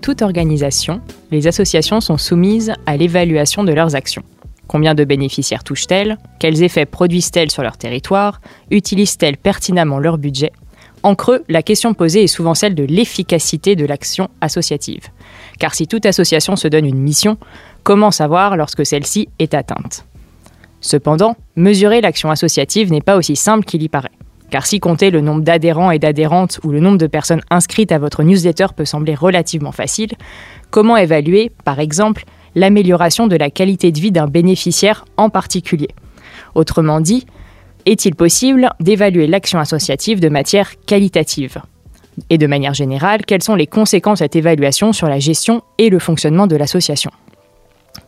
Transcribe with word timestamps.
Toute 0.00 0.22
organisation, 0.22 1.00
les 1.30 1.46
associations 1.46 2.00
sont 2.00 2.18
soumises 2.18 2.72
à 2.86 2.96
l'évaluation 2.96 3.64
de 3.64 3.72
leurs 3.72 3.94
actions. 3.94 4.22
Combien 4.66 4.94
de 4.94 5.04
bénéficiaires 5.04 5.64
touchent-elles? 5.64 6.18
Quels 6.38 6.62
effets 6.62 6.86
produisent-elles 6.86 7.50
sur 7.50 7.62
leur 7.62 7.76
territoire? 7.76 8.40
Utilisent-elles 8.70 9.36
pertinemment 9.36 9.98
leur 9.98 10.18
budget? 10.18 10.52
En 11.02 11.14
creux, 11.14 11.44
la 11.48 11.62
question 11.62 11.94
posée 11.94 12.24
est 12.24 12.28
souvent 12.28 12.54
celle 12.54 12.74
de 12.74 12.84
l'efficacité 12.84 13.76
de 13.76 13.86
l'action 13.86 14.28
associative. 14.40 15.04
Car 15.58 15.74
si 15.74 15.86
toute 15.86 16.06
association 16.06 16.56
se 16.56 16.68
donne 16.68 16.86
une 16.86 16.98
mission, 16.98 17.38
comment 17.82 18.10
savoir 18.10 18.56
lorsque 18.56 18.84
celle-ci 18.84 19.28
est 19.38 19.54
atteinte? 19.54 20.04
Cependant, 20.80 21.36
mesurer 21.56 22.00
l'action 22.00 22.30
associative 22.30 22.92
n'est 22.92 23.00
pas 23.00 23.16
aussi 23.16 23.36
simple 23.36 23.64
qu'il 23.64 23.82
y 23.82 23.88
paraît. 23.88 24.10
Car 24.50 24.66
si 24.66 24.80
compter 24.80 25.10
le 25.10 25.20
nombre 25.20 25.42
d'adhérents 25.42 25.90
et 25.90 25.98
d'adhérentes 25.98 26.60
ou 26.64 26.70
le 26.70 26.80
nombre 26.80 26.98
de 26.98 27.06
personnes 27.06 27.42
inscrites 27.50 27.92
à 27.92 27.98
votre 27.98 28.22
newsletter 28.22 28.66
peut 28.74 28.86
sembler 28.86 29.14
relativement 29.14 29.72
facile, 29.72 30.12
comment 30.70 30.96
évaluer, 30.96 31.52
par 31.64 31.80
exemple, 31.80 32.24
l'amélioration 32.54 33.26
de 33.26 33.36
la 33.36 33.50
qualité 33.50 33.92
de 33.92 34.00
vie 34.00 34.12
d'un 34.12 34.26
bénéficiaire 34.26 35.04
en 35.16 35.28
particulier? 35.28 35.90
Autrement 36.54 37.00
dit, 37.00 37.26
est-il 37.84 38.14
possible 38.14 38.70
d'évaluer 38.80 39.26
l'action 39.26 39.58
associative 39.58 40.20
de 40.20 40.28
matière 40.28 40.80
qualitative? 40.86 41.58
Et 42.30 42.38
de 42.38 42.46
manière 42.46 42.74
générale, 42.74 43.24
quelles 43.26 43.42
sont 43.42 43.54
les 43.54 43.66
conséquences 43.66 44.18
de 44.18 44.24
cette 44.24 44.36
évaluation 44.36 44.92
sur 44.92 45.08
la 45.08 45.18
gestion 45.18 45.62
et 45.78 45.88
le 45.88 45.98
fonctionnement 45.98 46.46
de 46.46 46.56
l'association? 46.56 47.10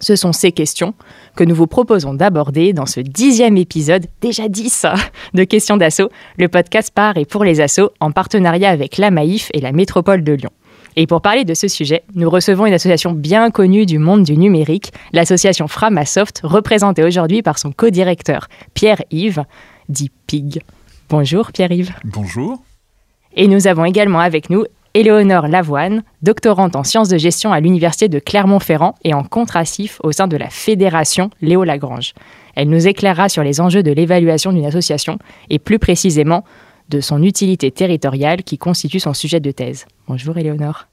Ce 0.01 0.17
sont 0.17 0.33
ces 0.33 0.53
questions 0.53 0.95
que 1.37 1.45
nous 1.45 1.55
vous 1.55 1.67
proposons 1.67 2.15
d'aborder 2.15 2.73
dans 2.73 2.87
ce 2.87 3.01
dixième 3.01 3.56
épisode, 3.56 4.07
déjà 4.20 4.48
dix, 4.48 4.87
de 5.34 5.45
Questions 5.45 5.77
d'Assaut, 5.77 6.11
le 6.39 6.48
podcast 6.48 6.91
par 6.92 7.17
et 7.17 7.25
pour 7.25 7.45
les 7.45 7.61
assos 7.61 7.91
en 8.01 8.11
partenariat 8.11 8.70
avec 8.70 8.97
la 8.98 9.11
Maïf 9.11 9.51
et 9.55 9.61
la 9.61 9.73
Métropole 9.73 10.25
de 10.25 10.33
Lyon. 10.33 10.51
Et 10.97 11.07
pour 11.07 11.20
parler 11.20 11.45
de 11.45 11.55
ce 11.55 11.69
sujet, 11.69 12.03
nous 12.15 12.29
recevons 12.29 12.67
une 12.67 12.75
association 12.75 13.12
bien 13.12 13.51
connue 13.51 13.87
du 13.87 13.98
monde 13.98 14.25
du 14.25 14.37
numérique, 14.37 14.92
l'association 15.12 15.69
Framasoft, 15.69 16.41
représentée 16.42 17.05
aujourd'hui 17.05 17.42
par 17.42 17.59
son 17.59 17.70
co-directeur 17.70 18.48
Pierre-Yves, 18.75 19.45
dit 19.89 20.11
PIG. 20.27 20.62
Bonjour 21.09 21.53
Pierre-Yves. 21.53 21.92
Bonjour. 22.05 22.62
Et 23.37 23.47
nous 23.47 23.69
avons 23.69 23.85
également 23.85 24.19
avec 24.19 24.51
nous 24.51 24.64
Éléonore 24.92 25.46
Lavoine, 25.46 26.02
doctorante 26.22 26.74
en 26.74 26.83
sciences 26.83 27.08
de 27.08 27.16
gestion 27.16 27.52
à 27.52 27.60
l'Université 27.60 28.08
de 28.08 28.19
Clermont-Ferrand 28.19 28.96
et 29.05 29.14
en 29.14 29.22
contrassif 29.22 30.00
au 30.02 30.10
sein 30.10 30.27
de 30.27 30.36
la 30.36 30.50
Fédération 30.50 31.30
Léo 31.41 31.62
Lagrange. 31.62 32.12
Elle 32.56 32.69
nous 32.69 32.88
éclairera 32.88 33.28
sur 33.28 33.44
les 33.44 33.61
enjeux 33.61 33.84
de 33.84 33.92
l'évaluation 33.92 34.52
d'une 34.52 34.66
association 34.66 35.18
et 35.48 35.61
plus 35.61 35.78
précisément 35.78 36.44
de 36.88 37.00
son 37.00 37.22
utilité 37.22 37.70
territoriale 37.70 38.42
qui 38.42 38.58
constitue 38.58 38.98
son 38.98 39.14
sujet 39.14 39.38
de 39.38 39.52
thèse. 39.52 39.86
Bonjour 40.08 40.36
Éléonore. 40.38 40.88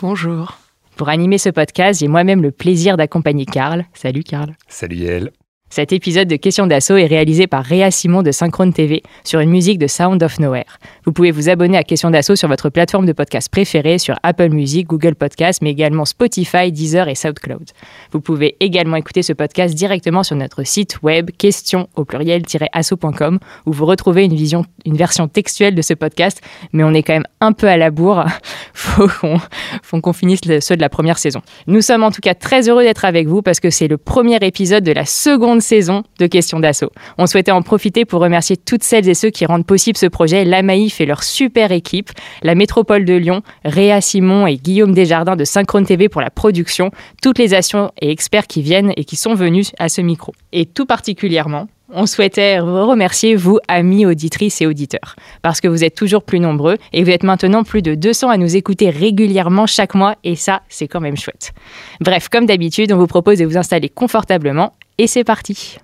Bonjour. 0.00 0.58
Pour 0.96 1.08
animer 1.08 1.38
ce 1.38 1.48
podcast, 1.48 2.00
j'ai 2.00 2.08
moi-même 2.08 2.42
le 2.42 2.50
plaisir 2.50 2.96
d'accompagner 2.96 3.46
Karl. 3.46 3.84
Salut 3.94 4.24
Karl. 4.24 4.56
Salut 4.66 4.96
Yael. 4.96 5.30
Cet 5.72 5.90
épisode 5.94 6.28
de 6.28 6.36
Questions 6.36 6.66
d'assaut 6.66 6.98
est 6.98 7.06
réalisé 7.06 7.46
par 7.46 7.64
Réa 7.64 7.90
Simon 7.90 8.20
de 8.20 8.30
Synchrone 8.30 8.74
TV 8.74 9.02
sur 9.24 9.40
une 9.40 9.48
musique 9.48 9.78
de 9.78 9.86
Sound 9.86 10.22
of 10.22 10.38
Nowhere. 10.38 10.78
Vous 11.06 11.12
pouvez 11.12 11.30
vous 11.30 11.48
abonner 11.48 11.78
à 11.78 11.82
Questions 11.82 12.10
d'assaut 12.10 12.36
sur 12.36 12.46
votre 12.46 12.68
plateforme 12.68 13.06
de 13.06 13.14
podcast 13.14 13.48
préférée 13.48 13.96
sur 13.96 14.16
Apple 14.22 14.50
Music, 14.50 14.86
Google 14.86 15.14
Podcast, 15.14 15.60
mais 15.62 15.70
également 15.70 16.04
Spotify, 16.04 16.70
Deezer 16.70 17.08
et 17.08 17.14
SoundCloud. 17.14 17.70
Vous 18.12 18.20
pouvez 18.20 18.54
également 18.60 18.96
écouter 18.96 19.22
ce 19.22 19.32
podcast 19.32 19.74
directement 19.74 20.22
sur 20.22 20.36
notre 20.36 20.62
site 20.62 21.00
web 21.02 21.30
questions 21.30 21.88
au 21.96 22.04
pluriel-asso.com 22.04 23.38
où 23.64 23.72
vous 23.72 23.86
retrouvez 23.86 24.24
une, 24.24 24.96
version 24.98 25.26
textuelle 25.26 25.74
de 25.74 25.80
ce 25.80 25.94
podcast, 25.94 26.42
mais 26.74 26.84
on 26.84 26.92
est 26.92 27.02
quand 27.02 27.14
même 27.14 27.26
un 27.40 27.52
peu 27.52 27.68
à 27.68 27.78
la 27.78 27.90
bourre. 27.90 28.26
Faut 28.74 29.06
qu'on, 29.20 29.38
faut 29.82 30.00
qu'on 30.00 30.12
finisse 30.12 30.40
ceux 30.60 30.76
de 30.76 30.80
la 30.80 30.88
première 30.88 31.18
saison. 31.18 31.40
Nous 31.66 31.82
sommes 31.82 32.02
en 32.02 32.10
tout 32.10 32.20
cas 32.20 32.34
très 32.34 32.68
heureux 32.68 32.82
d'être 32.82 33.04
avec 33.04 33.28
vous 33.28 33.40
parce 33.40 33.60
que 33.60 33.70
c'est 33.70 33.86
le 33.86 33.96
premier 33.96 34.36
épisode 34.36 34.82
de 34.82 34.92
la 34.92 35.04
seconde 35.04 35.61
saison 35.62 36.02
de 36.18 36.26
Questions 36.26 36.60
d'Assaut. 36.60 36.92
On 37.16 37.26
souhaitait 37.26 37.52
en 37.52 37.62
profiter 37.62 38.04
pour 38.04 38.20
remercier 38.20 38.56
toutes 38.56 38.82
celles 38.82 39.08
et 39.08 39.14
ceux 39.14 39.30
qui 39.30 39.46
rendent 39.46 39.64
possible 39.64 39.96
ce 39.96 40.06
projet, 40.06 40.44
la 40.44 40.62
Maïf 40.62 41.00
et 41.00 41.06
leur 41.06 41.22
super 41.22 41.72
équipe, 41.72 42.10
la 42.42 42.54
Métropole 42.54 43.04
de 43.04 43.14
Lyon, 43.14 43.42
Réa 43.64 44.00
Simon 44.00 44.46
et 44.46 44.56
Guillaume 44.56 44.92
Desjardins 44.92 45.36
de 45.36 45.44
Synchrone 45.44 45.86
TV 45.86 46.08
pour 46.08 46.20
la 46.20 46.30
production, 46.30 46.90
toutes 47.22 47.38
les 47.38 47.54
actions 47.54 47.90
et 48.00 48.10
experts 48.10 48.46
qui 48.46 48.60
viennent 48.62 48.92
et 48.96 49.04
qui 49.04 49.16
sont 49.16 49.34
venus 49.34 49.72
à 49.78 49.88
ce 49.88 50.02
micro. 50.02 50.34
Et 50.52 50.66
tout 50.66 50.86
particulièrement, 50.86 51.68
on 51.92 52.06
souhaitait 52.06 52.58
vous 52.58 52.86
remercier, 52.86 53.34
vous, 53.34 53.58
amis 53.68 54.06
auditrices 54.06 54.60
et 54.62 54.66
auditeurs, 54.66 55.14
parce 55.42 55.60
que 55.60 55.68
vous 55.68 55.84
êtes 55.84 55.94
toujours 55.94 56.22
plus 56.22 56.40
nombreux 56.40 56.78
et 56.92 57.04
vous 57.04 57.10
êtes 57.10 57.22
maintenant 57.22 57.64
plus 57.64 57.82
de 57.82 57.94
200 57.94 58.30
à 58.30 58.36
nous 58.38 58.56
écouter 58.56 58.90
régulièrement 58.90 59.66
chaque 59.66 59.94
mois, 59.94 60.16
et 60.24 60.34
ça, 60.34 60.62
c'est 60.68 60.88
quand 60.88 61.00
même 61.00 61.16
chouette. 61.16 61.52
Bref, 62.00 62.28
comme 62.28 62.46
d'habitude, 62.46 62.92
on 62.92 62.96
vous 62.96 63.06
propose 63.06 63.38
de 63.38 63.44
vous 63.44 63.58
installer 63.58 63.88
confortablement, 63.88 64.72
et 64.98 65.06
c'est 65.06 65.24
parti. 65.24 65.78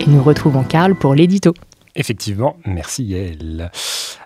Et 0.00 0.06
nous 0.06 0.22
retrouvons 0.22 0.64
Karl 0.64 0.94
pour 0.94 1.14
l'édito. 1.14 1.54
Effectivement, 1.96 2.56
merci 2.64 3.04
Yael. 3.04 3.70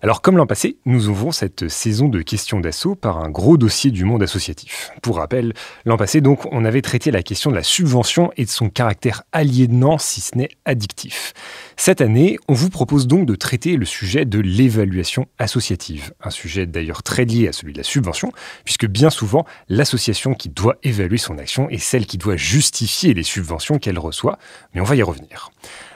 Alors 0.02 0.20
comme 0.20 0.36
l'an 0.36 0.46
passé, 0.46 0.76
nous 0.84 1.08
ouvrons 1.08 1.32
cette 1.32 1.68
saison 1.68 2.08
de 2.08 2.20
questions 2.20 2.60
d'assaut 2.60 2.94
par 2.94 3.24
un 3.24 3.30
gros 3.30 3.56
dossier 3.56 3.90
du 3.90 4.04
monde 4.04 4.22
associatif. 4.22 4.90
Pour 5.02 5.16
rappel, 5.16 5.54
l'an 5.86 5.96
passé 5.96 6.20
donc, 6.20 6.44
on 6.52 6.64
avait 6.66 6.82
traité 6.82 7.10
la 7.10 7.22
question 7.22 7.50
de 7.50 7.56
la 7.56 7.62
subvention 7.62 8.30
et 8.36 8.44
de 8.44 8.50
son 8.50 8.68
caractère 8.68 9.22
aliénant 9.32 9.96
si 9.96 10.20
ce 10.20 10.36
n'est 10.36 10.50
addictif. 10.66 11.32
Cette 11.76 12.02
année, 12.02 12.38
on 12.48 12.54
vous 12.54 12.68
propose 12.68 13.06
donc 13.06 13.24
de 13.24 13.34
traiter 13.34 13.76
le 13.76 13.86
sujet 13.86 14.26
de 14.26 14.40
l'évaluation 14.40 15.26
associative, 15.38 16.12
un 16.22 16.30
sujet 16.30 16.66
d'ailleurs 16.66 17.02
très 17.02 17.24
lié 17.24 17.48
à 17.48 17.52
celui 17.52 17.72
de 17.72 17.78
la 17.78 17.84
subvention, 17.84 18.30
puisque 18.64 18.86
bien 18.86 19.10
souvent, 19.10 19.46
l'association 19.68 20.34
qui 20.34 20.50
doit 20.50 20.76
évaluer 20.82 21.18
son 21.18 21.38
action 21.38 21.70
est 21.70 21.78
celle 21.78 22.04
qui 22.04 22.18
doit 22.18 22.36
justifier 22.36 23.14
les 23.14 23.22
subventions 23.22 23.78
qu'elle 23.78 23.98
reçoit, 23.98 24.38
mais 24.74 24.80
on 24.80 24.84
va 24.84 24.96
y 24.96 25.02
revenir. 25.02 25.50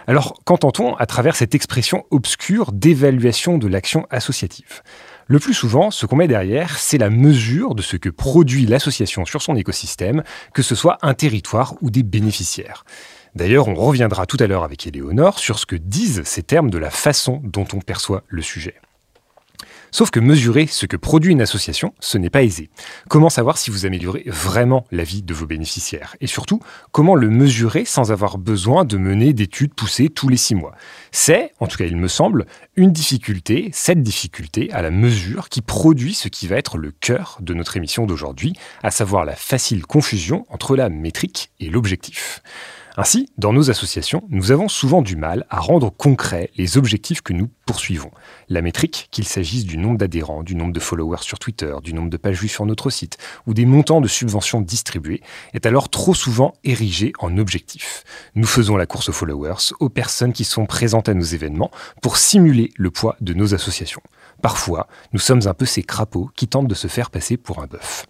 Alors, 0.09 0.41
qu'entend-on 0.47 0.95
à 0.95 1.05
travers 1.05 1.37
cette 1.37 1.55
expression 1.55 2.07
obscure 2.11 2.73
d'évaluation 2.73 3.59
de 3.59 3.69
l'action 3.69 4.07
associative? 4.09 4.81
Le 5.27 5.39
plus 5.39 5.53
souvent, 5.53 5.91
ce 5.91 6.07
qu'on 6.07 6.17
met 6.17 6.27
derrière, 6.27 6.79
c'est 6.79 6.97
la 6.97 7.11
mesure 7.11 7.75
de 7.75 7.83
ce 7.83 7.99
que 7.99 8.09
produit 8.09 8.65
l'association 8.65 9.27
sur 9.27 9.43
son 9.43 9.55
écosystème, 9.55 10.23
que 10.55 10.63
ce 10.63 10.75
soit 10.75 10.97
un 11.03 11.13
territoire 11.13 11.75
ou 11.83 11.91
des 11.91 12.05
bénéficiaires. 12.05 12.87
D'ailleurs, 13.35 13.69
on 13.69 13.75
reviendra 13.75 14.25
tout 14.25 14.39
à 14.41 14.47
l'heure 14.47 14.65
avec 14.65 14.87
Éléonore 14.87 15.39
sur 15.39 15.59
ce 15.59 15.67
que 15.67 15.77
disent 15.77 16.23
ces 16.25 16.43
termes 16.43 16.71
de 16.71 16.79
la 16.79 16.89
façon 16.89 17.43
dont 17.45 17.67
on 17.75 17.81
perçoit 17.81 18.25
le 18.29 18.41
sujet. 18.41 18.77
Sauf 19.91 20.11
que 20.11 20.21
mesurer 20.21 20.67
ce 20.67 20.87
que 20.87 20.97
produit 20.97 21.33
une 21.33 21.41
association, 21.41 21.95
ce 22.01 22.19
n'est 22.19 22.31
pas 22.31 22.43
aisé. 22.43 22.71
Comment 23.09 23.31
savoir 23.31 23.59
si 23.59 23.71
vous 23.71 23.87
améliorez 23.87 24.25
vraiment 24.27 24.85
la 24.91 25.05
vie 25.05 25.23
de 25.23 25.35
vos 25.35 25.47
bénéficiaires? 25.47 26.17
Et 26.21 26.27
surtout, 26.27 26.61
comment 26.93 27.15
le 27.15 27.31
mesurer 27.31 27.85
sans 27.85 28.13
avoir 28.13 28.39
besoin 28.39 28.85
de 28.85 28.97
mener 28.99 29.33
d'études 29.33 29.75
poussées 29.75 30.09
tous 30.09 30.29
les 30.29 30.37
six 30.37 30.55
mois? 30.55 30.75
C'est, 31.11 31.53
en 31.61 31.67
tout 31.67 31.79
cas 31.79 31.87
il 31.87 31.97
me 31.97 32.09
semble, 32.09 32.47
une 32.77 32.93
difficulté, 32.93 33.71
cette 33.73 34.03
difficulté 34.03 34.71
à 34.73 34.83
la 34.83 34.91
mesure 34.91 35.49
qui 35.49 35.63
produit 35.63 36.15
ce 36.15 36.29
qui 36.29 36.47
va 36.47 36.57
être 36.57 36.79
le 36.79 36.91
cœur 36.91 37.39
de 37.41 37.55
notre 37.55 37.77
émission 37.77 38.07
d'aujourd'hui, 38.07 38.53
à 38.83 38.91
savoir 38.91 39.25
la 39.25 39.37
facile 39.37 39.87
confusion 39.87 40.47
entre 40.51 40.77
la 40.77 40.89
métrique 40.89 41.51
et 41.61 41.71
l'objectif. 41.71 42.43
Ainsi, 43.01 43.31
dans 43.39 43.53
nos 43.53 43.71
associations, 43.71 44.25
nous 44.29 44.51
avons 44.51 44.67
souvent 44.67 45.03
du 45.03 45.15
mal 45.15 45.47
à 45.51 45.61
rendre 45.61 45.89
concrets 45.89 46.51
les 46.57 46.77
objectifs 46.77 47.21
que 47.23 47.33
nous 47.33 47.49
poursuivons. 47.65 48.11
La 48.49 48.61
métrique, 48.61 49.07
qu'il 49.13 49.25
s'agisse 49.25 49.65
du 49.65 49.79
nombre 49.79 49.99
d'adhérents, 49.99 50.43
du 50.43 50.57
nombre 50.57 50.73
de 50.73 50.81
followers 50.81 51.23
sur 51.23 51.39
Twitter, 51.39 51.77
du 51.85 51.95
nombre 51.95 52.11
de 52.11 52.17
pages 52.17 52.41
vues 52.41 52.49
sur 52.49 52.67
notre 52.67 52.91
site 52.91 53.17
ou 53.47 53.55
des 53.55 53.67
montants 53.67 54.01
de 54.01 54.09
subventions 54.09 54.61
distribués, 54.61 55.23
est 55.55 55.65
alors 55.65 55.91
trop 55.91 56.13
souvent 56.13 56.55
érigée 56.65 57.13
en 57.21 57.39
objectif. 57.39 58.03
Nous 58.35 58.49
faisons 58.49 58.77
la 58.77 58.87
course 58.87 59.11
aux 59.11 59.13
followers, 59.13 59.73
aux 59.79 59.91
personnes 59.91 60.33
qui 60.33 60.43
sont 60.43 60.67
présentes 60.67 61.09
à 61.09 61.15
nos 61.15 61.23
événements, 61.23 61.71
pour 62.03 62.17
simuler 62.17 62.73
le 62.75 62.91
poids 62.91 63.15
de 63.21 63.33
nos 63.33 63.55
associations. 63.55 64.03
Parfois, 64.43 64.89
nous 65.13 65.21
sommes 65.21 65.47
un 65.47 65.55
peu 65.55 65.67
ces 65.67 65.85
crapauds 65.85 66.31
qui 66.35 66.49
tentent 66.49 66.67
de 66.67 66.75
se 66.75 66.89
faire 66.89 67.11
passer 67.11 67.37
pour 67.37 67.63
un 67.63 67.69
bœuf. 67.69 68.07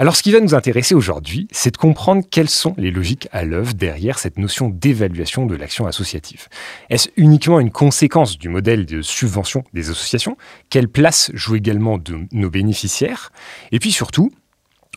Alors 0.00 0.14
ce 0.14 0.22
qui 0.22 0.30
va 0.30 0.38
nous 0.38 0.54
intéresser 0.54 0.94
aujourd'hui, 0.94 1.48
c'est 1.50 1.72
de 1.72 1.76
comprendre 1.76 2.22
quelles 2.30 2.48
sont 2.48 2.72
les 2.78 2.92
logiques 2.92 3.28
à 3.32 3.42
l'œuvre 3.42 3.74
derrière 3.74 4.20
cette 4.20 4.38
notion 4.38 4.68
d'évaluation 4.68 5.44
de 5.44 5.56
l'action 5.56 5.88
associative. 5.88 6.46
Est-ce 6.88 7.08
uniquement 7.16 7.58
une 7.58 7.72
conséquence 7.72 8.38
du 8.38 8.48
modèle 8.48 8.86
de 8.86 9.02
subvention 9.02 9.64
des 9.72 9.90
associations? 9.90 10.36
Quelle 10.70 10.86
place 10.88 11.32
jouent 11.34 11.56
également 11.56 11.98
de 11.98 12.16
nos 12.30 12.48
bénéficiaires? 12.48 13.32
Et 13.72 13.80
puis 13.80 13.90
surtout, 13.90 14.30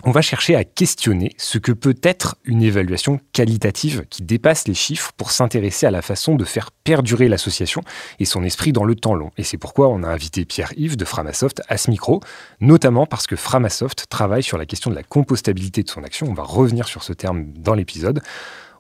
on 0.03 0.11
va 0.11 0.21
chercher 0.21 0.55
à 0.55 0.63
questionner 0.63 1.31
ce 1.37 1.57
que 1.57 1.71
peut 1.71 1.95
être 2.03 2.35
une 2.43 2.63
évaluation 2.63 3.19
qualitative 3.33 4.05
qui 4.09 4.23
dépasse 4.23 4.67
les 4.67 4.73
chiffres 4.73 5.11
pour 5.15 5.31
s'intéresser 5.31 5.85
à 5.85 5.91
la 5.91 6.01
façon 6.01 6.35
de 6.35 6.43
faire 6.43 6.71
perdurer 6.71 7.27
l'association 7.27 7.81
et 8.19 8.25
son 8.25 8.43
esprit 8.43 8.71
dans 8.71 8.83
le 8.83 8.95
temps 8.95 9.13
long. 9.13 9.31
Et 9.37 9.43
c'est 9.43 9.57
pourquoi 9.57 9.89
on 9.89 10.03
a 10.03 10.07
invité 10.07 10.45
Pierre-Yves 10.45 10.97
de 10.97 11.05
Framasoft 11.05 11.61
à 11.69 11.77
ce 11.77 11.91
micro, 11.91 12.21
notamment 12.59 13.05
parce 13.05 13.27
que 13.27 13.35
Framasoft 13.35 14.07
travaille 14.09 14.43
sur 14.43 14.57
la 14.57 14.65
question 14.65 14.89
de 14.89 14.95
la 14.95 15.03
compostabilité 15.03 15.83
de 15.83 15.89
son 15.89 16.03
action. 16.03 16.27
On 16.27 16.33
va 16.33 16.43
revenir 16.43 16.87
sur 16.87 17.03
ce 17.03 17.13
terme 17.13 17.45
dans 17.53 17.75
l'épisode. 17.75 18.21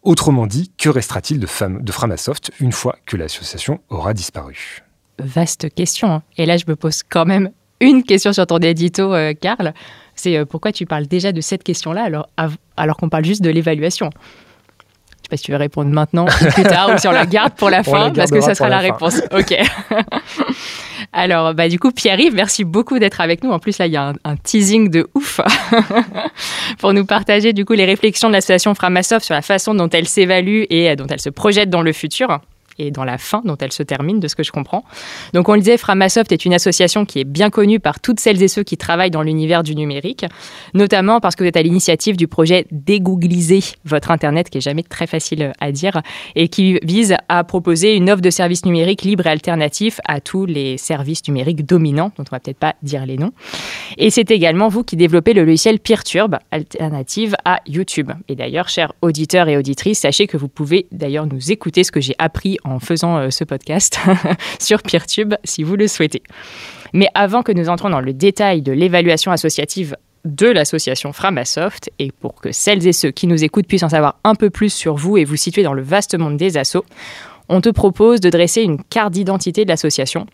Autrement 0.03 0.47
dit, 0.47 0.71
que 0.77 0.89
restera-t-il 0.89 1.39
de, 1.39 1.45
Framasoft 1.45 2.51
une 2.59 2.71
fois 2.71 2.97
que 3.05 3.17
l'association 3.17 3.79
aura 3.89 4.15
disparu? 4.15 4.81
Vaste 5.19 5.71
question. 5.75 6.11
Hein. 6.11 6.23
Et 6.37 6.47
là, 6.47 6.57
je 6.57 6.65
me 6.67 6.75
pose 6.75 7.03
quand 7.07 7.25
même 7.25 7.51
une 7.79 8.03
question 8.03 8.33
sur 8.33 8.47
ton 8.47 8.57
édito, 8.59 9.13
euh, 9.13 9.33
Karl 9.39 9.73
c'est 10.21 10.37
euh, 10.37 10.45
pourquoi 10.45 10.71
tu 10.71 10.85
parles 10.85 11.07
déjà 11.07 11.31
de 11.31 11.41
cette 11.41 11.63
question-là 11.63 12.03
alors, 12.03 12.29
alors 12.77 12.97
qu'on 12.97 13.09
parle 13.09 13.25
juste 13.25 13.41
de 13.41 13.49
l'évaluation? 13.49 14.09
Je 14.13 15.23
sais 15.23 15.29
pas 15.29 15.37
si 15.37 15.43
tu 15.43 15.51
veux 15.51 15.57
répondre 15.57 15.89
maintenant 15.89 16.25
ou 16.25 16.51
plus 16.51 16.63
tard 16.63 16.91
ou 16.93 16.97
si 16.99 17.07
on 17.07 17.11
la 17.11 17.25
garde 17.25 17.53
pour 17.53 17.69
la 17.71 17.83
fin 17.83 18.11
parce 18.11 18.29
que 18.29 18.39
ça 18.41 18.53
sera 18.53 18.69
la, 18.69 18.79
réponse. 18.79 19.21
Ok. 19.31 19.55
alors, 21.13 21.53
bah, 21.55 21.69
du 21.69 21.79
coup, 21.79 21.91
Pierre-Yves, 21.91 22.35
merci 22.35 22.63
beaucoup 22.63 22.99
d'être 22.99 23.19
avec 23.19 23.43
nous. 23.43 23.49
En 23.49 23.59
plus, 23.59 23.77
là, 23.79 23.87
il 23.87 23.93
y 23.93 23.97
a 23.97 24.13
un, 24.23 24.35
teasing 24.35 24.89
de 24.89 25.09
ouf 25.15 25.41
pour 26.79 26.93
nous 26.93 27.05
partager 27.05 27.53
du 27.53 27.65
coup 27.65 27.73
les 27.73 27.85
réflexions 27.85 28.27
de 28.27 28.33
l'association 28.33 28.75
Framasoft 28.75 29.25
sur 29.25 29.33
la 29.33 29.41
façon 29.41 29.73
dont 29.73 29.89
elle 29.89 30.07
s'évalue 30.07 30.63
et 30.69 30.91
euh, 30.91 30.95
dont 30.95 31.07
elle 31.07 31.21
se 31.21 31.29
projette 31.29 31.69
dans 31.69 31.81
le 31.81 31.93
futur 31.93 32.39
et 32.77 32.91
dans 32.91 33.03
la 33.03 33.17
fin 33.17 33.41
dont 33.45 33.57
elle 33.57 33.71
se 33.71 33.83
termine, 33.83 34.19
de 34.19 34.27
ce 34.27 34.35
que 34.35 34.43
je 34.43 34.51
comprends. 34.51 34.83
Donc 35.33 35.49
on 35.49 35.53
le 35.53 35.59
disait, 35.59 35.77
Framasoft 35.77 36.31
est 36.31 36.45
une 36.45 36.53
association 36.53 37.05
qui 37.05 37.19
est 37.19 37.23
bien 37.23 37.49
connue 37.49 37.79
par 37.79 37.99
toutes 37.99 38.19
celles 38.19 38.41
et 38.41 38.47
ceux 38.47 38.63
qui 38.63 38.77
travaillent 38.77 39.11
dans 39.11 39.21
l'univers 39.21 39.63
du 39.63 39.75
numérique, 39.75 40.25
notamment 40.73 41.19
parce 41.19 41.35
que 41.35 41.43
vous 41.43 41.47
êtes 41.47 41.57
à 41.57 41.61
l'initiative 41.61 42.17
du 42.17 42.27
projet 42.27 42.65
Dégoogliser 42.71 43.61
votre 43.85 44.11
Internet, 44.11 44.49
qui 44.49 44.59
est 44.59 44.61
jamais 44.61 44.83
très 44.83 45.07
facile 45.07 45.53
à 45.59 45.71
dire, 45.71 46.01
et 46.35 46.47
qui 46.47 46.79
vise 46.83 47.15
à 47.29 47.43
proposer 47.43 47.95
une 47.95 48.09
offre 48.09 48.21
de 48.21 48.29
services 48.29 48.65
numériques 48.65 49.03
libres 49.03 49.27
et 49.27 49.29
alternatifs 49.29 49.99
à 50.07 50.21
tous 50.21 50.45
les 50.45 50.77
services 50.77 51.27
numériques 51.27 51.65
dominants, 51.65 52.11
dont 52.17 52.23
on 52.29 52.35
va 52.35 52.39
peut-être 52.39 52.59
pas 52.59 52.75
dire 52.81 53.05
les 53.05 53.17
noms. 53.17 53.31
Et 53.97 54.09
c'est 54.09 54.31
également 54.31 54.67
vous 54.67 54.83
qui 54.83 54.95
développez 54.95 55.33
le 55.33 55.43
logiciel 55.43 55.79
Peertube, 55.79 56.35
alternative 56.51 57.35
à 57.45 57.59
YouTube. 57.67 58.11
Et 58.27 58.35
d'ailleurs, 58.35 58.69
chers 58.69 58.93
auditeurs 59.01 59.47
et 59.49 59.57
auditrices, 59.57 59.99
sachez 59.99 60.27
que 60.27 60.37
vous 60.37 60.47
pouvez 60.47 60.87
d'ailleurs 60.91 61.25
nous 61.25 61.51
écouter 61.51 61.83
ce 61.83 61.91
que 61.91 62.01
j'ai 62.01 62.15
appris 62.17 62.57
en 62.63 62.79
faisant 62.79 63.17
euh, 63.17 63.29
ce 63.29 63.43
podcast 63.43 63.99
sur 64.59 64.81
Peertube 64.81 65.35
si 65.43 65.63
vous 65.63 65.75
le 65.75 65.87
souhaitez. 65.87 66.23
Mais 66.93 67.07
avant 67.13 67.43
que 67.43 67.51
nous 67.51 67.69
entrons 67.69 67.89
dans 67.89 68.01
le 68.01 68.13
détail 68.13 68.61
de 68.61 68.71
l'évaluation 68.71 69.31
associative 69.31 69.95
de 70.25 70.47
l'association 70.47 71.13
Framasoft 71.13 71.89
et 71.99 72.11
pour 72.11 72.35
que 72.35 72.51
celles 72.51 72.85
et 72.87 72.93
ceux 72.93 73.11
qui 73.11 73.27
nous 73.27 73.43
écoutent 73.43 73.67
puissent 73.67 73.83
en 73.83 73.89
savoir 73.89 74.19
un 74.23 74.35
peu 74.35 74.49
plus 74.49 74.71
sur 74.71 74.95
vous 74.95 75.17
et 75.17 75.25
vous 75.25 75.35
situer 75.35 75.63
dans 75.63 75.73
le 75.73 75.81
vaste 75.81 76.17
monde 76.17 76.37
des 76.37 76.57
assos, 76.57 76.85
on 77.49 77.61
te 77.61 77.69
propose 77.69 78.19
de 78.21 78.29
dresser 78.29 78.61
une 78.61 78.83
carte 78.83 79.13
d'identité 79.13 79.65
de 79.65 79.69
l'association 79.69 80.27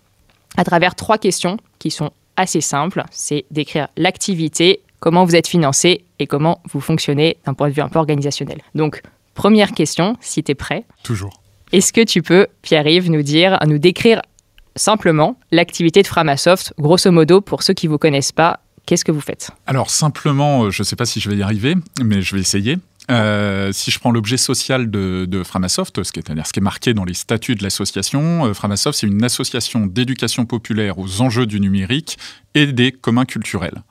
à 0.57 0.63
travers 0.63 0.95
trois 0.95 1.17
questions 1.17 1.57
qui 1.79 1.91
sont 1.91 2.11
assez 2.35 2.61
simples. 2.61 3.03
C'est 3.11 3.45
d'écrire 3.51 3.87
l'activité, 3.97 4.81
comment 4.99 5.25
vous 5.25 5.35
êtes 5.35 5.47
financé 5.47 6.03
et 6.19 6.27
comment 6.27 6.61
vous 6.69 6.81
fonctionnez 6.81 7.37
d'un 7.45 7.53
point 7.53 7.69
de 7.69 7.73
vue 7.73 7.81
un 7.81 7.89
peu 7.89 7.99
organisationnel. 7.99 8.61
Donc, 8.75 9.01
première 9.33 9.71
question, 9.71 10.15
si 10.19 10.43
tu 10.43 10.51
es 10.51 10.55
prêt. 10.55 10.85
Toujours. 11.03 11.41
Est-ce 11.71 11.91
que 11.91 12.03
tu 12.03 12.21
peux, 12.21 12.47
Pierre-Yves, 12.61 13.11
nous 13.11 13.23
dire, 13.23 13.57
nous 13.67 13.77
décrire 13.77 14.21
simplement 14.75 15.37
l'activité 15.51 16.01
de 16.01 16.07
Framasoft, 16.07 16.73
grosso 16.77 17.11
modo, 17.11 17.41
pour 17.41 17.63
ceux 17.63 17.73
qui 17.73 17.87
ne 17.87 17.91
vous 17.91 17.97
connaissent 17.97 18.31
pas, 18.31 18.61
qu'est-ce 18.85 19.03
que 19.03 19.11
vous 19.11 19.21
faites? 19.21 19.51
Alors 19.65 19.89
simplement, 19.89 20.63
euh, 20.63 20.71
je 20.71 20.81
ne 20.81 20.85
sais 20.85 20.95
pas 20.95 21.05
si 21.05 21.19
je 21.19 21.29
vais 21.29 21.37
y 21.37 21.43
arriver, 21.43 21.75
mais 22.03 22.21
je 22.21 22.35
vais 22.35 22.41
essayer. 22.41 22.77
Euh, 23.09 23.71
si 23.71 23.89
je 23.89 23.99
prends 23.99 24.11
l'objet 24.11 24.35
social 24.35 24.91
de, 24.91 25.43
Framasoft, 25.43 26.03
ce 26.03 26.11
qui, 26.11 26.19
est, 26.19 26.45
ce 26.45 26.53
qui 26.53 26.59
est 26.59 26.63
marqué 26.63 26.93
dans 26.93 27.05
les 27.05 27.13
statuts 27.13 27.55
de 27.55 27.63
l'association, 27.63 28.45
euh, 28.45 28.53
Framasoft, 28.53 28.99
c'est 28.99 29.07
une 29.07 29.23
association 29.23 29.85
d'éducation 29.85 30.45
populaire 30.45 30.99
aux 30.99 31.21
enjeux 31.21 31.45
du 31.45 31.59
numérique 31.59 32.17
et 32.53 32.67
des 32.67 32.91
communs 32.91 33.25
culturels. 33.25 33.83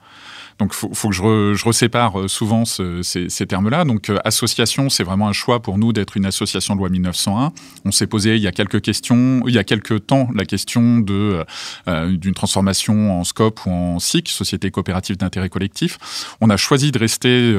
Donc, 0.59 0.73
faut, 0.73 0.89
faut 0.93 1.09
que 1.09 1.15
je, 1.15 1.53
je 1.53 1.65
resépare 1.65 2.19
euh, 2.19 2.27
souvent 2.27 2.65
ces, 2.65 3.27
termes-là. 3.47 3.85
Donc, 3.85 4.09
euh, 4.09 4.17
association, 4.25 4.89
c'est 4.89 5.03
vraiment 5.03 5.27
un 5.27 5.33
choix 5.33 5.61
pour 5.61 5.77
nous 5.77 5.93
d'être 5.93 6.17
une 6.17 6.25
association 6.25 6.73
de 6.73 6.79
loi 6.79 6.89
1901. 6.89 7.53
On 7.85 7.91
s'est 7.91 8.07
posé 8.07 8.35
il 8.37 8.41
y 8.41 8.47
a 8.47 8.51
quelques 8.51 8.81
questions, 8.81 9.43
il 9.45 9.53
y 9.53 9.59
a 9.59 9.63
quelques 9.63 10.07
temps, 10.07 10.29
la 10.33 10.45
question 10.45 10.97
de 10.97 11.45
euh, 11.87 12.17
d'une 12.17 12.33
transformation 12.33 13.19
en 13.19 13.23
SCOP 13.23 13.65
ou 13.65 13.69
en 13.69 13.99
SIC, 13.99 14.29
Société 14.29 14.71
coopérative 14.71 15.17
d'intérêt 15.17 15.49
collectif. 15.49 15.97
On 16.41 16.49
a 16.49 16.57
choisi 16.57 16.91
de 16.91 16.97
rester 16.97 17.55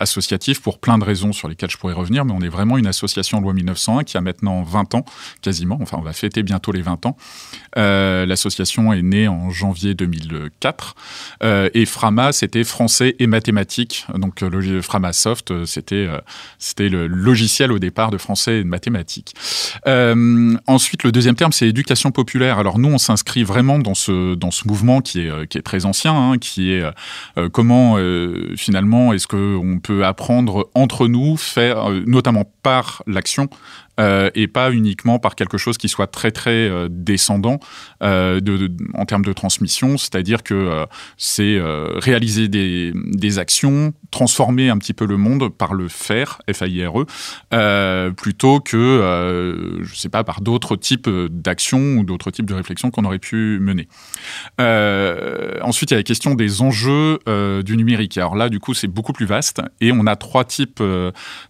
associatif 0.00 0.60
pour 0.60 0.78
plein 0.78 0.98
de 0.98 1.04
raisons 1.04 1.32
sur 1.32 1.48
lesquelles 1.48 1.70
je 1.70 1.76
pourrais 1.76 1.94
revenir, 1.94 2.24
mais 2.24 2.32
on 2.32 2.40
est 2.40 2.48
vraiment 2.48 2.78
une 2.78 2.86
association 2.86 3.38
de 3.38 3.44
loi 3.44 3.52
1901 3.52 4.04
qui 4.04 4.16
a 4.16 4.20
maintenant 4.20 4.62
20 4.62 4.94
ans, 4.94 5.04
quasiment. 5.42 5.78
Enfin, 5.80 5.98
on 5.98 6.02
va 6.02 6.12
fêter 6.12 6.42
bientôt 6.42 6.72
les 6.72 6.82
20 6.82 7.06
ans. 7.06 7.16
L'association 7.76 8.92
est 8.92 9.02
née 9.02 9.28
en 9.28 9.50
janvier 9.50 9.94
2004 9.94 10.94
et 11.74 11.86
Frama 11.86 12.29
c'était 12.32 12.64
français 12.64 13.16
et 13.18 13.26
mathématiques. 13.26 14.06
Donc 14.14 14.42
euh, 14.42 14.50
le 14.50 14.82
Framasoft, 14.82 15.50
euh, 15.50 15.64
c'était 15.66 16.06
euh, 16.08 16.18
c'était 16.58 16.88
le 16.88 17.06
logiciel 17.06 17.72
au 17.72 17.78
départ 17.78 18.10
de 18.10 18.18
français 18.18 18.58
et 18.60 18.64
de 18.64 18.68
mathématiques. 18.68 19.34
ensuite, 19.86 21.04
le 21.04 21.12
deuxième 21.12 21.36
terme, 21.36 21.52
c'est 21.52 21.68
éducation 21.68 22.10
populaire. 22.10 22.58
Alors 22.58 22.78
nous, 22.78 22.88
on 22.88 22.98
s'inscrit 22.98 23.44
vraiment 23.44 23.78
dans 23.78 23.94
ce 23.94 24.34
dans 24.34 24.50
ce 24.50 24.66
mouvement 24.66 25.00
qui 25.00 25.20
est 25.20 25.46
qui 25.48 25.58
est 25.58 25.62
très 25.62 25.84
ancien, 25.86 26.14
hein, 26.14 26.38
qui 26.38 26.72
est 26.72 26.84
comment 27.52 27.96
finalement 28.56 29.12
est-ce 29.12 29.26
que 29.26 29.56
on 29.56 29.78
peut 29.78 30.04
apprendre 30.04 30.70
entre 30.74 31.08
nous, 31.08 31.36
faire 31.36 31.90
notamment 32.06 32.44
par 32.62 33.02
l'action, 33.06 33.48
euh, 33.98 34.30
et 34.34 34.46
pas 34.46 34.72
uniquement 34.72 35.18
par 35.18 35.34
quelque 35.34 35.58
chose 35.58 35.76
qui 35.76 35.88
soit 35.88 36.06
très 36.06 36.30
très 36.30 36.50
euh, 36.50 36.88
descendant 36.90 37.58
euh, 38.02 38.40
en 38.94 39.04
termes 39.04 39.24
de 39.24 39.32
transmission, 39.32 39.98
c'est-à-dire 39.98 40.42
que 40.42 40.86
c'est 41.16 41.60
réaliser 41.96 42.48
des, 42.48 43.38
actions, 43.38 43.92
transformer 44.10 44.70
un 44.70 44.78
petit 44.78 44.92
peu 44.92 45.06
le 45.06 45.16
monde 45.16 45.48
par 45.48 45.74
le 45.74 45.88
faire, 45.88 46.40
F-A-I-R-E, 46.50 48.10
plutôt 48.16 48.60
que, 48.60 49.78
je 49.82 49.94
sais 49.94 50.08
pas, 50.08 50.24
par 50.24 50.40
d'autres 50.40 50.76
types 50.76 51.08
d'actions 51.08 51.96
ou 51.96 52.04
d'autres 52.04 52.30
types 52.30 52.46
de 52.46 52.54
réflexions 52.54 52.90
qu'on 52.90 53.04
aurait 53.04 53.18
pu 53.18 53.58
mener. 53.60 53.88
ensuite, 55.62 55.90
il 55.90 55.94
y 55.94 55.96
a 55.96 55.98
la 55.98 56.04
question 56.04 56.34
des 56.34 56.62
enjeux 56.62 57.18
du 57.64 57.76
numérique. 57.76 58.18
Alors 58.18 58.36
là, 58.36 58.48
du 58.48 58.60
coup, 58.60 58.74
c'est 58.74 58.88
beaucoup 58.88 59.12
plus 59.12 59.26
vaste 59.26 59.60
et 59.80 59.92
on 59.92 60.06
a 60.06 60.16
trois 60.16 60.44
types 60.44 60.82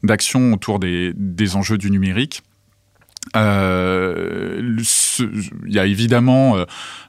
d'actions 0.02 0.52
autour 0.52 0.78
des 0.78 1.56
enjeux 1.56 1.78
du 1.78 1.90
numérique. 1.90 2.39
Euh, 3.36 4.78
il 5.66 5.72
y 5.72 5.78
a 5.78 5.86
évidemment 5.86 6.56
euh, 6.56 6.64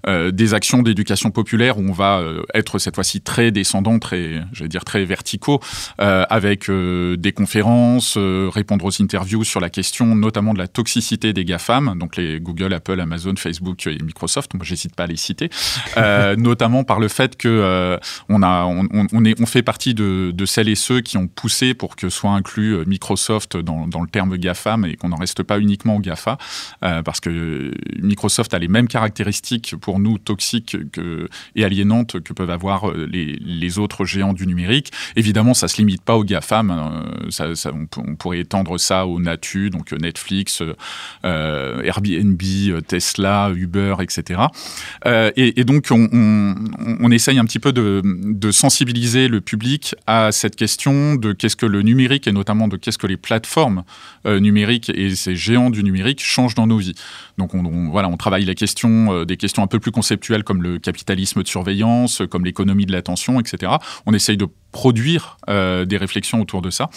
euh, 0.08 0.32
des 0.32 0.54
actions 0.54 0.82
d'éducation 0.82 1.32
populaire 1.32 1.78
où 1.80 1.82
on 1.82 1.94
va 1.94 2.22
être 2.54 2.80
cette 2.80 2.96
fois-ci 2.96 3.22
très 3.22 3.52
descendant, 3.52 4.00
très, 4.00 4.44
je 4.54 4.66
dire 4.66 4.86
très 4.86 5.06
verticaux, 5.06 5.60
avec 5.98 6.70
des 6.70 7.32
conférences, 7.32 8.18
répondre 8.18 8.86
aux 8.86 9.02
interviews 9.02 9.44
sur 9.44 9.60
la 9.60 9.70
question 9.70 10.16
notamment 10.16 10.54
de 10.54 10.60
la 10.60 10.68
toxicité 10.68 11.34
des 11.34 11.46
GAFAM, 11.46 11.98
donc 11.98 12.16
les 12.18 12.40
Google, 12.40 12.74
Apple, 12.74 13.00
Amazon, 13.00 13.34
Facebook 13.38 13.88
et 13.88 13.98
Microsoft. 14.02 14.54
Moi, 14.54 14.64
j'hésite 14.66 14.96
pas 14.96 15.04
à 15.04 15.08
les 15.08 15.18
citer, 15.18 15.50
notamment 16.38 16.84
par 16.84 17.00
le 17.00 17.08
fait 17.08 17.36
que 17.38 18.00
on 18.30 18.44
a, 18.44 18.66
on, 18.66 19.26
est, 19.26 19.40
on 19.42 19.46
fait 19.46 19.64
partie 19.64 19.94
de, 19.94 20.46
celles 20.46 20.70
et 20.70 20.76
ceux 20.76 21.02
qui 21.02 21.18
ont 21.18 21.28
poussé 21.28 21.74
pour 21.74 21.96
que 21.96 22.10
soit 22.10 22.32
inclus 22.32 22.86
Microsoft 22.86 23.58
dans, 23.58 23.88
dans 23.88 24.02
le 24.02 24.08
terme 24.08 24.38
GAFAM 24.38 24.86
et 24.86 24.96
qu'on 24.96 25.10
n'en 25.10 25.18
reste 25.18 25.44
pas 25.44 25.60
uniquement 25.60 25.96
au 25.96 26.00
GAFAM 26.00 26.11
GAFA, 26.12 26.38
parce 26.82 27.20
que 27.20 27.74
Microsoft 28.02 28.54
a 28.54 28.60
les 28.60 28.68
mêmes 28.68 28.88
caractéristiques 28.88 29.76
pour 29.80 30.00
nous 30.00 30.18
toxiques 30.18 30.78
que, 30.92 31.30
et 31.56 31.64
aliénantes 31.64 32.20
que 32.22 32.34
peuvent 32.34 32.50
avoir 32.50 32.92
les, 32.94 33.38
les 33.40 33.80
autres 33.80 34.06
géants 34.06 34.34
du 34.34 34.46
numérique. 34.46 34.92
Évidemment, 35.16 35.54
ça 35.54 35.68
se 35.68 35.78
limite 35.78 36.02
pas 36.02 36.18
aux 36.18 36.24
GAFAM, 36.24 37.30
ça, 37.30 37.48
on, 37.72 38.16
pourrait 38.16 38.40
étendre 38.40 38.78
ça 38.78 39.06
aux 39.06 39.20
Natu, 39.20 39.70
donc 39.70 39.92
Netflix, 39.94 40.62
Airbnb, 41.24 42.42
Tesla, 42.88 43.52
Uber, 43.56 43.96
etc. 44.02 44.42
Et, 45.36 45.64
donc, 45.64 45.88
on, 45.92 47.12
essaye 47.12 47.40
un 47.40 47.46
petit 47.46 47.60
peu 47.60 47.72
de, 47.74 48.52
sensibiliser 48.52 49.28
le 49.28 49.42
public 49.42 49.96
à 50.08 50.32
cette 50.32 50.56
question 50.56 51.16
de 51.16 51.32
qu'est-ce 51.32 51.56
que 51.56 51.66
le 51.66 51.82
numérique 51.82 52.28
et 52.28 52.32
notamment 52.32 52.68
de 52.68 52.78
qu'est-ce 52.78 52.98
que 52.98 53.08
les 53.08 53.18
plateformes 53.18 53.84
euh, 54.26 54.40
numériques 54.40 54.92
et 54.94 55.16
ces 55.16 55.36
géants 55.36 55.70
du 55.70 55.84
numérique 55.84 56.01
changent 56.20 56.56
dans 56.56 56.68
nos 56.68 56.78
vies. 56.78 56.96
Donc 57.38 57.54
on, 57.54 57.90
voilà, 57.90 58.08
on 58.10 58.18
travaille 58.18 58.46
la 58.46 58.56
question, 58.56 59.14
euh, 59.14 59.26
des 59.26 59.38
questions 59.38 59.64
un 59.64 59.68
peu 59.68 59.80
plus 59.80 59.92
conceptuelles 59.92 60.44
comme 60.44 60.62
le 60.62 60.80
capitalisme 60.80 61.44
de 61.44 61.48
surveillance, 61.48 62.22
comme 62.30 62.46
l'économie 62.46 62.86
de 62.86 62.92
l'attention, 62.92 63.40
etc. 63.40 63.74
On 64.06 64.14
essaye 64.14 64.38
de 64.38 64.48
produire 64.72 65.38
euh, 65.50 65.86
des 65.86 65.98
réflexions 65.98 66.42
autour 66.42 66.62
de 66.62 66.70
ça. 66.70 66.90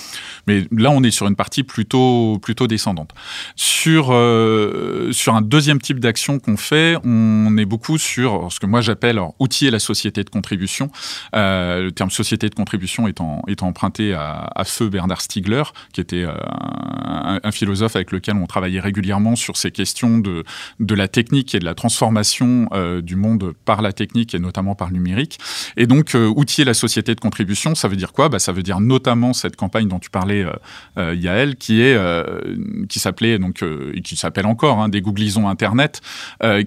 Mais 0.47 0.67
là, 0.71 0.91
on 0.91 1.03
est 1.03 1.11
sur 1.11 1.27
une 1.27 1.37
partie 1.37 1.63
plutôt, 1.63 2.39
plutôt 2.41 2.67
descendante. 2.67 3.11
Sur, 3.57 4.09
euh, 4.11 5.13
sur 5.13 5.35
un 5.35 5.43
deuxième 5.43 5.81
type 5.81 5.99
d'action 5.99 6.39
qu'on 6.39 6.57
fait, 6.57 6.97
on 7.05 7.57
est 7.59 7.65
beaucoup 7.65 7.99
sur 7.99 8.53
ce 8.53 8.61
que 8.61 8.67
moi 8.67 8.81
j'appelle 8.81 9.21
outiller 9.39 9.71
la 9.71 9.79
société 9.79 10.25
de 10.25 10.31
contribution. 10.31 10.91
Euh, 11.35 11.83
le 11.85 11.93
terme 11.93 12.11
société 12.11 12.49
de 12.49 12.55
contribution 12.55 13.09
étant, 13.09 13.43
étant 13.49 13.69
emprunté 13.69 14.15
à, 14.15 14.63
feu 14.65 14.89
Bernard 14.89 15.21
Stiegler, 15.21 15.65
qui 15.93 16.01
était 16.01 16.25
un, 16.25 17.41
un, 17.43 17.53
philosophe 17.53 17.97
avec 17.97 18.13
lequel 18.13 18.37
on 18.37 18.47
travaillait 18.47 18.81
régulièrement 18.81 19.37
sur 19.37 19.57
ces 19.57 19.71
questions 19.71 20.19
de, 20.19 20.45
de 20.81 20.95
la 20.95 21.09
technique 21.09 21.55
et 21.55 21.59
de 21.59 21.65
la 21.65 21.75
transformation 21.75 22.69
du 23.03 23.17
monde 23.17 23.53
par 23.65 23.83
la 23.83 23.93
technique 23.93 24.35
et 24.35 24.39
notamment 24.39 24.75
par 24.75 24.89
le 24.89 24.95
numérique. 24.95 25.39
Et 25.77 25.87
donc, 25.87 26.15
outiller 26.15 26.65
la 26.65 26.75
société 26.75 27.15
de 27.15 27.21
contribution 27.21 27.64
ça 27.73 27.89
veut 27.89 27.97
dire 27.97 28.13
quoi? 28.13 28.29
Bah, 28.29 28.39
Ça 28.39 28.53
veut 28.53 28.63
dire 28.63 28.81
notamment 28.81 29.33
cette 29.33 29.57
campagne 29.57 29.89
dont 29.89 29.99
tu 29.99 30.11
parlais, 30.11 30.45
euh, 30.45 30.53
euh 30.99 31.15
Yael, 31.15 31.57
qui 31.57 31.81
est 31.81 31.95
euh, 31.95 32.57
qui 32.89 32.99
s'appelait 32.99 33.39
donc 33.39 33.63
euh, 33.63 33.93
qui 34.05 34.17
s'appelle 34.17 34.45
encore 34.45 34.83
hein, 34.83 34.91
des 34.91 35.01
googlisons 35.01 35.49
Internet, 35.49 36.03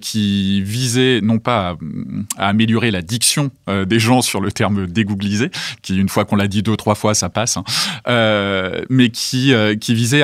qui 0.02 0.62
visait 0.64 1.20
non 1.22 1.38
pas 1.40 1.78
à, 2.38 2.48
améliorer 2.48 2.90
la 2.90 3.02
diction 3.02 3.52
des 3.68 4.00
gens 4.00 4.22
sur 4.22 4.40
le 4.40 4.52
terme 4.52 4.88
dégooglisé, 4.88 5.52
qui 5.82 5.98
une 5.98 6.10
fois 6.10 6.26
qu'on 6.26 6.38
l'a 6.38 6.48
dit 6.48 6.64
deux 6.64 6.78
trois 6.78 6.96
fois 6.96 7.14
ça 7.14 7.30
passe, 7.30 7.58
hein, 7.58 7.64
mais 8.90 9.10
qui 9.10 9.54
qui 9.82 9.94
visait 9.94 10.24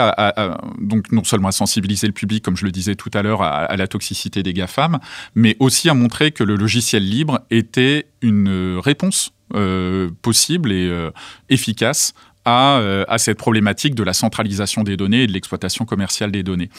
donc 0.79 1.11
non 1.11 1.23
seulement 1.23 1.49
à 1.49 1.51
sensibiliser 1.51 2.07
le 2.07 2.13
public, 2.13 2.43
comme 2.43 2.55
je 2.55 2.65
le 2.65 2.71
disais 2.71 2.95
tout 2.95 3.11
à 3.13 3.21
l'heure, 3.21 3.41
à 3.41 3.75
la 3.75 3.87
toxicité 3.87 4.41
des 4.43 4.53
GAFAM, 4.53 4.99
mais 5.35 5.57
aussi 5.59 5.89
à 5.89 5.93
montrer 5.93 6.31
que 6.31 6.43
le 6.43 6.55
logiciel 6.55 7.03
libre 7.03 7.41
était 7.51 8.07
une 8.21 8.79
réponse 8.79 9.33
euh, 9.55 10.10
possible 10.22 10.72
et 10.72 10.88
euh, 10.88 11.12
efficace 11.50 12.13
à, 12.45 12.79
euh, 12.79 13.05
à, 13.07 13.19
cette 13.19 13.38
problématique 13.38 13.95
de 13.95 14.03
la 14.03 14.13
centralisation 14.13 14.83
des 14.83 14.98
données 14.98 15.24
et 15.24 15.27
de 15.27 15.31
l'exploitation 15.31 15.86
commerciale 15.86 16.31
des 16.31 16.43
données. 16.43 16.69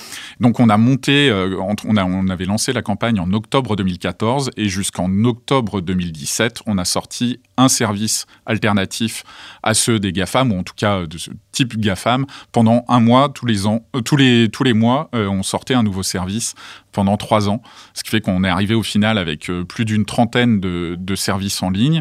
Donc 0.41 0.61
on 0.61 0.69
a 0.69 0.77
monté, 0.77 1.33
on, 1.33 1.97
a, 1.97 2.05
on 2.05 2.29
avait 2.29 2.45
lancé 2.45 2.73
la 2.73 2.83
campagne 2.83 3.21
en 3.21 3.33
octobre 3.33 3.77
2014 3.77 4.51
et 4.57 4.69
jusqu'en 4.69 5.25
octobre 5.25 5.81
2017, 5.81 6.63
on 6.67 6.77
a 6.77 6.85
sorti 6.85 7.41
un 7.57 7.69
service 7.69 8.27
alternatif 8.45 9.25
à 9.63 9.73
ceux 9.73 10.01
des 10.01 10.13
GAFAM, 10.13 10.53
ou 10.53 10.59
en 10.59 10.65
tout 10.65 10.75
cas 10.77 11.07
de 11.07 11.17
ce 11.17 11.31
type 11.53 11.79
GAFAM. 11.79 12.27
Pendant 12.53 12.85
un 12.89 13.01
mois, 13.01 13.31
tous 13.31 13.47
les, 13.47 13.67
ans, 13.67 13.87
tous 14.05 14.19
tous 14.53 14.65
les 14.65 14.75
mois, 14.75 15.09
on 15.13 15.43
sortait 15.43 15.75
un 15.75 15.83
nouveau 15.83 16.03
service 16.03 16.55
pendant 16.95 17.17
trois 17.19 17.51
ans, 17.51 17.61
ce 17.93 18.03
qui 18.03 18.11
fait 18.11 18.23
qu'on 18.23 18.45
est 18.45 18.49
arrivé 18.49 18.75
au 18.75 18.83
final 18.83 19.19
avec 19.19 19.51
euh, 19.51 19.65
plus 19.65 19.85
d'une 19.85 20.07
trentaine 20.07 20.61
de, 20.61 21.15
services 21.15 21.63
en 21.63 21.71
ligne. 21.71 22.01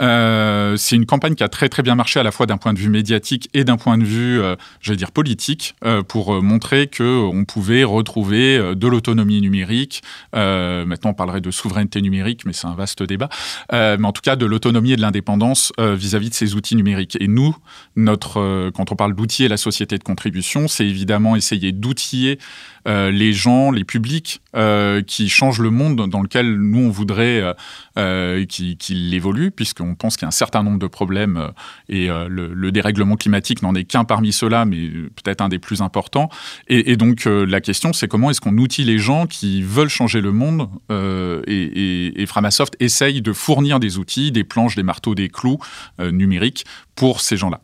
Euh, 0.00 0.76
c'est 0.76 0.96
une 0.96 1.06
campagne 1.06 1.34
qui 1.34 1.42
a 1.42 1.48
très 1.48 1.68
très 1.68 1.82
bien 1.82 1.94
marché 1.94 2.20
à 2.20 2.22
la 2.22 2.30
fois 2.30 2.46
d'un 2.46 2.56
point 2.56 2.72
de 2.72 2.78
vue 2.78 2.88
médiatique 2.88 3.48
et 3.52 3.64
d'un 3.64 3.76
point 3.76 3.98
de 3.98 4.04
vue, 4.04 4.40
euh, 4.40 4.56
j'allais 4.80 4.96
dire 4.96 5.12
politique, 5.12 5.74
pour 6.08 6.42
montrer 6.42 6.88
que 6.88 7.22
on 7.24 7.44
pouvait 7.44 7.84
retrouver 7.84 8.74
de 8.74 8.88
l'autonomie 8.88 9.40
numérique. 9.40 10.02
maintenant, 10.32 11.10
on 11.10 11.14
parlerait 11.14 11.40
de 11.40 11.50
souveraineté 11.50 12.02
numérique, 12.02 12.44
mais 12.44 12.52
c'est 12.52 12.66
un 12.66 12.74
vaste 12.74 13.02
débat. 13.02 13.28
mais 13.70 14.04
en 14.04 14.12
tout 14.12 14.22
cas, 14.22 14.34
de 14.34 14.46
l'autonomie 14.46 14.92
et 14.92 14.96
de 14.96 15.00
l'indépendance 15.00 15.72
vis-à-vis 15.78 16.30
de 16.30 16.34
ces 16.34 16.56
outils 16.56 16.74
numériques. 16.74 17.16
Et 17.20 17.28
nous, 17.28 17.56
notre, 17.94 18.70
quand 18.70 18.90
on 18.90 18.96
parle 18.96 19.14
d'outiller 19.14 19.48
la 19.48 19.56
société 19.56 19.98
de 19.98 20.04
contribution, 20.04 20.66
c'est 20.66 20.86
évidemment 20.86 21.36
essayer 21.36 21.72
d'outiller 21.72 22.38
les 22.86 23.32
gens, 23.32 23.70
les 23.70 23.84
publics 23.84 24.42
euh, 24.56 25.02
qui 25.02 25.28
change 25.28 25.58
le 25.58 25.70
monde 25.70 26.08
dans 26.08 26.22
lequel 26.22 26.54
nous 26.54 26.86
on 26.86 26.90
voudrait 26.90 27.40
euh, 27.40 27.54
euh 27.98 28.44
qu'il 28.46 29.12
évolue, 29.12 29.50
puisqu'on 29.50 29.96
pense 29.96 30.16
qu'il 30.16 30.22
y 30.22 30.26
a 30.26 30.28
un 30.28 30.32
certain 30.32 30.62
nombre 30.62 30.78
de 30.78 30.86
problèmes 30.86 31.36
euh, 31.36 31.48
et 31.88 32.08
le, 32.28 32.70
dérèglement 32.70 33.16
climatique 33.16 33.62
n'en 33.62 33.74
est 33.74 33.84
qu'un 33.84 34.04
parmi 34.04 34.32
ceux-là, 34.32 34.64
mais 34.64 34.88
peut-être 35.16 35.40
un 35.40 35.48
des 35.48 35.58
plus 35.58 35.80
importants. 35.80 36.28
Et, 36.68 36.92
et 36.92 36.96
donc 36.96 37.24
la 37.24 37.60
question, 37.60 37.92
c'est 37.92 38.08
comment 38.08 38.30
est-ce 38.30 38.40
qu'on 38.40 38.56
outille 38.58 38.84
les 38.84 38.98
gens 38.98 39.26
qui 39.26 39.62
veulent 39.62 39.88
changer 39.88 40.20
le 40.20 40.32
monde 40.32 40.68
et, 40.90 41.52
et, 41.52 42.22
et, 42.22 42.26
Framasoft 42.26 42.76
essaye 42.80 43.22
de 43.22 43.32
fournir 43.32 43.80
des 43.80 43.98
outils, 43.98 44.32
des 44.32 44.44
planches, 44.44 44.74
des 44.74 44.82
marteaux, 44.82 45.14
des 45.14 45.28
clous 45.28 45.58
numériques 46.00 46.64
pour 46.96 47.20
ces 47.20 47.36
gens-là. 47.36 47.60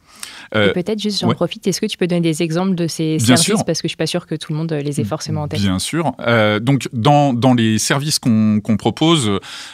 Euh, 0.55 0.73
peut-être 0.73 0.99
juste, 0.99 1.21
j'en 1.21 1.31
profite, 1.33 1.67
est-ce 1.67 1.81
que 1.81 1.87
tu 1.87 1.97
peux 1.97 2.07
donner 2.07 2.21
des 2.21 2.43
exemples 2.43 2.75
de 2.75 2.87
ces 2.87 3.19
services? 3.19 3.63
Parce 3.65 3.81
que 3.81 3.87
je 3.87 3.87
ne 3.87 3.91
suis 3.91 3.97
pas 3.97 4.07
sûr 4.07 4.27
que 4.27 4.35
tout 4.35 4.53
le 4.53 4.59
monde 4.59 4.73
les 4.73 5.01
ait 5.01 5.05
forcément 5.05 5.43
en 5.43 5.49
tête. 5.49 5.61
Bien 5.61 5.79
sûr. 5.79 6.13
Euh, 6.21 6.59
donc, 6.59 6.89
dans, 6.93 7.33
dans, 7.33 7.55
les 7.55 7.79
services 7.79 8.19
qu'on 8.19 8.61
propose, 8.79 9.29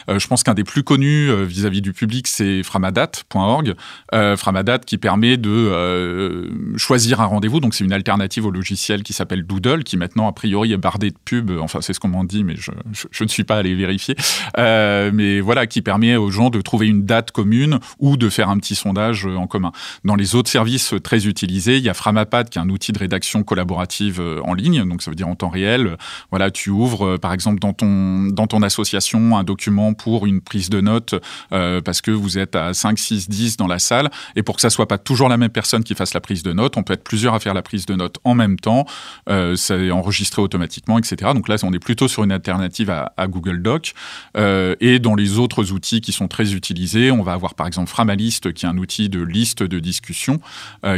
euh, 0.09 0.19
je 0.19 0.27
pense 0.27 0.43
qu'un 0.43 0.53
des 0.53 0.63
plus 0.63 0.83
connus 0.83 1.31
vis-à-vis 1.45 1.81
du 1.81 1.93
public, 1.93 2.27
c'est 2.27 2.63
framadat.org. 2.63 3.73
framadat 4.11 4.79
qui 4.79 4.97
permet 4.97 5.37
de 5.37 6.47
choisir 6.75 7.21
un 7.21 7.25
rendez-vous. 7.25 7.59
Donc, 7.59 7.73
c'est 7.73 7.83
une 7.83 7.93
alternative 7.93 8.45
au 8.45 8.51
logiciel 8.51 9.03
qui 9.03 9.13
s'appelle 9.13 9.43
Doodle, 9.43 9.83
qui 9.83 9.97
maintenant, 9.97 10.27
a 10.27 10.33
priori, 10.33 10.73
est 10.73 10.77
bardé 10.77 11.11
de 11.11 11.17
pubs. 11.23 11.51
Enfin, 11.59 11.81
c'est 11.81 11.93
ce 11.93 11.99
qu'on 11.99 12.09
m'en 12.09 12.23
dit, 12.23 12.43
mais 12.43 12.55
je, 12.55 12.71
je, 13.11 13.23
ne 13.23 13.29
suis 13.29 13.43
pas 13.43 13.57
allé 13.57 13.73
vérifier. 13.75 14.15
mais 14.57 15.39
voilà, 15.39 15.65
qui 15.67 15.81
permet 15.81 16.15
aux 16.15 16.29
gens 16.29 16.49
de 16.49 16.61
trouver 16.61 16.87
une 16.87 17.05
date 17.05 17.31
commune 17.31 17.79
ou 17.99 18.17
de 18.17 18.29
faire 18.29 18.49
un 18.49 18.57
petit 18.57 18.75
sondage 18.75 19.25
en 19.25 19.47
commun. 19.47 19.71
Dans 20.03 20.15
les 20.15 20.35
autres 20.35 20.49
services, 20.49 20.66
très 21.03 21.25
utilisés. 21.27 21.77
Il 21.77 21.83
y 21.83 21.89
a 21.89 21.93
Framapad 21.93 22.49
qui 22.49 22.57
est 22.57 22.61
un 22.61 22.69
outil 22.69 22.91
de 22.91 22.99
rédaction 22.99 23.43
collaborative 23.43 24.19
euh, 24.19 24.41
en 24.43 24.53
ligne, 24.53 24.87
donc 24.87 25.01
ça 25.01 25.11
veut 25.11 25.15
dire 25.15 25.27
en 25.27 25.35
temps 25.35 25.49
réel. 25.49 25.97
Voilà, 26.29 26.51
tu 26.51 26.69
ouvres 26.69 27.07
euh, 27.07 27.17
par 27.17 27.33
exemple 27.33 27.59
dans 27.59 27.73
ton 27.73 28.27
dans 28.27 28.47
ton 28.47 28.61
association 28.61 29.37
un 29.37 29.43
document 29.43 29.93
pour 29.93 30.25
une 30.25 30.41
prise 30.41 30.69
de 30.69 30.81
notes 30.81 31.15
euh, 31.51 31.81
parce 31.81 32.01
que 32.01 32.11
vous 32.11 32.37
êtes 32.37 32.55
à 32.55 32.73
5 32.73 32.97
6 32.97 33.29
10 33.29 33.57
dans 33.57 33.67
la 33.67 33.79
salle 33.79 34.09
et 34.35 34.43
pour 34.43 34.55
que 34.55 34.61
ça 34.61 34.69
soit 34.69 34.87
pas 34.87 34.97
toujours 34.97 35.29
la 35.29 35.37
même 35.37 35.49
personne 35.49 35.83
qui 35.83 35.95
fasse 35.95 36.13
la 36.13 36.21
prise 36.21 36.43
de 36.43 36.53
notes, 36.53 36.77
on 36.77 36.83
peut 36.83 36.93
être 36.93 37.03
plusieurs 37.03 37.33
à 37.33 37.39
faire 37.39 37.53
la 37.53 37.61
prise 37.61 37.85
de 37.85 37.95
notes 37.95 38.17
en 38.23 38.35
même 38.35 38.59
temps, 38.59 38.85
euh, 39.29 39.55
c'est 39.55 39.91
enregistré 39.91 40.41
automatiquement, 40.41 40.97
etc. 40.97 41.31
Donc 41.33 41.47
là, 41.47 41.55
on 41.63 41.73
est 41.73 41.79
plutôt 41.79 42.07
sur 42.07 42.23
une 42.23 42.31
alternative 42.31 42.89
à, 42.89 43.27
Google 43.27 43.61
Doc 43.61 43.93
et 44.35 44.99
dans 44.99 45.15
les 45.15 45.37
autres 45.37 45.71
outils 45.71 46.01
qui 46.01 46.11
sont 46.11 46.27
très 46.27 46.53
utilisés, 46.53 47.11
on 47.11 47.23
va 47.23 47.33
avoir 47.33 47.55
par 47.55 47.67
exemple 47.67 47.89
Framalist 47.89 48.53
qui 48.53 48.65
est 48.65 48.69
un 48.69 48.77
outil 48.77 49.09
de 49.09 49.21
liste 49.21 49.63
de 49.63 49.79
discussion 49.79 50.39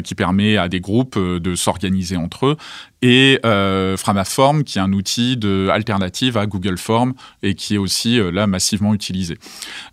qui 0.01 0.15
permet 0.15 0.57
à 0.57 0.69
des 0.69 0.79
groupes 0.79 1.17
euh, 1.17 1.39
de 1.39 1.55
s'organiser 1.55 2.17
entre 2.17 2.47
eux 2.47 2.57
et 3.01 3.39
euh, 3.45 3.97
Framaform 3.97 4.63
qui 4.63 4.77
est 4.77 4.81
un 4.81 4.93
outil 4.93 5.37
de 5.37 5.69
alternative 5.69 6.37
à 6.37 6.45
Google 6.45 6.77
Form 6.77 7.13
et 7.43 7.55
qui 7.55 7.75
est 7.75 7.77
aussi 7.77 8.19
euh, 8.19 8.31
là 8.31 8.47
massivement 8.47 8.93
utilisé. 8.93 9.37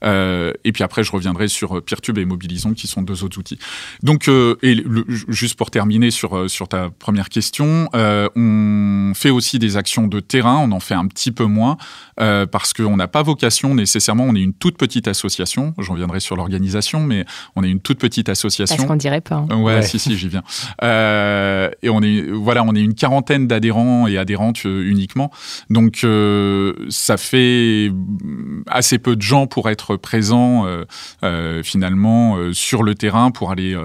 Euh, 0.04 0.52
et 0.64 0.72
puis 0.72 0.82
après 0.82 1.04
je 1.04 1.12
reviendrai 1.12 1.48
sur 1.48 1.82
Peertube 1.82 2.18
et 2.18 2.24
Mobilisons 2.24 2.74
qui 2.74 2.86
sont 2.86 3.02
deux 3.02 3.24
autres 3.24 3.38
outils. 3.38 3.58
Donc 4.02 4.28
euh, 4.28 4.56
et 4.62 4.74
le, 4.74 5.04
juste 5.28 5.56
pour 5.56 5.70
terminer 5.70 6.10
sur 6.10 6.36
euh, 6.36 6.48
sur 6.48 6.68
ta 6.68 6.90
première 6.90 7.28
question, 7.28 7.88
euh, 7.94 8.28
on 8.36 9.12
fait 9.14 9.30
aussi 9.30 9.58
des 9.58 9.76
actions 9.76 10.06
de 10.06 10.20
terrain, 10.20 10.58
on 10.58 10.72
en 10.72 10.80
fait 10.80 10.94
un 10.94 11.06
petit 11.06 11.32
peu 11.32 11.44
moins 11.44 11.76
parce 12.50 12.72
qu'on 12.72 12.96
n'a 12.96 13.08
pas 13.08 13.22
vocation 13.22 13.74
nécessairement, 13.74 14.24
on 14.24 14.34
est 14.34 14.40
une 14.40 14.54
toute 14.54 14.78
petite 14.78 15.06
association, 15.06 15.74
j'en 15.78 15.92
viendrai 15.92 16.18
sur 16.18 16.34
l'organisation, 16.34 17.00
mais 17.00 17.26
on 17.56 17.62
est 17.62 17.68
une 17.68 17.80
toute 17.80 17.98
petite 17.98 18.30
association. 18.30 18.74
Parce 18.74 18.88
qu'on 18.88 18.96
dirait 18.96 19.20
pas. 19.20 19.44
Hein. 19.50 19.56
Ouais, 19.56 19.74
ouais, 19.74 19.82
si 19.82 19.98
si 19.98 20.16
j'y 20.16 20.28
viens. 20.28 20.42
et 20.82 21.90
on 21.90 22.02
est 22.02 22.22
voilà, 22.30 22.64
on 22.64 22.74
est 22.74 22.80
une 22.80 22.94
quarantaine 22.96 23.46
d'adhérents 23.46 24.06
et 24.06 24.18
adhérentes 24.18 24.66
euh, 24.66 24.88
uniquement. 24.88 25.30
Donc 25.70 26.00
euh, 26.04 26.74
ça 26.88 27.16
fait 27.16 27.92
assez 28.66 28.98
peu 28.98 29.16
de 29.16 29.22
gens 29.22 29.46
pour 29.46 29.68
être 29.70 29.96
présents 29.96 30.66
euh, 31.22 31.62
finalement 31.62 32.36
sur 32.52 32.82
le 32.82 32.94
terrain 32.94 33.30
pour 33.30 33.50
aller 33.50 33.76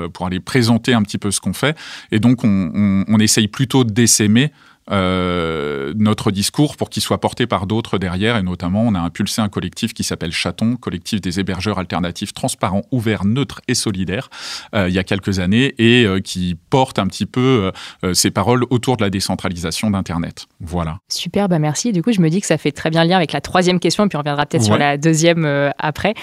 présenter 0.43 0.93
un 0.93 1.03
petit 1.03 1.17
peu 1.17 1.31
ce 1.31 1.39
qu'on 1.39 1.53
fait. 1.53 1.77
Et 2.11 2.19
donc 2.19 2.43
on, 2.43 3.19
essaye 3.19 3.47
plutôt 3.47 3.83
d'essaimer 3.83 4.51
euh, 4.89 5.93
notre 5.95 6.31
discours 6.31 6.75
pour 6.75 6.89
qu'il 6.89 7.03
soit 7.03 7.19
porté 7.19 7.47
par 7.47 7.67
d'autres 7.67 7.97
derrière. 7.97 8.37
Et 8.37 8.43
notamment, 8.43 8.83
on 8.83 8.95
a 8.95 8.99
impulsé 8.99 9.41
un 9.41 9.49
collectif 9.49 9.93
qui 9.93 10.03
s'appelle 10.03 10.31
Chaton, 10.31 10.75
collectif 10.75 11.21
des 11.21 11.39
hébergeurs 11.39 11.79
alternatifs 11.79 12.33
transparents, 12.33 12.83
ouverts, 12.91 13.25
neutres 13.25 13.61
et 13.67 13.75
solidaires, 13.75 14.29
euh, 14.75 14.89
il 14.89 14.95
y 14.95 14.99
a 14.99 15.03
quelques 15.03 15.39
années, 15.39 15.75
et 15.77 16.05
euh, 16.05 16.19
qui 16.19 16.57
porte 16.69 16.99
un 16.99 17.07
petit 17.07 17.25
peu 17.25 17.71
ces 18.13 18.31
paroles 18.31 18.63
autour 18.69 18.97
de 18.97 19.03
la 19.03 19.09
décentralisation 19.09 19.91
d'Internet. 19.91 20.47
Voilà. 20.59 20.97
Super, 21.09 21.49
bah 21.49 21.59
merci. 21.59 21.91
Du 21.91 22.01
coup, 22.01 22.11
je 22.11 22.21
me 22.21 22.29
dis 22.29 22.41
que 22.41 22.47
ça 22.47 22.57
fait 22.57 22.71
très 22.71 22.89
bien 22.89 23.03
lien 23.03 23.17
avec 23.17 23.33
la 23.33 23.41
troisième 23.41 23.79
question, 23.79 24.05
et 24.05 24.07
puis 24.07 24.17
on 24.17 24.19
reviendra 24.19 24.45
peut-être 24.45 24.63
sur 24.63 24.77
la 24.77 24.97
deuxième 24.97 25.71
après. 25.77 26.13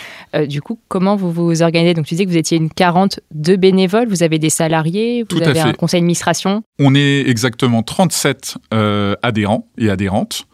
du 0.46 0.62
coup, 0.62 0.78
comment 0.88 1.16
vous 1.16 1.30
vous 1.30 1.62
organisez? 1.62 1.94
Donc, 1.94 2.06
tu 2.06 2.14
disais 2.14 2.24
que 2.24 2.30
vous 2.30 2.36
étiez 2.36 2.56
une 2.56 2.70
40 2.70 3.20
de 3.32 3.56
bénévoles, 3.56 4.08
vous 4.08 4.22
avez 4.22 4.38
des 4.38 4.50
salariés, 4.50 5.24
vous 5.30 5.42
avez 5.42 5.60
un 5.60 5.72
conseil 5.72 6.00
d'administration? 6.00 6.62
On 6.78 6.94
est 6.94 7.28
exactement 7.28 7.82
37 7.82 8.38
euh, 8.38 8.47
adhérents 8.70 9.68
et 9.76 9.90
adhérentes. 9.90 10.46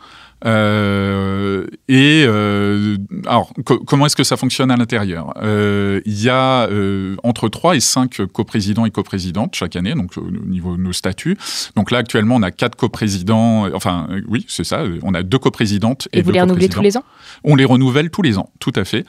Euh, 0.44 1.66
et 1.88 2.24
euh, 2.26 2.96
alors, 3.26 3.52
comment 3.64 4.06
est-ce 4.06 4.16
que 4.16 4.24
ça 4.24 4.36
fonctionne 4.36 4.70
à 4.70 4.76
l'intérieur? 4.76 5.32
Euh, 5.42 6.00
Il 6.04 6.22
y 6.22 6.28
a 6.28 6.68
entre 7.22 7.48
3 7.48 7.76
et 7.76 7.80
5 7.80 8.26
coprésidents 8.26 8.84
et 8.84 8.90
coprésidentes 8.90 9.54
chaque 9.54 9.76
année, 9.76 9.94
donc 9.94 10.16
au 10.16 10.30
niveau 10.30 10.76
de 10.76 10.82
nos 10.82 10.92
statuts. 10.92 11.36
Donc 11.76 11.90
là, 11.90 11.98
actuellement, 11.98 12.36
on 12.36 12.42
a 12.42 12.50
quatre 12.50 12.76
coprésidents. 12.76 13.68
Enfin, 13.74 14.08
oui, 14.28 14.44
c'est 14.48 14.64
ça. 14.64 14.84
On 15.02 15.14
a 15.14 15.22
deux 15.22 15.38
coprésidentes 15.38 16.08
et, 16.12 16.18
et 16.18 16.22
vous 16.22 16.30
les 16.30 16.40
renouvelez 16.40 16.68
tous 16.68 16.82
les 16.82 16.96
ans? 16.96 17.04
On 17.42 17.56
les 17.56 17.64
renouvelle 17.64 18.10
tous 18.10 18.22
les 18.22 18.38
ans, 18.38 18.50
tout 18.60 18.72
à 18.76 18.84
fait. 18.84 19.04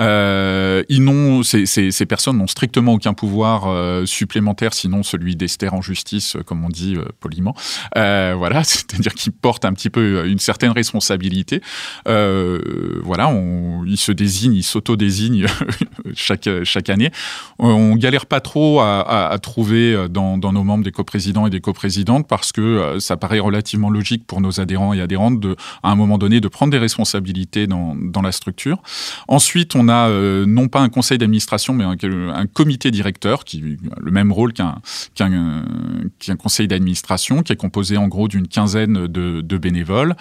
ils 0.00 1.02
n'ont, 1.02 1.42
ces, 1.42 1.66
ces, 1.66 1.90
ces, 1.90 2.06
personnes 2.06 2.38
n'ont 2.38 2.46
strictement 2.46 2.94
aucun 2.94 3.14
pouvoir 3.14 4.06
supplémentaire, 4.06 4.74
sinon 4.74 5.02
celui 5.02 5.36
d'Esther 5.36 5.74
en 5.74 5.82
justice, 5.82 6.36
comme 6.46 6.64
on 6.64 6.68
dit 6.68 6.96
poliment. 7.20 7.54
voilà, 7.94 8.64
c'est-à-dire 8.64 9.14
qu'ils 9.14 9.32
portent 9.32 9.64
un 9.64 9.72
petit 9.72 9.90
peu 9.90 10.26
une 10.26 10.38
certaine 10.38 10.72
responsabilité. 10.78 11.60
Euh, 12.06 13.00
voilà, 13.02 13.28
on, 13.28 13.84
il 13.84 13.98
se 13.98 14.12
désigne, 14.12 14.54
il 14.54 14.62
s'auto-désigne 14.62 15.46
chaque, 16.14 16.48
chaque 16.64 16.88
année. 16.88 17.10
On 17.58 17.96
galère 17.96 18.26
pas 18.26 18.40
trop 18.40 18.80
à, 18.80 19.36
trouver 19.42 20.08
dans, 20.08 20.38
nos 20.38 20.64
membres 20.64 20.84
des 20.84 20.92
coprésidents 20.92 21.46
et 21.46 21.50
des 21.50 21.60
coprésidentes 21.60 22.26
parce 22.26 22.52
que 22.52 22.60
euh, 22.60 23.00
ça 23.00 23.16
paraît 23.16 23.38
relativement 23.38 23.90
logique 23.90 24.26
pour 24.26 24.40
nos 24.40 24.60
adhérents 24.60 24.92
et 24.92 25.00
adhérentes 25.00 25.44
à 25.82 25.90
un 25.90 25.96
moment 25.96 26.18
donné 26.18 26.40
de 26.40 26.48
prendre 26.48 26.70
des 26.70 26.78
responsabilités 26.78 27.66
dans, 27.66 27.96
la 28.22 28.32
structure. 28.32 28.82
Ensuite, 29.28 29.76
on 29.76 29.88
a 29.88 30.08
euh, 30.08 30.44
non 30.44 30.66
pas 30.66 30.80
un 30.80 30.88
conseil 30.88 31.18
d'administration, 31.18 31.72
mais 31.72 31.84
un, 31.84 32.46
comité 32.46 32.90
directeur 32.90 33.44
qui 33.44 33.78
a 33.92 34.00
le 34.00 34.10
même 34.10 34.32
rôle 34.32 34.52
qu'un 34.52 34.80
qu'un 35.14 36.36
conseil 36.36 36.66
d'administration, 36.66 37.42
qui 37.42 37.52
est 37.52 37.56
composé 37.56 37.96
en 37.96 38.08
gros 38.08 38.26
d'une 38.26 38.48
quinzaine 38.48 39.06
de 39.06 39.58
bénévoles 39.58 40.16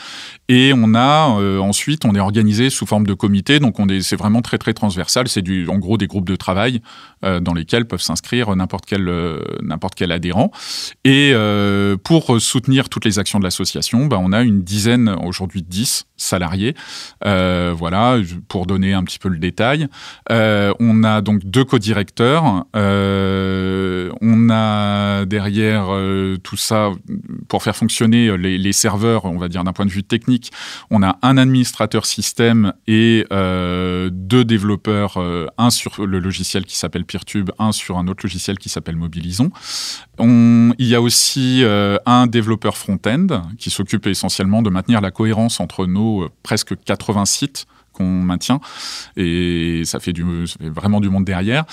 et 0.49 0.71
on 0.73 0.95
a 0.95 1.37
euh, 1.39 1.59
ensuite, 1.59 2.05
on 2.05 2.15
est 2.15 2.21
organisé 2.21 2.69
sous 2.69 2.85
forme 2.85 3.05
de 3.05 3.13
comité, 3.13 3.59
donc 3.59 3.79
on 3.79 3.89
est, 3.89 4.01
c'est 4.01 4.15
vraiment 4.15 4.41
très 4.41 4.57
très 4.57 4.73
transversal. 4.73 5.27
C'est 5.27 5.43
en 5.67 5.77
gros 5.77 5.97
des 5.97 6.07
groupes 6.07 6.27
de 6.27 6.37
travail 6.37 6.81
euh, 7.25 7.41
dans 7.41 7.53
lesquels 7.53 7.85
peuvent 7.85 8.01
s'inscrire 8.01 8.55
n'importe 8.55 8.85
quel 8.85 9.09
euh, 9.09 9.41
n'importe 9.61 9.95
quel 9.95 10.11
adhérent. 10.11 10.51
Et 11.03 11.33
pour 12.03 12.41
soutenir 12.41 12.89
toutes 12.89 13.05
les 13.05 13.19
actions 13.19 13.39
de 13.39 13.43
l'association, 13.43 14.05
ben, 14.05 14.19
on 14.21 14.31
a 14.31 14.41
une 14.41 14.61
dizaine, 14.63 15.09
aujourd'hui 15.23 15.63
10 15.63 16.05
salariés. 16.15 16.75
voilà, 17.23 18.17
pour 18.47 18.65
donner 18.65 18.93
un 18.93 19.03
petit 19.03 19.19
peu 19.19 19.29
le 19.29 19.39
détail. 19.39 19.87
on 20.29 21.03
a 21.03 21.21
donc 21.21 21.43
deux 21.45 21.65
co-directeurs. 21.65 22.65
on 22.73 24.49
a 24.49 25.25
derrière 25.25 25.87
tout 26.43 26.57
ça 26.57 26.91
pour 27.47 27.63
faire 27.63 27.75
fonctionner 27.75 28.37
les 28.37 28.73
serveurs, 28.73 29.25
on 29.25 29.37
va 29.37 29.49
dire 29.49 29.63
d'un 29.63 29.73
point 29.73 29.85
de 29.85 29.91
vue 29.91 30.03
technique 30.03 30.36
on 30.89 31.03
a 31.03 31.17
un 31.21 31.37
administrateur 31.37 32.05
système 32.05 32.73
et 32.87 33.25
euh, 33.31 34.09
deux 34.11 34.45
développeurs, 34.45 35.17
euh, 35.17 35.47
un 35.57 35.69
sur 35.69 36.05
le 36.05 36.19
logiciel 36.19 36.65
qui 36.65 36.77
s'appelle 36.77 37.05
Peertube, 37.05 37.51
un 37.59 37.71
sur 37.71 37.97
un 37.97 38.07
autre 38.07 38.21
logiciel 38.23 38.57
qui 38.57 38.69
s'appelle 38.69 38.95
Mobilison. 38.95 39.51
il 40.19 40.75
y 40.79 40.95
a 40.95 41.01
aussi 41.01 41.63
euh, 41.63 41.97
un 42.05 42.27
développeur 42.27 42.77
front-end 42.77 43.43
qui 43.57 43.69
s'occupe 43.69 44.07
essentiellement 44.07 44.61
de 44.61 44.69
maintenir 44.69 45.01
la 45.01 45.11
cohérence 45.11 45.59
entre 45.59 45.85
nos 45.85 46.29
presque 46.43 46.75
80 46.83 47.25
sites 47.25 47.67
qu'on 47.97 48.21
maintient 48.21 48.59
et 49.15 49.81
ça 49.85 49.99
fait, 49.99 50.13
vraiment 50.59 51.01
du 51.01 51.09
monde 51.09 51.25
derrière. 51.25 51.65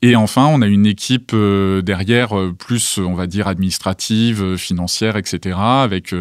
Et 0.00 0.16
enfin, 0.16 0.46
on 0.46 0.62
a 0.62 0.66
une 0.66 0.86
équipe 0.86 1.32
euh, 1.34 1.82
derrière 1.82 2.38
euh, 2.38 2.52
plus, 2.52 2.98
on 2.98 3.14
va 3.14 3.26
dire, 3.26 3.48
administrative, 3.48 4.42
euh, 4.42 4.56
financière, 4.56 5.16
etc., 5.16 5.58
avec 5.58 6.14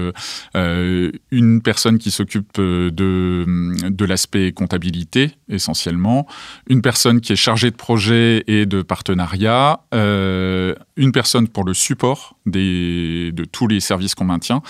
une 1.32 1.62
personne 1.62 1.98
qui 1.98 2.12
s'occupe 2.12 2.58
de, 2.58 2.92
de 3.90 4.06
l'aspect 4.06 4.52
comptabilité 4.52 5.32
essentiellement, 5.50 6.28
une 6.68 6.82
personne 6.82 7.22
qui 7.22 7.34
est 7.34 7.38
chargée 7.38 7.72
de 7.72 7.76
projet 7.76 8.44
et 8.48 8.66
de 8.66 8.82
partenariat, 8.82 9.82
une 9.92 11.12
personne 11.14 11.48
pour 11.48 11.64
le 11.64 11.74
support 11.74 12.36
des, 12.46 13.32
de 13.34 13.46
tous 13.46 13.68
les 13.68 13.80
services 13.80 14.16
qu'on 14.16 14.26
maintient, 14.26 14.62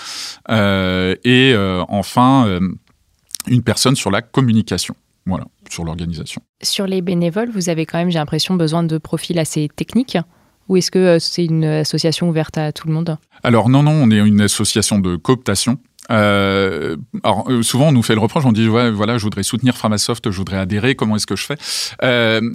et 0.48 1.54
enfin 1.88 2.60
une 3.46 3.62
personne 3.62 3.96
sur 3.96 4.10
la 4.10 4.22
communication. 4.22 4.94
Voilà, 5.24 5.44
sur 5.70 5.84
l'organisation. 5.84 6.42
Sur 6.62 6.86
les 6.86 7.00
bénévoles, 7.00 7.50
vous 7.50 7.68
avez 7.68 7.86
quand 7.86 7.98
même, 7.98 8.10
j'ai 8.10 8.18
l'impression, 8.18 8.54
besoin 8.54 8.82
de 8.82 8.98
profils 8.98 9.38
assez 9.38 9.68
techniques 9.74 10.18
ou 10.68 10.76
est-ce 10.76 10.90
que 10.90 10.98
euh, 10.98 11.18
c'est 11.18 11.44
une 11.44 11.64
association 11.64 12.28
ouverte 12.28 12.58
à 12.58 12.72
tout 12.72 12.86
le 12.86 12.94
monde? 12.94 13.16
Alors 13.42 13.68
non, 13.68 13.82
non, 13.82 13.92
on 13.92 14.10
est 14.10 14.18
une 14.18 14.40
association 14.40 14.98
de 14.98 15.16
cooptation. 15.16 15.78
Euh, 16.10 16.96
alors 17.22 17.48
euh, 17.48 17.62
souvent 17.62 17.88
on 17.88 17.92
nous 17.92 18.02
fait 18.02 18.14
le 18.14 18.20
reproche, 18.20 18.44
on 18.44 18.52
dit 18.52 18.68
ouais, 18.68 18.90
voilà, 18.90 19.18
je 19.18 19.22
voudrais 19.22 19.44
soutenir 19.44 19.76
Framasoft, 19.76 20.32
je 20.32 20.36
voudrais 20.36 20.56
adhérer, 20.56 20.96
comment 20.96 21.14
est-ce 21.14 21.28
que 21.28 21.36
je 21.36 21.46
fais? 21.46 21.56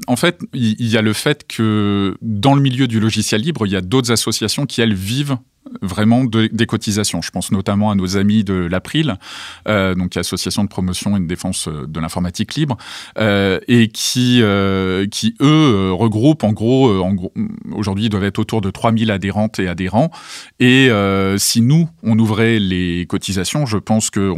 En 0.08 0.16
fait, 0.18 0.40
il 0.54 0.86
y, 0.86 0.98
a 0.98 1.02
le 1.02 1.14
fait 1.14 1.48
que 1.48 2.18
dans 2.22 2.56
le 2.56 2.62
milieu 2.62 2.88
du 2.88 3.00
logiciel 3.00 3.42
libre, 3.42 3.66
il 3.66 3.72
y 3.72 3.78
a 3.78 3.82
d'autres 3.82 4.12
associations 4.12 4.66
qui 4.66 4.82
elles 4.82 4.94
vivent 4.94 5.38
vraiment 5.82 6.24
des 6.26 6.66
cotisations. 6.66 7.22
Je 7.22 7.32
pense 7.32 7.52
notamment 7.52 7.92
à 7.92 7.96
nos 7.96 8.18
amis 8.18 8.44
de 8.44 8.54
l'April, 8.54 9.16
euh, 9.68 9.96
donc 9.96 10.16
association 10.18 10.64
de 10.64 10.70
promotion 10.70 11.18
et 11.18 11.20
de 11.20 11.26
défense 11.26 11.68
euh, 11.68 11.86
de 11.88 12.00
l'informatique 12.00 12.56
libre, 12.56 12.78
euh, 13.18 13.60
et 13.68 13.88
qui, 13.90 14.42
qui 15.12 15.36
eux 15.42 15.92
regroupent 15.92 16.44
en 16.44 16.52
gros, 16.52 16.92
aujourd'hui 17.72 18.06
ils 18.06 18.10
doivent 18.10 18.24
être 18.24 18.40
autour 18.40 18.62
de 18.62 18.70
3000 18.70 19.12
adhérentes 19.12 19.60
et 19.60 19.68
adhérents. 19.68 20.12
Et 20.60 20.90
si 21.38 21.62
nous 21.62 21.90
on 22.04 22.18
ouvrait 22.18 22.60
les 22.60 23.06
cotisations, 23.08 23.66
je 23.66 23.78
pense 23.78 24.10
qu'il 24.10 24.34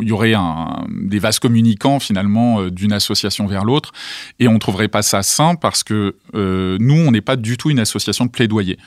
y 0.00 0.12
aurait 0.12 0.34
des 0.90 1.18
vases 1.18 1.38
communicants 1.38 2.00
finalement 2.00 2.66
d'une 2.68 2.92
association 2.92 3.46
vers 3.46 3.64
l'autre, 3.64 3.92
et 4.38 4.48
on 4.48 4.58
trouverait 4.58 4.88
pas 4.88 5.02
ça 5.02 5.22
sain 5.22 5.54
parce 5.54 5.82
que 5.82 6.16
nous 6.34 6.94
on 6.94 7.10
n'est 7.10 7.20
pas 7.20 7.36
du 7.36 7.56
tout 7.56 7.70
une 7.70 7.80
association 7.80 8.24
de 8.24 8.30
plaidoyer 8.30 8.78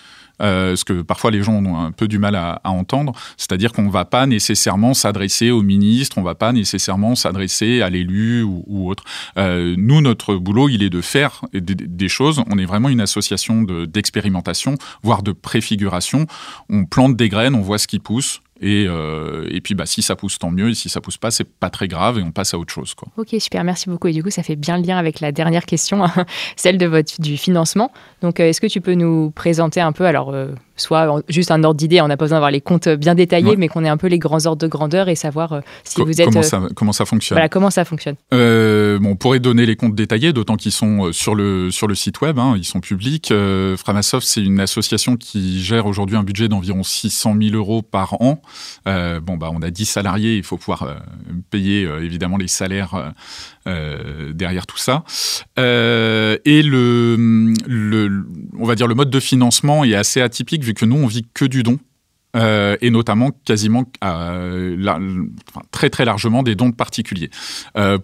euh, 0.42 0.76
ce 0.76 0.86
que 0.86 1.02
parfois 1.02 1.32
les 1.32 1.44
gens 1.44 1.54
ont 1.54 1.78
un 1.78 1.92
peu 1.92 2.08
du 2.08 2.20
mal 2.20 2.36
à, 2.36 2.62
à 2.64 2.70
entendre, 2.70 3.14
c'est-à-dire 3.38 3.72
qu'on 3.72 3.84
ne 3.84 3.92
va 3.92 4.06
pas 4.06 4.26
nécessairement 4.26 4.94
s'adresser 4.94 5.52
au 5.52 5.62
ministre, 5.62 6.18
on 6.18 6.22
ne 6.22 6.26
va 6.26 6.36
pas 6.36 6.52
nécessairement 6.52 7.16
s'adresser 7.16 7.82
à 7.82 7.90
l'élu 7.90 8.44
ou, 8.44 8.64
ou, 8.68 8.90
autre. 8.90 9.04
Euh, 9.38 9.76
nous, 9.78 10.02
notre 10.02 10.36
boulot, 10.36 10.70
il 10.70 10.84
est 10.84 10.90
de 10.90 11.02
faire 11.02 11.42
des, 11.54 11.76
des 11.76 12.10
choses. 12.10 12.44
On 12.50 12.58
est 12.58 12.66
vraiment 12.66 12.90
une 12.90 13.02
association 13.02 13.64
d'expérimentation, 13.64 14.76
voire 15.04 15.24
de 15.24 15.32
préfiguration. 15.32 16.28
On 16.70 16.86
plante 16.86 17.16
des 17.16 17.30
graines, 17.30 17.56
on 17.56 17.62
voit 17.62 17.78
ce 17.78 17.88
qui 17.88 18.00
pousse, 18.00 18.42
et, 18.62 18.86
euh, 18.88 19.48
et, 19.52 19.60
puis, 19.60 19.76
bah, 19.76 19.86
si 19.86 20.02
ça 20.02 20.16
pousse, 20.16 20.40
tant 20.40 20.50
mieux. 20.50 20.70
Et 20.70 20.74
si 20.74 20.88
ça 20.88 21.02
pousse 21.02 21.18
pas, 21.18 21.30
c'est 21.30 21.44
pas 21.44 21.70
très 21.70 21.88
grave 21.88 22.20
et 22.20 22.24
on 22.24 22.32
passe 22.32 22.54
à 22.54 22.58
autre 22.58 22.74
chose. 22.74 22.94
Quoi. 22.94 23.10
Ok, 23.18 23.36
super, 23.40 23.64
merci 23.64 23.90
beaucoup. 23.90 24.08
Et 24.08 24.14
du 24.14 24.24
coup, 24.24 24.30
ça 24.30 24.44
fait 24.44 24.56
bien 24.56 24.78
le 24.78 24.84
lien 24.86 24.98
avec 24.98 25.20
la 25.20 25.32
dernière 25.32 25.66
question, 25.66 26.06
celle 26.56 26.78
de 26.78 26.86
votre, 26.86 27.20
du 27.20 27.38
financement. 27.38 27.92
Donc, 28.22 28.40
euh, 28.40 28.48
est-ce 28.48 28.62
que 28.62 28.68
tu 28.68 28.80
peux 28.80 28.94
nous 28.94 29.32
présenter 29.32 29.82
un 29.82 29.92
peu, 29.92 30.06
alors, 30.06 30.34
euh, 30.34 30.48
soit 30.76 31.24
juste 31.30 31.52
un 31.52 31.64
ordre 31.64 31.78
d'idée, 31.78 32.02
on 32.02 32.08
n'a 32.08 32.18
pas 32.18 32.26
besoin 32.26 32.38
d'avoir 32.38 32.52
les 32.52 32.62
comptes 32.62 32.90
bien 32.90 33.16
détaillés, 33.16 33.56
mais 33.56 33.68
qu'on 33.68 33.84
ait 33.84 33.90
un 33.90 33.98
peu 33.98 34.08
les 34.08 34.20
grands 34.20 34.46
ordres 34.46 34.62
de 34.62 34.68
grandeur 34.68 35.10
et 35.10 35.16
savoir 35.16 35.54
euh, 35.54 35.62
si 35.84 36.02
vous 36.02 36.22
êtes... 36.22 36.28
Comment 36.28 36.44
ça, 36.44 36.62
comment 36.76 36.94
ça 36.94 37.06
fonctionne 37.06 37.36
Voilà, 37.36 37.50
comment 37.50 37.70
ça 37.70 37.86
fonctionne 37.86 38.16
euh, 38.34 39.00
bon, 39.00 39.12
On 39.12 39.16
pourrait 39.16 39.40
donner 39.40 39.66
les 39.66 39.76
comptes 39.76 39.96
détaillés, 39.96 40.34
d'autant 40.34 40.56
qu'ils 40.56 40.72
sont 40.72 41.06
euh, 41.06 41.12
sur 41.12 41.36
le, 41.36 41.72
sur 41.72 41.88
le 41.88 41.96
site 41.96 42.22
web, 42.22 42.40
hein, 42.40 42.56
ils 42.58 42.66
sont 42.66 42.80
publics. 42.80 43.34
Framasoft, 43.78 44.28
c'est 44.28 44.42
une 44.42 44.60
association 44.60 45.16
qui 45.16 45.62
gère 45.62 45.86
aujourd'hui 45.86 46.18
un 46.18 46.24
budget 46.24 46.48
d'environ 46.48 46.84
600 46.84 47.36
000 47.42 47.56
euros 47.56 47.82
par 47.82 48.22
an. 48.22 48.42
bon, 48.86 49.38
bah, 49.38 49.50
on 49.54 49.62
a 49.62 49.70
10 49.70 49.86
salariés, 49.86 50.38
il 50.38 50.44
faut 50.44 50.58
pouvoir 50.58 50.98
payer 51.50 51.88
évidemment 52.02 52.38
les 52.38 52.48
salaires 52.48 53.14
derrière 53.66 54.68
tout 54.68 54.78
ça. 54.78 55.04
et 55.58 55.62
le, 56.64 57.54
le, 57.68 58.26
on 58.60 58.66
va 58.66 58.76
dire 58.76 58.88
le 58.88 58.96
mode 58.96 59.10
de 59.10 59.20
financement 59.20 59.84
est 59.84 59.96
assez 59.96 60.22
atypique 60.22 60.64
vu 60.64 60.74
que 60.74 60.86
nous, 60.86 60.98
on 60.98 61.08
vit 61.08 61.26
que 61.34 61.46
du 61.46 61.64
don. 61.64 61.80
Et 62.36 62.90
notamment 62.90 63.32
quasiment 63.46 63.86
très 65.72 65.90
très 65.90 66.06
largement 66.06 66.44
des 66.44 66.56
dons 66.56 66.70
de 66.70 66.76
particuliers. 66.76 67.30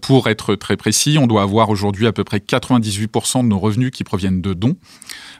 pour 0.01 0.29
être 0.29 0.55
très 0.55 0.77
précis, 0.77 1.17
on 1.19 1.27
doit 1.27 1.41
avoir 1.41 1.69
aujourd'hui 1.69 2.07
à 2.07 2.13
peu 2.13 2.23
près 2.23 2.37
98% 2.37 3.43
de 3.43 3.47
nos 3.47 3.59
revenus 3.59 3.91
qui 3.91 4.03
proviennent 4.03 4.41
de 4.41 4.53
dons. 4.53 4.75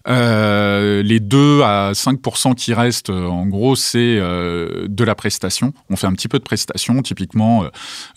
Euh, 0.08 1.04
les 1.04 1.20
2 1.20 1.62
à 1.62 1.92
5% 1.94 2.56
qui 2.56 2.74
restent, 2.74 3.10
euh, 3.10 3.28
en 3.28 3.46
gros, 3.46 3.76
c'est 3.76 4.00
euh, 4.00 4.88
de 4.88 5.04
la 5.04 5.16
prestation. 5.16 5.74
On 5.90 5.96
fait 5.96 6.08
un 6.08 6.14
petit 6.14 6.28
peu 6.28 6.40
de 6.40 6.44
prestation. 6.44 7.02
Typiquement, 7.02 7.66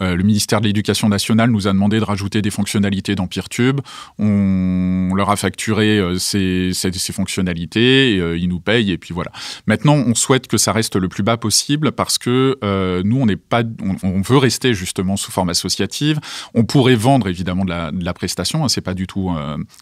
le 0.01 0.23
ministère 0.23 0.61
de 0.61 0.67
l'Éducation 0.67 1.09
nationale 1.09 1.51
nous 1.51 1.69
a 1.69 1.73
demandé 1.73 1.99
de 1.99 2.05
rajouter 2.05 2.43
des 2.43 2.51
fonctionnalités 2.51 3.15
dans 3.15 3.27
PeerTube. 3.27 3.81
On 4.19 5.13
leur 5.15 5.31
a 5.31 5.37
facturé 5.37 6.01
ces, 6.19 6.71
ces, 6.73 7.13
fonctionnalités, 7.13 8.17
ils 8.37 8.49
nous 8.49 8.61
payent 8.61 8.93
et 8.93 8.99
puis 8.99 9.15
voilà. 9.15 9.31
Maintenant, 9.67 9.95
on 9.95 10.15
souhaite 10.15 10.47
que 10.47 10.57
ça 10.65 10.73
reste 10.73 10.97
le 10.97 11.09
plus 11.09 11.23
bas 11.23 11.37
possible 11.37 11.93
parce 11.93 12.19
que 12.19 12.59
nous, 13.05 13.21
on 13.21 13.27
n'est 13.27 13.37
pas, 13.37 13.63
on, 14.03 14.21
veut 14.21 14.39
rester 14.39 14.75
justement 14.75 15.17
sous 15.17 15.31
forme 15.31 15.51
associative. 15.51 16.21
On 16.55 16.65
pourrait 16.65 16.95
vendre 16.95 17.29
évidemment 17.29 17.65
de 17.65 17.71
la, 17.71 18.15
prestation. 18.15 18.65
Hein, 18.65 18.69
c'est 18.69 18.81
pas 18.81 18.95
du 18.95 19.07
tout 19.07 19.31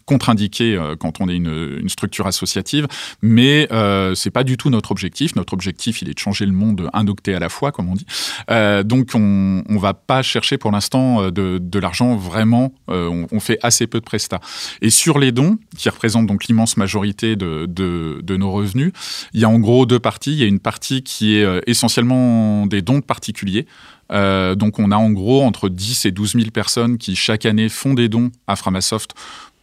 contre-indiqué 0.05 0.79
quand 0.99 1.21
on 1.21 1.29
est 1.29 1.35
une, 1.35 1.89
structure 1.89 2.27
associative, 2.27 2.87
mais 3.21 3.67
euh, 3.71 4.15
c'est 4.15 4.31
pas 4.31 4.43
du 4.43 4.57
tout 4.57 4.69
notre 4.69 4.91
objectif. 4.91 5.35
Notre 5.35 5.53
objectif, 5.53 6.01
il 6.01 6.09
est 6.09 6.13
de 6.13 6.19
changer 6.19 6.45
le 6.45 6.51
monde 6.51 6.89
un 6.93 7.07
octet 7.07 7.33
à 7.33 7.39
la 7.39 7.49
fois, 7.49 7.71
comme 7.71 7.89
on 7.89 7.95
dit. 7.95 8.05
Euh, 8.49 8.83
donc, 8.83 9.11
on, 9.13 9.63
on 9.67 9.77
va 9.77 9.93
pas 9.93 10.21
chercher 10.21 10.57
pour 10.57 10.71
l'instant 10.71 11.23
euh, 11.23 11.31
de, 11.31 11.79
l'argent 11.79 12.15
vraiment. 12.15 12.73
Euh, 12.89 13.25
on, 13.31 13.39
fait 13.39 13.59
assez 13.61 13.87
peu 13.87 13.99
de 13.99 14.05
prestats. 14.05 14.39
Et 14.81 14.89
sur 14.89 15.19
les 15.19 15.31
dons, 15.31 15.57
qui 15.77 15.89
représentent 15.89 16.27
donc 16.27 16.45
l'immense 16.45 16.77
majorité 16.77 17.35
de, 17.35 18.37
nos 18.37 18.51
revenus, 18.51 18.93
il 19.33 19.41
y 19.41 19.45
a 19.45 19.49
en 19.49 19.59
gros 19.59 19.85
deux 19.85 19.99
parties. 19.99 20.31
Il 20.31 20.39
y 20.39 20.43
a 20.43 20.47
une 20.47 20.59
partie 20.59 20.72
qui 20.79 21.35
est 21.35 21.61
essentiellement 21.67 22.65
des 22.65 22.81
dons 22.81 22.99
de 22.99 23.03
particuliers. 23.03 23.65
Euh, 24.11 24.55
donc 24.55 24.79
on 24.79 24.91
a 24.91 24.97
en 24.97 25.11
gros 25.11 25.43
entre 25.43 25.69
10 25.69 26.05
et 26.05 26.11
12 26.11 26.33
000 26.33 26.45
personnes 26.51 26.97
qui 26.97 27.15
chaque 27.15 27.45
année 27.45 27.69
font 27.69 27.93
des 27.93 28.09
dons 28.09 28.31
à 28.47 28.55
Framasoft 28.55 29.13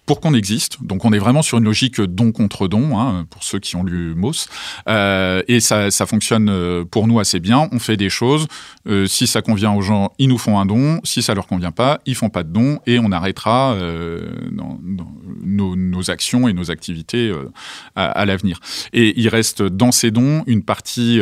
pour 0.06 0.20
qu'on 0.20 0.34
existe. 0.34 0.82
Donc 0.82 1.04
on 1.04 1.12
est 1.12 1.18
vraiment 1.18 1.42
sur 1.42 1.58
une 1.58 1.64
logique 1.64 2.00
don 2.00 2.32
contre 2.32 2.68
don, 2.68 2.98
hein, 2.98 3.26
pour 3.30 3.44
ceux 3.44 3.58
qui 3.58 3.76
ont 3.76 3.84
lu 3.84 4.14
Moss. 4.14 4.48
Euh, 4.88 5.42
et 5.48 5.60
ça, 5.60 5.90
ça, 5.90 6.06
fonctionne 6.06 6.48
euh, 6.48 6.84
pour 6.84 7.06
nous 7.06 7.20
assez 7.20 7.40
bien. 7.40 7.68
On 7.72 7.78
fait 7.78 7.96
des 7.96 8.10
choses. 8.10 8.48
Euh, 8.88 9.06
si 9.06 9.26
ça 9.26 9.42
convient 9.42 9.72
aux 9.72 9.82
gens, 9.82 10.12
ils 10.18 10.28
nous 10.28 10.38
font 10.38 10.58
un 10.58 10.66
don. 10.66 11.00
Si 11.04 11.22
ça 11.22 11.34
leur 11.34 11.46
convient 11.46 11.70
pas, 11.70 12.00
ils 12.06 12.14
font 12.14 12.30
pas 12.30 12.42
de 12.42 12.52
don 12.52 12.80
et 12.86 12.98
on 12.98 13.12
arrêtera 13.12 13.74
euh, 13.74 14.20
nos, 14.50 16.10
actions 16.10 16.48
et 16.48 16.52
nos 16.52 16.70
activités 16.70 17.28
euh, 17.28 17.50
à, 17.94 18.24
l'avenir. 18.24 18.58
Et 18.92 19.20
il 19.20 19.28
reste 19.28 19.62
dans 19.62 19.92
ces 19.92 20.10
dons 20.10 20.42
une 20.46 20.62
partie 20.62 21.20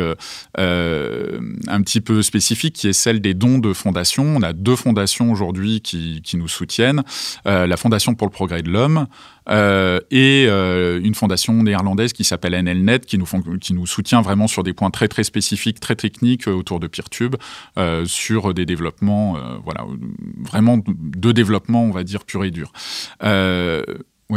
un 0.56 1.82
petit 1.82 2.00
peu 2.00 2.22
spécifique 2.22 2.74
qui 2.74 2.88
est 2.88 2.92
celle 2.92 3.20
des 3.20 3.34
dons 3.34 3.58
de 3.58 3.72
fondations. 3.72 4.24
On 4.24 4.42
a 4.42 4.52
deux 4.52 4.76
fondations 4.76 5.32
aujourd'hui 5.32 5.80
qui, 5.80 6.22
qui, 6.22 6.36
nous 6.36 6.48
soutiennent. 6.48 7.02
la 7.44 7.76
Fondation 7.76 8.14
pour 8.14 8.26
le 8.26 8.32
progrès 8.32 8.62
de 8.62 8.67
l'homme 8.68 9.06
euh, 9.48 10.00
et 10.10 10.46
euh, 10.48 11.00
une 11.02 11.14
fondation 11.14 11.54
néerlandaise 11.62 12.12
qui 12.12 12.24
s'appelle 12.24 12.52
NLNet 12.52 13.00
qui 13.00 13.18
nous, 13.18 13.26
qui 13.60 13.72
nous 13.72 13.86
soutient 13.86 14.20
vraiment 14.20 14.46
sur 14.46 14.62
des 14.62 14.72
points 14.72 14.90
très 14.90 15.08
très 15.08 15.24
spécifiques, 15.24 15.80
très 15.80 15.96
techniques 15.96 16.48
euh, 16.48 16.52
autour 16.52 16.80
de 16.80 16.86
PeerTube, 16.86 17.36
sur 18.04 18.54
des 18.54 18.66
développements, 18.66 19.36
voilà, 19.64 19.86
vraiment 20.38 20.78
de 20.86 21.32
développement, 21.32 21.84
on 21.84 21.90
va 21.90 22.04
dire, 22.04 22.24
pur 22.24 22.44
et 22.44 22.50
dur. 22.50 22.72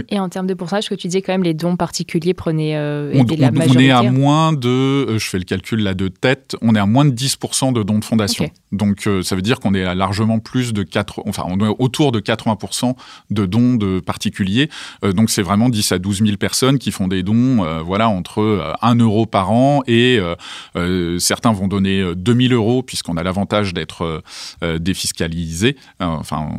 Et 0.08 0.19
en 0.21 0.30
termes 0.30 0.47
de 0.47 0.54
pourcentage, 0.54 0.88
que 0.88 0.95
tu 0.95 1.08
disais 1.08 1.21
quand 1.21 1.34
même 1.34 1.43
les 1.43 1.54
dons 1.54 1.75
particuliers 1.75 2.34
prenaient 2.34 2.77
euh, 2.77 3.12
on, 3.13 3.25
la 3.38 3.51
majorité. 3.51 3.77
On 3.77 3.82
est 3.82 3.91
à 3.91 4.10
moins 4.10 4.54
de, 4.54 4.69
euh, 4.69 5.19
je 5.19 5.27
fais 5.27 5.38
le 5.38 5.43
calcul 5.43 5.84
là 5.84 5.93
de 5.93 6.08
tête, 6.08 6.56
on 6.62 6.75
est 6.75 6.80
à 6.80 6.86
moins 6.86 7.04
de 7.04 7.12
10% 7.12 7.73
de 7.73 7.84
dons 7.84 7.99
de 7.99 8.06
fondation. 8.06 8.49
Donc 8.71 9.06
euh, 9.06 9.21
ça 9.21 9.36
veut 9.36 9.41
dire 9.41 9.60
qu'on 9.60 9.73
est 9.73 9.84
à 9.84 9.93
largement 9.93 10.39
plus 10.39 10.71
de 10.71 10.84
4, 10.84 11.23
enfin 11.27 11.43
on 11.45 11.60
est 11.60 11.75
autour 11.77 12.13
de 12.13 12.21
80% 12.21 12.95
de 13.32 13.45
dons 13.45 13.75
de 13.75 13.99
particuliers. 13.99 14.69
Euh, 15.04 15.12
donc 15.12 15.30
c'est 15.30 15.41
vraiment 15.41 15.67
10 15.67 15.91
à 15.91 15.99
12 15.99 16.23
000 16.23 16.38
personnes 16.38 16.80
qui 16.80 16.91
font 16.91 17.10
des 17.10 17.21
dons, 17.21 17.82
voilà, 17.84 18.08
entre 18.08 18.73
1 18.82 18.95
euro 18.95 19.25
par 19.25 19.51
an 19.51 19.82
et 19.88 20.19
certains 21.19 21.51
vont 21.51 21.67
donner 21.67 22.15
2000 22.15 22.54
euros 22.54 22.82
puisqu'on 22.82 23.17
a 23.17 23.23
l'avantage 23.23 23.73
d'être 23.73 24.23
défiscalisé. 24.80 25.75
enfin, 25.99 26.49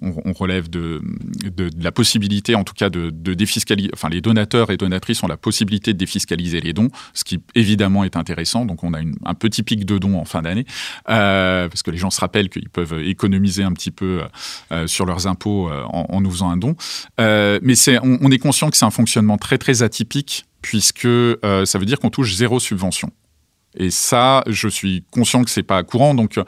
on, 0.00 0.14
on 0.24 0.32
relève 0.32 0.70
de, 0.70 1.02
de, 1.44 1.68
de 1.68 1.84
la 1.84 1.92
possibilité 1.92 2.54
en 2.54 2.64
tout 2.64 2.74
cas 2.78 2.90
de, 2.90 3.10
de 3.10 3.34
défiscaliser, 3.34 3.90
enfin 3.92 4.08
les 4.08 4.20
donateurs 4.20 4.70
et 4.70 4.76
donatrices 4.76 5.22
ont 5.22 5.28
la 5.28 5.36
possibilité 5.36 5.92
de 5.92 5.98
défiscaliser 5.98 6.60
les 6.60 6.72
dons, 6.72 6.88
ce 7.14 7.24
qui 7.24 7.40
évidemment 7.54 8.04
est 8.04 8.16
intéressant. 8.16 8.64
Donc 8.64 8.84
on 8.84 8.94
a 8.94 8.98
un 9.00 9.34
petit 9.34 9.62
pic 9.62 9.84
de 9.84 9.98
dons 9.98 10.18
en 10.18 10.24
fin 10.24 10.42
d'année, 10.42 10.64
euh, 11.08 11.68
parce 11.68 11.82
que 11.82 11.90
les 11.90 11.98
gens 11.98 12.10
se 12.10 12.20
rappellent 12.20 12.48
qu'ils 12.48 12.70
peuvent 12.70 13.00
économiser 13.02 13.62
un 13.62 13.72
petit 13.72 13.90
peu 13.90 14.22
euh, 14.72 14.86
sur 14.86 15.06
leurs 15.06 15.26
impôts 15.26 15.70
euh, 15.70 15.82
en, 15.84 16.20
nous 16.20 16.30
faisant 16.30 16.50
un 16.50 16.56
don. 16.56 16.76
Mais 17.18 17.74
on, 18.02 18.30
est 18.30 18.38
conscient 18.38 18.70
que 18.70 18.76
c'est 18.76 18.84
un 18.84 18.90
fonctionnement 18.90 19.38
très 19.38 19.58
très 19.58 19.82
atypique 19.82 20.46
puisque 20.62 21.08
ça 21.42 21.78
veut 21.78 21.86
dire 21.86 21.98
qu'on 21.98 22.10
touche 22.10 22.34
zéro 22.34 22.60
subvention. 22.60 23.10
Et 23.76 23.90
ça, 23.90 24.42
je 24.46 24.66
suis 24.66 25.04
conscient 25.10 25.44
que 25.44 25.50
c'est 25.50 25.62
pas 25.62 25.82
courant, 25.82 26.14
donc 26.14 26.40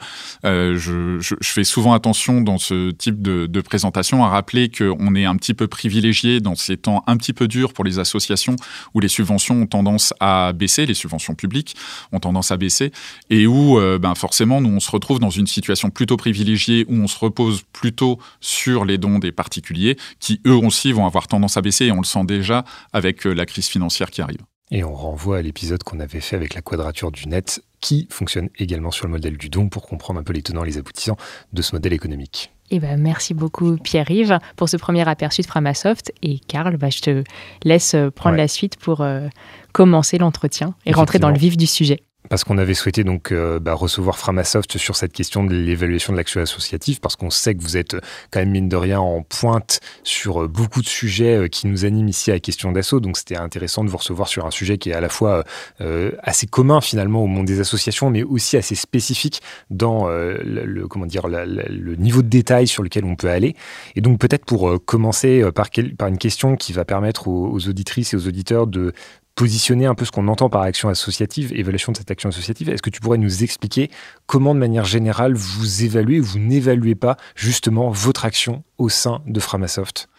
euh, 0.43 0.77
je, 0.77 1.19
je, 1.19 1.35
je, 1.39 1.49
fais 1.49 1.63
souvent 1.63 1.93
attention 1.93 2.41
dans 2.41 2.57
ce 2.57 2.91
type 2.91 3.21
de, 3.21 3.45
de 3.45 3.61
présentation 3.61 4.25
à 4.25 4.29
rappeler 4.29 4.69
qu'on 4.69 5.13
est 5.15 5.25
un 5.25 5.35
petit 5.35 5.53
peu 5.53 5.67
privilégié 5.67 6.39
dans 6.39 6.55
ces 6.55 6.77
temps 6.77 7.03
un 7.05 7.17
petit 7.17 7.33
peu 7.33 7.47
durs 7.47 7.73
pour 7.73 7.85
les 7.85 7.99
associations 7.99 8.55
où 8.95 8.99
les 8.99 9.07
subventions 9.07 9.61
ont 9.61 9.67
tendance 9.67 10.13
à 10.19 10.51
baisser, 10.53 10.85
les 10.87 10.95
subventions 10.95 11.35
publiques 11.35 11.75
ont 12.11 12.19
tendance 12.19 12.51
à 12.51 12.57
baisser, 12.57 12.91
et 13.29 13.45
où 13.45 13.77
euh, 13.77 13.99
ben 13.99 14.15
forcément 14.15 14.59
nous 14.59 14.69
on 14.69 14.79
se 14.79 14.89
retrouve 14.89 15.19
dans 15.19 15.29
une 15.29 15.47
situation 15.47 15.91
plutôt 15.91 16.17
privilégiée 16.17 16.85
où 16.89 16.95
on 16.95 17.07
se 17.07 17.19
repose 17.19 17.61
plutôt 17.71 18.19
sur 18.39 18.83
les 18.83 18.97
dons 18.97 19.19
des 19.19 19.31
particuliers 19.31 19.95
qui 20.19 20.41
eux 20.47 20.55
aussi 20.55 20.91
vont 20.91 21.05
avoir 21.05 21.27
tendance 21.27 21.55
à 21.55 21.61
baisser, 21.61 21.85
et 21.85 21.91
on 21.91 22.01
le 22.01 22.05
sent 22.05 22.25
déjà 22.25 22.65
avec 22.93 23.27
euh, 23.27 23.33
la 23.33 23.45
crise 23.45 23.67
financière 23.67 24.09
qui 24.09 24.21
arrive. 24.21 24.50
Et 24.73 24.85
on 24.85 24.93
renvoie 24.93 25.37
à 25.37 25.41
l'épisode 25.41 25.83
qu'on 25.83 25.99
avait 25.99 26.21
fait 26.21 26.37
avec 26.37 26.53
la 26.53 26.61
quadrature 26.61 27.11
du 27.11 27.27
net, 27.27 27.61
qui 27.81 28.07
fonctionne 28.09 28.49
également 28.57 28.89
sur 28.89 29.05
le 29.05 29.11
modèle 29.11 29.37
du 29.37 29.49
don 29.49 29.67
pour 29.67 29.85
comprendre 29.85 30.19
un 30.19 30.23
peu 30.23 30.31
les 30.31 30.41
tenants 30.41 30.63
et 30.63 30.67
les 30.67 30.77
aboutissants 30.77 31.17
de 31.51 31.61
ce 31.61 31.75
modèle 31.75 31.91
économique. 31.91 32.53
Eh 32.69 32.79
ben, 32.79 32.97
merci 32.97 33.33
beaucoup 33.33 33.75
Pierre-Yves 33.75 34.39
pour 34.55 34.69
ce 34.69 34.77
premier 34.77 35.05
aperçu 35.09 35.41
de 35.41 35.47
Framasoft. 35.47 36.13
Et 36.21 36.39
Karl, 36.39 36.77
bah, 36.77 36.89
je 36.89 37.01
te 37.01 37.23
laisse 37.65 37.97
prendre 38.15 38.35
ouais. 38.35 38.43
la 38.43 38.47
suite 38.47 38.77
pour 38.77 39.01
euh, 39.01 39.27
commencer 39.73 40.17
l'entretien 40.17 40.73
et 40.85 40.93
rentrer 40.93 41.19
dans 41.19 41.29
le 41.29 41.37
vif 41.37 41.57
du 41.57 41.67
sujet 41.67 41.99
parce 42.31 42.45
qu'on 42.45 42.57
avait 42.57 42.75
souhaité 42.75 43.03
donc 43.03 43.33
euh, 43.33 43.59
bah, 43.59 43.73
recevoir 43.73 44.17
Framasoft 44.17 44.77
sur 44.77 44.95
cette 44.95 45.11
question 45.11 45.43
de 45.43 45.53
l'évaluation 45.53 46.13
de 46.13 46.17
l'action 46.17 46.39
associative, 46.39 47.01
parce 47.01 47.17
qu'on 47.17 47.29
sait 47.29 47.53
que 47.55 47.61
vous 47.61 47.75
êtes 47.75 47.97
quand 48.31 48.39
même 48.39 48.51
mine 48.51 48.69
de 48.69 48.77
rien 48.77 49.01
en 49.01 49.21
pointe 49.21 49.81
sur 50.03 50.43
euh, 50.43 50.47
beaucoup 50.47 50.81
de 50.81 50.87
sujets 50.87 51.35
euh, 51.35 51.47
qui 51.49 51.67
nous 51.67 51.83
animent 51.83 52.07
ici 52.07 52.31
à 52.31 52.39
Question 52.39 52.71
d'assaut. 52.71 53.01
Donc 53.01 53.17
c'était 53.17 53.35
intéressant 53.35 53.83
de 53.83 53.89
vous 53.89 53.97
recevoir 53.97 54.29
sur 54.29 54.45
un 54.45 54.51
sujet 54.51 54.77
qui 54.77 54.91
est 54.91 54.93
à 54.93 55.01
la 55.01 55.09
fois 55.09 55.43
euh, 55.81 56.11
assez 56.23 56.47
commun 56.47 56.79
finalement 56.79 57.21
au 57.21 57.27
monde 57.27 57.47
des 57.47 57.59
associations, 57.59 58.09
mais 58.09 58.23
aussi 58.23 58.55
assez 58.55 58.75
spécifique 58.75 59.41
dans 59.69 60.07
euh, 60.07 60.37
le, 60.41 60.87
comment 60.87 61.07
dire 61.07 61.27
la, 61.27 61.45
la, 61.45 61.63
le 61.63 61.97
niveau 61.97 62.21
de 62.21 62.29
détail 62.29 62.65
sur 62.65 62.81
lequel 62.81 63.03
on 63.03 63.17
peut 63.17 63.29
aller. 63.29 63.57
Et 63.97 64.01
donc 64.01 64.19
peut-être 64.19 64.45
pour 64.45 64.73
commencer 64.85 65.43
par, 65.53 65.67
une 66.07 66.17
question 66.17 66.55
qui 66.55 66.71
va 66.71 66.85
permettre 66.85 67.27
aux 67.27 67.67
auditrices 67.67 68.13
et 68.13 68.15
aux 68.15 68.25
auditeurs 68.25 68.67
de 68.67 68.93
positionner 69.35 69.85
un 69.85 69.95
peu 69.95 70.05
ce 70.05 70.11
qu'on 70.11 70.27
entend 70.27 70.49
par 70.49 70.61
action 70.61 70.89
associative, 70.89 71.53
évaluation 71.53 71.91
de 71.91 71.97
cette 71.97 72.11
action 72.11 72.29
associative. 72.29 72.69
Est-ce 72.69 72.81
que 72.81 72.89
tu 72.89 72.99
pourrais 72.99 73.17
nous 73.17 73.43
expliquer 73.43 73.89
comment, 74.25 74.53
de 74.53 74.59
manière 74.59 74.85
générale, 74.85 75.33
vous 75.33 75.83
évaluez 75.83 76.19
ou 76.19 76.23
vous 76.23 76.39
n'évaluez 76.39 76.95
pas 76.95 77.17
justement 77.35 77.89
votre 77.89 78.25
action 78.25 78.63
au 78.81 78.89
sein 78.89 79.21
de 79.27 79.39
Framasoft. 79.39 80.09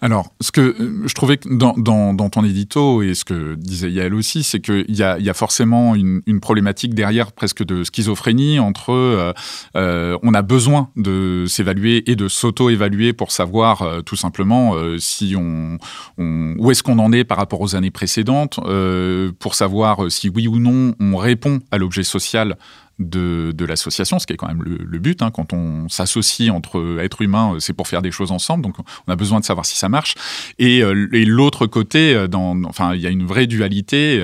Alors, 0.00 0.32
ce 0.40 0.52
que 0.52 0.60
euh, 0.60 1.02
je 1.06 1.14
trouvais 1.14 1.40
dans, 1.44 1.74
ton 2.28 2.44
édito 2.44 3.02
et 3.02 3.14
ce 3.14 3.24
que 3.24 3.56
disait 3.56 3.90
Yael 3.90 4.14
aussi, 4.14 4.44
c'est 4.44 4.60
qu'il 4.60 4.94
y 4.94 5.02
a, 5.02 5.18
y 5.18 5.28
a 5.28 5.34
forcément 5.34 5.96
une, 5.96 6.22
problématique 6.40 6.94
derrière 6.94 7.32
presque 7.32 7.64
de 7.64 7.84
schizophrénie 7.84 8.58
entre 8.58 8.92
euh, 8.92 9.32
euh, 9.76 10.18
on 10.22 10.34
a 10.34 10.42
besoin 10.42 10.90
de 10.96 11.44
s'évaluer 11.48 12.10
et 12.10 12.16
de 12.16 12.28
s'auto-évaluer 12.28 13.12
pour 13.12 13.32
savoir 13.32 14.02
tout 14.04 14.16
simplement 14.16 14.74
si 14.98 15.34
on, 15.36 15.78
on 16.18 16.54
où 16.58 16.70
est-ce 16.70 16.82
qu'on 16.82 16.98
en 16.98 17.12
est 17.12 17.24
par 17.24 17.38
rapport 17.38 17.60
aux 17.60 17.74
années 17.74 17.90
précédentes, 17.90 18.60
pour 19.38 19.54
savoir 19.54 20.10
si 20.10 20.28
oui 20.28 20.48
ou 20.48 20.58
non 20.58 20.94
on 21.00 21.16
répond 21.16 21.60
à 21.70 21.78
l'objet 21.78 22.02
social 22.02 22.56
de, 22.98 23.64
l'association, 23.64 24.18
ce 24.18 24.26
qui 24.26 24.32
est 24.32 24.36
quand 24.36 24.48
même 24.48 24.62
le, 24.62 24.98
but. 24.98 25.22
Hein. 25.22 25.30
quand 25.30 25.52
on 25.52 25.88
s'associe 25.88 26.50
entre 26.50 27.00
êtres 27.00 27.22
humains, 27.22 27.56
c'est 27.58 27.72
pour 27.72 27.88
faire 27.88 28.02
des 28.02 28.10
choses 28.10 28.32
ensemble, 28.32 28.62
donc 28.64 28.76
on 28.78 29.12
a 29.12 29.16
besoin 29.16 29.40
de 29.40 29.44
savoir 29.44 29.66
si 29.66 29.76
ça 29.76 29.88
marche. 29.88 30.14
Et, 30.58 30.78
et 30.78 31.24
l'autre 31.24 31.66
côté, 31.66 32.28
dans, 32.28 32.62
enfin, 32.64 32.94
il 32.94 33.00
y 33.00 33.06
a 33.06 33.10
une 33.10 33.26
vraie 33.26 33.46
dualité 33.46 34.22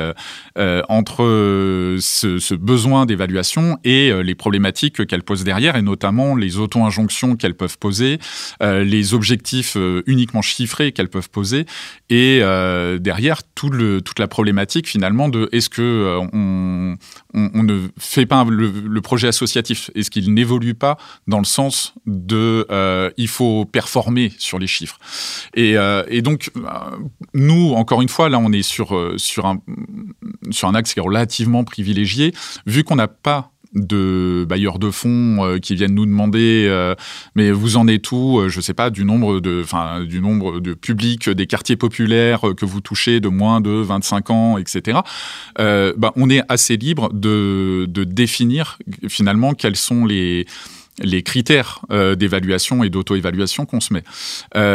entre 0.88 1.96
ce, 2.00 2.54
besoin 2.54 3.07
d'évaluation 3.07 3.78
et 3.85 4.12
les 4.22 4.35
problématiques 4.35 5.07
qu'elle 5.07 5.22
pose 5.22 5.44
derrière, 5.44 5.76
et 5.76 5.83
notamment 5.83 6.37
les 6.37 6.59
auto-injonctions 6.59 7.37
qu'elles 7.37 7.57
peuvent 7.57 7.78
poser, 7.78 8.18
les 8.61 9.14
objectifs 9.14 9.76
uniquement 10.07 10.42
chiffrés 10.42 10.92
qu'elles 10.92 11.09
peuvent 11.09 11.31
poser, 11.31 11.66
et 12.11 12.40
derrière 13.00 13.42
toute 13.54 14.18
la 14.18 14.28
problématique 14.28 14.88
finalement 14.88 15.28
de 15.28 15.48
est-ce 15.52 15.68
que 15.68 15.83
euh, 15.83 16.94
on, 17.34 17.62
ne 17.62 17.88
fait 17.98 18.26
pas 18.26 18.44
le, 18.44 19.00
projet 19.00 19.28
associatif. 19.28 19.90
Est-ce 19.94 20.10
qu'il 20.10 20.32
n'évolue 20.32 20.74
pas 20.74 20.96
dans 21.26 21.38
le 21.38 21.44
sens 21.44 21.94
de 22.06 22.66
euh, 22.70 23.10
il 23.16 23.28
faut 23.28 23.64
performer 23.64 24.32
sur 24.38 24.58
les 24.58 24.66
chiffres. 24.66 24.98
Et, 25.54 25.76
euh, 25.76 26.04
et, 26.08 26.22
donc 26.22 26.50
nous 27.34 27.72
encore 27.74 28.02
une 28.02 28.08
fois 28.08 28.28
là 28.28 28.38
on 28.38 28.52
est 28.52 28.62
sur 28.62 29.14
sur 29.18 29.46
un 29.46 29.60
sur 30.50 30.68
un 30.68 30.74
axe 30.74 30.94
qui 30.94 31.00
est 31.00 31.02
relativement 31.02 31.64
privilégié. 31.64 32.34
Vu 32.66 32.84
qu'on 32.84 32.96
n'a 32.96 33.08
pas 33.08 33.52
de 33.74 34.46
bailleurs 34.48 34.78
de 34.78 34.90
fonds 34.90 35.44
euh, 35.44 35.59
qui 35.59 35.74
viennent 35.74 35.94
nous 35.94 36.07
demander 36.07 36.66
euh, 36.68 36.94
mais 37.35 37.50
vous 37.50 37.76
en 37.76 37.87
êtes 37.87 38.11
où 38.12 38.38
euh, 38.38 38.48
je 38.48 38.61
sais 38.61 38.74
pas 38.74 38.88
du 38.88 39.04
nombre 39.04 39.40
de 39.40 39.61
enfin 39.62 40.04
du 40.04 40.20
nombre 40.20 40.61
de 40.61 40.72
publics 40.74 41.28
des 41.28 41.46
quartiers 41.46 41.76
populaires 41.76 42.40
que 42.57 42.64
vous 42.64 42.81
touchez 42.81 43.20
de 43.20 43.28
moins 43.28 43.61
de 43.61 43.70
25 43.70 44.31
ans 44.31 44.59
etc 44.59 45.00
bah, 45.59 46.12
on 46.16 46.31
est 46.31 46.42
assez 46.48 46.76
libre 46.76 47.12
de, 47.12 47.87
de 47.88 48.04
définir 48.04 48.78
finalement 49.09 49.54
quels 49.54 49.76
sont 49.76 50.04
les 50.04 50.46
les 51.00 51.22
critères 51.22 51.81
d'évaluation 52.16 52.83
et 52.83 52.90
d'auto-évaluation 52.90 53.66
qu'on 53.66 53.81
se 53.81 53.94
met. 53.94 54.02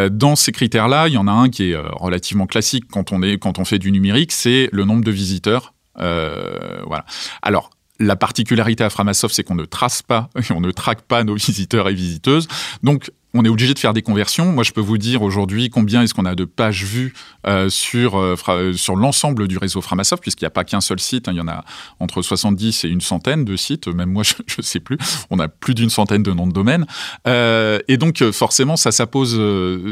dans 0.10 0.38
ces 0.38 0.54
critères-là, 0.54 1.10
il 1.10 1.16
y 1.16 1.18
en 1.18 1.28
a 1.28 1.32
un 1.32 1.50
qui 1.50 1.72
est 1.72 1.76
relativement 1.76 2.48
classique 2.48 2.86
quand 2.90 3.12
on 3.12 3.22
est 3.22 3.38
quand 3.38 3.60
on 3.60 3.66
fait 3.66 3.80
du 3.80 3.92
numérique, 3.92 4.32
c'est 4.32 4.70
le 4.72 4.86
nombre 4.86 5.04
de 5.04 5.12
visiteurs. 5.12 5.74
voilà. 5.98 7.06
Alors 7.42 7.72
la 8.04 8.16
particularité 8.16 8.84
à 8.84 8.90
Framasoft, 8.90 9.36
c'est 9.36 9.44
qu'on 9.44 9.56
ne 9.56 9.66
trace 9.66 10.02
pas 10.02 10.30
et 10.38 10.52
on 10.54 10.62
ne 10.62 10.72
traque 10.72 11.02
pas 11.02 11.24
nos 11.24 11.36
visiteurs 11.36 11.90
et 11.90 11.94
visiteuses. 11.94 12.48
Donc, 12.84 13.12
on 13.34 13.44
est 13.44 13.50
obligé 13.50 13.74
de 13.74 13.80
faire 13.80 13.94
des 13.94 14.02
conversions. 14.02 14.52
Moi, 14.52 14.64
je 14.64 14.72
peux 14.72 14.82
vous 14.82 14.98
dire 14.98 15.24
aujourd'hui 15.24 15.70
combien 15.70 16.04
est-ce 16.04 16.14
qu'on 16.14 16.26
a 16.26 16.36
de 16.36 16.46
pages 16.46 16.84
vues 16.84 17.14
euh, 17.48 17.70
sur 17.70 18.16
euh, 18.16 18.36
euh, 18.50 18.74
sur 18.74 18.96
l'ensemble 18.96 19.48
du 19.48 19.58
réseau 19.58 19.82
Framasoft, 19.82 20.22
puisqu'il 20.22 20.44
n'y 20.44 20.48
a 20.48 20.52
pas 20.52 20.64
qu'un 20.64 20.82
seul 20.82 21.00
site. 21.00 21.28
Hein. 21.28 21.32
il 21.34 21.38
y 21.38 21.42
en 21.42 21.48
a 21.48 21.66
entre 22.00 22.22
70 22.22 22.86
et 22.86 22.90
une 22.90 23.02
centaine 23.02 23.44
de 23.44 23.56
sites. 23.56 23.88
Même 23.88 24.12
moi, 24.12 24.24
je 24.48 24.56
ne 24.58 24.64
sais 24.64 24.80
plus. 24.80 24.98
On 25.32 25.40
a 25.40 25.48
plus 25.48 25.74
d'une 25.74 25.90
centaine 25.90 26.22
de 26.22 26.32
noms 26.32 26.48
de 26.48 26.54
domaines. 26.54 26.86
et 27.26 27.98
donc, 27.98 28.24
forcément, 28.32 28.78
ça, 28.78 28.92
pose 29.08 29.42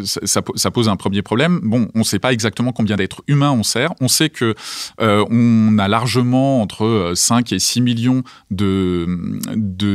ça, 0.04 0.72
pose 0.72 0.90
un 0.90 0.96
premier 0.96 1.22
problème. 1.22 1.60
Bon, 1.64 1.90
on 1.96 2.00
ne 2.00 2.04
sait 2.04 2.20
pas 2.20 2.34
exactement 2.34 2.72
combien 2.72 2.96
d'êtres 2.96 3.24
humains 3.28 3.52
on 3.52 3.64
sert. 3.64 3.94
On 4.02 4.08
sait 4.08 4.30
que 4.30 4.56
on 5.00 5.78
a 5.80 5.88
largement 5.88 6.62
entre 6.62 7.14
5 7.16 7.52
et 7.54 7.60
6 7.60 7.82
millions 7.82 8.24
de 8.52 9.08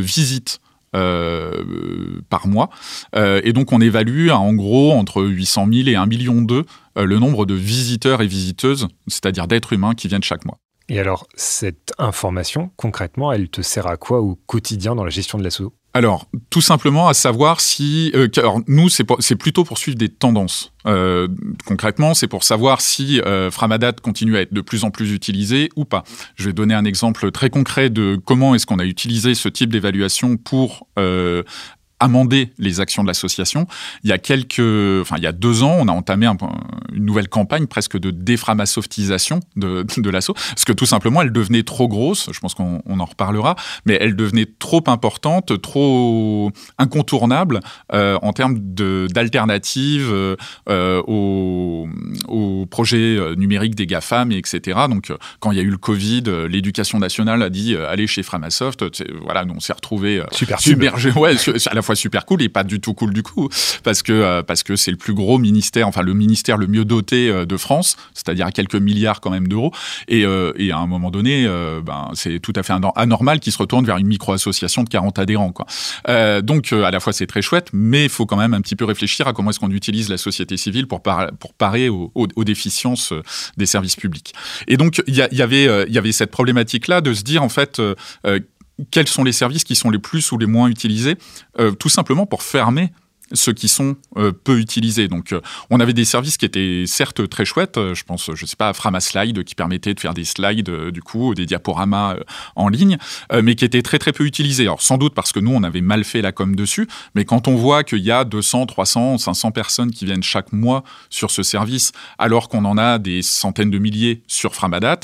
visites 0.00 0.60
par 2.28 2.46
mois. 2.46 2.70
Euh, 3.14 3.40
et 3.44 3.52
donc 3.52 3.72
on 3.72 3.80
évalue 3.80 4.30
en 4.30 4.52
gros 4.54 4.92
entre 4.92 5.22
800 5.24 5.68
000 5.72 5.88
et 5.88 5.96
1 5.96 6.06
million 6.06 6.42
d'eux 6.42 6.64
le 6.98 7.18
nombre 7.18 7.44
de 7.44 7.52
visiteurs 7.52 8.22
et 8.22 8.26
visiteuses, 8.26 8.88
c'est-à-dire 9.06 9.46
d'êtres 9.46 9.74
humains 9.74 9.94
qui 9.94 10.08
viennent 10.08 10.22
chaque 10.22 10.46
mois. 10.46 10.58
Et 10.88 11.00
alors, 11.00 11.26
cette 11.34 11.92
information, 11.98 12.70
concrètement, 12.76 13.32
elle 13.32 13.48
te 13.48 13.60
sert 13.60 13.86
à 13.86 13.96
quoi 13.96 14.20
au 14.20 14.36
quotidien 14.46 14.94
dans 14.94 15.04
la 15.04 15.10
gestion 15.10 15.38
de 15.38 15.44
l'assaut 15.44 15.72
alors, 15.96 16.26
tout 16.50 16.60
simplement 16.60 17.08
à 17.08 17.14
savoir 17.14 17.58
si... 17.62 18.12
Euh, 18.14 18.28
alors, 18.36 18.60
nous, 18.66 18.90
c'est 18.90 19.34
plutôt 19.36 19.64
pour 19.64 19.78
suivre 19.78 19.96
des 19.96 20.10
tendances. 20.10 20.74
Euh, 20.86 21.26
concrètement, 21.64 22.12
c'est 22.12 22.26
pour 22.26 22.44
savoir 22.44 22.82
si 22.82 23.18
euh, 23.22 23.50
Framadat 23.50 23.92
continue 23.92 24.36
à 24.36 24.42
être 24.42 24.52
de 24.52 24.60
plus 24.60 24.84
en 24.84 24.90
plus 24.90 25.14
utilisé 25.14 25.70
ou 25.74 25.86
pas. 25.86 26.04
Je 26.34 26.44
vais 26.44 26.52
donner 26.52 26.74
un 26.74 26.84
exemple 26.84 27.30
très 27.30 27.48
concret 27.48 27.88
de 27.88 28.20
comment 28.22 28.54
est-ce 28.54 28.66
qu'on 28.66 28.78
a 28.78 28.84
utilisé 28.84 29.34
ce 29.34 29.48
type 29.48 29.72
d'évaluation 29.72 30.36
pour 30.36 30.86
amender 32.00 32.52
les 32.58 32.80
actions 32.80 33.02
de 33.02 33.08
l'association. 33.08 33.66
Il 34.04 34.10
y 34.10 34.12
a 34.12 34.18
quelques, 34.18 34.60
enfin 35.00 35.16
il 35.16 35.22
y 35.22 35.26
a 35.26 35.32
deux 35.32 35.62
ans, 35.62 35.76
on 35.78 35.88
a 35.88 35.92
entamé 35.92 36.26
une 36.26 37.04
nouvelle 37.04 37.28
campagne 37.28 37.66
presque 37.66 37.98
de 37.98 38.10
déframasoftisation 38.10 39.40
de, 39.56 39.86
de 39.96 40.10
l'asso, 40.10 40.32
parce 40.34 40.64
que 40.64 40.72
tout 40.72 40.86
simplement 40.86 41.22
elle 41.22 41.32
devenait 41.32 41.62
trop 41.62 41.88
grosse. 41.88 42.28
Je 42.32 42.40
pense 42.40 42.54
qu'on 42.54 42.82
en 42.86 43.04
reparlera, 43.04 43.56
mais 43.84 43.96
elle 44.00 44.16
devenait 44.16 44.46
trop 44.58 44.82
importante, 44.86 45.60
trop 45.62 46.50
incontournable 46.78 47.60
euh, 47.92 48.18
en 48.22 48.32
termes 48.32 48.58
d'alternatives 48.58 50.10
euh, 50.10 51.02
aux, 51.06 51.88
aux, 52.28 52.66
projets 52.66 53.16
euh, 53.16 53.34
numériques 53.34 53.74
des 53.74 53.86
GAFAM, 53.86 54.32
et 54.32 54.38
etc. 54.38 54.80
Donc 54.88 55.12
quand 55.40 55.52
il 55.52 55.58
y 55.58 55.60
a 55.60 55.64
eu 55.64 55.70
le 55.70 55.78
Covid, 55.78 56.24
l'éducation 56.48 56.98
nationale 56.98 57.42
a 57.42 57.50
dit 57.50 57.76
allez 57.76 58.06
chez 58.06 58.22
Framasoft. 58.22 58.84
Voilà, 59.22 59.44
nous 59.44 59.54
on 59.56 59.60
s'est 59.60 59.72
retrouvé 59.72 60.22
super 60.32 60.60
submergé, 60.60 61.10
ouais, 61.16 61.36
à 61.66 61.74
la 61.74 61.82
fois 61.86 61.96
super 61.96 62.26
cool 62.26 62.42
et 62.42 62.48
pas 62.48 62.64
du 62.64 62.80
tout 62.80 62.94
cool 62.94 63.12
du 63.12 63.22
coup, 63.22 63.48
parce 63.82 64.02
que 64.02 64.12
euh, 64.12 64.42
parce 64.42 64.62
que 64.62 64.76
c'est 64.76 64.90
le 64.90 64.96
plus 64.96 65.14
gros 65.14 65.38
ministère, 65.38 65.88
enfin 65.88 66.02
le 66.02 66.12
ministère 66.12 66.56
le 66.56 66.66
mieux 66.66 66.84
doté 66.84 67.30
euh, 67.30 67.46
de 67.46 67.56
France, 67.56 67.96
c'est-à-dire 68.12 68.46
à 68.46 68.52
quelques 68.52 68.76
milliards 68.76 69.20
quand 69.20 69.30
même 69.30 69.48
d'euros, 69.48 69.72
et, 70.08 70.24
euh, 70.24 70.52
à 70.72 70.78
un 70.78 70.86
moment 70.86 71.10
donné, 71.10 71.46
ben 71.84 72.10
c'est 72.14 72.40
tout 72.40 72.52
à 72.56 72.62
fait 72.62 72.74
anormal 72.96 73.40
qu'il 73.40 73.52
se 73.52 73.58
retourne 73.58 73.86
vers 73.86 73.98
une 73.98 74.08
micro-association 74.08 74.82
de 74.82 74.88
40 74.88 75.18
adhérents, 75.18 75.52
quoi. 75.52 75.66
donc 76.42 76.72
à 76.72 76.90
la 76.90 77.00
fois 77.00 77.12
c'est 77.12 77.26
très 77.26 77.40
chouette, 77.40 77.68
mais 77.72 78.04
il 78.04 78.08
faut 78.08 78.26
quand 78.26 78.36
même 78.36 78.52
un 78.52 78.60
petit 78.60 78.74
peu 78.74 78.84
réfléchir 78.84 79.28
à 79.28 79.32
comment 79.32 79.50
est-ce 79.50 79.60
qu'on 79.60 79.70
utilise 79.70 80.08
la 80.08 80.18
société 80.18 80.56
civile 80.56 80.86
pour, 80.86 81.02
pour 81.02 81.54
parer 81.54 81.88
aux, 81.88 82.20
déficiences 82.44 83.12
des 83.56 83.66
services 83.66 83.96
publics. 83.96 84.34
Et 84.66 84.76
donc 84.76 85.02
il 85.06 85.14
y, 85.14 85.22
avait 85.22 85.86
il 85.86 85.94
y 85.94 85.98
avait 85.98 86.12
cette 86.12 86.30
problématique 86.30 86.88
là 86.88 87.00
de 87.00 87.14
se 87.14 87.22
dire 87.22 87.42
en 87.42 87.48
fait 87.48 87.80
quels 88.90 89.08
sont 89.08 89.24
les 89.24 89.32
services 89.32 89.64
qui 89.64 89.74
sont 89.74 89.90
les 89.90 89.98
plus 89.98 90.32
ou 90.32 90.38
les 90.38 90.46
moins 90.46 90.68
utilisés, 90.68 91.16
euh, 91.58 91.72
tout 91.72 91.88
simplement 91.88 92.26
pour 92.26 92.42
fermer 92.42 92.90
ceux 93.32 93.52
qui 93.52 93.66
sont 93.66 93.96
euh, 94.18 94.30
peu 94.30 94.60
utilisés. 94.60 95.08
Donc, 95.08 95.32
euh, 95.32 95.40
on 95.68 95.80
avait 95.80 95.92
des 95.92 96.04
services 96.04 96.36
qui 96.36 96.44
étaient 96.44 96.84
certes 96.86 97.28
très 97.28 97.44
chouettes. 97.44 97.76
je 97.76 98.04
pense, 98.04 98.30
je 98.32 98.46
sais 98.46 98.54
pas, 98.54 98.72
Framaslide 98.72 99.42
qui 99.42 99.56
permettait 99.56 99.94
de 99.94 99.98
faire 99.98 100.14
des 100.14 100.24
slides, 100.24 100.70
du 100.70 101.02
coup, 101.02 101.34
des 101.34 101.44
diaporamas 101.44 102.18
en 102.54 102.68
ligne, 102.68 102.98
mais 103.42 103.56
qui 103.56 103.64
étaient 103.64 103.82
très 103.82 103.98
très 103.98 104.12
peu 104.12 104.24
utilisés. 104.26 104.62
Alors, 104.62 104.80
sans 104.80 104.96
doute 104.96 105.12
parce 105.12 105.32
que 105.32 105.40
nous, 105.40 105.50
on 105.50 105.64
avait 105.64 105.80
mal 105.80 106.04
fait 106.04 106.22
la 106.22 106.30
com 106.30 106.54
dessus, 106.54 106.86
mais 107.16 107.24
quand 107.24 107.48
on 107.48 107.56
voit 107.56 107.82
qu'il 107.82 107.98
y 107.98 108.12
a 108.12 108.22
200, 108.22 108.66
300, 108.66 109.18
500 109.18 109.50
personnes 109.50 109.90
qui 109.90 110.04
viennent 110.04 110.22
chaque 110.22 110.52
mois 110.52 110.84
sur 111.10 111.32
ce 111.32 111.42
service, 111.42 111.90
alors 112.18 112.48
qu'on 112.48 112.64
en 112.64 112.78
a 112.78 113.00
des 113.00 113.22
centaines 113.22 113.72
de 113.72 113.78
milliers 113.78 114.22
sur 114.28 114.54
Framadat, 114.54 115.00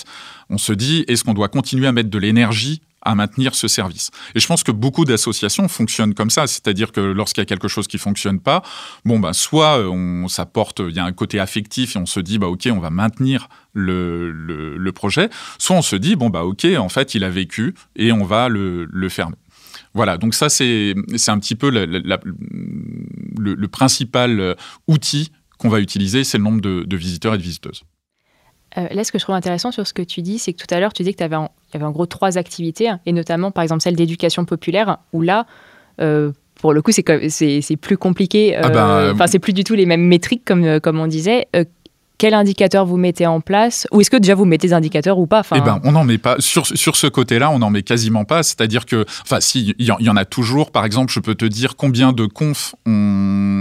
on 0.49 0.59
se 0.59 0.73
dit, 0.73 1.05
est-ce 1.09 1.25
qu'on 1.25 1.35
doit 1.35 1.49
continuer 1.49 1.89
à 1.89 1.93
mettre 1.93 2.11
de 2.11 2.19
l'énergie 2.19 2.83
à 3.03 3.15
maintenir 3.15 3.55
ce 3.55 3.69
service. 3.69 4.11
Et 4.35 4.41
je 4.41 4.47
pense 4.47 4.63
que 4.63 4.73
beaucoup 4.73 5.05
d'associations 5.05 5.69
fonctionnent 5.69 6.15
comme 6.15 6.31
ça, 6.31 6.47
c'est-à-dire 6.47 6.93
que 6.93 7.01
lorsqu'il 7.01 7.41
y 7.41 7.43
a 7.43 7.47
quelque 7.47 7.69
chose 7.69 7.87
qui 7.87 7.99
fonctionne 7.99 8.41
pas, 8.41 8.63
bon 9.05 9.19
ben 9.19 9.33
soit 9.33 9.79
euh, 9.79 9.89
on 9.89 10.29
s'apporte, 10.29 10.81
il 10.81 10.95
y 10.95 10.99
a 10.99 11.05
un 11.05 11.13
côté 11.13 11.41
affectif 11.41 11.97
et 11.97 11.99
on 11.99 12.07
se 12.07 12.21
dit 12.21 12.39
bah 12.39 12.47
ok 12.47 12.69
on 12.71 12.79
va 12.79 12.91
maintenir 12.91 13.49
le, 13.75 14.31
le, 14.31 14.93
projet, 14.93 15.31
soit 15.59 15.77
on 15.77 15.83
se 15.83 15.97
dit 15.97 16.17
bon 16.17 16.31
bah 16.31 16.45
ok 16.45 16.67
en 16.79 16.89
fait 16.89 17.15
il 17.15 17.25
a 17.25 17.31
vécu 17.31 17.75
et 17.97 18.13
on 18.13 18.25
va 18.25 18.49
le, 18.49 19.09
fermer. 19.09 19.37
Voilà, 19.95 20.17
donc 20.17 20.35
ça 20.35 20.49
c'est 20.49 20.95
un 21.29 21.39
petit 21.39 21.55
peu 21.55 21.71
le, 21.71 21.87
principal 23.67 24.41
euh, 24.41 24.55
outil 24.87 25.33
qu'on 25.59 25.69
va 25.69 25.81
utiliser, 25.81 26.25
c'est 26.25 26.39
le 26.39 26.45
nombre 26.45 26.61
de 26.61 26.97
visiteurs 26.97 27.35
et 27.35 27.39
de 27.39 27.43
visiteuses. 27.43 27.85
Euh, 28.79 28.87
là, 28.91 29.05
ce 29.05 29.13
que 29.13 29.19
je 29.19 29.25
trouve 29.25 29.35
intéressant 29.35 29.71
sur 29.71 29.87
ce 29.87 29.93
que 29.93 30.03
tu 30.03 30.23
dis, 30.23 30.39
c'est 30.39 30.53
que 30.53 30.65
tout 30.65 30.73
à 30.75 30.81
l'heure, 30.81 30.93
tu 30.93 31.03
dis 31.03 31.13
que 31.13 31.19
tu 31.19 31.25
avais, 31.25 31.37
en, 31.37 31.51
y 31.75 31.77
avait 31.77 31.85
en 31.85 31.91
gros 31.91 32.07
trois 32.07 32.39
activités, 32.39 32.91
et 33.07 33.13
notamment, 33.13 33.51
par 33.51 33.63
exemple, 33.63 33.83
celle 33.83 33.97
d'éducation 33.97 34.45
populaire, 34.45 34.99
où 35.13 35.21
là, 35.21 35.47
euh, 36.01 36.33
pour 36.55 36.73
le 36.73 36.81
coup, 36.81 36.93
c'est 36.93 37.77
plus 37.77 37.97
compliqué. 37.99 38.57
Ah 38.57 38.69
ben, 38.69 38.89
euh, 38.89 39.13
enfin, 39.13 39.27
c'est 39.27 39.39
plus 39.39 39.53
du 39.53 39.65
tout 39.65 39.75
les 39.75 39.87
mêmes 39.87 40.07
métriques, 40.07 40.45
comme, 40.45 40.81
comme 40.81 40.99
on 41.01 41.07
disait 41.07 41.49
quel 42.19 42.35
indicateur 42.35 42.87
vous 42.87 42.97
mettez 42.97 43.27
en 43.27 43.41
place 43.41 43.87
Ou 43.91 44.01
est-ce 44.01 44.11
que 44.11 44.17
déjà 44.17 44.35
vous 44.35 44.45
mettez 44.45 44.69
des 44.69 44.75
indicateurs 44.75 45.19
ou 45.19 45.27
pas 45.27 45.41
enfin, 45.41 45.57
Eh 45.59 45.61
ben, 45.61 45.81
on 45.85 45.93
n'en 45.93 46.05
met 46.05 46.19
pas. 46.19 46.37
Sur, 46.39 46.67
sur 46.67 46.97
ce 46.97 47.07
côté-là, 47.07 47.51
on 47.51 47.59
n'en 47.59 47.71
met 47.71 47.83
quasiment 47.83 48.25
pas. 48.25 48.43
C'est-à-dire 48.43 48.87
que, 48.87 49.05
enfin, 49.23 49.41
si, 49.41 49.75
il 49.79 49.85
y, 49.87 50.11
en 50.11 50.17
a 50.17 50.25
toujours. 50.25 50.71
Par 50.71 50.85
exemple, 50.85 51.13
je 51.13 51.21
peux 51.21 51.35
te 51.35 51.45
dire 51.45 51.77
combien 51.77 52.13
de 52.13 52.27
confs 52.27 52.75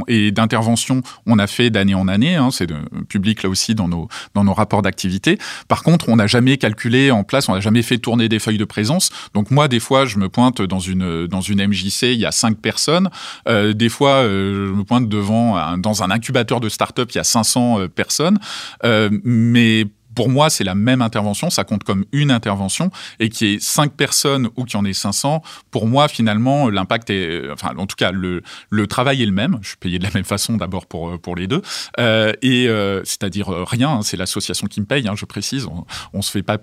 et 0.08 0.32
d'interventions 0.32 1.02
on 1.26 1.40
a 1.40 1.48
fait 1.48 1.70
d'année 1.70 1.96
en 1.96 2.08
année. 2.08 2.36
Hein, 2.36 2.50
c'est 2.52 2.68
public 3.10 3.44
là 3.44 3.50
aussi 3.50 3.76
dans 3.76 3.88
nos, 3.88 4.08
dans 4.34 4.44
nos 4.44 4.54
rapports 4.54 4.82
d'activité. 4.82 5.38
Par 5.68 5.84
contre, 5.84 6.10
on 6.10 6.18
n'a 6.18 6.28
jamais 6.28 6.58
calculé 6.58 7.12
en 7.12 7.24
place, 7.24 7.50
on 7.50 7.54
n'a 7.54 7.60
jamais 7.60 7.82
fait 7.82 7.98
tourner 7.98 8.30
des 8.30 8.40
feuilles 8.40 8.58
de 8.58 8.66
présence. 8.66 9.10
Donc 9.34 9.52
moi, 9.52 9.68
des 9.68 9.80
fois, 9.80 10.06
je 10.06 10.18
me 10.18 10.30
pointe 10.30 10.62
dans 10.62 10.80
une, 10.80 11.28
dans 11.28 11.42
une 11.42 11.66
MJC, 11.66 12.04
il 12.04 12.20
y 12.20 12.26
a 12.26 12.32
cinq 12.32 12.58
personnes. 12.58 13.10
Euh, 13.48 13.74
des 13.74 13.90
fois, 13.90 14.22
euh, 14.22 14.68
je 14.68 14.74
me 14.74 14.84
pointe 14.84 15.10
devant 15.10 15.78
dans 15.78 16.04
un 16.04 16.12
incubateur 16.12 16.60
de 16.60 16.70
start-up, 16.70 17.10
il 17.12 17.18
y 17.18 17.22
a 17.22 17.24
500 17.24 17.80
euh, 17.80 17.88
personnes. 17.88 18.40
Euh, 18.84 19.10
mais 19.24 19.86
pour 20.16 20.30
moi, 20.30 20.50
c'est 20.50 20.64
la 20.64 20.76
même 20.76 21.02
intervention, 21.02 21.50
ça 21.50 21.64
compte 21.64 21.84
comme 21.84 22.06
une 22.12 22.32
intervention, 22.32 22.92
et 23.20 23.30
qu'il 23.30 23.48
y 23.48 23.54
ait 23.54 23.60
cinq 23.60 23.94
personnes 23.94 24.50
ou 24.56 24.66
qu'il 24.66 24.78
y 24.78 24.82
en 24.82 24.86
ait 24.86 24.94
500, 24.94 25.42
pour 25.72 25.88
moi, 25.88 26.08
finalement, 26.08 26.70
l'impact 26.70 27.10
est, 27.10 27.50
enfin, 27.52 27.74
en 27.78 27.86
tout 27.88 27.96
cas, 27.96 28.12
le, 28.12 28.42
travail 28.88 29.24
est 29.24 29.26
le 29.26 29.32
même. 29.32 29.60
Je 29.62 29.70
suis 29.70 29.78
payé 29.78 30.00
de 30.00 30.04
la 30.04 30.10
même 30.14 30.24
façon 30.24 30.58
d'abord 30.58 30.86
pour, 30.86 31.20
pour 31.20 31.36
les 31.36 31.48
deux, 31.48 31.62
euh, 32.00 32.34
et 32.42 32.68
euh, 32.68 33.02
c'est-à-dire 33.04 33.50
euh, 33.50 33.64
rien, 33.64 33.90
hein, 33.90 34.02
c'est 34.02 34.18
l'association 34.18 34.68
qui 34.68 34.82
me 34.82 34.86
paye, 34.86 35.08
hein, 35.08 35.14
je 35.16 35.26
précise, 35.26 35.66
on, 35.66 35.86
on 36.14 36.22
se 36.22 36.32
fait 36.32 36.44
pas 36.44 36.58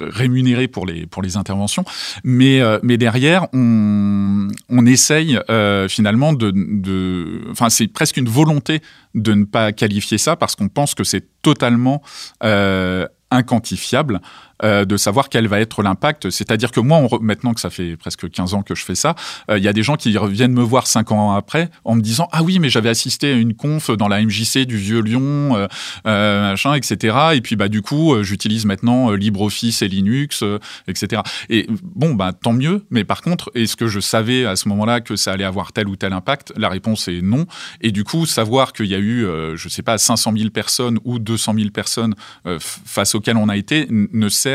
rémunérer 0.00 0.68
pour 0.68 0.86
les, 0.86 1.06
pour 1.06 1.22
les 1.22 1.36
interventions, 1.36 1.84
mais, 2.24 2.60
euh, 2.60 2.78
mais 2.82 2.98
derrière, 2.98 3.46
on, 3.52 4.48
on 4.68 4.86
essaye 4.86 5.38
euh, 5.48 5.88
finalement 5.88 6.32
de, 6.32 7.42
enfin, 7.50 7.70
c'est 7.70 7.88
presque 7.88 8.16
une 8.16 8.28
volonté 8.28 8.82
de 9.14 9.34
ne 9.34 9.44
pas 9.44 9.72
qualifier 9.72 10.18
ça 10.18 10.36
parce 10.36 10.56
qu'on 10.56 10.68
pense 10.68 10.94
que 10.94 11.04
c'est 11.04 11.26
totalement 11.42 12.02
euh, 12.42 13.06
inquantifiable 13.30 14.20
euh, 14.62 14.84
de 14.84 14.96
savoir 14.96 15.28
quel 15.28 15.48
va 15.48 15.60
être 15.60 15.82
l'impact. 15.82 16.30
C'est-à-dire 16.30 16.70
que 16.70 16.80
moi, 16.80 16.98
on 16.98 17.20
maintenant 17.20 17.54
que 17.54 17.60
ça 17.60 17.70
fait 17.70 17.96
presque 17.96 18.30
15 18.30 18.54
ans 18.54 18.62
que 18.62 18.74
je 18.74 18.84
fais 18.84 18.94
ça, 18.94 19.14
euh, 19.50 19.58
il 19.58 19.64
y 19.64 19.68
a 19.68 19.72
des 19.72 19.82
gens 19.82 19.96
qui 19.96 20.16
reviennent 20.18 20.52
me 20.52 20.62
voir 20.62 20.86
5 20.86 21.12
ans 21.12 21.32
après 21.32 21.70
en 21.84 21.94
me 21.94 22.02
disant 22.02 22.28
Ah 22.32 22.42
oui, 22.42 22.58
mais 22.58 22.68
j'avais 22.68 22.88
assisté 22.88 23.32
à 23.32 23.36
une 23.36 23.54
conf 23.54 23.90
dans 23.90 24.08
la 24.08 24.20
MJC 24.22 24.66
du 24.66 24.76
Vieux 24.76 25.00
Lyon, 25.00 25.68
euh, 26.06 26.50
machin, 26.50 26.74
etc. 26.74 27.16
Et 27.34 27.40
puis, 27.40 27.56
bah, 27.56 27.68
du 27.68 27.80
coup, 27.80 28.22
j'utilise 28.22 28.66
maintenant 28.66 29.12
LibreOffice 29.12 29.82
et 29.82 29.88
Linux, 29.88 30.44
etc. 30.88 31.22
Et 31.48 31.66
bon, 31.82 32.14
bah, 32.14 32.32
tant 32.32 32.52
mieux. 32.52 32.84
Mais 32.90 33.04
par 33.04 33.22
contre, 33.22 33.50
est-ce 33.54 33.76
que 33.76 33.86
je 33.86 34.00
savais 34.00 34.44
à 34.44 34.56
ce 34.56 34.68
moment-là 34.68 35.00
que 35.00 35.16
ça 35.16 35.32
allait 35.32 35.44
avoir 35.44 35.72
tel 35.72 35.88
ou 35.88 35.96
tel 35.96 36.12
impact? 36.12 36.52
La 36.56 36.68
réponse 36.68 37.08
est 37.08 37.22
non. 37.22 37.46
Et 37.80 37.92
du 37.92 38.04
coup, 38.04 38.26
savoir 38.26 38.72
qu'il 38.72 38.86
y 38.86 38.94
a 38.94 38.98
eu, 38.98 39.26
je 39.54 39.68
sais 39.68 39.82
pas, 39.82 39.96
500 39.96 40.34
000 40.36 40.50
personnes 40.50 40.98
ou 41.04 41.18
200 41.18 41.54
000 41.56 41.70
personnes 41.70 42.14
face 42.58 43.14
auxquelles 43.14 43.36
on 43.36 43.48
a 43.48 43.56
été 43.56 43.86
ne 43.90 44.28
sert 44.28 44.49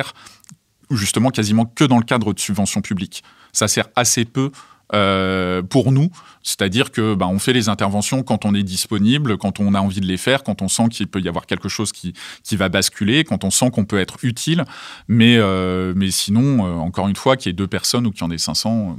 justement 0.91 1.29
quasiment 1.29 1.65
que 1.65 1.83
dans 1.83 1.97
le 1.97 2.03
cadre 2.03 2.33
de 2.33 2.39
subventions 2.39 2.81
publiques. 2.81 3.23
Ça 3.53 3.67
sert 3.67 3.87
assez 3.95 4.25
peu 4.25 4.51
euh, 4.93 5.63
pour 5.63 5.91
nous, 5.91 6.11
c'est-à-dire 6.43 6.91
que 6.91 7.15
bah, 7.15 7.27
on 7.27 7.39
fait 7.39 7.53
les 7.53 7.69
interventions 7.69 8.21
quand 8.21 8.45
on 8.45 8.53
est 8.53 8.61
disponible, 8.61 9.35
quand 9.37 9.59
on 9.59 9.73
a 9.73 9.79
envie 9.79 9.99
de 9.99 10.05
les 10.05 10.17
faire, 10.17 10.43
quand 10.43 10.61
on 10.61 10.67
sent 10.67 10.89
qu'il 10.91 11.07
peut 11.07 11.19
y 11.21 11.27
avoir 11.27 11.47
quelque 11.47 11.69
chose 11.69 11.91
qui, 11.91 12.13
qui 12.43 12.55
va 12.55 12.69
basculer, 12.69 13.23
quand 13.23 13.43
on 13.43 13.49
sent 13.49 13.71
qu'on 13.71 13.85
peut 13.85 13.99
être 13.99 14.17
utile. 14.21 14.63
Mais, 15.07 15.37
euh, 15.37 15.93
mais 15.95 16.11
sinon, 16.11 16.65
euh, 16.65 16.73
encore 16.75 17.07
une 17.07 17.15
fois, 17.15 17.35
qu'il 17.35 17.49
y 17.49 17.51
ait 17.51 17.53
deux 17.53 17.67
personnes 17.67 18.05
ou 18.05 18.11
qu'il 18.11 18.21
y 18.21 18.25
en 18.25 18.31
ait 18.31 18.37
500, 18.37 18.97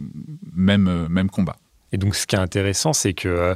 même, 0.53 1.07
même 1.09 1.31
combat. 1.31 1.57
Et 1.93 1.99
donc, 1.99 2.17
ce 2.17 2.27
qui 2.27 2.35
est 2.35 2.41
intéressant, 2.41 2.93
c'est 2.93 3.15
que 3.15 3.55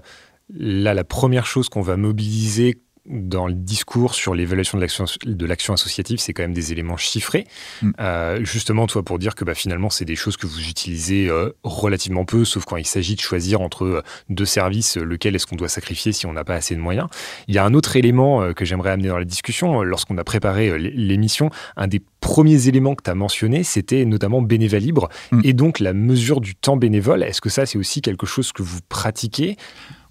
là, 0.55 0.95
la 0.95 1.05
première 1.05 1.47
chose 1.47 1.69
qu'on 1.69 1.83
va 1.83 1.97
mobiliser 1.97 2.81
dans 3.11 3.47
le 3.47 3.55
discours 3.55 4.15
sur 4.15 4.35
l'évaluation 4.35 4.79
de 4.79 5.47
l'action 5.47 5.75
associative, 5.75 6.19
c'est 6.19 6.33
quand 6.33 6.43
même 6.43 6.53
des 6.53 6.73
éléments 6.73 6.97
chiffrés. 6.97 7.47
Mm. 7.83 7.91
Euh, 8.01 8.45
justement, 8.45 8.87
toi, 8.87 9.03
pour 9.03 9.19
dire 9.19 9.35
que 9.35 9.45
bah, 9.45 9.55
finalement, 9.55 9.91
c'est 9.91 10.05
des 10.05 10.17
choses 10.17 10.37
que 10.37 10.47
vous 10.47 10.69
utilisez 10.69 11.29
euh, 11.29 11.51
relativement 11.65 12.25
peu, 12.25 12.45
sauf 12.45 12.65
quand 12.65 12.77
il 12.77 12.87
s'agit 12.87 13.17
de 13.17 13.21
choisir 13.21 13.61
entre 13.61 13.85
euh, 13.85 14.03
deux 14.29 14.45
services, 14.45 14.97
lequel 14.97 15.35
est-ce 15.35 15.47
qu'on 15.47 15.57
doit 15.57 15.69
sacrifier 15.69 16.13
si 16.13 16.27
on 16.27 16.33
n'a 16.33 16.45
pas 16.45 16.55
assez 16.55 16.75
de 16.75 16.81
moyens. 16.81 17.09
Il 17.49 17.55
y 17.55 17.59
a 17.59 17.65
un 17.65 17.75
autre 17.75 17.97
élément 17.97 18.43
euh, 18.43 18.53
que 18.53 18.65
j'aimerais 18.65 18.91
amener 18.91 19.09
dans 19.09 19.19
la 19.19 19.25
discussion. 19.25 19.83
Lorsqu'on 19.83 20.19
a 20.19 20.25
préparé 20.25 20.69
euh, 20.69 20.77
l'émission, 20.77 21.51
un 21.77 21.87
des 21.87 22.03
premiers 22.21 22.69
éléments 22.69 22.95
que 22.95 23.03
tu 23.03 23.11
as 23.11 23.15
mentionné, 23.15 23.63
c'était 23.65 24.05
notamment 24.05 24.43
bénévolat 24.43 24.81
libre 24.81 25.09
mm. 25.33 25.41
et 25.45 25.53
donc 25.53 25.81
la 25.81 25.93
mesure 25.93 26.41
du 26.41 26.55
temps 26.55 26.77
bénévole. 26.77 27.23
Est-ce 27.23 27.41
que 27.41 27.49
ça, 27.49 27.67
c'est 27.67 27.79
aussi 27.79 28.03
quelque 28.03 28.27
chose 28.27 28.53
que 28.53 28.63
vous 28.63 28.81
pratiquez? 28.89 29.57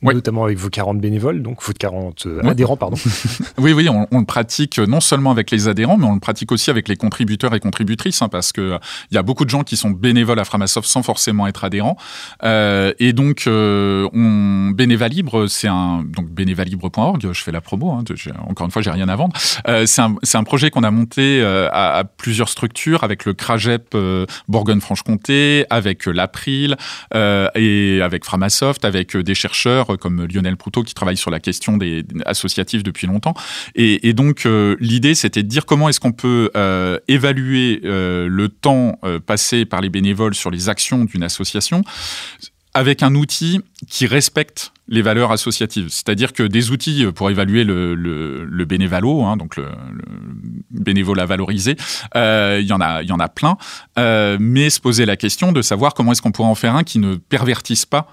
Ouais. 0.03 0.13
notamment 0.13 0.43
avec 0.43 0.57
vos 0.57 0.69
40 0.69 0.99
bénévoles, 0.99 1.41
donc 1.41 1.61
vos 1.63 1.73
40 1.73 2.25
euh, 2.25 2.41
ouais. 2.41 2.49
adhérents, 2.49 2.77
pardon. 2.77 2.97
oui, 3.57 3.73
oui, 3.73 3.89
on, 3.89 4.07
on, 4.11 4.19
le 4.19 4.25
pratique 4.25 4.79
non 4.79 4.99
seulement 4.99 5.31
avec 5.31 5.51
les 5.51 5.67
adhérents, 5.67 5.97
mais 5.97 6.05
on 6.05 6.13
le 6.13 6.19
pratique 6.19 6.51
aussi 6.51 6.69
avec 6.69 6.87
les 6.87 6.95
contributeurs 6.95 7.53
et 7.55 7.59
contributrices, 7.59 8.21
hein, 8.21 8.29
parce 8.29 8.51
que 8.51 8.61
il 8.61 8.73
euh, 8.73 8.77
y 9.11 9.17
a 9.17 9.23
beaucoup 9.23 9.45
de 9.45 9.49
gens 9.49 9.63
qui 9.63 9.77
sont 9.77 9.91
bénévoles 9.91 10.39
à 10.39 10.45
Framasoft 10.45 10.87
sans 10.87 11.03
forcément 11.03 11.47
être 11.47 11.63
adhérents. 11.63 11.97
Euh, 12.43 12.93
et 12.99 13.13
donc, 13.13 13.43
euh, 13.47 14.07
on, 14.13 14.71
Bénéva 14.71 15.07
Libre, 15.07 15.47
c'est 15.47 15.67
un 15.67 16.03
donc 16.03 16.29
bénévalibre.org. 16.29 17.29
Je 17.31 17.43
fais 17.43 17.51
la 17.51 17.61
promo. 17.61 17.91
Hein, 17.91 18.03
encore 18.47 18.65
une 18.65 18.71
fois, 18.71 18.81
j'ai 18.81 18.91
rien 18.91 19.09
à 19.09 19.15
vendre. 19.15 19.35
Euh, 19.67 19.85
c'est 19.85 20.01
un, 20.01 20.15
un, 20.33 20.43
projet 20.43 20.69
qu'on 20.69 20.83
a 20.83 20.91
monté 20.91 21.41
euh, 21.41 21.67
à, 21.71 21.97
à, 21.97 22.03
plusieurs 22.03 22.49
structures 22.49 23.03
avec 23.03 23.25
le 23.25 23.33
CRAGEP 23.33 23.95
Bourgogne-Franche-Comté, 24.47 25.65
avec 25.69 26.05
l'April 26.05 26.77
et 27.13 27.99
avec 28.01 28.25
Framasoft, 28.25 28.85
avec 28.85 29.15
des 29.17 29.35
chercheurs 29.35 29.88
comme 29.97 30.25
Lionel 30.25 30.57
Proutot 30.57 30.83
qui 30.83 30.93
travaille 30.93 31.17
sur 31.17 31.31
la 31.31 31.39
question 31.39 31.77
des, 31.77 32.03
des 32.03 32.21
associatifs 32.25 32.83
depuis 32.83 33.07
longtemps. 33.07 33.33
Et, 33.75 34.13
donc 34.13 34.45
euh, 34.45 34.75
l'idée 34.79 35.15
c'était 35.15 35.43
de 35.43 35.47
dire 35.47 35.65
comment 35.65 35.89
est-ce 35.89 35.99
qu'on 35.99 36.11
peut 36.11 36.51
euh, 36.55 36.99
évaluer 37.07 37.81
euh, 37.85 38.27
le 38.27 38.49
temps 38.49 38.99
passé 39.25 39.65
par 39.65 39.81
les 39.81 39.89
bénévoles 39.89 40.35
sur 40.35 40.51
les 40.51 40.69
actions 40.69 41.05
d'une 41.05 41.23
association 41.23 41.83
avec 42.73 43.01
un 43.01 43.15
outil 43.15 43.61
qui 43.87 44.05
respecte 44.05 44.71
les 44.87 45.01
valeurs 45.01 45.31
associatives. 45.31 45.87
C'est-à-dire 45.89 46.33
que 46.33 46.43
des 46.43 46.71
outils 46.71 47.05
pour 47.15 47.29
évaluer 47.29 47.63
le, 47.63 47.95
le, 47.95 48.65
bénévalo, 48.65 49.23
hein, 49.23 49.37
donc 49.37 49.55
le, 49.55 49.63
le, 49.63 50.05
bénévolat 50.79 51.25
valorisé, 51.25 51.75
il 52.15 52.65
y 52.65 52.71
en 52.71 52.79
a, 52.79 53.01
y 53.01 53.11
en 53.11 53.19
a 53.19 53.27
plein, 53.27 53.57
mais 54.39 54.69
se 54.69 54.79
poser 54.79 55.05
la 55.05 55.17
question 55.17 55.51
de 55.51 55.61
savoir 55.61 55.93
comment 55.93 56.11
est-ce 56.11 56.21
qu'on 56.21 56.31
pourrait 56.31 56.49
en 56.49 56.55
faire 56.55 56.75
un 56.75 56.83
qui 56.83 56.99
ne 56.99 57.15
pervertisse 57.15 57.85
pas 57.85 58.07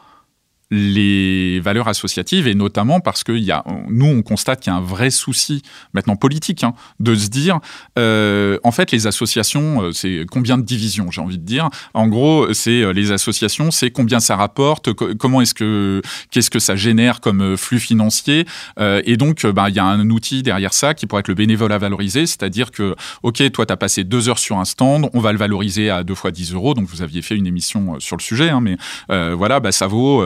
les 0.70 1.60
valeurs 1.60 1.86
associatives 1.86 2.48
et 2.48 2.54
notamment 2.54 2.98
parce 2.98 3.22
que 3.22 3.30
y 3.30 3.52
a, 3.52 3.64
nous 3.88 4.06
on 4.06 4.22
constate 4.22 4.60
qu'il 4.60 4.72
y 4.72 4.74
a 4.74 4.78
un 4.78 4.82
vrai 4.82 5.10
souci 5.10 5.62
maintenant 5.94 6.16
politique 6.16 6.64
hein, 6.64 6.74
de 6.98 7.14
se 7.14 7.28
dire 7.28 7.60
euh, 7.98 8.58
en 8.64 8.72
fait 8.72 8.90
les 8.90 9.06
associations 9.06 9.82
euh, 9.82 9.92
c'est 9.92 10.26
combien 10.28 10.58
de 10.58 10.64
divisions 10.64 11.10
j'ai 11.12 11.20
envie 11.20 11.38
de 11.38 11.44
dire. 11.44 11.68
En 11.94 12.08
gros 12.08 12.52
c'est 12.52 12.82
euh, 12.82 12.92
les 12.92 13.12
associations 13.12 13.70
c'est 13.70 13.92
combien 13.92 14.18
ça 14.18 14.34
rapporte 14.34 14.92
co 14.92 15.14
comment 15.16 15.40
est-ce 15.40 15.54
que 15.54 16.02
qu'est-ce 16.32 16.50
que 16.50 16.58
ça 16.58 16.74
génère 16.74 17.20
comme 17.20 17.56
flux 17.56 17.78
financier 17.78 18.44
et 18.78 19.16
donc 19.16 19.46
bah, 19.46 19.68
il 19.68 19.76
y 19.76 19.78
a 19.78 19.84
un 19.84 20.10
outil 20.10 20.42
derrière 20.42 20.74
ça 20.74 20.94
qui 20.94 21.06
pourrait 21.06 21.20
être 21.20 21.28
le 21.28 21.34
bénévole 21.34 21.72
à 21.72 21.78
valoriser 21.78 22.26
c'est-à-dire 22.26 22.72
que 22.72 22.96
ok 23.22 23.50
toi 23.52 23.66
tu 23.66 23.72
as 23.72 23.76
passé 23.76 24.02
deux 24.02 24.28
heures 24.28 24.38
sur 24.38 24.58
un 24.58 24.64
stand 24.64 25.08
on 25.14 25.20
va 25.20 25.32
le 25.32 25.38
valoriser 25.38 25.90
à 25.90 26.02
deux 26.02 26.14
fois 26.14 26.32
10 26.32 26.54
euros 26.54 26.74
donc 26.74 26.86
vous 26.88 27.02
aviez 27.02 27.22
fait 27.22 27.36
une 27.36 27.46
émission 27.46 28.00
sur 28.00 28.16
le 28.16 28.22
sujet 28.22 28.48
hein, 28.50 28.60
mais 28.60 28.76
voilà 29.08 29.60
bah, 29.60 29.70
ça 29.70 29.86
vaut 29.86 30.22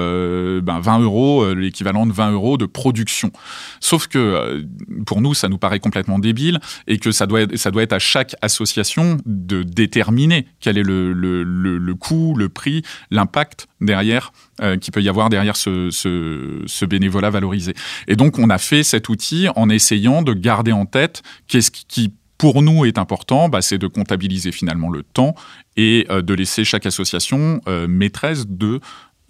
ben 0.63 0.81
20 0.81 1.01
euros, 1.01 1.43
euh, 1.43 1.55
l'équivalent 1.55 2.07
de 2.07 2.13
20 2.13 2.33
euros 2.33 2.57
de 2.57 2.67
production. 2.67 3.31
Sauf 3.81 4.07
que 4.07 4.19
euh, 4.19 4.63
pour 5.07 5.21
nous, 5.21 5.35
ça 5.35 5.49
nous 5.49 5.59
paraît 5.59 5.81
complètement 5.81 6.19
débile 6.19 6.61
et 6.87 6.99
que 6.99 7.13
ça 7.13 7.27
doit 7.27 7.43
être, 7.43 7.93
à 7.93 7.99
chaque 7.99 8.37
association 8.43 9.19
de 9.27 9.63
déterminer 9.63 10.47
quel 10.61 10.79
est 10.79 10.83
le, 10.83 11.95
coût, 11.95 12.35
le 12.37 12.49
prix, 12.49 12.83
l'impact 13.11 13.69
derrière 13.81 14.33
euh, 14.63 14.77
qui 14.77 14.91
peut 14.91 15.03
y 15.03 15.09
avoir 15.09 15.29
derrière 15.31 15.57
ce, 15.57 16.85
bénévolat 16.85 17.31
valorisé. 17.31 17.75
Et 18.09 18.17
donc, 18.17 18.39
on 18.39 18.51
a 18.51 18.59
fait 18.59 18.83
cet 18.83 19.09
outil 19.09 19.49
en 19.57 19.69
essayant 19.69 20.23
de 20.23 20.33
garder 20.33 20.73
en 20.73 20.87
tête 20.87 21.23
qu'est-ce 21.49 21.71
qui 21.71 22.13
pour 22.41 22.63
nous 22.63 22.87
est 22.87 22.97
important, 22.97 23.51
bah, 23.51 23.61
c'est 23.61 23.77
de 23.77 23.87
comptabiliser 23.87 24.51
finalement 24.51 24.89
le 24.89 25.03
temps 25.03 25.35
et 25.77 26.07
euh, 26.09 26.23
de 26.23 26.33
laisser 26.33 26.65
chaque 26.65 26.87
association 26.87 27.61
euh, 27.69 27.87
maîtresse 27.87 28.47
de 28.49 28.81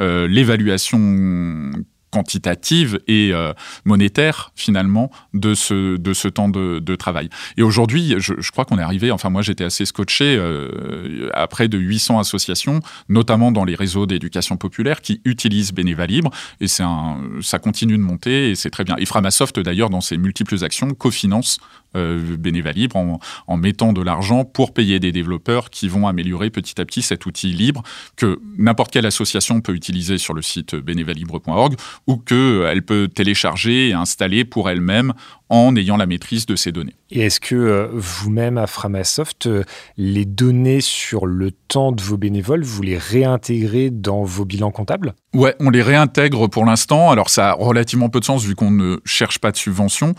euh, 0.00 0.26
l'évaluation 0.28 1.72
quantitative 2.10 3.00
et 3.06 3.30
euh, 3.32 3.52
monétaire 3.84 4.52
finalement 4.56 5.10
de 5.32 5.54
ce 5.54 5.96
de 5.96 6.12
ce 6.12 6.28
temps 6.28 6.48
de, 6.48 6.96
travail. 6.96 7.28
Et 7.56 7.62
aujourd'hui, 7.62 8.16
je, 8.18 8.50
crois 8.50 8.64
qu'on 8.64 8.78
est 8.78 8.82
arrivé. 8.82 9.12
Enfin, 9.12 9.30
moi, 9.30 9.42
j'étais 9.42 9.64
assez 9.64 9.86
scotché 9.86 10.36
euh, 10.36 11.30
à 11.34 11.46
près 11.46 11.68
de 11.68 11.78
800 11.78 12.18
associations, 12.18 12.80
notamment 13.08 13.52
dans 13.52 13.64
les 13.64 13.76
réseaux 13.76 14.06
d'éducation 14.06 14.56
populaire, 14.56 15.00
qui 15.00 15.20
utilisent 15.24 15.72
Bénéva 15.72 16.06
Libre. 16.06 16.30
Et 16.60 16.66
c'est 16.66 16.82
un, 16.82 17.20
ça 17.40 17.58
continue 17.58 17.96
de 17.96 18.02
monter 18.02 18.50
et 18.50 18.54
c'est 18.56 18.70
très 18.70 18.84
bien. 18.84 18.96
Et 18.98 19.06
Framasoft 19.06 19.60
d'ailleurs, 19.60 19.88
dans 19.88 20.00
ses 20.00 20.18
multiples 20.18 20.62
actions, 20.64 20.90
cofinance 20.94 21.58
euh, 21.96 22.36
Libre 22.74 22.96
en, 22.96 23.18
en 23.46 23.56
mettant 23.56 23.92
de 23.92 24.02
l'argent 24.02 24.44
pour 24.44 24.72
payer 24.72 25.00
des 25.00 25.12
développeurs 25.12 25.70
qui 25.70 25.88
vont 25.88 26.06
améliorer 26.06 26.50
petit 26.50 26.80
à 26.80 26.84
petit 26.84 27.02
cet 27.02 27.26
outil 27.26 27.52
libre 27.52 27.82
que 28.16 28.38
n'importe 28.58 28.92
quelle 28.92 29.06
association 29.06 29.60
peut 29.60 29.74
utiliser 29.74 30.18
sur 30.18 30.34
le 30.34 30.42
site 30.42 30.74
bénévalibre.org 30.74 31.74
ou 32.06 32.16
qu'elle 32.16 32.82
peut 32.82 33.08
télécharger 33.08 33.88
et 33.88 33.92
installer 33.92 34.44
pour 34.44 34.70
elle-même 34.70 35.14
en 35.50 35.74
ayant 35.74 35.96
la 35.96 36.06
maîtrise 36.06 36.46
de 36.46 36.54
ces 36.54 36.70
données. 36.70 36.94
Et 37.10 37.22
est-ce 37.22 37.40
que 37.40 37.56
euh, 37.56 37.88
vous-même 37.92 38.56
à 38.56 38.68
Framasoft, 38.68 39.46
euh, 39.48 39.64
les 39.96 40.24
données 40.24 40.80
sur 40.80 41.26
le 41.26 41.50
temps 41.50 41.90
de 41.90 42.00
vos 42.00 42.16
bénévoles, 42.16 42.62
vous 42.62 42.82
les 42.82 42.96
réintégrez 42.96 43.90
dans 43.90 44.22
vos 44.22 44.44
bilans 44.44 44.70
comptables? 44.70 45.14
Ouais, 45.34 45.56
on 45.58 45.70
les 45.70 45.82
réintègre 45.82 46.48
pour 46.48 46.64
l'instant. 46.64 47.10
Alors 47.10 47.28
ça 47.30 47.50
a 47.50 47.52
relativement 47.54 48.08
peu 48.08 48.20
de 48.20 48.24
sens 48.24 48.44
vu 48.44 48.54
qu'on 48.54 48.70
ne 48.70 48.98
cherche 49.04 49.40
pas 49.40 49.50
de 49.50 49.56
subvention. 49.56 50.14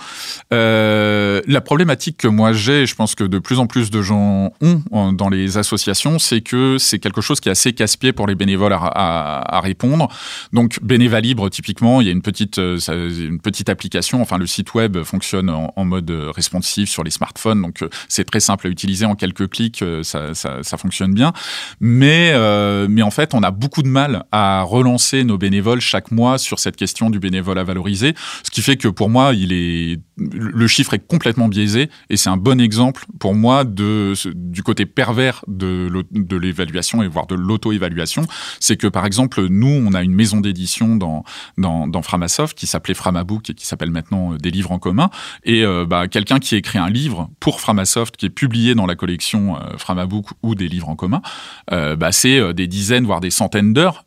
Euh, 0.54 1.42
la 1.48 1.62
problématique 1.62 2.18
que 2.18 2.28
moi 2.28 2.52
j'ai, 2.52 2.86
je 2.86 2.96
pense 2.96 3.16
que 3.16 3.24
de 3.24 3.40
plus 3.40 3.60
en 3.60 3.68
plus 3.68 3.90
de 3.90 4.02
gens 4.02 4.52
ont 4.92 5.14
dans 5.14 5.30
les 5.30 5.58
associations, 5.58 6.20
c'est 6.20 6.42
que 6.42 6.78
c'est 6.78 7.00
quelque 7.00 7.22
chose 7.22 7.40
qui 7.40 7.48
est 7.48 7.54
assez 7.54 7.72
casse-pied 7.72 8.12
pour 8.12 8.28
les 8.28 8.36
bénévoles 8.36 8.74
à, 8.74 8.78
à, 8.78 9.58
à, 9.58 9.60
répondre. 9.62 10.10
Donc 10.52 10.80
Bénéva 10.82 11.22
Libre, 11.22 11.50
typiquement, 11.50 12.02
il 12.02 12.08
y 12.08 12.10
a 12.10 12.14
une 12.14 12.22
petite, 12.22 12.58
une 12.58 13.40
petite 13.40 13.70
application, 13.70 14.22
enfin 14.22 14.38
le 14.38 14.48
site 14.48 14.74
web 14.74 15.02
fonctionne 15.04 15.21
fonctionne 15.22 15.50
en, 15.50 15.86
mode 15.86 16.10
responsive 16.36 16.88
sur 16.88 17.04
les 17.04 17.12
smartphones, 17.12 17.62
donc 17.62 17.84
c'est 18.08 18.24
très 18.24 18.40
simple 18.40 18.68
à 18.68 18.70
utiliser 18.70 19.06
en 19.06 19.16
quelques 19.16 19.50
clics, 19.50 19.84
ça, 20.02 20.34
ça, 20.34 20.64
ça 20.64 20.78
fonctionne 20.78 21.14
bien. 21.14 21.32
Mais, 21.80 22.34
mais 22.88 23.04
en 23.04 23.12
fait, 23.12 23.34
on 23.34 23.44
a 23.44 23.52
beaucoup 23.52 23.84
de 23.84 23.88
mal 23.88 24.24
à 24.32 24.64
relancer 24.64 25.24
nos 25.24 25.38
bénévoles 25.38 25.82
chaque 25.82 26.12
mois 26.12 26.38
sur 26.38 26.60
cette 26.60 26.76
question 26.76 27.10
du 27.10 27.20
bénévole 27.20 27.60
à 27.60 27.64
valoriser, 27.64 28.16
ce 28.44 28.50
qui 28.50 28.62
fait 28.62 28.78
que 28.78 28.88
pour 28.88 29.10
moi, 29.10 29.34
il 29.34 29.54
est 29.54 30.00
le 30.34 30.68
chiffre 30.68 30.94
est 30.94 31.06
complètement 31.06 31.48
biaisé 31.48 31.90
et 32.10 32.18
c'est 32.18 32.30
un 32.30 32.38
bon 32.38 32.60
exemple 32.60 33.06
pour 33.20 33.34
moi 33.34 33.64
du 33.66 34.64
côté 34.64 34.86
pervers 34.86 35.44
de, 35.48 35.92
l'évaluation 36.38 37.04
et 37.04 37.08
voire 37.08 37.28
de 37.28 37.36
l'auto-évaluation. 37.36 38.26
C'est 38.60 38.78
que 38.78 38.88
par 38.88 39.06
exemple, 39.06 39.48
nous, 39.48 39.68
on 39.86 39.94
a 39.94 40.04
une 40.04 40.14
maison 40.14 40.42
d'édition 40.42 40.96
dans, 40.96 41.24
dans, 41.58 42.02
Framasoft 42.02 42.58
qui 42.58 42.68
s'appelait 42.68 42.94
Framabook 42.94 43.50
et 43.52 43.54
qui 43.54 43.66
s'appelle 43.66 43.92
maintenant 43.92 44.34
euh, 44.34 44.38
Des 44.38 44.50
livres 44.50 44.72
en 44.72 44.80
commun. 44.80 45.10
Et 45.44 45.64
euh, 45.64 45.86
bah, 45.86 46.08
quelqu'un 46.08 46.40
qui 46.40 46.56
écrit 46.56 46.80
un 46.80 46.90
livre 46.90 47.30
pour 47.40 47.62
Framasoft 47.62 48.18
qui 48.18 48.26
est 48.26 48.30
publié 48.30 48.76
dans 48.76 48.86
la 48.86 48.96
collection 48.96 49.58
euh, 49.58 49.78
Framabook 49.78 50.28
ou 50.44 50.56
des 50.56 50.68
livres 50.68 50.90
en 50.90 50.96
commun, 50.96 51.22
bah, 51.70 52.12
c'est 52.12 52.54
des 52.54 52.68
dizaines 52.68 53.06
voire 53.06 53.22
des 53.22 53.32
centaines 53.32 53.74
d'heures 53.74 54.04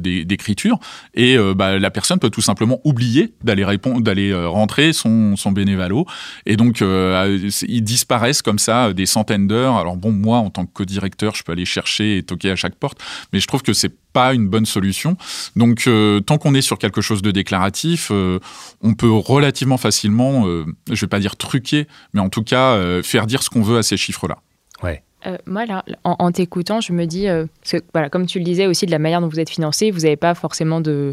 d'écriture 0.00 0.78
et 1.14 1.36
bah, 1.54 1.78
la 1.78 1.90
personne 1.90 2.18
peut 2.18 2.30
tout 2.30 2.40
simplement 2.40 2.80
oublier 2.84 3.34
d'aller 3.42 3.64
répondre, 3.64 4.00
d'aller 4.00 4.34
rentrer 4.34 4.92
son, 4.92 5.36
son 5.36 5.52
bénévalo. 5.52 6.06
Et 6.46 6.56
donc, 6.56 6.82
euh, 6.82 7.50
ils 7.66 7.84
disparaissent 7.84 8.42
comme 8.42 8.58
ça 8.58 8.86
euh, 8.86 8.92
des 8.92 9.06
centaines 9.06 9.46
d'heures. 9.46 9.76
Alors 9.76 9.96
bon, 9.96 10.12
moi, 10.12 10.38
en 10.38 10.50
tant 10.50 10.66
que 10.66 10.72
co-directeur, 10.72 11.34
je 11.34 11.42
peux 11.42 11.52
aller 11.52 11.64
chercher 11.64 12.18
et 12.18 12.22
toquer 12.22 12.50
à 12.50 12.56
chaque 12.56 12.74
porte, 12.76 13.02
mais 13.32 13.40
je 13.40 13.46
trouve 13.46 13.62
que 13.62 13.72
c'est 13.72 13.92
pas 14.12 14.34
une 14.34 14.48
bonne 14.48 14.66
solution. 14.66 15.16
Donc, 15.56 15.84
euh, 15.86 16.20
tant 16.20 16.38
qu'on 16.38 16.54
est 16.54 16.62
sur 16.62 16.78
quelque 16.78 17.00
chose 17.00 17.22
de 17.22 17.30
déclaratif, 17.30 18.10
on 18.10 18.94
peut 18.94 19.10
relativement 19.10 19.76
facilement, 19.76 20.44
je 20.90 21.00
vais 21.00 21.06
pas 21.06 21.20
dire 21.20 21.36
truquer, 21.36 21.86
mais 22.12 22.20
en 22.20 22.28
tout 22.28 22.42
cas 22.42 23.02
faire 23.02 23.26
dire 23.26 23.42
ce 23.42 23.50
qu'on 23.50 23.62
veut 23.62 23.78
à 23.78 23.82
ces 23.82 23.96
chiffres-là. 23.96 24.38
Ouais. 24.82 25.02
moi, 25.46 25.66
là, 25.66 25.84
en, 26.04 26.32
t'écoutant, 26.32 26.80
je 26.80 26.92
me 26.92 27.06
dis, 27.06 27.24
que, 27.24 27.80
voilà, 27.92 28.08
comme 28.08 28.26
tu 28.26 28.38
le 28.38 28.44
disais 28.44 28.66
aussi, 28.66 28.86
de 28.86 28.90
la 28.90 28.98
manière 28.98 29.20
dont 29.20 29.28
vous 29.28 29.40
êtes 29.40 29.50
financé, 29.50 29.90
vous 29.90 30.00
n'avez 30.00 30.16
pas 30.16 30.34
forcément 30.34 30.80
de, 30.80 31.12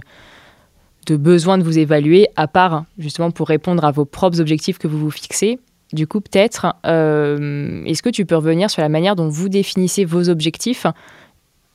de 1.08 1.18
besoin 1.18 1.58
de 1.58 1.64
vous 1.64 1.78
évaluer, 1.78 2.28
à 2.36 2.48
part 2.48 2.86
justement 2.98 3.32
pour 3.32 3.48
répondre 3.48 3.84
à 3.84 3.92
vos 3.92 4.06
propres 4.06 4.40
objectifs 4.40 4.78
que 4.78 4.88
vous 4.88 5.00
vous 5.00 5.12
fixez. 5.12 5.60
Du 5.92 6.06
coup, 6.06 6.22
peut-être, 6.22 6.76
euh, 6.86 7.84
est-ce 7.86 8.04
que 8.04 8.10
tu 8.10 8.26
peux 8.26 8.36
revenir 8.36 8.70
sur 8.70 8.82
la 8.82 8.90
manière 8.90 9.16
dont 9.16 9.28
vous 9.28 9.50
définissez 9.50 10.06
vos 10.06 10.30
objectifs 10.30 10.86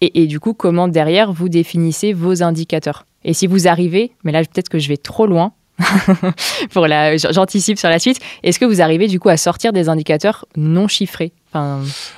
et, 0.01 0.27
du 0.27 0.41
coup, 0.41 0.55
comment 0.55 0.89
derrière 0.89 1.33
vous 1.33 1.49
définissez 1.49 2.13
vos 2.13 2.43
indicateurs? 2.43 3.07
Et 3.25 3.33
si 3.33 3.47
vous 3.47 3.69
arrivez, 3.69 4.13
mais 4.23 4.33
là 4.33 4.41
peut-être 4.41 4.69
que 4.69 4.79
je 4.79 4.89
vais 4.89 4.99
trop 4.99 5.27
loin, 5.27 5.53
pour 6.73 6.87
la, 6.87 7.17
j'anticipe 7.17 7.79
sur 7.79 7.89
la 7.89 7.99
suite. 7.99 8.19
Est-ce 8.43 8.59
que 8.59 8.65
vous 8.65 8.81
arrivez 8.81 9.09
du 9.09 9.19
coup 9.19 9.29
à 9.29 9.37
sortir 9.37 9.73
des 9.73 9.89
indicateurs 9.89 10.47
non 10.57 10.89
chiffrés? 10.89 11.33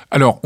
Alors, 0.09 0.41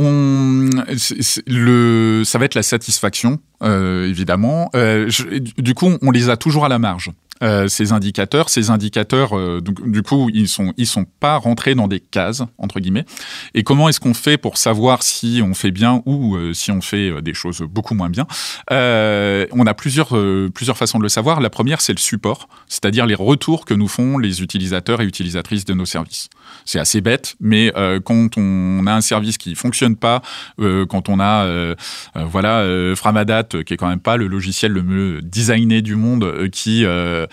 ça 2.25 2.39
va 2.39 2.45
être 2.45 2.55
la 2.55 2.63
satisfaction, 2.63 3.39
euh, 3.63 4.07
évidemment. 4.07 4.69
Euh, 4.75 5.09
du 5.57 5.73
coup, 5.73 5.91
on 6.01 6.11
les 6.11 6.29
a 6.29 6.37
toujours 6.37 6.65
à 6.65 6.69
la 6.69 6.79
marge. 6.79 7.11
Euh, 7.41 7.67
ces 7.67 7.91
indicateurs. 7.91 8.49
Ces 8.49 8.69
indicateurs, 8.69 9.37
euh, 9.37 9.61
du 9.61 10.03
coup, 10.03 10.29
ils 10.33 10.47
sont 10.47 10.73
ils 10.77 10.85
sont 10.87 11.05
pas 11.05 11.37
rentrés 11.37 11.73
dans 11.75 11.87
des 11.87 11.99
cases 11.99 12.43
entre 12.57 12.79
guillemets. 12.79 13.05
Et 13.53 13.63
comment 13.63 13.89
est-ce 13.89 13.99
qu'on 13.99 14.13
fait 14.13 14.37
pour 14.37 14.57
savoir 14.57 15.01
si 15.01 15.41
on 15.43 15.53
fait 15.53 15.71
bien 15.71 16.03
ou 16.05 16.35
euh, 16.35 16.53
si 16.53 16.71
on 16.71 16.81
fait 16.81 17.21
des 17.21 17.33
choses 17.33 17.61
beaucoup 17.61 17.95
moins 17.95 18.09
bien? 18.09 18.27
On 18.69 19.65
a 19.65 19.73
plusieurs 19.73 20.09
plusieurs 20.53 20.77
façons 20.77 20.97
de 20.97 21.03
le 21.03 21.09
savoir. 21.09 21.41
La 21.41 21.49
première, 21.49 21.81
c'est 21.81 21.93
le 21.93 21.99
support, 21.99 22.47
c'est-à-dire 22.67 23.05
les 23.05 23.15
retours 23.15 23.65
que 23.65 23.73
nous 23.73 23.87
font 23.87 24.17
les 24.17 24.41
utilisateurs 24.41 25.01
et 25.01 25.05
utilisatrices 25.05 25.65
de 25.65 25.73
nos 25.73 25.85
services. 25.85 26.29
C'est 26.65 26.79
assez 26.79 27.01
bête, 27.01 27.35
mais 27.39 27.73
quand 28.05 28.37
on 28.37 28.85
a 28.87 28.93
un 28.93 29.01
service 29.01 29.37
qui 29.37 29.55
fonctionne 29.55 29.95
pas, 29.95 30.21
quand 30.57 31.09
on 31.09 31.19
a 31.19 31.75
voilà 32.15 32.65
Framadat 32.95 33.43
qui 33.65 33.73
est 33.73 33.77
quand 33.77 33.89
même 33.89 33.99
pas 33.99 34.17
le 34.17 34.27
logiciel 34.27 34.71
le 34.71 34.83
mieux 34.83 35.21
designé 35.21 35.81
du 35.81 35.95
monde, 35.95 36.49
qui 36.51 36.85
euh, 36.85 37.27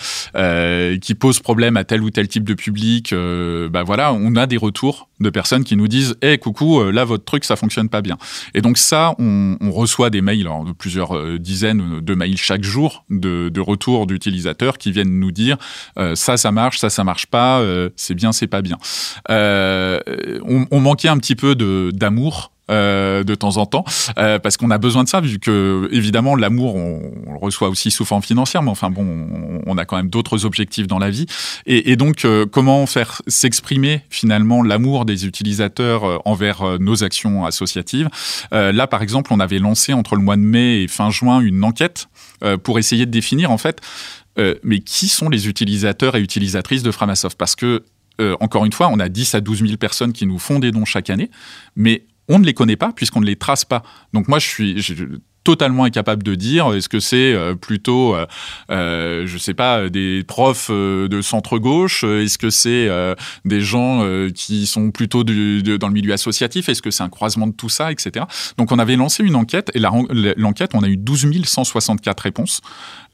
qui 1.00 1.14
pose 1.14 1.40
problème 1.40 1.76
à 1.76 1.84
tel 1.84 2.02
ou 2.02 2.10
tel 2.10 2.28
type 2.28 2.44
de 2.44 2.54
public, 2.54 3.12
euh, 3.12 3.68
bah 3.68 3.82
voilà, 3.82 4.12
on 4.12 4.36
a 4.36 4.46
des 4.46 4.56
retours 4.56 5.08
de 5.20 5.30
personnes 5.30 5.64
qui 5.64 5.76
nous 5.76 5.88
disent 5.88 6.16
"Eh 6.22 6.38
coucou, 6.38 6.80
euh, 6.80 6.90
là 6.90 7.04
votre 7.04 7.24
truc 7.24 7.44
ça 7.44 7.56
fonctionne 7.56 7.88
pas 7.88 8.02
bien." 8.02 8.16
Et 8.54 8.60
donc 8.60 8.78
ça, 8.78 9.14
on, 9.18 9.56
reçoit 9.70 10.10
des 10.10 10.22
mails, 10.22 10.48
plusieurs 10.78 11.38
dizaines 11.38 12.00
de 12.00 12.14
mails 12.14 12.36
chaque 12.36 12.64
jour 12.64 13.04
de, 13.10 13.60
retours 13.60 14.06
d'utilisateurs 14.06 14.78
qui 14.78 14.92
viennent 14.92 15.20
nous 15.20 15.30
dire 15.30 15.56
"Ça 16.14 16.36
ça 16.36 16.52
marche, 16.52 16.78
ça 16.78 16.90
ça 16.90 17.04
marche 17.04 17.26
pas, 17.26 17.62
c'est 17.96 18.14
bien, 18.14 18.32
c'est 18.32 18.46
pas 18.46 18.62
bien." 18.62 18.78
On, 19.28 20.80
manquait 20.80 21.08
un 21.08 21.18
petit 21.18 21.36
peu 21.36 21.54
d'amour 21.92 22.52
euh, 22.70 23.24
de 23.24 23.34
temps 23.34 23.56
en 23.56 23.64
temps, 23.64 23.84
euh, 24.18 24.38
parce 24.38 24.58
qu'on 24.58 24.70
a 24.70 24.76
besoin 24.76 25.02
de 25.02 25.08
ça, 25.08 25.22
vu 25.22 25.38
que 25.38 25.88
évidemment 25.90 26.36
l'amour, 26.36 26.76
on, 26.76 27.00
le 27.32 27.38
reçoit 27.40 27.70
aussi 27.70 27.90
sous 27.90 28.04
forme 28.04 28.22
financière, 28.22 28.62
mais 28.62 28.70
enfin 28.70 28.90
bon, 28.90 29.62
on, 29.66 29.78
a 29.78 29.86
quand 29.86 29.96
même 29.96 30.10
d'autres 30.10 30.44
objectifs 30.44 30.86
dans 30.86 30.98
la 30.98 31.08
vie. 31.08 31.24
Et, 31.64 31.96
donc, 31.96 32.26
euh, 32.26 32.44
comment 32.44 32.84
faire 32.84 33.22
s'exprimer 33.26 34.02
finalement 34.10 34.62
l'amour 34.62 35.06
des 35.06 35.24
utilisateurs 35.24 36.20
envers 36.26 36.78
nos 36.78 37.04
actions 37.04 37.46
associatives? 37.46 38.10
Là, 38.52 38.86
par 38.86 39.02
exemple, 39.02 39.32
on 39.32 39.40
avait 39.40 39.58
lancé 39.58 39.94
entre 39.94 40.14
le 40.14 40.22
mois 40.22 40.36
de 40.36 40.42
mai 40.42 40.82
et 40.82 40.88
fin 40.88 41.10
juin 41.10 41.40
une 41.40 41.64
enquête 41.64 42.08
pour 42.62 42.78
essayer 42.78 43.06
de 43.06 43.10
définir 43.10 43.50
en 43.50 43.58
fait, 43.58 43.80
mais 44.62 44.80
qui 44.80 45.08
sont 45.08 45.30
les 45.30 45.48
utilisateurs 45.48 46.16
et 46.16 46.20
utilisatrices 46.20 46.82
de 46.82 46.90
Framasoft? 46.90 47.38
Parce 47.38 47.56
que 47.56 47.82
encore 48.40 48.66
une 48.66 48.72
fois, 48.72 48.88
on 48.88 49.00
a 49.00 49.08
10 49.08 49.36
à 49.36 49.40
12 49.40 49.60
000 49.60 49.76
personnes 49.78 50.12
qui 50.12 50.26
nous 50.26 50.38
font 50.38 50.58
des 50.58 50.70
dons 50.70 50.84
chaque 50.84 51.08
année, 51.08 51.30
mais 51.76 52.04
on 52.28 52.38
ne 52.38 52.44
les 52.44 52.54
connaît 52.54 52.76
pas 52.76 52.92
puisqu'on 52.92 53.20
ne 53.20 53.26
les 53.26 53.36
trace 53.36 53.64
pas. 53.64 53.82
Donc 54.12 54.28
moi, 54.28 54.38
je 54.38 54.46
suis 54.46 54.82
totalement 55.48 55.84
incapable 55.84 56.22
de 56.22 56.34
dire 56.34 56.74
est-ce 56.74 56.90
que 56.90 57.00
c'est 57.00 57.32
euh, 57.32 57.54
plutôt 57.54 58.14
euh, 58.14 58.26
euh, 58.70 59.26
je 59.26 59.38
sais 59.38 59.54
pas 59.54 59.88
des 59.88 60.22
profs 60.22 60.68
euh, 60.70 61.08
de 61.08 61.22
centre 61.22 61.56
gauche 61.56 62.04
est-ce 62.04 62.36
que 62.36 62.50
c'est 62.50 62.90
des 63.46 63.60
gens 63.62 64.06
qui 64.34 64.66
sont 64.66 64.90
plutôt 64.90 65.24
dans 65.24 65.88
le 65.88 65.92
milieu 65.94 66.12
associatif 66.12 66.68
est-ce 66.68 66.82
que 66.82 66.90
c'est 66.90 67.02
un 67.02 67.08
croisement 67.08 67.46
de 67.46 67.52
tout 67.52 67.70
ça 67.70 67.90
etc 67.90 68.26
donc 68.58 68.72
on 68.72 68.78
avait 68.78 68.96
lancé 68.96 69.24
une 69.24 69.36
enquête 69.36 69.70
et 69.74 69.78
l'enquête 69.78 70.72
on 70.74 70.82
a 70.82 70.88
eu 70.88 70.98
12 70.98 71.44
164 71.44 72.20
réponses 72.20 72.60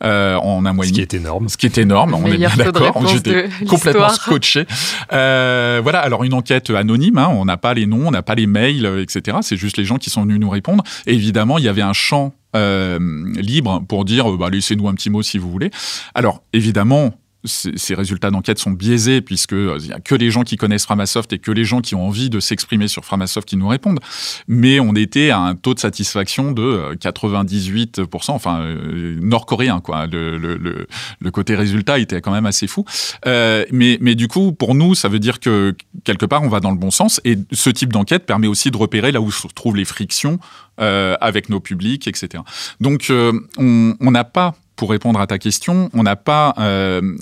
euh, 0.04 0.36
en 0.36 0.64
un 0.66 0.72
mois 0.72 0.86
Ce 0.86 0.92
qui 0.92 1.00
est 1.00 1.14
énorme. 1.14 1.48
Ce 1.48 1.56
qui 1.56 1.66
est 1.66 1.78
énorme, 1.78 2.14
on 2.14 2.26
est 2.26 2.36
bien 2.36 2.50
d'accord. 2.56 3.06
J'étais 3.08 3.48
complètement 3.68 4.08
scotché. 4.10 4.66
Euh, 5.12 5.80
voilà, 5.82 6.00
alors 6.00 6.24
une 6.24 6.34
enquête 6.34 6.70
anonyme, 6.70 7.18
hein, 7.18 7.28
on 7.30 7.44
n'a 7.44 7.56
pas 7.56 7.74
les 7.74 7.86
noms, 7.86 8.08
on 8.08 8.10
n'a 8.10 8.22
pas 8.22 8.34
les 8.34 8.46
mails, 8.46 8.86
euh, 8.86 9.02
etc. 9.02 9.38
C'est 9.42 9.56
juste 9.56 9.76
les 9.76 9.84
gens 9.84 9.96
qui 9.96 10.10
sont 10.10 10.22
venus 10.22 10.38
nous 10.38 10.50
répondre. 10.50 10.84
Et 11.06 11.14
évidemment, 11.14 11.58
il 11.58 11.64
y 11.64 11.68
avait 11.68 11.82
un 11.82 11.92
champ 11.92 12.34
euh, 12.54 12.98
libre 13.36 13.82
pour 13.88 14.04
dire 14.04 14.30
bah, 14.32 14.50
laissez-nous 14.50 14.88
un 14.88 14.94
petit 14.94 15.10
mot 15.10 15.22
si 15.22 15.38
vous 15.38 15.50
voulez. 15.50 15.70
Alors 16.14 16.42
évidemment, 16.52 17.14
ces 17.44 17.94
résultats 17.94 18.30
d'enquête 18.30 18.58
sont 18.58 18.70
biaisés 18.70 19.20
puisque 19.20 19.52
euh, 19.52 19.76
il 19.80 19.86
y 19.88 19.92
a 19.92 20.00
que 20.00 20.14
les 20.14 20.30
gens 20.30 20.42
qui 20.42 20.56
connaissent 20.56 20.84
Framasoft 20.84 21.32
et 21.32 21.38
que 21.38 21.50
les 21.50 21.64
gens 21.64 21.80
qui 21.80 21.94
ont 21.94 22.06
envie 22.06 22.30
de 22.30 22.40
s'exprimer 22.40 22.88
sur 22.88 23.04
Framasoft 23.04 23.48
qui 23.48 23.56
nous 23.56 23.68
répondent. 23.68 24.00
Mais 24.48 24.80
on 24.80 24.94
était 24.94 25.30
à 25.30 25.38
un 25.38 25.54
taux 25.54 25.74
de 25.74 25.78
satisfaction 25.78 26.52
de 26.52 26.94
98%, 26.94 28.00
euh, 28.00 28.06
enfin 28.28 28.60
euh, 28.60 29.18
nord-coréen 29.20 29.80
quoi. 29.80 30.06
Le, 30.06 30.38
le, 30.38 30.86
le, 31.20 31.30
côté 31.30 31.54
résultat 31.54 31.98
était 31.98 32.20
quand 32.20 32.32
même 32.32 32.46
assez 32.46 32.66
fou. 32.66 32.84
Euh, 33.26 33.64
mais, 33.70 33.98
mais 34.00 34.14
du 34.14 34.28
coup, 34.28 34.52
pour 34.52 34.74
nous, 34.74 34.94
ça 34.94 35.08
veut 35.08 35.18
dire 35.18 35.40
que 35.40 35.74
quelque 36.04 36.26
part 36.26 36.42
on 36.42 36.48
va 36.48 36.60
dans 36.60 36.70
le 36.70 36.78
bon 36.78 36.90
sens. 36.90 37.20
Et 37.24 37.36
ce 37.52 37.70
type 37.70 37.92
d'enquête 37.92 38.26
permet 38.26 38.46
aussi 38.46 38.70
de 38.70 38.76
repérer 38.76 39.12
là 39.12 39.20
où 39.20 39.30
se 39.30 39.46
trouvent 39.48 39.76
les 39.76 39.84
frictions 39.84 40.38
euh, 40.80 41.16
avec 41.20 41.48
nos 41.48 41.60
publics, 41.60 42.06
etc. 42.08 42.42
Donc 42.80 43.10
on 43.58 44.10
n'a 44.10 44.24
pas 44.24 44.54
pour 44.76 44.90
répondre 44.90 45.20
à 45.20 45.26
ta 45.26 45.38
question, 45.38 45.90
on 45.94 46.02
n'a 46.02 46.16
pas 46.16 46.54
euh, 46.58 47.16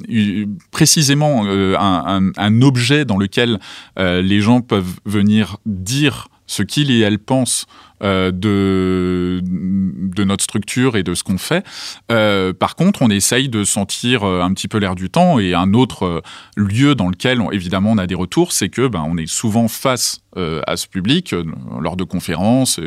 précisément 0.70 1.44
euh, 1.44 1.76
un, 1.78 2.62
objet 2.62 3.04
dans 3.04 3.18
lequel 3.18 3.58
euh, 3.98 4.22
les 4.22 4.40
gens 4.40 4.60
peuvent 4.60 4.94
venir 5.04 5.58
dire 5.66 6.28
ce 6.46 6.62
qu'ils 6.62 6.90
et 6.90 7.00
elles 7.00 7.18
pensent 7.18 7.66
euh, 8.02 8.32
de, 8.32 9.40
de 9.44 10.24
notre 10.24 10.42
structure 10.42 10.96
et 10.96 11.02
de 11.02 11.14
ce 11.14 11.22
qu'on 11.22 11.38
fait. 11.38 11.64
Euh, 12.10 12.52
par 12.52 12.74
contre, 12.74 13.02
on 13.02 13.10
essaye 13.10 13.48
de 13.48 13.62
sentir 13.62 14.24
euh, 14.24 14.42
un 14.42 14.52
petit 14.54 14.66
peu 14.66 14.78
l'air 14.78 14.94
du 14.94 15.08
temps 15.08 15.38
et 15.38 15.54
un 15.54 15.72
autre 15.72 16.22
lieu 16.56 16.94
dans 16.94 17.08
lequel, 17.08 17.40
évidemment, 17.52 17.92
on 17.92 17.98
a 17.98 18.06
des 18.06 18.14
retours, 18.14 18.52
c'est 18.52 18.68
que 18.68 18.88
ben, 18.88 19.04
on 19.06 19.16
est 19.16 19.28
souvent 19.30 19.68
face 19.68 20.20
à 20.34 20.78
ce 20.78 20.86
public 20.86 21.34
lors 21.78 21.94
de 21.94 22.04
conférences, 22.04 22.80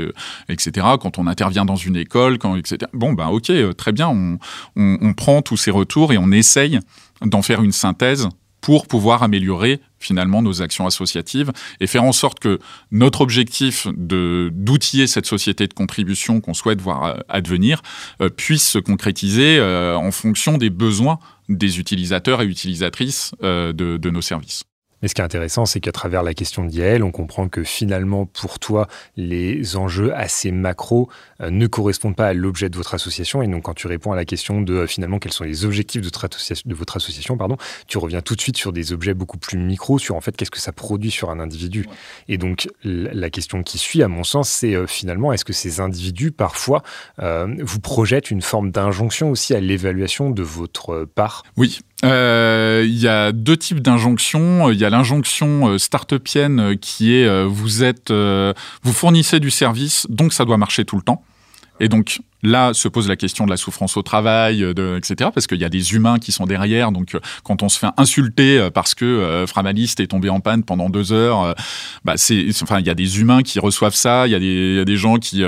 etc. 0.49 0.87
Quand 0.99 1.19
on 1.19 1.27
intervient 1.27 1.63
dans 1.63 1.75
une 1.75 1.95
école, 1.95 2.39
quand, 2.39 2.55
etc. 2.55 2.89
Bon, 2.91 3.13
ben 3.13 3.27
ok, 3.27 3.51
très 3.77 3.91
bien, 3.91 4.09
on, 4.09 4.39
on, 4.75 4.97
on 4.99 5.13
prend 5.13 5.43
tous 5.43 5.55
ces 5.55 5.69
retours 5.69 6.11
et 6.11 6.17
on 6.17 6.31
essaye 6.31 6.79
d'en 7.21 7.43
faire 7.43 7.61
une 7.61 7.71
synthèse 7.71 8.27
pour 8.65 8.87
pouvoir 8.87 9.21
améliorer 9.21 9.79
finalement 9.99 10.41
nos 10.41 10.63
actions 10.63 10.87
associatives 10.87 11.51
et 11.79 11.85
faire 11.85 12.03
en 12.03 12.11
sorte 12.11 12.39
que 12.39 12.57
notre 12.89 13.21
objectif 13.21 13.85
de 13.95 14.49
d'outiller 14.51 15.05
cette 15.05 15.27
société 15.27 15.67
de 15.67 15.73
contribution 15.75 16.41
qu'on 16.41 16.55
souhaite 16.55 16.81
voir 16.81 17.03
euh, 17.03 17.13
advenir 17.29 17.83
euh, 18.21 18.29
puisse 18.29 18.67
se 18.67 18.79
concrétiser 18.79 19.59
euh, 19.59 19.95
en 19.95 20.09
fonction 20.09 20.57
des 20.57 20.71
besoins 20.71 21.19
des 21.47 21.77
utilisateurs 21.77 22.41
et 22.41 22.45
utilisatrices 22.45 23.35
de, 23.39 23.71
de 23.73 24.09
nos 24.09 24.23
services. 24.23 24.63
Mais 25.05 25.09
ce 25.09 25.13
qui 25.13 25.21
est 25.21 25.25
intéressant, 25.25 25.67
c'est 25.67 25.81
qu'à 25.81 25.91
travers 25.91 26.23
la 26.23 26.33
question 26.33 26.65
d'IAL, 26.65 27.03
on 27.03 27.11
comprend 27.11 27.47
que 27.47 27.63
finalement, 27.63 28.25
pour 28.25 28.57
toi, 28.57 28.87
les 29.17 29.77
enjeux 29.77 30.11
assez 30.15 30.49
macro 30.49 31.11
euh, 31.41 31.51
ne 31.51 31.67
correspondent 31.67 32.15
pas 32.15 32.25
à 32.25 32.33
l'objet 32.33 32.69
de 32.69 32.75
votre 32.75 32.95
association. 32.95 33.43
Et 33.43 33.47
donc, 33.47 33.61
quand 33.65 33.75
tu 33.75 33.85
réponds 33.85 34.13
à 34.13 34.15
la 34.15 34.25
question 34.25 34.61
de 34.61 34.73
euh, 34.73 34.87
finalement 34.87 35.19
quels 35.19 35.31
sont 35.31 35.43
les 35.43 35.63
objectifs 35.63 36.01
de, 36.01 36.09
de, 36.09 36.73
votre 36.73 36.97
association, 36.97 37.37
pardon, 37.37 37.57
tu 37.85 37.99
reviens 37.99 38.21
tout 38.21 38.35
de 38.35 38.41
suite 38.41 38.57
sur 38.57 38.73
des 38.73 38.93
objets 38.93 39.13
beaucoup 39.13 39.37
plus 39.37 39.59
micro, 39.59 39.99
sur 39.99 40.15
en 40.15 40.21
fait 40.21 40.35
qu'est-ce 40.35 40.49
que 40.49 40.59
ça 40.59 40.71
produit 40.71 41.11
sur 41.11 41.29
un 41.29 41.39
individu. 41.39 41.85
Et 42.27 42.39
donc, 42.39 42.67
la 42.83 43.29
question 43.29 43.61
qui 43.61 43.77
suit, 43.77 44.01
à 44.01 44.07
mon 44.07 44.23
sens, 44.23 44.49
c'est 44.49 44.73
euh, 44.73 44.87
finalement 44.87 45.31
est-ce 45.33 45.45
que 45.45 45.53
ces 45.53 45.81
individus, 45.81 46.31
parfois, 46.31 46.81
vous 47.19 47.79
projettent 47.79 48.31
une 48.31 48.41
forme 48.41 48.71
d'injonction 48.71 49.29
aussi 49.29 49.53
à 49.53 49.59
l'évaluation 49.59 50.31
de 50.31 50.41
votre 50.41 51.05
part? 51.05 51.43
Oui, 51.57 51.77
euh, 52.05 52.83
il 52.85 52.97
y 52.97 53.07
a 53.07 53.31
deux 53.31 53.57
types 53.57 53.79
d'injonctions. 53.79 54.69
Il 54.69 54.77
y 54.77 54.85
a 54.85 54.89
l'injonction 54.95 55.69
euh, 55.69 55.77
start-upienne 55.77 56.59
euh, 56.59 56.75
qui 56.75 57.15
est 57.15 57.45
vous 57.45 57.83
êtes, 57.83 58.11
vous 58.11 58.93
fournissez 58.93 59.39
du 59.39 59.51
service, 59.51 60.07
donc 60.09 60.33
ça 60.33 60.45
doit 60.45 60.57
marcher 60.57 60.85
tout 60.85 60.95
le 60.95 61.01
temps. 61.01 61.23
Et 61.79 61.89
donc 61.89 62.19
là 62.41 62.73
se 62.73 62.87
pose 62.87 63.07
la 63.07 63.15
question 63.15 63.45
de 63.45 63.49
la 63.49 63.57
souffrance 63.57 63.97
au 63.97 64.01
travail, 64.01 64.59
de, 64.59 64.97
etc. 64.97 65.31
Parce 65.33 65.47
qu'il 65.47 65.59
y 65.59 65.65
a 65.65 65.69
des 65.69 65.93
humains 65.93 66.19
qui 66.19 66.31
sont 66.31 66.45
derrière. 66.45 66.91
Donc 66.91 67.17
quand 67.43 67.63
on 67.63 67.69
se 67.69 67.79
fait 67.79 67.87
insulter 67.97 68.69
parce 68.73 68.95
que 68.95 69.45
Framalist 69.47 69.99
est 69.99 70.07
tombé 70.07 70.29
en 70.29 70.39
panne 70.39 70.63
pendant 70.63 70.89
deux 70.89 71.11
heures, 71.11 71.55
bah 72.03 72.13
c'est, 72.17 72.47
enfin 72.61 72.79
il 72.79 72.85
y 72.85 72.89
a 72.89 72.95
des 72.95 73.19
humains 73.19 73.41
qui 73.41 73.59
reçoivent 73.59 73.95
ça. 73.95 74.27
Il 74.27 74.31
y 74.31 74.35
a 74.35 74.39
des, 74.39 74.83
il 74.87 74.95
gens 74.95 75.17
qui 75.17 75.43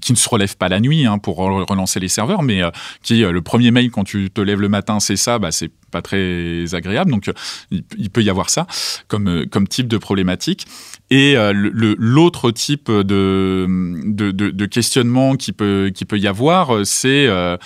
qui 0.00 0.12
ne 0.12 0.16
se 0.16 0.28
relèvent 0.28 0.56
pas 0.56 0.68
la 0.68 0.80
nuit 0.80 1.06
hein, 1.06 1.18
pour 1.18 1.36
relancer 1.38 2.00
les 2.00 2.08
serveurs, 2.08 2.42
mais 2.42 2.62
qui 3.02 3.20
le 3.20 3.42
premier 3.42 3.70
mail 3.70 3.90
quand 3.90 4.04
tu 4.04 4.30
te 4.30 4.40
lèves 4.40 4.60
le 4.60 4.68
matin 4.68 5.00
c'est 5.00 5.16
ça, 5.16 5.38
bah 5.38 5.50
c'est 5.50 5.70
pas 5.90 6.02
très 6.02 6.74
agréable. 6.74 7.10
Donc, 7.10 7.30
il, 7.70 8.10
peut 8.10 8.22
y 8.22 8.30
avoir 8.30 8.48
ça 8.48 8.66
comme, 9.08 9.46
comme 9.46 9.68
type 9.68 9.88
de 9.88 9.98
problématique. 9.98 10.66
Et 11.10 11.36
euh, 11.36 11.52
l'autre 11.98 12.52
type 12.52 12.90
de, 12.90 14.66
questionnement 14.66 15.34
qui 15.34 15.52
peut, 15.52 15.92
y 16.12 16.26
avoir, 16.28 16.86
c'est 16.86 17.26
euh, 17.26 17.56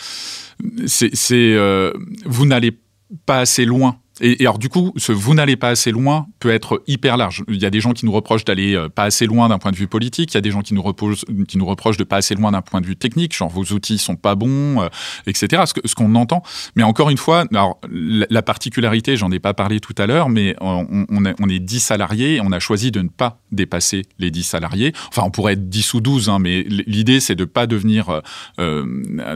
c'est 0.86 1.12
euh, 1.32 1.92
vous 2.24 2.46
n'allez 2.46 2.78
pas 3.26 3.40
assez 3.40 3.66
loin 3.66 3.98
et, 4.20 4.36
alors 4.40 4.58
du 4.58 4.68
coup, 4.68 4.92
ce 4.96 5.12
vous 5.12 5.34
n'allez 5.34 5.56
pas 5.56 5.70
assez 5.70 5.90
loin 5.90 6.26
peut 6.38 6.50
être 6.50 6.82
hyper 6.86 7.16
large. 7.16 7.42
Il 7.48 7.60
y 7.60 7.66
a 7.66 7.70
des 7.70 7.80
gens 7.80 7.92
qui 7.92 8.06
nous 8.06 8.12
reprochent 8.12 8.44
d'aller 8.44 8.74
euh, 8.74 8.88
pas 8.88 9.04
assez 9.04 9.26
loin 9.26 9.48
d'un 9.48 9.58
point 9.58 9.72
de 9.72 9.76
vue 9.76 9.88
politique. 9.88 10.32
Il 10.32 10.36
y 10.36 10.38
a 10.38 10.40
des 10.40 10.50
gens 10.50 10.62
qui 10.62 10.74
nous, 10.74 10.82
reprochent 10.82 11.96
de 11.96 12.04
pas 12.04 12.16
assez 12.16 12.34
loin 12.34 12.52
d'un 12.52 12.62
point 12.62 12.80
de 12.80 12.86
vue 12.86 12.96
technique, 12.96 13.34
genre 13.34 13.48
vos 13.48 13.64
outils 13.72 13.98
sont 13.98 14.16
pas 14.16 14.34
bons, 14.34 14.82
euh, 14.82 14.88
etc. 15.26 15.64
Ce, 15.66 15.94
qu'on 15.94 16.14
entend. 16.14 16.42
Mais 16.76 16.82
encore 16.82 17.10
une 17.10 17.16
fois, 17.16 17.44
la, 17.50 18.42
particularité, 18.42 19.16
j'en 19.16 19.30
ai 19.30 19.38
pas 19.38 19.54
parlé 19.54 19.80
tout 19.80 19.94
à 19.98 20.06
l'heure, 20.06 20.28
mais 20.28 20.54
on, 20.60 21.24
est, 21.24 21.34
on 21.40 21.48
est 21.48 21.58
10 21.58 21.80
salariés 21.80 22.40
on 22.40 22.52
a 22.52 22.58
choisi 22.58 22.90
de 22.90 23.00
ne 23.00 23.08
pas 23.08 23.40
dépasser 23.52 24.02
les 24.18 24.30
10 24.30 24.44
salariés. 24.44 24.92
Enfin, 25.08 25.22
on 25.24 25.30
pourrait 25.30 25.54
être 25.54 25.68
10 25.68 25.94
ou 25.94 26.00
12, 26.00 26.28
hein, 26.28 26.38
mais 26.38 26.62
l'idée 26.68 27.20
c'est 27.20 27.34
de 27.34 27.44
pas 27.44 27.66
devenir, 27.66 28.20
euh, 28.58 28.84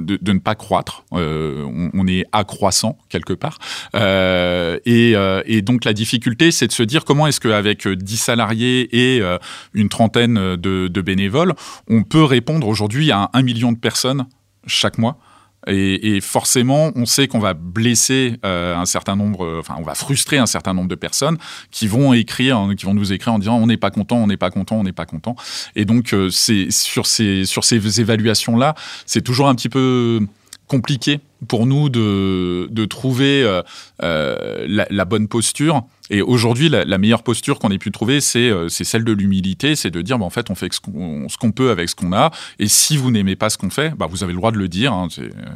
de, 0.01 0.33
ne 0.33 0.39
pas 0.39 0.55
croître. 0.55 1.05
On, 1.11 1.91
on, 1.95 2.07
est 2.07 2.25
accroissant 2.33 2.99
quelque 3.09 3.33
part. 3.33 3.59
Euh, 3.95 4.68
euh, 4.69 4.79
euh, 4.87 5.43
et, 5.47 5.63
donc 5.63 5.85
la 5.85 5.93
difficulté, 5.93 6.51
c'est 6.51 6.67
de 6.67 6.73
se 6.73 6.83
dire 6.83 7.05
comment 7.05 7.27
est-ce 7.27 7.41
qu'avec 7.41 7.87
10 7.89 8.17
salariés 8.17 8.89
et 8.93 9.21
euh, 9.21 9.39
une 9.75 9.89
trentaine 9.89 10.57
de, 10.57 11.01
bénévoles, 11.01 11.55
on 11.89 12.03
peut 12.03 12.25
répondre 12.25 12.67
aujourd'hui 12.67 13.11
à 13.13 13.31
un 13.33 13.43
million 13.43 13.73
de 13.73 13.79
personnes 13.79 14.27
chaque 14.67 14.99
mois. 14.99 15.19
Et, 15.67 16.21
forcément, 16.21 16.93
on 16.95 17.05
sait 17.05 17.27
qu'on 17.29 17.41
va 17.41 17.53
blesser 17.53 18.37
un 18.43 18.87
certain 18.87 19.17
nombre, 19.17 19.59
enfin, 19.59 19.75
on 19.79 19.83
va 19.83 19.95
frustrer 19.95 20.39
un 20.39 20.47
certain 20.47 20.73
nombre 20.73 20.89
de 20.89 20.95
personnes 20.95 21.37
qui 21.71 21.89
vont 21.89 22.15
écrire, 22.15 22.69
qui 22.77 22.87
vont 22.87 22.95
nous 22.95 23.13
écrire 23.13 23.35
en 23.35 23.39
disant 23.39 23.57
on 23.57 23.67
n'est 23.67 23.77
pas 23.77 23.91
content, 23.91 24.17
on 24.17 24.29
n'est 24.29 24.37
pas 24.37 24.51
content, 24.51 24.77
on 24.77 24.85
n'est 24.85 24.93
pas 24.93 25.05
content. 25.05 25.37
Et 25.75 25.85
donc, 25.85 26.15
c'est 26.31 26.71
sur 26.71 27.07
ces 27.07 27.45
sur 27.45 27.65
ces 27.65 28.01
évaluations 28.01 28.57
là, 28.57 28.77
c'est 29.05 29.21
toujours 29.21 29.49
un 29.49 29.55
petit 29.55 29.69
peu 29.69 30.21
compliqué 30.69 31.21
pour 31.47 31.67
nous 31.67 31.89
de, 31.89 32.69
de 32.71 32.85
trouver 32.85 33.43
euh, 33.43 33.63
euh, 34.03 34.65
la, 34.67 34.87
la, 34.91 35.05
bonne 35.05 35.29
posture. 35.29 35.85
Et 36.11 36.23
aujourd'hui, 36.23 36.69
la, 36.69 36.85
la, 36.85 36.99
meilleure 36.99 37.23
posture 37.23 37.59
qu'on 37.59 37.71
ait 37.71 37.79
pu 37.79 37.91
trouver, 37.91 38.21
c'est 38.21 38.49
euh, 38.51 38.69
celle 38.69 39.05
de 39.05 39.13
l'humilité, 39.13 39.77
c'est 39.77 39.91
de 39.91 40.01
dire, 40.01 40.19
bah, 40.19 40.25
en 40.25 40.31
fait, 40.31 40.51
on 40.51 40.55
fait 40.55 40.73
ce 40.73 40.81
qu'on 40.81 41.53
peut 41.53 41.71
avec 41.71 41.89
ce 41.89 41.95
qu'on 41.95 42.13
a. 42.13 42.31
Et 42.59 42.67
si 42.67 42.97
vous 42.97 43.11
n'aimez 43.11 43.37
pas 43.37 43.51
ce 43.51 43.59
qu'on 43.59 43.71
fait, 43.71 43.95
bah, 43.97 44.07
vous 44.09 44.25
avez 44.25 44.33
le 44.33 44.39
droit 44.39 44.51
de 44.51 44.57
le 44.57 44.69
dire. 44.69 44.93
Hein, 44.93 45.09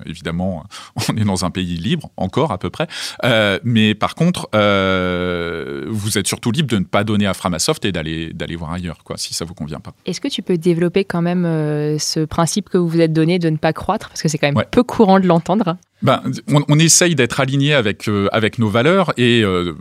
évidemment, 0.07 0.65
on 1.09 1.17
est 1.17 1.25
dans 1.25 1.45
un 1.45 1.51
pays 1.51 1.77
libre, 1.79 2.11
encore 2.17 2.53
à 2.53 2.59
peu 2.59 2.71
près. 2.71 2.87
Euh, 3.25 3.59
mais 3.65 3.95
par 3.95 4.15
contre, 4.15 4.49
euh, 4.55 5.87
vous 5.89 6.19
êtes 6.19 6.27
surtout 6.27 6.51
libre 6.51 6.69
de 6.69 6.79
ne 6.79 6.85
pas 6.85 7.05
donner 7.05 7.27
à 7.27 7.35
Framasoft 7.35 7.85
et 7.85 7.93
d'aller 7.93 8.57
voir 8.57 8.73
ailleurs, 8.73 8.99
quoi, 9.05 9.17
si 9.17 9.35
ça 9.35 9.45
vous 9.45 9.55
convient 9.55 9.81
pas. 9.81 9.95
Est-ce 10.07 10.21
que 10.21 10.29
tu 10.29 10.43
peux 10.43 10.59
développer 10.59 11.05
quand 11.05 11.23
même 11.23 11.45
ce 11.99 12.25
principe 12.25 12.69
que 12.69 12.79
vous 12.79 12.89
vous 12.89 13.01
êtes 13.01 13.13
donné 13.13 13.39
de 13.39 13.49
ne 13.49 13.57
pas 13.57 13.73
croître, 13.73 14.09
parce 14.09 14.23
que 14.23 14.29
c'est 14.29 14.39
quand 14.39 14.53
même 14.53 14.65
peu 14.71 14.83
courant 14.83 15.19
de 15.19 15.27
l'entendre 15.27 15.72
ben, 16.03 16.21
on, 16.49 16.65
on, 16.69 16.79
essaye 16.81 17.15
d'être 17.15 17.39
aligné 17.39 17.75
avec 17.75 18.09
euh, 18.09 18.29
avec 18.33 18.59
nos 18.59 18.69
valeurs 18.69 19.13
et 19.17 19.43
euh, 19.45 19.75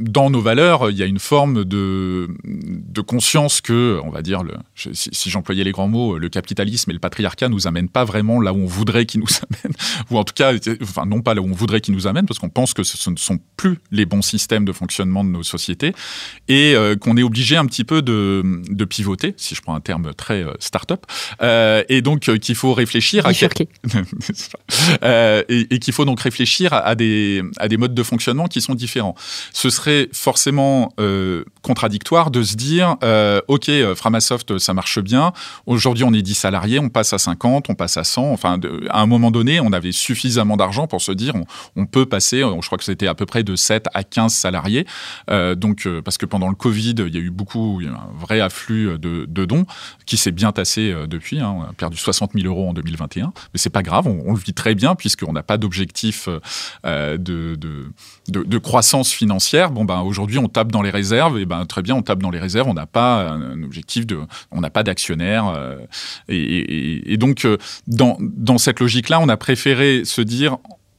dans 0.00 0.28
nos 0.28 0.40
valeurs, 0.40 0.90
il 0.90 0.96
y 0.96 1.04
a 1.04 1.06
une 1.06 1.20
forme 1.20 1.64
de 1.64 2.28
de 2.44 3.00
conscience 3.00 3.60
que, 3.60 4.00
on 4.02 4.10
va 4.10 4.22
dire, 4.22 4.42
le, 4.42 4.54
si, 4.74 5.10
si 5.12 5.30
j'employais 5.30 5.62
les 5.62 5.70
grands 5.70 5.86
mots, 5.86 6.18
le 6.18 6.28
capitalisme 6.28 6.90
et 6.90 6.94
le 6.94 6.98
patriarcat 6.98 7.48
nous 7.48 7.68
amènent 7.68 7.88
pas 7.88 8.04
vraiment 8.04 8.40
là 8.40 8.52
où 8.52 8.56
on 8.56 8.66
voudrait 8.66 9.06
qu'ils 9.06 9.20
nous 9.20 9.28
amènent, 9.48 9.76
ou 10.10 10.18
en 10.18 10.24
tout 10.24 10.34
cas, 10.34 10.52
enfin 10.82 11.06
non 11.06 11.20
pas 11.20 11.34
là 11.34 11.42
où 11.42 11.46
on 11.46 11.54
voudrait 11.54 11.80
qu'ils 11.80 11.94
nous 11.94 12.08
amènent, 12.08 12.26
parce 12.26 12.40
qu'on 12.40 12.48
pense 12.48 12.74
que 12.74 12.82
ce 12.82 13.10
ne 13.10 13.16
sont 13.16 13.38
plus 13.56 13.78
les 13.92 14.04
bons 14.04 14.22
systèmes 14.22 14.64
de 14.64 14.72
fonctionnement 14.72 15.22
de 15.22 15.30
nos 15.30 15.44
sociétés. 15.44 15.92
Et 16.48 16.74
euh, 16.74 16.96
qu'on 16.96 17.16
est 17.16 17.22
obligé 17.22 17.56
un 17.56 17.66
petit 17.66 17.84
peu 17.84 18.02
de, 18.02 18.62
de 18.68 18.84
pivoter, 18.84 19.34
si 19.36 19.54
je 19.54 19.62
prends 19.62 19.76
un 19.76 19.80
terme 19.80 20.12
très 20.14 20.44
start-up, 20.58 21.06
et 21.88 22.02
donc 22.02 22.20
qu'il 22.40 22.54
faut 22.56 22.74
réfléchir 22.74 23.26
à 23.26 23.32
quel... 23.32 23.50
et, 25.48 25.74
et 25.74 25.78
qu'il 25.78 25.94
faut 25.94 26.04
donc 26.04 26.20
réfléchir 26.20 26.72
à, 26.72 26.94
des, 26.94 27.42
à 27.58 27.68
des 27.68 27.76
modes 27.76 27.94
de 27.94 28.02
fonctionnement 28.02 28.46
qui 28.46 28.60
sont 28.60 28.74
différents. 28.74 29.14
Ce 29.52 29.70
serait 29.70 30.08
forcément 30.12 30.92
euh, 31.00 31.44
contradictoire 31.62 32.30
de 32.30 32.42
se 32.42 32.56
dire, 32.56 32.96
euh, 33.02 33.40
OK, 33.48 33.68
euh, 33.68 33.94
Framasoft, 33.94 34.58
ça 34.58 34.74
marche 34.74 35.00
bien. 35.00 35.32
Aujourd'hui, 35.66 36.04
on 36.04 36.12
est 36.12 36.22
10 36.22 36.34
salariés, 36.34 36.78
on 36.78 36.88
passe 36.88 37.12
à 37.12 37.18
50, 37.18 37.70
on 37.70 37.74
passe 37.74 37.96
à 37.96 38.04
100. 38.04 38.32
Enfin, 38.32 38.58
à 38.90 39.00
un 39.00 39.06
moment 39.06 39.30
donné, 39.30 39.60
on 39.60 39.72
avait 39.72 39.92
suffisamment 39.92 40.56
d'argent 40.56 40.86
pour 40.86 41.02
se 41.02 41.12
dire, 41.12 41.34
on, 41.76 41.86
peut 41.86 42.06
passer, 42.06 42.40
je 42.40 42.66
crois 42.66 42.78
que 42.78 42.84
c'était 42.84 43.06
à 43.06 43.14
peu 43.14 43.26
près 43.26 43.42
de 43.42 43.56
7 43.56 43.86
à 43.94 44.04
15 44.04 44.32
salariés. 44.32 44.86
donc, 45.56 45.88
parce 46.04 46.18
que 46.18 46.26
pendant 46.26 46.48
le 46.48 46.54
Covid, 46.54 46.94
il 46.98 47.14
y 47.14 47.18
a 47.18 47.20
eu 47.20 47.30
beaucoup, 47.30 47.80
un 47.84 48.18
vrai 48.18 48.40
afflux 48.40 48.98
de, 48.98 49.44
dons 49.44 49.66
qui 50.06 50.16
s'est 50.16 50.32
bien 50.32 50.52
tassé 50.52 50.94
depuis. 51.06 51.40
Hein. 51.40 51.54
On 51.58 51.62
a 51.62 51.72
perdu 51.72 51.96
60 51.96 52.32
000 52.34 52.46
euros 52.46 52.68
en 52.68 52.72
2021. 52.72 53.26
Mais 53.26 53.58
c'est 53.58 53.70
pas 53.70 53.82
grave, 53.82 54.06
on, 54.06 54.32
le 54.32 54.38
vit 54.38 54.52
très 54.52 54.74
bien 54.74 54.94
puisqu'on 55.28 55.32
n'a 55.32 55.42
pas 55.42 55.58
d'objectif 55.58 56.28
euh, 56.86 57.16
de, 57.18 57.56
de, 58.28 58.58
croissance 58.58 59.12
financière, 59.12 59.70
bon 59.70 59.84
ben 59.84 60.00
aujourd'hui 60.00 60.38
on 60.38 60.48
tape 60.48 60.72
dans 60.72 60.82
les 60.82 60.90
réserves 60.90 61.38
et 61.38 61.46
ben 61.46 61.64
très 61.66 61.82
bien 61.82 61.94
on 61.94 62.02
tape 62.02 62.22
dans 62.22 62.30
les 62.30 62.38
réserves, 62.38 62.68
on 62.68 62.74
n'a 62.74 62.86
pas 62.86 63.28
un 63.28 63.62
objectif 63.62 64.04
on 64.50 64.60
n'a 64.60 64.70
pas 64.70 64.82
d'actionnaire 64.82 65.46
euh, 65.48 65.76
et, 66.28 67.16
donc 67.16 67.44
euh, 67.44 67.56
dans, 67.86 68.58
cette 68.58 68.80
logique-là, 68.80 69.20
on 69.20 69.28
a 69.28 69.36
préféré 69.36 70.04
se 70.04 70.20
dire 70.20 70.56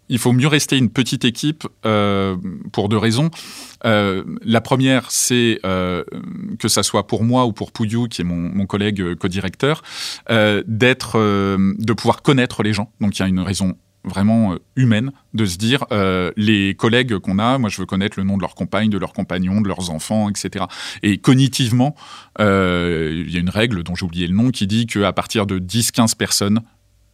il 0.09 0.17
faut 0.17 0.33
mieux 0.33 0.47
rester 0.47 0.77
une 0.77 0.89
petite 0.89 1.23
équipe 1.23 1.67
pour 2.71 2.89
deux 2.89 2.97
raisons. 2.97 3.29
la 3.83 4.61
première, 4.61 5.11
c'est 5.11 5.59
que 5.63 6.67
ça 6.67 6.81
soit 6.81 7.05
pour 7.05 7.23
moi 7.23 7.45
ou 7.45 7.53
pour 7.53 7.71
Pouillou, 7.71 8.07
qui 8.07 8.21
est 8.21 8.25
mon, 8.25 8.35
mon 8.35 8.65
collègue 8.65 9.15
co-directeur, 9.15 9.83
d'être, 10.29 11.19
de 11.19 11.93
pouvoir 11.93 12.23
connaître 12.23 12.63
les 12.63 12.73
gens. 12.73 12.91
Donc 12.99 13.19
il 13.19 13.21
y 13.21 13.25
a 13.25 13.27
une 13.27 13.39
raison 13.39 13.75
vraiment 14.03 14.53
euh, 14.53 14.57
humaine 14.75 15.11
de 15.33 15.45
se 15.45 15.57
dire 15.57 15.85
euh, 15.91 16.31
les 16.37 16.75
collègues 16.75 17.17
qu'on 17.19 17.39
a, 17.39 17.57
moi 17.57 17.69
je 17.69 17.77
veux 17.77 17.85
connaître 17.85 18.19
le 18.19 18.23
nom 18.23 18.37
de 18.37 18.41
leurs 18.41 18.55
compagnes, 18.55 18.89
de 18.89 18.97
leurs 18.97 19.13
compagnons, 19.13 19.61
de 19.61 19.67
leurs 19.67 19.89
enfants, 19.89 20.29
etc. 20.29 20.65
Et 21.03 21.17
cognitivement, 21.17 21.95
euh, 22.39 23.23
il 23.25 23.33
y 23.33 23.37
a 23.37 23.39
une 23.39 23.49
règle 23.49 23.83
dont 23.83 23.95
j'ai 23.95 24.05
oublié 24.05 24.27
le 24.27 24.35
nom 24.35 24.51
qui 24.51 24.67
dit 24.67 24.87
qu'à 24.87 25.13
partir 25.13 25.45
de 25.45 25.59
10-15 25.59 26.15
personnes, 26.15 26.61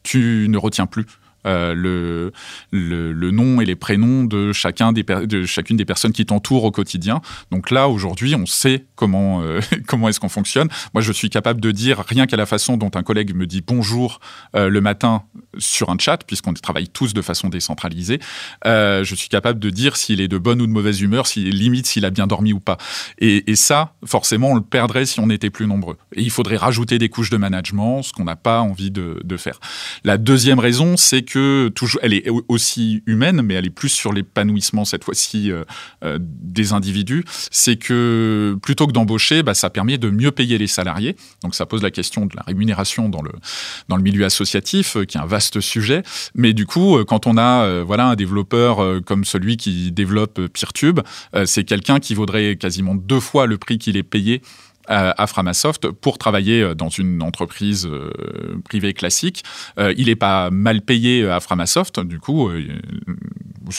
tu 0.03 0.47
ne 0.49 0.57
retiens 0.57 0.86
plus 0.86 1.05
le, 1.46 2.32
le, 2.72 3.32
nom 3.32 3.62
et 3.62 3.66
les 3.66 3.76
prénoms 3.76 4.24
de, 4.24 4.52
chacun 4.54 4.91
des 4.91 5.04
de 5.04 5.46
chacune 5.46 5.78
des 5.78 5.86
personnes 5.86 6.12
qui 6.12 6.26
t'entourent 6.26 6.64
au 6.64 6.72
quotidien. 6.72 7.22
Donc 7.52 7.72
là, 7.72 7.88
aujourd'hui, 7.88 8.36
on 8.36 8.46
sait 8.46 8.86
comment, 8.96 9.43
comment 9.88 10.10
est-ce 10.10 10.20
qu'on 10.20 10.30
fonctionne. 10.30 10.70
Moi, 10.93 11.02
je 11.02 11.12
suis 11.12 11.30
capable 11.30 11.62
de 11.62 11.72
dire, 11.72 12.04
rien 12.08 12.26
qu'à 12.26 12.38
la 12.38 12.46
façon 12.46 12.78
dont 12.78 12.91
un 12.96 13.04
collègue 13.04 13.36
me 13.36 13.46
dit 13.46 13.62
bonjour 13.66 14.20
le 14.54 14.80
matin 14.82 15.24
sur 15.58 15.89
un 15.89 15.98
chat, 16.00 16.24
puisqu'on 16.26 16.54
travaille 16.54 16.88
tous 16.88 17.14
de 17.14 17.22
façon 17.22 17.50
décentralisée, 17.50 18.20
je 18.66 19.14
suis 19.16 19.30
capable 19.30 19.60
de 19.60 19.70
dire 19.70 19.98
s'il 19.98 20.22
est 20.22 20.28
de 20.28 20.38
bonne 20.38 20.62
ou 20.62 20.68
de 20.68 20.72
mauvaise 20.72 21.02
humeur, 21.02 21.28
s'il 21.28 21.50
limite 21.50 21.86
s'il 21.88 22.06
a 22.06 22.10
bien 22.10 22.28
dormi 22.28 22.54
ou 22.54 22.60
pas. 22.60 22.78
Et, 23.20 23.52
et 23.52 23.56
ça, 23.56 23.93
forcément, 24.06 24.52
on 24.52 24.56
le 24.56 24.62
perdrait 24.62 25.06
si 25.06 25.20
on 25.20 25.30
était 25.30 25.50
plus 25.50 25.68
nombreux. 25.68 25.98
Et 26.16 26.22
il 26.22 26.30
faudrait 26.30 26.58
rajouter 26.58 26.98
des 26.98 27.10
couches 27.10 27.30
de 27.30 27.38
management, 27.38 28.02
ce 28.04 28.14
qu'on 28.14 28.24
n'a 28.24 28.36
pas 28.36 28.62
envie 28.62 28.91
de, 28.91 29.20
de, 29.24 29.38
faire. 29.38 29.60
La 30.04 30.18
deuxième 30.18 30.60
raison, 30.60 30.98
c'est 30.98 31.24
que 31.24 31.34
elle 32.01 32.13
est 32.13 32.29
aussi 32.47 33.03
humaine, 33.05 33.41
mais 33.41 33.55
elle 33.55 33.65
est 33.65 33.69
plus 33.69 33.89
sur 33.89 34.13
l'épanouissement 34.13 34.86
cette 34.86 35.03
fois-ci 35.03 35.51
euh, 35.51 35.63
euh, 36.03 36.17
des 36.21 36.73
individus. 36.73 37.23
C'est 37.51 37.75
que 37.75 38.57
plutôt 38.61 38.88
que 38.88 38.91
d'embaucher, 38.91 39.43
bah, 39.43 39.53
ça 39.53 39.69
permet 39.69 39.97
de 39.97 40.09
mieux 40.09 40.31
payer 40.31 40.57
les 40.57 40.67
salariés. 40.67 41.15
Donc 41.43 41.55
ça 41.55 41.65
pose 41.65 41.83
la 41.83 41.91
question 41.91 42.25
de 42.25 42.36
la 42.36 42.43
rémunération 42.43 43.09
dans 43.09 43.21
le 43.21 43.31
dans 43.89 43.97
le 43.97 44.03
milieu 44.03 44.25
associatif, 44.25 44.97
euh, 44.97 45.05
qui 45.05 45.17
est 45.17 45.21
un 45.21 45.25
vaste 45.25 45.59
sujet. 45.59 46.03
Mais 46.33 46.53
du 46.53 46.65
coup, 46.65 47.03
quand 47.05 47.27
on 47.27 47.38
a 47.38 47.83
voilà 47.83 48.07
un 48.07 48.15
développeur 48.15 49.01
comme 49.05 49.25
celui 49.25 49.57
qui 49.57 49.91
développe 49.91 50.39
PeerTube, 50.47 50.99
c'est 51.45 51.63
quelqu'un 51.63 51.99
qui 51.99 52.13
vaudrait 52.13 52.55
quasiment 52.55 52.95
deux 52.95 53.19
fois 53.19 53.45
le 53.45 53.57
prix 53.57 53.77
qu'il 53.77 53.97
est 53.97 54.03
payé 54.03 54.41
à 54.88 55.27
Framasoft 55.27 55.91
pour 55.91 56.17
travailler 56.17 56.61
euh, 56.61 56.75
dans 56.75 56.89
une 56.89 57.21
entreprise 57.21 57.88
euh, 57.88 58.11
privée 58.63 58.93
classique. 58.93 59.43
Euh, 59.79 59.93
il 59.97 60.07
n'est 60.07 60.15
pas 60.15 60.49
mal 60.51 60.81
payé 60.81 61.27
à 61.27 61.39
Framasoft, 61.39 61.99
du 61.99 62.19
coup, 62.19 62.51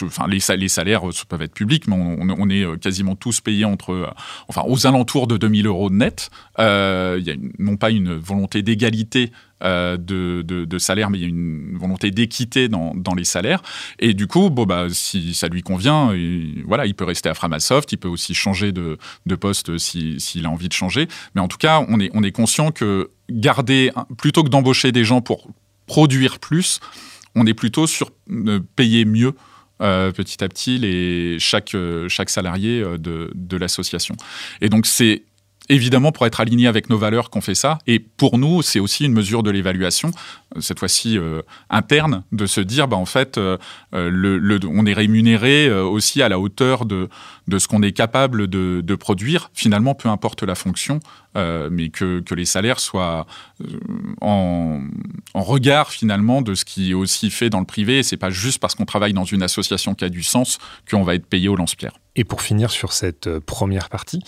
enfin, 0.03 0.27
les, 0.29 0.69
salaires 0.69 1.03
peuvent 1.29 1.43
être 1.43 1.55
publics, 1.55 1.87
mais 1.87 1.97
on, 1.97 2.49
est 2.49 2.81
quasiment 2.81 3.17
tous 3.17 3.41
payés 3.41 3.65
entre, 3.65 4.13
enfin, 4.49 4.63
aux 4.67 4.87
alentours 4.87 5.27
de 5.27 5.37
2000 5.37 5.67
euros 5.67 5.91
net. 5.91 6.31
il 6.59 7.23
y 7.23 7.31
a 7.31 7.37
non 7.59 7.77
pas 7.77 7.91
une 7.91 8.15
volonté 8.15 8.63
d'égalité 8.63 9.33
euh, 9.65 9.97
de, 9.97 10.43
de, 10.43 10.79
salaire, 10.79 11.09
mais 11.09 11.17
il 11.17 11.23
y 11.23 11.25
a 11.25 11.29
une 11.29 11.79
volonté 11.79 12.11
d'équité 12.11 12.69
dans, 12.69 13.15
les 13.17 13.25
salaires. 13.25 13.63
Et 13.99 14.13
du 14.13 14.27
coup, 14.27 14.51
bon, 14.51 14.65
bah, 14.65 14.89
si 14.91 15.33
ça 15.33 15.49
lui 15.49 15.63
convient, 15.63 16.13
il, 16.15 16.63
voilà, 16.67 16.85
il 16.85 16.95
peut 16.95 17.07
rester 17.07 17.31
à 17.31 17.35
Framasoft, 17.35 17.91
il 17.91 17.97
peut 17.97 18.09
aussi 18.09 18.35
changer 18.35 18.73
de, 18.73 18.99
poste 19.41 19.79
s'il 19.79 20.45
a 20.45 20.51
envie 20.51 20.69
de 20.69 20.75
changer. 20.75 21.09
Mais 21.35 21.41
en 21.41 21.49
tout 21.49 21.57
cas, 21.57 21.83
on 21.89 21.99
est, 22.01 22.11
on 22.13 22.23
est 22.23 22.33
conscient 22.33 22.71
que 22.71 23.11
garder, 23.31 23.93
plutôt 24.19 24.45
que 24.45 24.51
d'embaucher 24.51 24.93
des 24.93 25.05
gens 25.05 25.23
pour 25.23 25.49
produire 25.87 26.39
plus, 26.39 26.81
on 27.35 27.47
est 27.47 27.55
plutôt 27.55 27.87
sur 27.87 28.11
euh, 28.31 28.61
payer 28.77 29.07
mieux. 29.07 29.33
Euh, 29.83 30.11
petit 30.11 30.43
à 30.43 30.49
petit 30.49 30.79
les, 30.79 31.39
chaque, 31.39 31.77
chaque 32.09 32.31
salarié 32.31 32.83
de, 32.99 33.31
de 33.35 33.57
l'association. 33.57 34.17
Et 34.61 34.69
donc 34.69 34.87
c'est 34.87 35.23
évidemment 35.69 36.13
pour 36.13 36.27
être 36.27 36.41
aligné 36.41 36.67
avec 36.67 36.91
nos 36.91 36.99
valeurs 36.99 37.31
qu'on 37.31 37.41
fait 37.41 37.55
ça. 37.55 37.79
Et 37.87 37.99
pour 37.99 38.39
nous, 38.39 38.63
c'est 38.63 38.81
aussi 38.81 39.05
une 39.05 39.13
mesure 39.13 39.43
de 39.43 39.51
l'évaluation, 39.51 40.11
euh, 40.57 40.61
cette 40.61 40.79
fois-ci 40.79 41.19
euh, 41.19 41.43
interne, 41.71 42.25
de 42.33 42.47
se 42.47 42.61
dire, 42.61 42.89
bah, 42.89 42.97
en 42.97 43.07
fait, 43.07 43.39
euh, 43.39 43.57
on 43.93 44.87
est 44.87 44.93
rémunéré 44.93 45.71
aussi 45.71 46.23
à 46.23 46.29
la 46.29 46.39
hauteur 46.39 46.85
de, 46.85 47.09
ce 47.59 47.69
qu'on 47.69 47.83
est 47.83 47.93
capable 47.93 48.47
de, 48.47 48.95
produire, 48.95 49.51
finalement, 49.53 49.95
peu 49.95 50.09
importe 50.09 50.43
la 50.43 50.55
fonction, 50.55 51.01
mais 51.35 51.89
que, 51.91 52.23
les 52.35 52.45
salaires 52.45 52.81
soient 52.81 53.27
en, 54.21 54.81
en, 55.35 55.43
regard, 55.43 55.91
finalement, 55.91 56.43
de 56.43 56.55
ce 56.55 56.65
qui 56.65 56.91
est 56.91 56.95
aussi 56.95 57.31
fait 57.31 57.51
dans 57.51 57.61
le 57.61 57.67
privé. 57.67 57.99
Et 57.99 58.03
c'est 58.03 58.17
pas 58.17 58.31
juste 58.31 58.59
parce 58.59 58.75
qu'on 58.75 58.87
travaille 58.87 59.13
dans 59.13 59.25
une 59.25 59.43
association 59.43 59.95
qui 59.95 60.05
a 60.05 60.09
du 60.09 60.23
sens 60.23 60.59
qu'on 60.91 61.03
va 61.03 61.15
être 61.15 61.27
payé 61.27 61.49
au 61.49 61.57
lance-pierre. 61.57 61.99
Et 62.17 62.25
pour 62.25 62.43
finir 62.43 62.71
sur 62.71 62.93
cette 62.93 63.39
première 63.41 63.89
partie, 63.91 64.23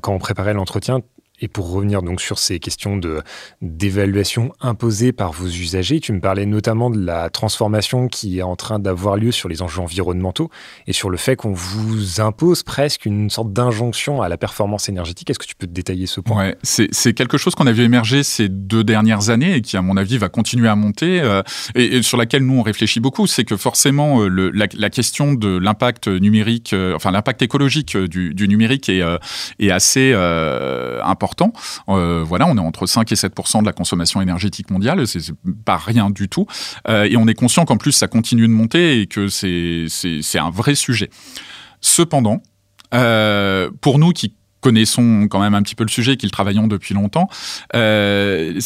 quand 0.00 0.14
on 0.14 0.18
préparait 0.18 0.54
l'entretien, 0.54 1.00
et 1.40 1.48
pour 1.48 1.72
revenir 1.72 2.02
donc 2.02 2.20
sur 2.20 2.38
ces 2.38 2.60
questions 2.60 2.96
de 2.96 3.20
d'évaluation 3.60 4.52
imposées 4.60 5.12
par 5.12 5.32
vos 5.32 5.48
usagers, 5.48 5.98
tu 5.98 6.12
me 6.12 6.20
parlais 6.20 6.46
notamment 6.46 6.90
de 6.90 7.04
la 7.04 7.28
transformation 7.28 8.06
qui 8.06 8.38
est 8.38 8.42
en 8.42 8.54
train 8.54 8.78
d'avoir 8.78 9.16
lieu 9.16 9.32
sur 9.32 9.48
les 9.48 9.60
enjeux 9.60 9.80
environnementaux 9.80 10.48
et 10.86 10.92
sur 10.92 11.10
le 11.10 11.16
fait 11.16 11.34
qu'on 11.34 11.52
vous 11.52 12.20
impose 12.20 12.62
presque 12.62 13.04
une 13.04 13.30
sorte 13.30 13.52
d'injonction 13.52 14.22
à 14.22 14.28
la 14.28 14.36
performance 14.36 14.88
énergétique. 14.88 15.28
Est-ce 15.30 15.40
que 15.40 15.46
tu 15.46 15.56
peux 15.56 15.66
détailler 15.66 16.06
ce 16.06 16.20
point? 16.20 16.52
C'est 16.62 17.14
quelque 17.14 17.36
chose 17.36 17.56
qu'on 17.56 17.66
a 17.66 17.72
vu 17.72 17.82
émerger 17.82 18.22
ces 18.22 18.48
deux 18.48 18.84
dernières 18.84 19.30
années 19.30 19.56
et 19.56 19.60
qui, 19.60 19.76
à 19.76 19.82
mon 19.82 19.96
avis, 19.96 20.18
va 20.18 20.28
continuer 20.28 20.68
à 20.68 20.76
monter 20.76 21.20
euh, 21.20 21.42
et, 21.74 22.02
sur 22.02 22.16
laquelle 22.16 22.44
nous 22.44 22.58
on 22.58 22.62
réfléchit 22.62 23.00
beaucoup. 23.00 23.26
C'est 23.26 23.44
que 23.44 23.56
forcément 23.56 24.22
euh, 24.22 24.50
la, 24.54 24.90
question 24.90 25.34
de 25.34 25.58
l'impact 25.58 26.06
numérique, 26.06 26.72
euh, 26.72 26.94
enfin 26.94 27.10
l'impact 27.10 27.42
écologique 27.42 27.96
du, 27.96 28.34
du, 28.34 28.46
numérique 28.46 28.88
est, 28.88 29.02
est 29.58 29.70
assez 29.70 30.14
important 30.14 31.23
important. 31.24 31.52
Euh, 31.88 32.22
voilà, 32.22 32.46
on 32.46 32.56
est 32.56 32.60
entre 32.60 32.86
5 32.86 33.10
et 33.10 33.14
7% 33.14 33.62
de 33.62 33.66
la 33.66 33.72
consommation 33.72 34.20
énergétique 34.20 34.70
mondiale, 34.70 35.06
c'est 35.06 35.32
pas 35.64 35.78
rien 35.78 36.10
du 36.10 36.28
tout. 36.28 36.46
Euh, 36.88 37.04
et 37.04 37.16
on 37.16 37.26
est 37.26 37.34
conscient 37.34 37.64
qu'en 37.64 37.78
plus 37.78 37.92
ça 37.92 38.08
continue 38.08 38.46
de 38.46 38.52
monter 38.52 39.00
et 39.00 39.06
que 39.06 39.28
c'est 39.28 39.88
un 40.38 40.50
vrai 40.50 40.74
sujet. 40.74 41.08
Cependant, 41.80 42.42
euh, 42.92 43.70
pour 43.80 43.98
nous 43.98 44.12
qui 44.12 44.34
connaissons 44.60 45.26
quand 45.28 45.40
même 45.40 45.54
un 45.54 45.62
petit 45.62 45.74
peu 45.74 45.84
le 45.84 45.90
sujet, 45.90 46.16
qui 46.16 46.26
le 46.26 46.30
travaillons 46.30 46.66
depuis 46.66 46.94
longtemps, 46.94 47.28
le 47.74 48.60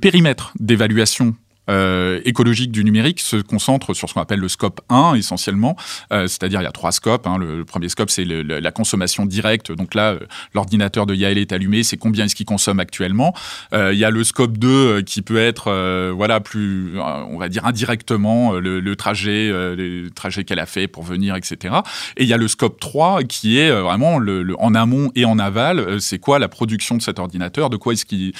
périmètre 0.00 0.52
d'évaluation 0.60 1.34
euh, 1.70 2.20
écologique 2.24 2.72
du 2.72 2.82
numérique 2.82 3.20
se 3.20 3.36
concentre 3.36 3.94
sur 3.94 4.08
ce 4.08 4.14
qu'on 4.14 4.20
appelle 4.20 4.40
le 4.40 4.48
scope 4.48 4.80
1 4.88 5.14
essentiellement, 5.14 5.76
euh, 6.12 6.26
c'est-à-dire 6.26 6.60
il 6.60 6.64
y 6.64 6.66
a 6.66 6.72
trois 6.72 6.90
scopes. 6.90 7.26
Hein. 7.26 7.38
Le, 7.38 7.64
premier 7.64 7.88
scope 7.88 8.10
c'est 8.10 8.24
la 8.24 8.72
consommation 8.72 9.26
directe, 9.26 9.70
donc 9.70 9.94
là 9.94 10.12
euh, 10.12 10.18
l'ordinateur 10.54 11.06
de 11.06 11.14
Yael 11.14 11.38
est 11.38 11.52
allumé, 11.52 11.84
c'est 11.84 11.96
combien 11.96 12.24
est-ce 12.24 12.34
qu'il 12.34 12.46
consomme 12.46 12.80
actuellement. 12.80 13.32
il 13.72 13.94
y 13.94 14.04
a 14.04 14.10
le 14.10 14.24
scope 14.24 14.58
2 14.58 15.02
qui 15.02 15.22
peut 15.22 15.38
être 15.38 16.10
voilà 16.12 16.40
plus, 16.40 16.98
on 16.98 17.38
va 17.38 17.48
dire 17.48 17.64
indirectement 17.64 18.52
le, 18.52 18.96
trajet, 18.96 19.52
les 19.76 20.10
trajets 20.14 20.44
qu'elle 20.44 20.58
a 20.58 20.66
fait 20.66 20.88
pour 20.88 21.04
venir, 21.04 21.36
etc. 21.36 21.76
Et 22.16 22.24
il 22.24 22.28
y 22.28 22.34
a 22.34 22.36
le 22.36 22.48
scope 22.48 22.80
3 22.80 23.22
qui 23.22 23.58
est 23.58 23.70
vraiment 23.70 24.18
le, 24.18 24.54
en 24.58 24.74
amont 24.74 25.10
et 25.14 25.24
en 25.24 25.38
aval, 25.38 26.00
c'est 26.00 26.18
quoi 26.18 26.38
la 26.38 26.48
production 26.48 26.96
de 26.96 27.02
cet 27.02 27.18
ordinateur, 27.18 27.70
de 27.70 27.76
quoi 27.76 27.92
est-ce 27.92 28.04
qu'il, 28.04 28.32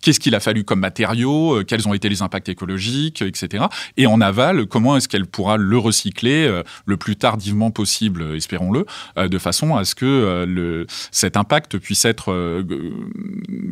qu'est-ce 0.00 0.20
qu'il 0.20 0.34
a 0.34 0.40
fallu 0.40 0.64
comme 0.64 0.80
matériaux, 0.80 1.62
quels 1.66 1.86
ont 1.86 1.94
été 1.94 2.05
les 2.08 2.22
impacts 2.22 2.48
écologiques, 2.48 3.22
etc. 3.22 3.64
Et 3.96 4.06
en 4.06 4.20
aval, 4.20 4.66
comment 4.66 4.96
est-ce 4.96 5.08
qu'elle 5.08 5.26
pourra 5.26 5.56
le 5.56 5.78
recycler 5.78 6.46
euh, 6.46 6.62
le 6.84 6.96
plus 6.96 7.16
tardivement 7.16 7.70
possible, 7.70 8.34
espérons-le, 8.34 8.86
euh, 9.18 9.28
de 9.28 9.38
façon 9.38 9.76
à 9.76 9.84
ce 9.84 9.94
que 9.94 10.04
euh, 10.04 10.46
le, 10.46 10.86
cet 11.10 11.36
impact 11.36 11.78
puisse 11.78 12.04
être 12.04 12.64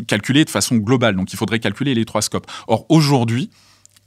calculé 0.07 0.45
de 0.45 0.51
façon 0.51 0.77
globale. 0.77 1.17
Donc 1.17 1.33
il 1.33 1.37
faudrait 1.37 1.61
calculer 1.61 1.95
les 1.95 2.05
trois 2.05 2.23
scopes. 2.23 2.47
Or 2.67 2.87
aujourd'hui, 2.89 3.51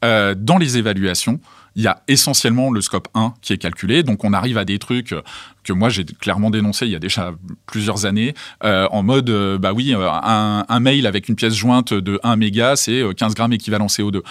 dans 0.01 0.57
les 0.59 0.78
évaluations, 0.78 1.39
il 1.78 1.84
y 1.84 1.88
a 1.88 2.01
essentiellement 2.09 2.71
le 2.71 2.82
scope 2.82 3.07
1 3.13 3.36
qui 3.41 3.53
est 3.53 3.57
calculé. 3.57 4.03
Donc 4.03 4.25
on 4.25 4.34
arrive 4.34 4.57
à 4.57 4.65
des 4.65 4.80
trucs 4.80 5.15
que 5.63 5.73
moi 5.73 5.89
j'ai 5.89 6.03
clairement 6.03 6.49
dénoncé 6.49 6.86
il 6.88 6.91
y 6.91 6.95
a 6.95 6.99
déjà 6.99 7.34
plusieurs 7.67 8.05
années, 8.05 8.34
en 8.63 9.03
mode, 9.03 9.30
bah 9.59 9.73
oui, 9.73 9.93
un, 9.93 10.65
un, 10.67 10.80
mail 10.80 11.05
avec 11.05 11.30
une 11.30 11.36
pièce 11.36 11.53
jointe 11.53 11.93
de 11.93 12.19
1 12.23 12.36
méga, 12.36 12.75
c'est 12.75 13.03
15 13.15 13.36
grammes 13.36 13.53
équivalent 13.53 13.88
CO2. 13.88 14.21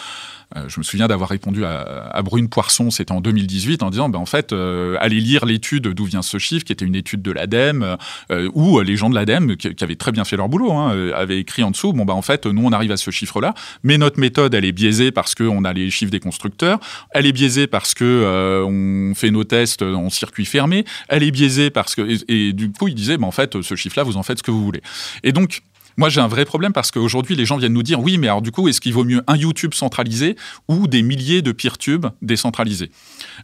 Euh, 0.55 0.69
je 0.69 0.79
me 0.79 0.85
souviens 0.85 1.09
d'avoir 1.09 1.29
répondu 1.29 1.65
à, 1.65 2.23
Brune 2.23 2.49
Poisson, 2.49 2.91
c'était 2.91 3.13
en 3.13 3.21
2018, 3.21 3.83
en 3.83 3.91
disant, 3.91 4.09
ben, 4.09 4.19
en 4.19 4.27
fait, 4.27 4.53
euh, 4.53 4.97
allez 5.01 5.21
lire 5.21 5.45
l'étude 5.45 5.89
d'où 5.89 6.05
vient 6.05 6.23
ce 6.23 6.39
chiffre, 6.39 6.65
qui 6.65 6.73
était 6.73 6.85
une 6.85 6.95
étude 6.95 7.23
de 7.23 7.33
l'ADEME, 7.33 7.97
euh, 8.31 8.49
où 8.55 8.81
les 8.81 8.97
gens 8.97 9.11
de 9.11 9.15
l'ADEME, 9.15 9.57
qui, 9.57 9.69
avaient 9.83 9.97
très 9.97 10.13
bien 10.13 10.25
fait 10.25 10.37
leur 10.37 10.49
boulot, 10.49 10.73
hein, 10.73 11.11
avaient 11.15 11.39
écrit 11.39 11.63
en 11.63 11.71
dessous, 11.71 11.93
bon, 11.93 12.05
ben, 12.05 12.15
en 12.15 12.23
fait, 12.23 12.47
nous, 12.47 12.65
on 12.65 12.73
arrive 12.73 12.93
à 12.93 12.97
ce 12.97 13.11
chiffre-là, 13.11 13.55
mais 13.83 13.99
notre 13.99 14.21
méthode, 14.21 14.55
elle 14.55 14.65
est 14.65 14.73
biaisée 14.73 15.11
parce 15.11 15.35
qu'on 15.35 15.65
a 15.65 15.73
les 15.73 15.91
chiffres 15.91 16.13
des 16.13 16.21
constructeurs, 16.21 16.79
elle 17.11 17.27
est 17.27 17.33
biaisée 17.33 17.67
parce 17.67 17.95
que 17.95 18.65
on 18.67 19.15
fait 19.15 19.31
nos 19.31 19.45
tests 19.45 19.83
en 19.83 20.11
circuit 20.11 20.45
fermé, 20.45 20.85
elle 21.09 21.23
est 21.23 21.31
biaisée 21.31 21.71
parce 21.71 21.95
que... 21.95 22.03
Et, 22.29 22.53
du 22.53 22.71
coup, 22.71 22.89
il 22.89 22.95
disait, 22.95 23.19
ben, 23.19 23.27
en 23.27 23.33
fait, 23.33 23.61
ce 23.63 23.75
chiffre-là, 23.75 24.05
vous 24.05 24.17
en 24.17 24.23
faites 24.23 24.39
ce 24.39 24.43
que 24.43 24.51
vous 24.51 24.65
voulez. 24.65 24.83
Et 25.23 25.33
donc, 25.33 25.63
moi, 25.97 26.09
j'ai 26.09 26.21
un 26.21 26.29
vrai 26.29 26.45
problème 26.45 26.73
parce 26.73 26.91
qu'aujourd'hui, 26.91 27.37
les 27.37 27.45
gens 27.45 27.57
viennent 27.57 27.73
nous 27.73 27.83
dire 27.83 28.01
oui, 28.01 28.19
mais 28.19 28.29
alors 28.29 28.43
du 28.43 28.51
coup, 28.51 28.69
est-ce 28.69 28.81
qu'il 28.81 28.93
vaut 28.93 29.05
mieux 29.05 29.23
un 29.27 29.37
YouTube 29.37 29.75
centralisé 29.75 30.37
ou 30.69 30.87
des 30.87 31.03
milliers 31.03 31.43
de 31.43 31.53
PeerTube 31.53 32.07
décentralisés? 32.23 32.91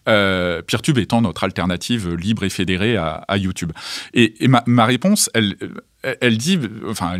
Euh, 0.09 0.63
PeerTube 0.63 0.99
étant 0.99 1.23
notre 1.23 1.45
alternative 1.45 2.15
libre 2.15 2.45
et 2.45 2.51
fédérée 2.51 2.97
à, 2.97 3.37
YouTube. 3.37 3.73
Et, 4.15 4.35
ma, 4.49 4.85
réponse, 4.85 5.31
elle, 5.35 5.57
elle 6.21 6.37
dit, 6.37 6.59
enfin, 6.89 7.17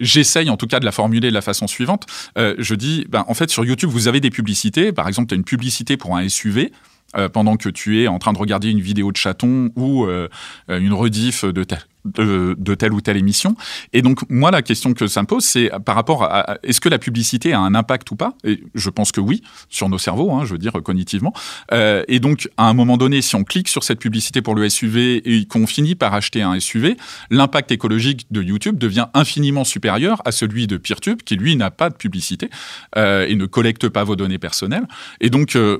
j'essaye 0.00 0.50
en 0.50 0.56
tout 0.56 0.66
cas 0.66 0.80
de 0.80 0.84
la 0.84 0.92
formuler 0.92 1.28
de 1.28 1.34
la 1.34 1.42
façon 1.42 1.66
suivante. 1.66 2.06
Euh, 2.38 2.54
je 2.58 2.74
dis, 2.74 3.06
ben, 3.08 3.24
en 3.28 3.34
fait, 3.34 3.50
sur 3.50 3.64
YouTube, 3.64 3.90
vous 3.90 4.08
avez 4.08 4.20
des 4.20 4.30
publicités. 4.30 4.92
Par 4.92 5.08
exemple, 5.08 5.28
tu 5.28 5.34
as 5.34 5.36
une 5.36 5.44
publicité 5.44 5.96
pour 5.96 6.16
un 6.16 6.28
SUV. 6.28 6.72
Euh, 7.16 7.28
pendant 7.28 7.56
que 7.56 7.68
tu 7.68 8.02
es 8.02 8.08
en 8.08 8.18
train 8.18 8.32
de 8.32 8.38
regarder 8.38 8.70
une 8.70 8.80
vidéo 8.80 9.12
de 9.12 9.16
chaton 9.16 9.70
ou 9.76 10.04
euh, 10.04 10.28
une 10.68 10.92
rediff 10.92 11.44
de 11.44 11.62
de, 12.04 12.74
telle 12.74 12.92
ou 12.92 13.00
telle 13.00 13.16
émission. 13.16 13.56
Et 13.92 14.02
donc, 14.02 14.20
moi, 14.28 14.50
la 14.50 14.62
question 14.62 14.92
que 14.94 15.06
ça 15.06 15.22
me 15.22 15.26
pose, 15.26 15.44
c'est 15.44 15.70
par 15.84 15.94
rapport 15.94 16.24
à, 16.24 16.58
est-ce 16.62 16.80
que 16.80 16.88
la 16.88 16.98
publicité 16.98 17.52
a 17.52 17.60
un 17.60 17.74
impact 17.74 18.10
ou 18.10 18.16
pas? 18.16 18.34
Et 18.44 18.62
je 18.74 18.90
pense 18.90 19.12
que 19.12 19.20
oui, 19.20 19.42
sur 19.68 19.88
nos 19.88 19.98
cerveaux, 19.98 20.32
hein, 20.32 20.44
je 20.44 20.52
veux 20.52 20.58
dire, 20.58 20.72
cognitivement. 20.82 21.32
Euh, 21.72 22.04
et 22.08 22.20
donc, 22.20 22.48
à 22.56 22.68
un 22.68 22.74
moment 22.74 22.96
donné, 22.96 23.22
si 23.22 23.34
on 23.36 23.44
clique 23.44 23.68
sur 23.68 23.84
cette 23.84 23.98
publicité 23.98 24.42
pour 24.42 24.54
le 24.54 24.68
SUV 24.68 25.22
et 25.24 25.46
qu'on 25.46 25.66
finit 25.66 25.94
par 25.94 26.14
acheter 26.14 26.42
un 26.42 26.58
SUV, 26.58 26.96
l'impact 27.30 27.72
écologique 27.72 28.26
de 28.30 28.42
YouTube 28.42 28.78
devient 28.78 29.06
infiniment 29.14 29.64
supérieur 29.64 30.20
à 30.24 30.32
celui 30.32 30.66
de 30.66 30.76
PeerTube, 30.76 31.22
qui 31.22 31.36
lui 31.36 31.56
n'a 31.56 31.70
pas 31.70 31.90
de 31.90 31.96
publicité 31.96 32.50
euh, 32.96 33.26
et 33.26 33.34
ne 33.34 33.46
collecte 33.46 33.88
pas 33.88 34.04
vos 34.04 34.16
données 34.16 34.38
personnelles. 34.38 34.86
Et 35.20 35.30
donc, 35.30 35.56
euh, 35.56 35.78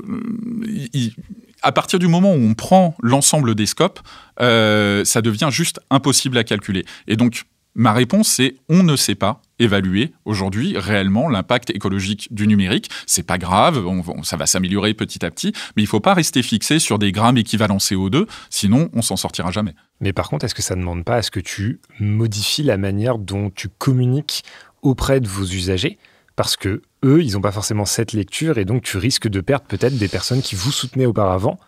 à 1.65 1.73
partir 1.73 1.99
du 1.99 2.07
moment 2.07 2.33
où 2.33 2.39
on 2.39 2.55
prend 2.55 2.95
l'ensemble 3.03 3.55
des 3.55 3.67
scopes, 3.67 4.01
euh, 4.41 5.05
ça 5.05 5.23
devient 5.23 5.49
juste 5.51 5.81
impossible 5.91 6.37
à 6.39 6.45
calculer. 6.45 6.85
Et 7.09 7.17
donc, 7.17 7.45
ma 7.75 7.93
réponse, 7.93 8.29
c'est 8.29 8.57
on 8.69 8.83
ne 8.83 8.97
sait 8.97 9.15
pas 9.15 9.41
évaluer 9.59 10.13
aujourd'hui 10.25 10.77
réellement 10.77 11.29
l'impact 11.29 11.71
écologique 11.71 12.29
du 12.33 12.47
numérique. 12.47 12.91
C'est 13.07 13.23
pas 13.23 13.39
grave, 13.39 13.83
ça 14.23 14.37
va 14.37 14.47
s'améliorer 14.47 14.93
petit 14.95 15.25
à 15.25 15.31
petit, 15.31 15.53
mais 15.77 15.83
il 15.83 15.87
faut 15.87 16.01
pas 16.01 16.15
rester 16.15 16.43
fixé 16.43 16.79
sur 16.79 16.99
des 16.99 17.13
grammes 17.13 17.39
équivalents 17.39 17.79
CO2, 17.79 18.27
sinon 18.51 18.91
on 18.93 19.03
s'en 19.03 19.17
sortira 19.17 19.51
jamais. 19.51 19.75
Mais 20.01 20.13
par 20.13 20.29
contre, 20.29 20.45
est-ce 20.45 20.55
que 20.55 20.63
ça 20.63 20.75
ne 20.75 20.81
demande 20.81 21.05
pas 21.05 21.17
à 21.17 21.23
ce 21.23 21.31
que 21.31 21.41
tu 21.41 21.81
modifies 21.99 22.63
la 22.63 22.77
manière 22.77 23.19
dont 23.19 23.51
tu 23.51 23.69
communiques 23.69 24.45
auprès 24.83 25.21
de 25.21 25.29
vos 25.29 25.45
usagers? 25.45 25.99
Parce 26.37 26.57
que 26.57 26.83
eux, 27.05 27.23
ils 27.23 27.33
n'ont 27.35 27.41
pas 27.41 27.53
forcément 27.53 27.85
cette 27.85 28.13
lecture 28.13 28.59
et 28.59 28.65
donc 28.65 28.83
tu 28.83 28.99
risques 28.99 29.29
de 29.29 29.41
perdre 29.41 29.65
peut-être 29.67 29.97
des 29.97 30.09
personnes 30.09 30.43
qui 30.43 30.55
vous 30.55 30.73
soutenaient 30.73 31.07
auparavant 31.07 31.59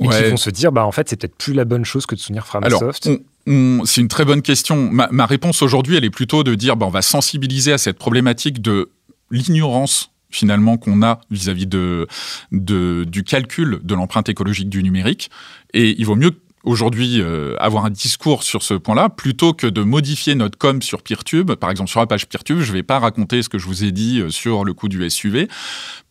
et 0.00 0.08
qui 0.08 0.22
vont 0.30 0.36
se 0.36 0.50
dire 0.50 0.72
bah 0.72 0.84
en 0.84 0.92
fait 0.92 1.08
c'est 1.08 1.16
peut-être 1.16 1.36
plus 1.36 1.54
la 1.54 1.64
bonne 1.64 1.84
chose 1.84 2.04
que 2.06 2.14
de 2.14 2.20
soutenir 2.20 2.46
Framasoft. 2.46 3.08
c'est 3.46 4.00
une 4.00 4.08
très 4.08 4.24
bonne 4.24 4.42
question. 4.42 4.90
Ma, 4.90 5.26
réponse 5.26 5.62
aujourd'hui, 5.62 5.96
elle 5.96 6.04
est 6.04 6.10
plutôt 6.10 6.44
de 6.44 6.54
dire 6.54 6.76
bah, 6.76 6.86
on 6.86 6.90
va 6.90 7.02
sensibiliser 7.02 7.72
à 7.72 7.78
cette 7.78 7.98
problématique 7.98 8.60
de 8.60 8.90
l'ignorance 9.30 10.10
finalement 10.28 10.76
qu'on 10.76 11.02
a 11.02 11.20
vis-à-vis 11.30 11.66
de, 11.66 12.06
de, 12.52 13.04
du 13.04 13.22
calcul 13.22 13.80
de 13.82 13.94
l'empreinte 13.94 14.28
écologique 14.28 14.68
du 14.68 14.82
numérique. 14.82 15.30
Et 15.72 15.98
il 15.98 16.04
vaut 16.04 16.16
mieux 16.16 16.32
aujourd'hui 16.66 17.20
euh, 17.20 17.54
avoir 17.58 17.86
un 17.86 17.90
discours 17.90 18.42
sur 18.42 18.62
ce 18.62 18.74
point-là 18.74 19.08
plutôt 19.08 19.54
que 19.54 19.66
de 19.66 19.82
modifier 19.82 20.34
notre 20.34 20.58
com 20.58 20.82
sur 20.82 21.02
PeerTube. 21.02 21.52
Par 21.52 21.70
exemple, 21.70 21.88
sur 21.88 22.00
la 22.00 22.06
page 22.06 22.26
PeerTube, 22.26 22.58
je 22.60 22.72
ne 22.72 22.76
vais 22.76 22.82
pas 22.82 22.98
raconter 22.98 23.42
ce 23.42 23.48
que 23.48 23.56
je 23.56 23.66
vous 23.66 23.84
ai 23.84 23.92
dit 23.92 24.20
euh, 24.20 24.28
sur 24.28 24.64
le 24.64 24.74
coût 24.74 24.88
du 24.88 25.08
SUV 25.08 25.48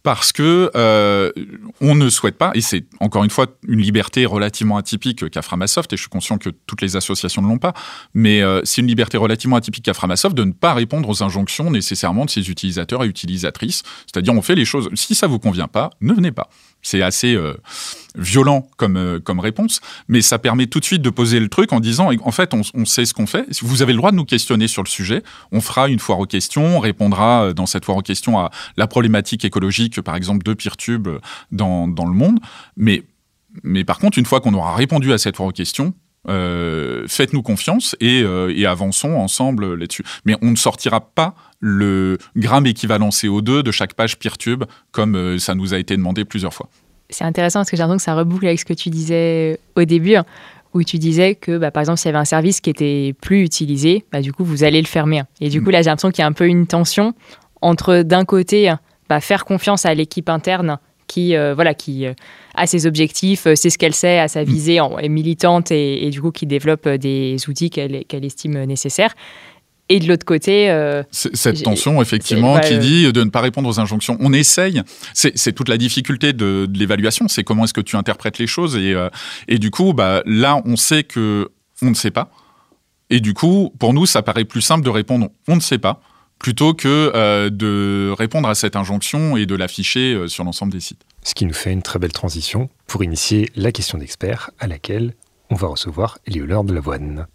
parce 0.01 0.31
que 0.31 0.71
euh, 0.75 1.31
on 1.81 1.95
ne 1.95 2.09
souhaite 2.09 2.37
pas, 2.37 2.51
et 2.53 2.61
c'est 2.61 2.85
encore 2.99 3.23
une 3.23 3.31
fois 3.31 3.47
une 3.67 3.81
liberté 3.81 4.27
relativement 4.27 4.77
atypique 4.77 5.31
qu'a 5.31 5.41
Framasoft, 5.41 5.91
et 5.91 5.97
je 5.97 6.01
suis 6.03 6.09
conscient 6.09 6.37
que 6.37 6.51
toutes 6.67 6.83
les 6.83 6.95
associations 6.95 7.41
ne 7.41 7.47
l'ont 7.47 7.57
pas, 7.57 7.73
mais 8.13 8.43
c'est 8.65 8.81
une 8.81 8.87
liberté 8.87 9.17
relativement 9.17 9.55
atypique 9.55 9.83
qu'a 9.83 9.95
Framasoft 9.95 10.37
de 10.37 10.43
ne 10.43 10.51
pas 10.51 10.75
répondre 10.75 11.09
aux 11.09 11.23
injonctions 11.23 11.71
nécessairement 11.71 12.25
de 12.25 12.29
ses 12.29 12.51
utilisateurs 12.51 13.03
et 13.03 13.07
utilisatrices. 13.07 13.81
C'est-à-dire, 14.05 14.35
on 14.35 14.43
fait 14.43 14.53
les 14.53 14.63
choses, 14.63 14.89
si 14.93 15.15
ça 15.15 15.25
vous 15.25 15.39
convient 15.39 15.67
pas, 15.67 15.89
ne 16.01 16.13
venez 16.13 16.31
pas. 16.31 16.51
C'est 16.85 17.01
assez 17.01 17.33
euh, 17.33 17.55
violent 18.15 18.67
comme, 18.77 18.95
euh, 18.95 19.19
comme 19.19 19.39
réponse, 19.39 19.81
mais 20.07 20.21
ça 20.21 20.37
permet 20.37 20.67
tout 20.67 20.79
de 20.79 20.85
suite 20.85 21.01
de 21.01 21.09
poser 21.09 21.39
le 21.39 21.49
truc 21.49 21.73
en 21.73 21.79
disant, 21.79 22.11
en 22.21 22.31
fait, 22.31 22.53
on, 22.53 22.85
sait 22.85 23.05
ce 23.05 23.13
qu'on 23.15 23.25
fait. 23.25 23.47
Vous 23.63 23.81
avez 23.81 23.91
le 23.91 23.97
droit 23.97 24.11
de 24.11 24.15
nous 24.15 24.23
questionner 24.23 24.67
sur 24.67 24.83
le 24.83 24.87
sujet. 24.87 25.23
On 25.51 25.61
fera 25.61 25.89
une 25.89 25.97
foire 25.97 26.19
aux 26.19 26.27
questions, 26.27 26.77
on 26.77 26.79
répondra 26.79 27.45
euh, 27.45 27.53
dans 27.53 27.65
cette 27.65 27.85
foire 27.85 27.97
aux 27.97 28.03
questions 28.03 28.37
à 28.37 28.51
la 28.77 28.85
problématique 28.85 29.43
écologique, 29.43 29.99
par 30.01 30.15
exemple, 30.15 30.43
de 30.43 30.53
PeerTube 30.53 31.07
dans, 31.51 31.87
dans 31.87 32.05
le 32.05 32.13
monde. 32.13 32.39
Mais, 32.77 33.01
mais 33.63 33.83
par 33.83 33.97
contre, 33.97 34.19
une 34.19 34.25
fois 34.27 34.39
qu'on 34.39 34.53
aura 34.53 34.75
répondu 34.75 35.11
à 35.11 35.17
cette 35.17 35.37
foire 35.37 35.49
aux 35.49 35.53
questions, 35.53 35.95
faites-nous 36.27 37.43
confiance 37.43 37.95
et, 37.99 38.21
et, 38.21 38.65
avançons 38.65 39.13
ensemble 39.13 39.75
là-dessus. 39.75 40.03
Mais 40.25 40.35
on 40.41 40.49
ne 40.49 40.55
sortira 40.55 40.99
pas 40.99 41.35
le 41.65 42.19
gramme 42.35 42.67
équivalent 42.67 43.09
CO2 43.09 43.63
de 43.63 43.71
chaque 43.71 43.95
page 43.95 44.19
PeerTube, 44.19 44.65
comme 44.91 45.15
euh, 45.15 45.39
ça 45.39 45.55
nous 45.55 45.73
a 45.73 45.79
été 45.79 45.97
demandé 45.97 46.23
plusieurs 46.23 46.53
fois. 46.53 46.69
C'est 47.09 47.23
intéressant 47.23 47.61
parce 47.61 47.71
que 47.71 47.75
j'ai 47.75 47.81
l'impression 47.81 47.97
que 47.97 48.03
ça 48.03 48.15
reboucle 48.15 48.45
avec 48.45 48.59
ce 48.59 48.65
que 48.65 48.73
tu 48.73 48.91
disais 48.91 49.59
au 49.75 49.83
début, 49.83 50.15
hein, 50.15 50.25
où 50.75 50.83
tu 50.83 50.99
disais 50.99 51.33
que, 51.33 51.57
bah, 51.57 51.71
par 51.71 51.81
exemple, 51.81 51.97
s'il 51.97 52.09
y 52.09 52.09
avait 52.09 52.19
un 52.19 52.25
service 52.25 52.61
qui 52.61 52.69
était 52.69 53.15
plus 53.19 53.41
utilisé, 53.43 54.05
bah, 54.11 54.21
du 54.21 54.31
coup, 54.31 54.43
vous 54.43 54.63
allez 54.63 54.79
le 54.79 54.87
fermer. 54.87 55.23
Et 55.41 55.49
du 55.49 55.63
coup, 55.63 55.71
là, 55.71 55.81
j'ai 55.81 55.89
l'impression 55.89 56.11
qu'il 56.11 56.21
y 56.21 56.25
a 56.25 56.27
un 56.27 56.33
peu 56.33 56.45
une 56.45 56.67
tension 56.67 57.15
entre, 57.61 58.03
d'un 58.03 58.25
côté, 58.25 58.71
bah, 59.09 59.19
faire 59.19 59.43
confiance 59.43 59.87
à 59.87 59.93
l'équipe 59.95 60.29
interne 60.29 60.77
qui, 61.07 61.35
euh, 61.35 61.55
voilà, 61.55 61.73
qui 61.73 62.05
euh, 62.05 62.13
a 62.53 62.67
ses 62.67 62.85
objectifs, 62.85 63.47
c'est 63.55 63.69
ce 63.69 63.77
qu'elle 63.77 63.93
sait, 63.93 64.19
a 64.19 64.27
sa 64.27 64.41
mm. 64.41 64.45
visée, 64.45 64.79
est 64.99 65.09
militante 65.09 65.71
et, 65.71 66.09
du 66.11 66.21
coup 66.21 66.31
qui 66.31 66.45
développe 66.45 66.87
des 66.87 67.37
outils 67.47 67.69
qu'elle 67.69 68.25
estime 68.25 68.63
nécessaires. 68.65 69.15
Et 69.89 69.99
de 69.99 70.07
l'autre 70.07 70.25
côté... 70.25 70.69
Euh, 70.69 71.03
cette 71.11 71.61
tension, 71.63 72.01
effectivement, 72.01 72.59
qui 72.59 72.77
dit 72.79 73.11
de 73.11 73.23
ne 73.23 73.29
pas 73.29 73.41
répondre 73.41 73.69
aux 73.69 73.79
injonctions. 73.79 74.17
On 74.19 74.33
essaye. 74.33 74.81
C'est 75.13 75.53
toute 75.53 75.69
la 75.69 75.77
difficulté 75.77 76.33
de, 76.33 76.67
l'évaluation. 76.73 77.27
C'est 77.27 77.43
comment 77.43 77.65
est-ce 77.65 77.73
que 77.73 77.81
tu 77.81 77.95
interprètes 77.95 78.39
les 78.39 78.47
choses. 78.47 78.75
Et, 78.75 78.93
euh, 78.93 79.09
et 79.47 79.59
du 79.59 79.71
coup, 79.71 79.93
bah, 79.93 80.23
là, 80.25 80.61
on 80.65 80.75
sait 80.75 81.03
que 81.03 81.49
on 81.81 81.89
ne 81.89 81.95
sait 81.95 82.11
pas. 82.11 82.31
Et 83.09 83.19
du 83.19 83.33
coup, 83.33 83.73
pour 83.77 83.93
nous, 83.93 84.05
ça 84.05 84.23
paraît 84.23 84.45
plus 84.45 84.61
simple 84.61 84.83
de 84.83 84.89
répondre 84.89 85.29
on 85.47 85.55
ne 85.55 85.61
sait 85.61 85.77
pas 85.77 86.01
plutôt 86.39 86.73
que 86.73 87.11
euh, 87.15 87.49
de 87.49 88.13
répondre 88.17 88.49
à 88.49 88.55
cette 88.55 88.75
injonction 88.75 89.37
et 89.37 89.45
de 89.45 89.55
l'afficher 89.55 90.27
sur 90.27 90.43
l'ensemble 90.43 90.71
des 90.71 90.79
sites. 90.79 91.01
Ce 91.23 91.33
qui 91.33 91.45
nous 91.45 91.53
fait 91.53 91.71
une 91.71 91.81
très 91.81 91.99
belle 91.99 92.11
transition 92.11 92.69
pour 92.87 93.03
initier 93.03 93.49
la 93.55 93.71
question 93.71 93.97
d'expert 93.97 94.49
à 94.59 94.67
laquelle 94.67 95.13
on 95.49 95.55
va 95.55 95.67
recevoir 95.67 96.17
Éléonore 96.25 96.63
de 96.63 96.73
Lavoine. 96.73 97.27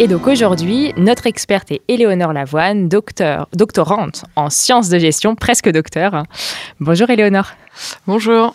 Et 0.00 0.06
donc 0.06 0.28
aujourd'hui, 0.28 0.92
notre 0.96 1.26
experte 1.26 1.72
est 1.72 1.80
Éléonore 1.88 2.32
Lavoine, 2.32 2.88
docteur, 2.88 3.48
doctorante 3.52 4.26
en 4.36 4.48
sciences 4.48 4.90
de 4.90 4.98
gestion, 5.00 5.34
presque 5.34 5.68
docteur. 5.68 6.22
Bonjour 6.78 7.10
Éléonore. 7.10 7.48
Bonjour. 8.06 8.54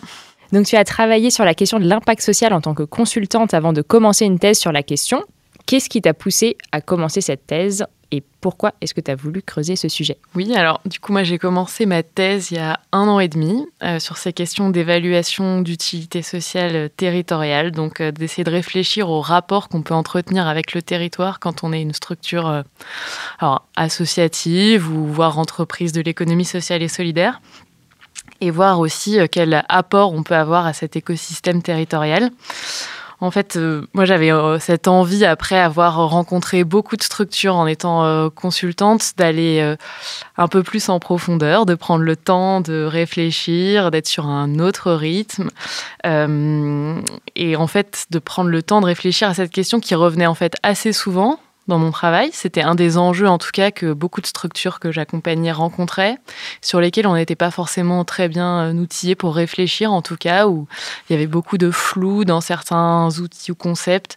Donc 0.52 0.64
tu 0.64 0.76
as 0.76 0.84
travaillé 0.84 1.28
sur 1.28 1.44
la 1.44 1.52
question 1.52 1.78
de 1.78 1.84
l'impact 1.84 2.22
social 2.22 2.54
en 2.54 2.62
tant 2.62 2.72
que 2.72 2.82
consultante 2.82 3.52
avant 3.52 3.74
de 3.74 3.82
commencer 3.82 4.24
une 4.24 4.38
thèse 4.38 4.58
sur 4.58 4.72
la 4.72 4.82
question. 4.82 5.22
Qu'est-ce 5.66 5.88
qui 5.88 6.02
t'a 6.02 6.14
poussé 6.14 6.56
à 6.72 6.80
commencer 6.80 7.20
cette 7.20 7.46
thèse 7.46 7.86
et 8.14 8.22
pourquoi 8.40 8.74
est-ce 8.80 8.94
que 8.94 9.00
tu 9.00 9.10
as 9.10 9.16
voulu 9.16 9.42
creuser 9.42 9.74
ce 9.74 9.88
sujet? 9.88 10.18
Oui, 10.36 10.54
alors 10.54 10.80
du 10.84 11.00
coup, 11.00 11.10
moi 11.10 11.24
j'ai 11.24 11.36
commencé 11.36 11.84
ma 11.84 12.04
thèse 12.04 12.52
il 12.52 12.58
y 12.58 12.60
a 12.60 12.78
un 12.92 13.08
an 13.08 13.18
et 13.18 13.26
demi 13.26 13.66
euh, 13.82 13.98
sur 13.98 14.18
ces 14.18 14.32
questions 14.32 14.70
d'évaluation 14.70 15.62
d'utilité 15.62 16.22
sociale 16.22 16.90
territoriale, 16.90 17.72
donc 17.72 18.00
euh, 18.00 18.12
d'essayer 18.12 18.44
de 18.44 18.52
réfléchir 18.52 19.10
au 19.10 19.20
rapport 19.20 19.68
qu'on 19.68 19.82
peut 19.82 19.94
entretenir 19.94 20.46
avec 20.46 20.74
le 20.74 20.82
territoire 20.82 21.40
quand 21.40 21.64
on 21.64 21.72
est 21.72 21.82
une 21.82 21.92
structure 21.92 22.46
euh, 23.42 23.56
associative 23.74 24.88
ou 24.88 25.06
voire 25.06 25.40
entreprise 25.40 25.90
de 25.90 26.00
l'économie 26.00 26.44
sociale 26.44 26.82
et 26.82 26.88
solidaire 26.88 27.40
et 28.40 28.52
voir 28.52 28.78
aussi 28.78 29.18
quel 29.32 29.64
apport 29.68 30.12
on 30.12 30.22
peut 30.22 30.36
avoir 30.36 30.66
à 30.66 30.72
cet 30.72 30.94
écosystème 30.94 31.62
territorial. 31.62 32.30
En 33.24 33.30
fait, 33.30 33.56
euh, 33.56 33.86
moi 33.94 34.04
j'avais 34.04 34.30
euh, 34.30 34.58
cette 34.58 34.86
envie, 34.86 35.24
après 35.24 35.58
avoir 35.58 36.10
rencontré 36.10 36.62
beaucoup 36.62 36.94
de 36.98 37.02
structures 37.02 37.56
en 37.56 37.66
étant 37.66 38.04
euh, 38.04 38.28
consultante, 38.28 39.12
d'aller 39.16 39.76
un 40.36 40.46
peu 40.46 40.62
plus 40.62 40.90
en 40.90 41.00
profondeur, 41.00 41.64
de 41.64 41.74
prendre 41.74 42.04
le 42.04 42.16
temps 42.16 42.60
de 42.60 42.84
réfléchir, 42.84 43.90
d'être 43.90 44.06
sur 44.06 44.26
un 44.26 44.58
autre 44.58 44.92
rythme. 44.92 45.48
et 46.04 47.56
en 47.56 47.66
fait, 47.66 48.04
de 48.10 48.18
prendre 48.18 48.50
le 48.50 48.62
temps 48.62 48.82
de 48.82 48.86
réfléchir 48.86 49.30
à 49.30 49.32
cette 49.32 49.50
question 49.50 49.80
qui 49.80 49.94
revenait 49.94 50.26
en 50.26 50.34
fait 50.34 50.52
assez 50.62 50.92
souvent 50.92 51.38
dans 51.66 51.78
mon 51.78 51.90
travail. 51.90 52.30
C'était 52.32 52.62
un 52.62 52.74
des 52.74 52.98
enjeux, 52.98 53.28
en 53.28 53.38
tout 53.38 53.50
cas, 53.52 53.70
que 53.70 53.92
beaucoup 53.92 54.20
de 54.20 54.26
structures 54.26 54.80
que 54.80 54.92
j'accompagnais 54.92 55.52
rencontraient, 55.52 56.18
sur 56.60 56.80
lesquels 56.80 57.06
on 57.06 57.14
n'était 57.14 57.36
pas 57.36 57.50
forcément 57.50 58.04
très 58.04 58.28
bien 58.28 58.68
euh, 58.68 58.72
outillés 58.74 59.14
pour 59.14 59.34
réfléchir, 59.34 59.92
en 59.92 60.02
tout 60.02 60.16
cas, 60.16 60.46
où 60.46 60.66
il 61.08 61.14
y 61.14 61.16
avait 61.16 61.26
beaucoup 61.26 61.56
de 61.56 61.70
flou 61.70 62.24
dans 62.24 62.40
certains 62.40 63.08
outils 63.18 63.50
ou 63.50 63.54
concepts. 63.54 64.16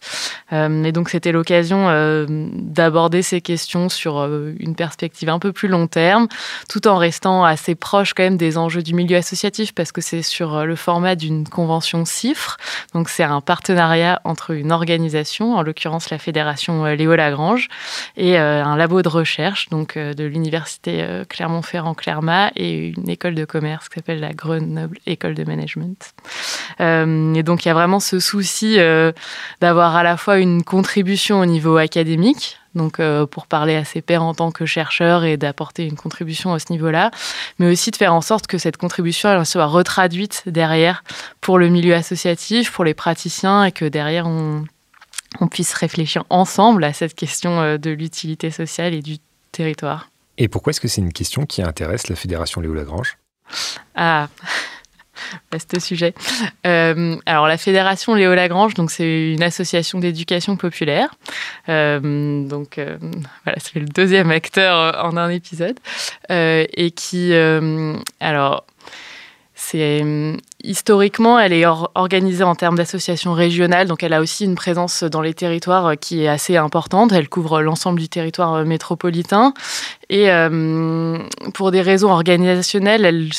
Euh, 0.51 0.83
et 0.83 0.91
donc, 0.91 1.09
c'était 1.09 1.31
l'occasion 1.31 1.87
euh, 1.89 2.25
d'aborder 2.27 3.21
ces 3.21 3.39
questions 3.39 3.89
sur 3.89 4.23
une 4.59 4.75
perspective 4.75 5.29
un 5.29 5.39
peu 5.39 5.53
plus 5.53 5.67
long 5.67 5.87
terme, 5.87 6.27
tout 6.69 6.87
en 6.87 6.97
restant 6.97 7.45
assez 7.45 7.75
proche 7.75 8.13
quand 8.13 8.23
même 8.23 8.37
des 8.37 8.57
enjeux 8.57 8.83
du 8.83 8.93
milieu 8.93 9.17
associatif, 9.17 9.73
parce 9.73 9.91
que 9.91 10.01
c'est 10.01 10.21
sur 10.21 10.65
le 10.65 10.75
format 10.75 11.15
d'une 11.15 11.47
convention 11.47 12.03
CIFRE. 12.03 12.57
Donc, 12.93 13.09
c'est 13.09 13.23
un 13.23 13.41
partenariat 13.41 14.21
entre 14.25 14.51
une 14.51 14.71
organisation, 14.71 15.55
en 15.55 15.61
l'occurrence 15.61 16.09
la 16.09 16.17
Fédération 16.17 16.83
Léo 16.85 17.15
Lagrange, 17.15 17.36
Et 18.15 18.37
un 18.37 18.75
labo 18.75 19.01
de 19.01 19.09
recherche 19.09 19.69
donc 19.69 19.97
de 19.97 20.23
l'université 20.23 21.05
Clermont-Ferrand-Clermat 21.29 22.51
et 22.55 22.89
une 22.89 23.09
école 23.09 23.35
de 23.35 23.45
commerce 23.45 23.89
qui 23.89 23.95
s'appelle 23.95 24.19
la 24.19 24.33
Grenoble 24.33 24.97
École 25.05 25.35
de 25.35 25.43
Management. 25.43 26.13
et 26.79 27.43
donc 27.43 27.65
il 27.65 27.67
y 27.67 27.71
a 27.71 27.73
vraiment 27.73 27.99
ce 27.99 28.19
souci 28.19 28.77
d'avoir 29.61 29.95
à 29.95 30.03
la 30.03 30.17
fois 30.17 30.37
une 30.39 30.63
contribution 30.63 31.39
au 31.39 31.45
niveau 31.45 31.77
académique, 31.77 32.57
donc 32.77 32.99
euh, 32.99 33.25
pour 33.25 33.47
parler 33.47 33.75
à 33.75 33.83
ses 33.83 34.01
pairs 34.01 34.23
en 34.23 34.33
tant 34.33 34.51
que 34.51 34.65
chercheur 34.65 35.25
et 35.25 35.35
d'apporter 35.35 35.85
une 35.85 35.97
contribution 35.97 36.53
à 36.53 36.59
ce 36.59 36.71
niveau-là, 36.71 37.11
mais 37.59 37.69
aussi 37.69 37.91
de 37.91 37.97
faire 37.97 38.13
en 38.13 38.21
sorte 38.21 38.47
que 38.47 38.57
cette 38.57 38.77
contribution 38.77 39.43
soit 39.43 39.65
retraduite 39.65 40.43
derrière 40.45 41.03
pour 41.41 41.57
le 41.57 41.67
milieu 41.67 41.93
associatif, 41.93 42.71
pour 42.71 42.85
les 42.85 42.93
praticiens, 42.93 43.65
et 43.65 43.71
que 43.71 43.85
derrière 43.85 44.27
on, 44.27 44.63
puisse 45.49 45.73
réfléchir 45.73 46.23
ensemble 46.29 46.83
à 46.83 46.93
cette 46.93 47.15
question 47.15 47.61
euh, 47.61 47.77
de 47.77 47.91
l'utilité 47.91 48.51
sociale 48.51 48.93
et 48.93 49.01
du 49.01 49.17
territoire. 49.51 50.09
Et 50.37 50.47
pourquoi 50.47 50.71
est-ce 50.71 50.81
que 50.81 50.87
c'est 50.87 51.01
une 51.01 51.13
question 51.13 51.45
qui 51.45 51.61
intéresse 51.61 52.07
la 52.09 52.15
Fédération 52.15 52.61
Léo 52.61 52.73
Lagrange? 52.73 53.17
Ah 53.95 54.27
Vaste 55.51 55.79
sujet. 55.79 56.13
Euh, 56.65 57.17
alors 57.25 57.47
la 57.47 57.57
Fédération 57.57 58.13
Léo 58.13 58.35
Lagrange, 58.35 58.75
donc 58.75 58.91
c'est 58.91 59.33
une 59.33 59.43
association 59.43 59.99
d'éducation 59.99 60.57
populaire. 60.57 61.09
Euh, 61.69 62.47
donc 62.47 62.77
euh, 62.77 62.97
voilà, 63.43 63.59
c'est 63.59 63.79
le 63.79 63.87
deuxième 63.87 64.31
acteur 64.31 65.03
en 65.03 65.17
un 65.17 65.29
épisode 65.29 65.79
et 66.29 66.91
qui, 66.91 67.33
alors 68.19 68.65
c'est 69.59 70.03
hum, 70.03 70.37
historiquement, 70.63 71.39
elle 71.39 71.51
est 71.51 71.65
organisée 71.65 72.43
en 72.43 72.53
termes 72.53 72.77
d'associations 72.77 73.33
régionales, 73.33 73.87
donc 73.87 74.03
elle 74.03 74.13
a 74.13 74.21
aussi 74.21 74.45
une 74.45 74.53
présence 74.53 75.03
dans 75.03 75.21
les 75.21 75.33
territoires 75.33 75.87
euh, 75.87 75.95
qui 75.95 76.23
est 76.23 76.27
assez 76.27 76.57
importante. 76.57 77.11
Elle 77.11 77.27
couvre 77.27 77.63
l'ensemble 77.63 77.99
du 77.99 78.07
territoire 78.07 78.53
euh, 78.53 78.65
métropolitain 78.65 79.55
et 80.09 80.29
pour 81.53 81.71
des 81.71 81.81
raisons 81.81 82.11
organisationnelles, 82.11 83.29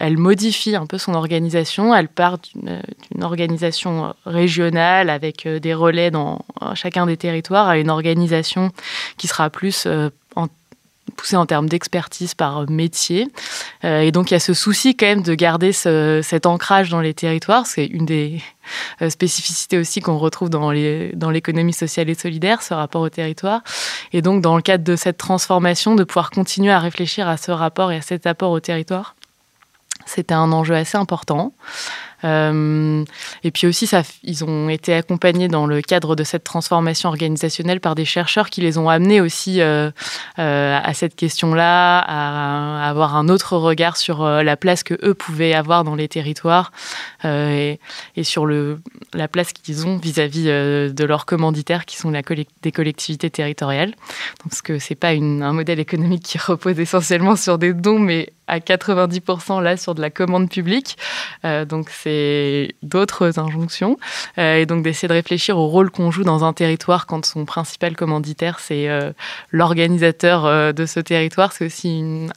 elle 0.00 0.18
modifie 0.18 0.76
un 0.76 0.84
peu 0.84 0.98
son 0.98 1.14
organisation. 1.14 1.94
Elle 1.94 2.08
part 2.08 2.36
d'une 2.38 2.68
euh, 2.68 3.24
organisation 3.24 4.12
régionale 4.26 5.08
avec 5.08 5.48
des 5.48 5.72
relais 5.72 6.10
dans 6.10 6.44
chacun 6.74 7.06
des 7.06 7.16
territoires 7.16 7.68
à 7.68 7.78
une 7.78 7.88
organisation 7.88 8.70
qui 9.16 9.28
sera 9.28 9.48
plus 9.48 9.88
poussé 11.14 11.36
en 11.36 11.46
termes 11.46 11.68
d'expertise 11.68 12.34
par 12.34 12.68
métier. 12.70 13.28
Euh, 13.84 14.00
et 14.00 14.12
donc 14.12 14.30
il 14.30 14.34
y 14.34 14.36
a 14.36 14.40
ce 14.40 14.54
souci 14.54 14.96
quand 14.96 15.06
même 15.06 15.22
de 15.22 15.34
garder 15.34 15.72
cet 15.72 16.46
ancrage 16.46 16.90
dans 16.90 17.00
les 17.00 17.14
territoires. 17.14 17.66
C'est 17.66 17.86
une 17.86 18.06
des 18.06 18.42
euh, 19.02 19.10
spécificités 19.10 19.78
aussi 19.78 20.00
qu'on 20.00 20.18
retrouve 20.18 20.50
dans 20.50 20.70
l'économie 20.70 21.72
sociale 21.72 22.10
et 22.10 22.14
solidaire, 22.14 22.62
ce 22.62 22.74
rapport 22.74 23.02
au 23.02 23.08
territoire. 23.08 23.62
Et 24.12 24.22
donc 24.22 24.42
dans 24.42 24.56
le 24.56 24.62
cadre 24.62 24.84
de 24.84 24.96
cette 24.96 25.18
transformation, 25.18 25.94
de 25.94 26.04
pouvoir 26.04 26.30
continuer 26.30 26.72
à 26.72 26.78
réfléchir 26.78 27.28
à 27.28 27.36
ce 27.36 27.50
rapport 27.50 27.92
et 27.92 27.96
à 27.96 28.02
cet 28.02 28.26
apport 28.26 28.50
au 28.50 28.60
territoire, 28.60 29.14
c'était 30.06 30.34
un 30.34 30.52
enjeu 30.52 30.74
assez 30.74 30.98
important. 30.98 31.52
Euh, 32.24 33.04
et 33.42 33.50
puis 33.50 33.66
aussi, 33.66 33.88
ils 34.22 34.44
ont 34.44 34.68
été 34.68 34.94
accompagnés 34.94 35.48
dans 35.48 35.66
le 35.66 35.82
cadre 35.82 36.16
de 36.16 36.24
cette 36.24 36.44
transformation 36.44 37.08
organisationnelle 37.08 37.80
par 37.80 37.94
des 37.94 38.04
chercheurs 38.04 38.50
qui 38.50 38.60
les 38.60 38.78
ont 38.78 38.88
amenés 38.88 39.20
aussi 39.20 39.60
euh, 39.60 39.90
euh, 40.38 40.80
à 40.82 40.94
cette 40.94 41.16
question-là, 41.16 41.98
à, 41.98 42.88
avoir 42.88 43.16
un 43.16 43.28
autre 43.28 43.56
regard 43.56 43.96
sur 43.96 44.24
la 44.24 44.56
place 44.56 44.82
que 44.82 44.94
eux 45.02 45.14
pouvaient 45.14 45.54
avoir 45.54 45.84
dans 45.84 45.94
les 45.94 46.08
territoires 46.08 46.72
et, 47.24 47.78
sur 48.22 48.46
la 48.46 49.28
place 49.28 49.52
qu'ils 49.52 49.86
ont 49.86 49.96
vis-à-vis 49.96 50.44
de 50.44 51.04
leurs 51.04 51.26
commanditaires, 51.26 51.84
qui 51.84 51.96
sont 51.96 52.10
des 52.10 52.72
collectivités 52.72 53.30
territoriales. 53.30 53.94
Parce 54.48 54.62
que 54.62 54.78
c'est 54.78 54.94
pas 54.94 55.10
un 55.10 55.52
modèle 55.52 55.80
économique 55.80 56.22
qui 56.22 56.38
repose 56.38 56.78
essentiellement 56.78 57.36
sur 57.36 57.58
des 57.58 57.72
dons, 57.72 57.98
mais 57.98 58.32
à 58.46 58.58
90% 58.58 59.62
là 59.62 59.76
sur 59.76 59.94
de 59.94 60.02
la 60.02 60.10
commande 60.10 60.50
publique. 60.50 60.96
donc 61.42 61.88
c'est 61.90 62.13
d'autres 62.82 63.38
injonctions. 63.38 63.98
Euh, 64.38 64.56
et 64.56 64.66
donc 64.66 64.82
d'essayer 64.82 65.08
de 65.08 65.12
réfléchir 65.12 65.58
au 65.58 65.68
rôle 65.68 65.90
qu'on 65.90 66.10
joue 66.10 66.24
dans 66.24 66.44
un 66.44 66.52
territoire 66.52 67.06
quand 67.06 67.24
son 67.24 67.44
principal 67.44 67.96
commanditaire, 67.96 68.60
c'est 68.60 68.88
euh, 68.88 69.12
l'organisateur 69.50 70.44
euh, 70.44 70.72
de 70.72 70.86
ce 70.86 71.00
territoire. 71.00 71.52
C'est 71.52 71.66
aussi 71.66 72.28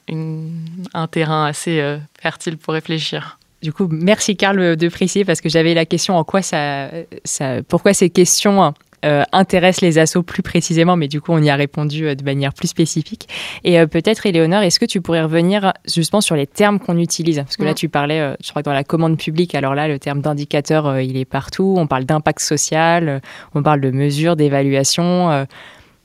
un 0.94 1.06
terrain 1.06 1.46
assez 1.46 1.98
fertile 2.20 2.58
pour 2.58 2.74
réfléchir. 2.74 3.38
Du 3.62 3.72
coup, 3.72 3.88
merci 3.90 4.36
Karl 4.36 4.76
de 4.76 4.88
préciser 4.88 5.24
parce 5.24 5.40
que 5.40 5.48
j'avais 5.48 5.74
la 5.74 5.84
question 5.84 6.16
en 6.16 6.22
quoi 6.22 6.42
ça, 6.42 6.90
ça 7.24 7.62
pourquoi 7.66 7.92
ces 7.92 8.08
questions 8.08 8.72
euh, 9.04 9.22
intéresse 9.32 9.80
les 9.80 9.98
assos 9.98 10.22
plus 10.22 10.42
précisément, 10.42 10.96
mais 10.96 11.08
du 11.08 11.20
coup, 11.20 11.32
on 11.32 11.42
y 11.42 11.50
a 11.50 11.56
répondu 11.56 12.06
euh, 12.06 12.14
de 12.14 12.24
manière 12.24 12.52
plus 12.52 12.68
spécifique. 12.68 13.28
Et 13.64 13.78
euh, 13.78 13.86
peut-être, 13.86 14.26
Éléonore, 14.26 14.62
est-ce 14.62 14.80
que 14.80 14.84
tu 14.84 15.00
pourrais 15.00 15.22
revenir 15.22 15.72
justement 15.86 16.20
sur 16.20 16.34
les 16.34 16.46
termes 16.46 16.80
qu'on 16.80 16.98
utilise? 16.98 17.38
Parce 17.38 17.56
que 17.56 17.64
là, 17.64 17.74
tu 17.74 17.88
parlais, 17.88 18.34
je 18.42 18.50
crois 18.50 18.62
que 18.62 18.66
dans 18.66 18.72
la 18.72 18.84
commande 18.84 19.16
publique, 19.16 19.54
alors 19.54 19.74
là, 19.74 19.88
le 19.88 19.98
terme 19.98 20.20
d'indicateur, 20.20 21.00
il 21.00 21.16
est 21.16 21.24
partout. 21.24 21.74
On 21.78 21.86
parle 21.86 22.04
d'impact 22.04 22.40
social, 22.40 23.20
on 23.54 23.62
parle 23.62 23.80
de 23.80 23.90
mesures, 23.90 24.36
d'évaluation. 24.36 25.46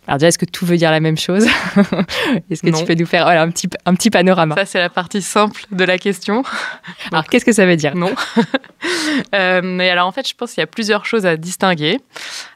Alors 0.07 0.17
déjà, 0.17 0.27
est-ce 0.27 0.37
que 0.37 0.45
tout 0.45 0.65
veut 0.65 0.77
dire 0.77 0.91
la 0.91 0.99
même 0.99 1.17
chose 1.17 1.45
Est-ce 2.49 2.61
que 2.61 2.77
tu 2.77 2.85
peux 2.85 2.95
nous 2.95 3.05
faire 3.05 3.27
un, 3.27 3.49
petit, 3.49 3.69
un 3.85 3.95
petit 3.95 4.09
panorama 4.09 4.55
Ça, 4.55 4.65
c'est 4.65 4.79
la 4.79 4.89
partie 4.89 5.21
simple 5.21 5.65
de 5.71 5.83
la 5.83 5.97
question. 5.97 6.43
alors, 7.11 7.25
qu'est-ce 7.25 7.45
que 7.45 7.53
ça 7.53 7.65
veut 7.65 7.77
dire? 7.77 7.95
Non. 7.95 8.13
euh, 9.35 9.61
mais 9.63 9.89
alors, 9.89 10.07
en 10.07 10.11
fait, 10.11 10.27
je 10.27 10.33
pense 10.35 10.53
qu'il 10.53 10.61
y 10.61 10.63
a 10.63 10.67
plusieurs 10.67 11.05
choses 11.05 11.25
à 11.25 11.37
distinguer. 11.37 11.99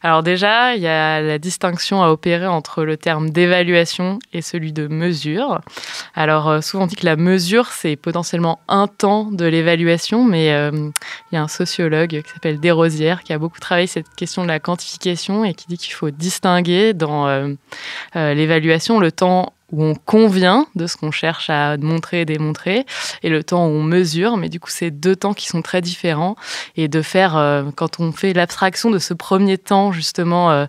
Alors 0.04 0.24
déjà, 0.24 0.76
il 0.76 0.82
y 0.82 0.88
a 0.88 1.22
la 1.22 1.40
distinction 1.40 2.04
à 2.04 2.10
opérer 2.10 2.48
entre 2.48 2.84
le 2.84 2.98
terme 2.98 3.30
d'évaluation 3.30 4.20
et 4.34 4.42
celui 4.42 4.74
de 4.74 4.88
mesure. 4.88 5.62
Alors, 6.16 6.50
euh, 6.50 6.62
souvent 6.62 6.84
on 6.84 6.88
dit 6.88 6.96
que 6.96 7.06
la 7.06 7.16
mesure, 7.16 7.68
c'est 7.68 7.96
potentiellement 7.96 8.60
un 8.68 8.88
temps 8.88 9.26
de 9.32 9.46
l'évaluation, 9.46 10.24
mais 10.24 10.52
euh, 10.52 10.72
il 11.32 11.36
y 11.36 11.38
a 11.38 11.42
un 11.42 11.48
sociologue 11.48 12.22
qui 12.22 12.32
s'appelle 12.32 12.60
Desrosières 12.60 13.24
qui 13.24 13.34
a 13.34 13.38
beaucoup 13.38 13.60
travaillé 13.60 13.88
cette 13.88 14.10
question 14.16 14.44
de 14.44 14.48
la 14.48 14.60
quantification 14.60 15.46
et 15.46 15.54
qui 15.54 15.68
dit 15.68 15.78
qu'il 15.78 15.94
faut 15.94 16.12
distinguer 16.12 16.94
dans... 16.94 17.28
Euh, 17.28 17.37
l'évaluation, 18.16 19.00
le 19.00 19.12
temps 19.12 19.54
où 19.72 19.84
on 19.84 19.96
convient 19.96 20.66
de 20.76 20.88
ce 20.88 20.96
qu'on 20.96 21.12
cherche 21.12 21.50
à 21.50 21.76
montrer 21.78 22.22
et 22.22 22.26
démontrer, 22.26 22.86
et 23.22 23.30
le 23.30 23.44
temps 23.44 23.68
où 23.68 23.72
on 23.72 23.84
mesure. 23.84 24.38
Mais 24.38 24.50
du 24.50 24.60
coup, 24.60 24.70
c'est 24.70 24.92
deux 24.92 25.16
temps 25.16 25.34
qui 25.34 25.48
sont 25.48 25.62
très 25.62 25.82
différents. 25.82 26.36
Et 26.78 26.88
de 26.88 27.02
faire, 27.02 27.36
euh, 27.36 27.64
quand 27.76 28.00
on 28.00 28.12
fait 28.12 28.34
l'abstraction 28.34 28.90
de 28.90 29.00
ce 29.00 29.14
premier 29.14 29.58
temps, 29.58 29.92
justement, 29.92 30.68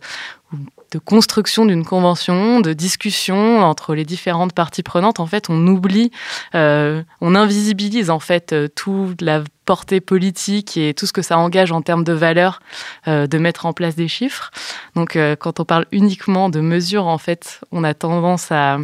de 0.90 0.98
construction 0.98 1.66
d'une 1.66 1.84
convention, 1.84 2.60
de 2.60 2.72
discussion 2.72 3.60
entre 3.60 3.94
les 3.94 4.04
différentes 4.04 4.52
parties 4.52 4.82
prenantes, 4.82 5.20
en 5.20 5.26
fait, 5.26 5.50
on 5.50 5.66
oublie, 5.66 6.10
on 6.54 7.34
invisibilise 7.34 8.10
en 8.10 8.20
fait 8.20 8.54
toute 8.74 9.20
la 9.20 9.42
portée 9.68 10.00
politique 10.00 10.78
et 10.78 10.94
tout 10.94 11.04
ce 11.04 11.12
que 11.12 11.20
ça 11.20 11.36
engage 11.36 11.72
en 11.72 11.82
termes 11.82 12.02
de 12.02 12.14
valeur 12.14 12.60
euh, 13.06 13.26
de 13.26 13.36
mettre 13.36 13.66
en 13.66 13.74
place 13.74 13.96
des 13.96 14.08
chiffres. 14.08 14.50
Donc, 14.94 15.14
euh, 15.14 15.36
quand 15.36 15.60
on 15.60 15.66
parle 15.66 15.84
uniquement 15.92 16.48
de 16.48 16.60
mesures, 16.60 17.06
en 17.06 17.18
fait, 17.18 17.60
on 17.70 17.84
a 17.84 17.92
tendance 17.92 18.50
à, 18.50 18.78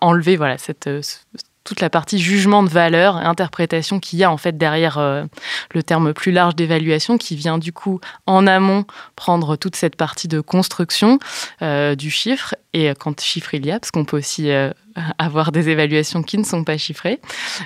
enlever 0.00 0.36
voilà 0.36 0.56
cette 0.56 0.86
euh, 0.86 1.02
toute 1.66 1.80
la 1.80 1.90
partie 1.90 2.18
jugement 2.18 2.62
de 2.62 2.68
valeur 2.68 3.20
et 3.20 3.24
interprétation 3.24 4.00
qu'il 4.00 4.18
y 4.18 4.24
a 4.24 4.30
en 4.30 4.36
fait 4.36 4.56
derrière 4.56 4.98
le 4.98 5.82
terme 5.82 6.14
plus 6.14 6.32
large 6.32 6.54
d'évaluation 6.54 7.18
qui 7.18 7.36
vient 7.36 7.58
du 7.58 7.72
coup 7.72 8.00
en 8.26 8.46
amont 8.46 8.84
prendre 9.16 9.56
toute 9.56 9.76
cette 9.76 9.96
partie 9.96 10.28
de 10.28 10.40
construction 10.40 11.18
du 11.60 12.10
chiffre 12.10 12.54
et 12.72 12.92
quand 12.98 13.20
chiffre 13.20 13.54
il 13.54 13.66
y 13.66 13.70
a 13.70 13.78
parce 13.78 13.90
qu'on 13.90 14.04
peut 14.04 14.16
aussi 14.16 14.50
avoir 15.18 15.52
des 15.52 15.68
évaluations 15.68 16.22
qui 16.22 16.38
ne 16.38 16.44
sont 16.44 16.64
pas 16.64 16.78
chiffrées 16.78 17.20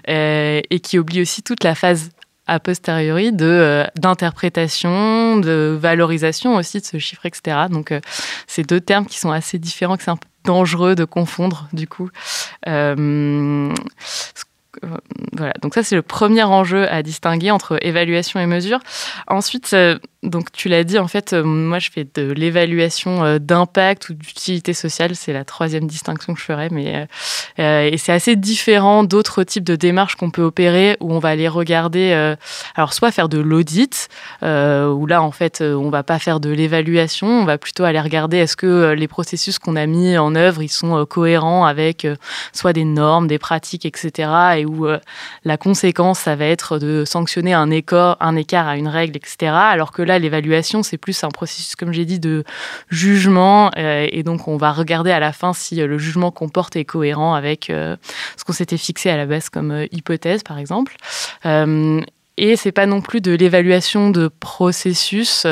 euh, 0.08 0.60
et 0.68 0.80
qui 0.80 0.98
oublie 0.98 1.20
aussi 1.20 1.42
toute 1.42 1.64
la 1.64 1.74
phase 1.74 2.10
a 2.46 2.60
posteriori 2.60 3.30
euh, 3.40 3.86
d'interprétation, 3.96 5.38
de 5.38 5.76
valorisation 5.80 6.56
aussi 6.56 6.80
de 6.80 6.84
ce 6.84 6.98
chiffre, 6.98 7.26
etc. 7.26 7.56
Donc, 7.70 7.92
euh, 7.92 8.00
c'est 8.46 8.68
deux 8.68 8.80
termes 8.80 9.06
qui 9.06 9.18
sont 9.18 9.30
assez 9.30 9.58
différents, 9.58 9.96
que 9.96 10.02
c'est 10.02 10.10
un 10.10 10.16
peu 10.16 10.28
dangereux 10.44 10.94
de 10.94 11.04
confondre 11.04 11.68
du 11.72 11.86
coup. 11.86 12.08
Voilà, 15.32 15.52
donc 15.62 15.74
ça 15.74 15.82
c'est 15.82 15.96
le 15.96 16.02
premier 16.02 16.42
enjeu 16.42 16.90
à 16.90 17.02
distinguer 17.02 17.50
entre 17.50 17.78
évaluation 17.82 18.40
et 18.40 18.46
mesure. 18.46 18.80
Ensuite, 19.26 19.74
donc 20.22 20.52
tu 20.52 20.68
l'as 20.68 20.84
dit, 20.84 20.98
en 20.98 21.08
fait, 21.08 21.32
euh, 21.32 21.42
moi 21.42 21.78
je 21.78 21.90
fais 21.90 22.06
de 22.14 22.32
l'évaluation 22.32 23.24
euh, 23.24 23.38
d'impact 23.38 24.10
ou 24.10 24.14
d'utilité 24.14 24.74
sociale, 24.74 25.16
c'est 25.16 25.32
la 25.32 25.46
troisième 25.46 25.86
distinction 25.86 26.34
que 26.34 26.40
je 26.40 26.44
ferais, 26.44 26.68
mais 26.70 27.06
euh, 27.58 27.88
et 27.88 27.96
c'est 27.96 28.12
assez 28.12 28.36
différent 28.36 29.02
d'autres 29.02 29.44
types 29.44 29.64
de 29.64 29.76
démarches 29.76 30.16
qu'on 30.16 30.30
peut 30.30 30.42
opérer 30.42 30.98
où 31.00 31.14
on 31.14 31.20
va 31.20 31.30
aller 31.30 31.48
regarder, 31.48 32.34
alors 32.74 32.92
soit 32.92 33.10
faire 33.10 33.28
de 33.28 33.38
l'audit, 33.38 34.08
où 34.42 35.06
là 35.06 35.22
en 35.22 35.30
fait 35.30 35.62
on 35.62 35.88
va 35.90 36.02
pas 36.02 36.18
faire 36.18 36.40
de 36.40 36.50
l'évaluation, 36.50 37.26
on 37.26 37.44
va 37.44 37.58
plutôt 37.58 37.84
aller 37.84 38.00
regarder 38.00 38.38
est-ce 38.38 38.56
que 38.56 38.92
les 38.92 39.08
processus 39.08 39.58
qu'on 39.58 39.76
a 39.76 39.86
mis 39.86 40.16
en 40.18 40.34
œuvre 40.34 40.62
ils 40.62 40.68
sont 40.68 41.04
cohérents 41.06 41.64
avec 41.64 42.06
soit 42.52 42.72
des 42.72 42.84
normes, 42.84 43.26
des 43.26 43.38
pratiques, 43.38 43.86
etc. 43.86 44.28
et 44.58 44.59
où 44.64 44.86
la 45.44 45.56
conséquence, 45.56 46.20
ça 46.20 46.36
va 46.36 46.46
être 46.46 46.78
de 46.78 47.04
sanctionner 47.04 47.54
un 47.54 47.70
écart, 47.70 48.16
un 48.20 48.36
écart 48.36 48.68
à 48.68 48.76
une 48.76 48.88
règle, 48.88 49.16
etc. 49.16 49.52
Alors 49.52 49.92
que 49.92 50.02
là, 50.02 50.18
l'évaluation, 50.18 50.82
c'est 50.82 50.98
plus 50.98 51.22
un 51.24 51.28
processus, 51.28 51.76
comme 51.76 51.92
j'ai 51.92 52.04
dit, 52.04 52.20
de 52.20 52.44
jugement. 52.88 53.70
et 53.76 54.22
donc, 54.22 54.48
on 54.48 54.56
va 54.56 54.72
regarder 54.72 55.10
à 55.10 55.20
la 55.20 55.32
fin 55.32 55.52
si 55.52 55.76
le 55.76 55.98
jugement 55.98 56.30
qu'on 56.30 56.48
porte 56.48 56.76
est 56.76 56.84
cohérent 56.84 57.34
avec 57.34 57.66
ce 57.66 58.44
qu'on 58.44 58.52
s'était 58.52 58.78
fixé 58.78 59.10
à 59.10 59.16
la 59.16 59.26
base 59.26 59.48
comme 59.48 59.86
hypothèse, 59.92 60.42
par 60.42 60.58
exemple 60.58 60.96
et 62.40 62.56
c'est 62.56 62.72
pas 62.72 62.86
non 62.86 63.02
plus 63.02 63.20
de 63.20 63.32
l'évaluation 63.32 64.10
de 64.10 64.28
processus 64.28 65.46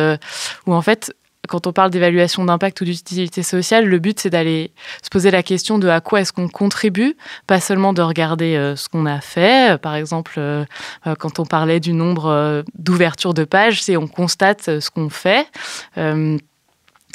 où 0.67 0.73
en 0.73 0.83
fait 0.83 1.15
quand 1.49 1.67
on 1.67 1.73
parle 1.73 1.91
d'évaluation 1.91 2.45
d'impact 2.45 2.81
ou 2.81 2.85
d'utilité 2.85 3.43
sociale, 3.43 3.87
le 3.87 3.99
but 3.99 4.21
c'est 4.21 4.31
d'aller 4.31 4.73
se 5.03 5.09
poser 5.09 5.31
la 5.31 5.43
question 5.43 5.79
de 5.79 5.89
à 5.89 6.01
quoi 6.01 6.21
est-ce 6.21 6.33
qu'on 6.33 6.49
contribue, 6.49 7.17
pas 7.47 7.61
seulement 7.61 7.93
de 7.93 8.03
regarder 8.03 8.57
euh, 8.57 8.77
ce 8.77 8.89
qu'on 8.89 9.07
a 9.07 9.21
fait. 9.21 9.81
Par 9.81 9.95
exemple, 9.95 10.35
euh, 10.39 10.65
euh, 11.07 11.15
quand 11.17 11.39
on 11.41 11.47
parlait 11.47 11.81
du 11.81 11.93
nombre 11.93 12.63
d'ouvertures 12.77 13.35
de 13.35 13.45
pages, 13.45 13.83
c'est 13.83 13.97
on 13.97 14.07
constate 14.07 14.81
ce 14.81 14.91
qu'on 14.91 15.09
fait 15.09 15.47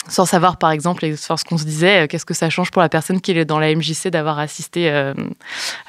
sans 0.08 0.26
savoir 0.26 0.58
par 0.58 0.72
exemple 0.72 1.06
ce 1.16 1.44
qu'on 1.44 1.58
se 1.58 1.64
disait, 1.64 2.04
euh, 2.04 2.08
qu'est-ce 2.08 2.26
que 2.26 2.34
ça 2.34 2.50
change 2.50 2.72
pour 2.72 2.82
la 2.82 2.90
personne 2.90 3.22
qui 3.22 3.32
est 3.32 3.46
dans 3.46 3.60
la 3.60 3.74
MJC 3.74 4.10
d'avoir 4.10 4.40
assisté 4.40 4.90
euh, 4.90 5.14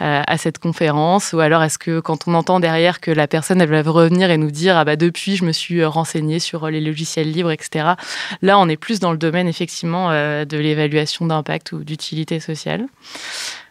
euh, 0.01 0.23
à 0.27 0.39
cette 0.39 0.59
conférence? 0.59 1.33
Ou 1.33 1.41
alors 1.41 1.62
est-ce 1.62 1.79
que 1.79 2.01
quand 2.01 2.29
on 2.29 2.35
entend 2.35 2.61
derrière 2.61 3.01
que 3.01 3.11
la 3.11 3.27
personne 3.27 3.61
elle 3.61 3.71
va 3.71 3.83
revenir 3.91 4.31
et 4.31 4.39
nous 4.39 4.51
dire 4.51 4.77
ah 4.77 4.85
bah 4.85 4.97
depuis 4.97 5.37
je 5.37 5.45
me 5.45 5.53
suis 5.53 5.85
renseignée 5.85 6.39
sur 6.39 6.69
les 6.69 6.81
logiciels 6.81 7.31
libres, 7.31 7.51
etc. 7.51 7.95
Là 8.43 8.59
on 8.59 8.69
est 8.69 8.77
plus 8.77 9.01
dans 9.01 9.12
le 9.12 9.19
domaine 9.19 9.49
effectivement 9.49 10.11
de 10.11 10.57
l'évaluation 10.57 11.27
d'impact 11.27 11.73
ou 11.73 11.85
d'utilité 11.85 12.41
sociale. 12.41 12.87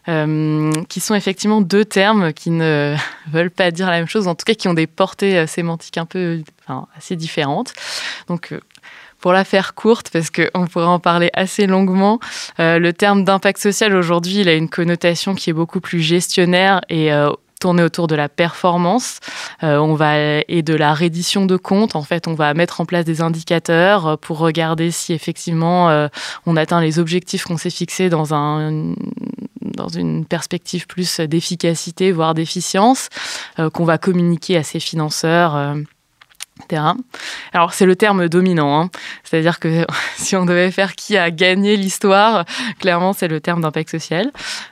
qui 0.06 1.00
sont 1.00 1.14
effectivement 1.14 1.60
deux 1.62 1.84
termes 1.84 2.32
qui 2.32 2.50
ne 2.50 2.94
veulent 3.32 3.50
pas 3.50 3.70
dire 3.70 3.86
la 3.86 3.98
même 3.98 4.08
chose, 4.08 4.28
en 4.28 4.34
tout 4.34 4.44
cas 4.44 4.54
qui 4.54 4.68
ont 4.68 4.74
des 4.74 4.86
portées 4.86 5.46
sémantiques 5.46 5.98
un 5.98 6.06
peu 6.06 6.42
assez 6.96 7.16
différentes. 7.16 7.72
Donc 8.28 8.54
pour 9.24 9.32
la 9.32 9.44
faire 9.44 9.74
courte, 9.74 10.10
parce 10.10 10.28
qu'on 10.28 10.66
pourrait 10.66 10.84
en 10.84 10.98
parler 10.98 11.30
assez 11.32 11.66
longuement, 11.66 12.20
euh, 12.60 12.78
le 12.78 12.92
terme 12.92 13.24
d'impact 13.24 13.58
social 13.58 13.96
aujourd'hui, 13.96 14.40
il 14.40 14.50
a 14.50 14.52
une 14.52 14.68
connotation 14.68 15.34
qui 15.34 15.48
est 15.48 15.54
beaucoup 15.54 15.80
plus 15.80 16.00
gestionnaire 16.00 16.82
et 16.90 17.10
euh, 17.10 17.30
autour 17.64 18.06
de 18.06 18.14
la 18.14 18.28
performance 18.28 19.20
euh, 19.62 19.78
on 19.78 19.94
va, 19.94 20.18
et 20.18 20.60
de 20.62 20.74
la 20.74 20.92
reddition 20.92 21.46
de 21.46 21.56
comptes. 21.56 21.96
En 21.96 22.02
fait, 22.02 22.28
on 22.28 22.34
va 22.34 22.52
mettre 22.52 22.82
en 22.82 22.84
place 22.84 23.06
des 23.06 23.22
indicateurs 23.22 24.18
pour 24.18 24.36
regarder 24.40 24.90
si 24.90 25.14
effectivement 25.14 26.08
on 26.44 26.56
atteint 26.58 26.82
les 26.82 26.98
objectifs 26.98 27.44
qu'on 27.44 27.56
s'est 27.56 27.70
fixés 27.70 28.10
dans, 28.10 28.34
un, 28.34 28.92
dans 29.62 29.88
une 29.88 30.26
perspective 30.26 30.86
plus 30.86 31.20
d'efficacité, 31.20 32.12
voire 32.12 32.34
d'efficience, 32.34 33.08
qu'on 33.72 33.84
va 33.86 33.96
communiquer 33.96 34.58
à 34.58 34.62
ses 34.62 34.80
financeurs 34.80 35.74
alors 37.52 37.74
c'est 37.74 37.86
le 37.86 37.96
terme 37.96 38.28
dominant, 38.28 38.80
hein. 38.80 38.90
c'est-à-dire 39.24 39.58
que 39.58 39.84
si 40.16 40.36
on 40.36 40.44
devait 40.44 40.70
faire 40.70 40.94
qui 40.94 41.16
a 41.16 41.30
gagné 41.30 41.76
l'histoire, 41.76 42.44
clairement 42.78 43.12
c'est 43.12 43.28
le 43.28 43.40
terme 43.40 43.60
d'impact 43.60 43.90
social, 43.90 44.30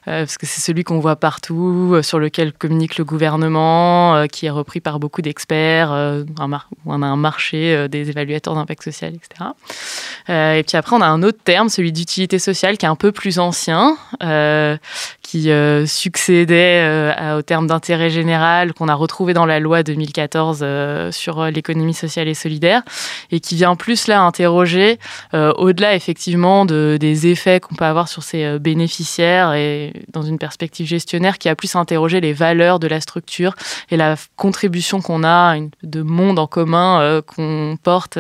euh, 0.09 0.21
parce 0.21 0.39
que 0.39 0.47
c'est 0.47 0.61
celui 0.61 0.85
qu'on 0.85 1.01
voit 1.01 1.17
partout, 1.17 1.93
euh, 1.95 2.03
sur 2.03 2.19
lequel 2.19 2.53
communique 2.53 2.99
le 2.99 3.05
gouvernement, 3.05 4.15
euh, 4.15 4.27
qui 4.27 4.47
est 4.47 4.51
repris 4.51 4.81
par 4.81 5.01
beaucoup 5.01 5.23
d'experts, 5.23 5.91
on 6.87 7.03
a 7.03 7.07
un 7.07 7.17
marché 7.17 7.89
des 7.89 8.11
évaluateurs 8.11 8.55
d'impact 8.55 8.85
social, 8.85 9.15
etc. 9.15 9.51
et 10.29 10.63
puis 10.67 10.77
après 10.77 10.97
on 10.97 11.01
a 11.01 11.07
un 11.07 11.23
autre 11.23 11.39
terme, 11.43 11.69
celui 11.69 11.93
d'utilité 11.93 12.39
sociale, 12.39 12.79
qui 12.79 12.87
est 12.87 12.89
un 12.89 12.97
peu 12.97 13.13
plus 13.13 13.39
ancien, 13.39 13.97
qui 15.23 15.51
succédait 15.87 17.15
au 17.37 17.43
terme 17.43 17.67
d'intérêt 17.67 18.11
général 18.11 18.73
qu'on 18.73 18.89
a 18.89 18.95
retrouvé 18.95 19.35
dans 19.35 19.47
la 19.47 19.61
loi 19.61 19.83
2014 19.83 20.65
sur 21.11 21.45
l'économie 21.47 21.72
économie 21.73 21.95
sociale 21.95 22.29
et 22.29 22.35
solidaire, 22.35 22.83
et 23.31 23.41
qui 23.41 23.57
vient 23.57 23.77
plus 23.77 24.07
là 24.07 24.23
interroger, 24.23 24.99
euh, 25.35 25.53
au-delà 25.57 25.95
effectivement 25.95 26.65
de, 26.65 26.97
des 27.01 27.27
effets 27.27 27.61
qu'on 27.61 27.75
peut 27.75 27.85
avoir 27.85 28.09
sur 28.09 28.23
ces 28.23 28.45
euh, 28.45 28.59
bénéficiaires 28.59 29.55
et 29.55 29.93
dans 30.13 30.23
une 30.23 30.39
perspective 30.39 30.87
gestionnaire, 30.87 31.39
qui 31.39 31.49
a 31.49 31.57
plus 31.57 31.75
interrogé 31.75 32.21
les 32.21 32.33
valeurs 32.33 32.79
de 32.79 32.87
la 32.87 33.01
structure 33.01 33.55
et 33.91 33.97
la 33.97 34.17
contribution 34.37 35.01
qu'on 35.01 35.25
a 35.25 35.57
de 35.83 36.03
monde 36.03 36.39
en 36.39 36.47
commun 36.47 37.01
euh, 37.01 37.23
qu'on 37.23 37.79
porte. 37.83 38.19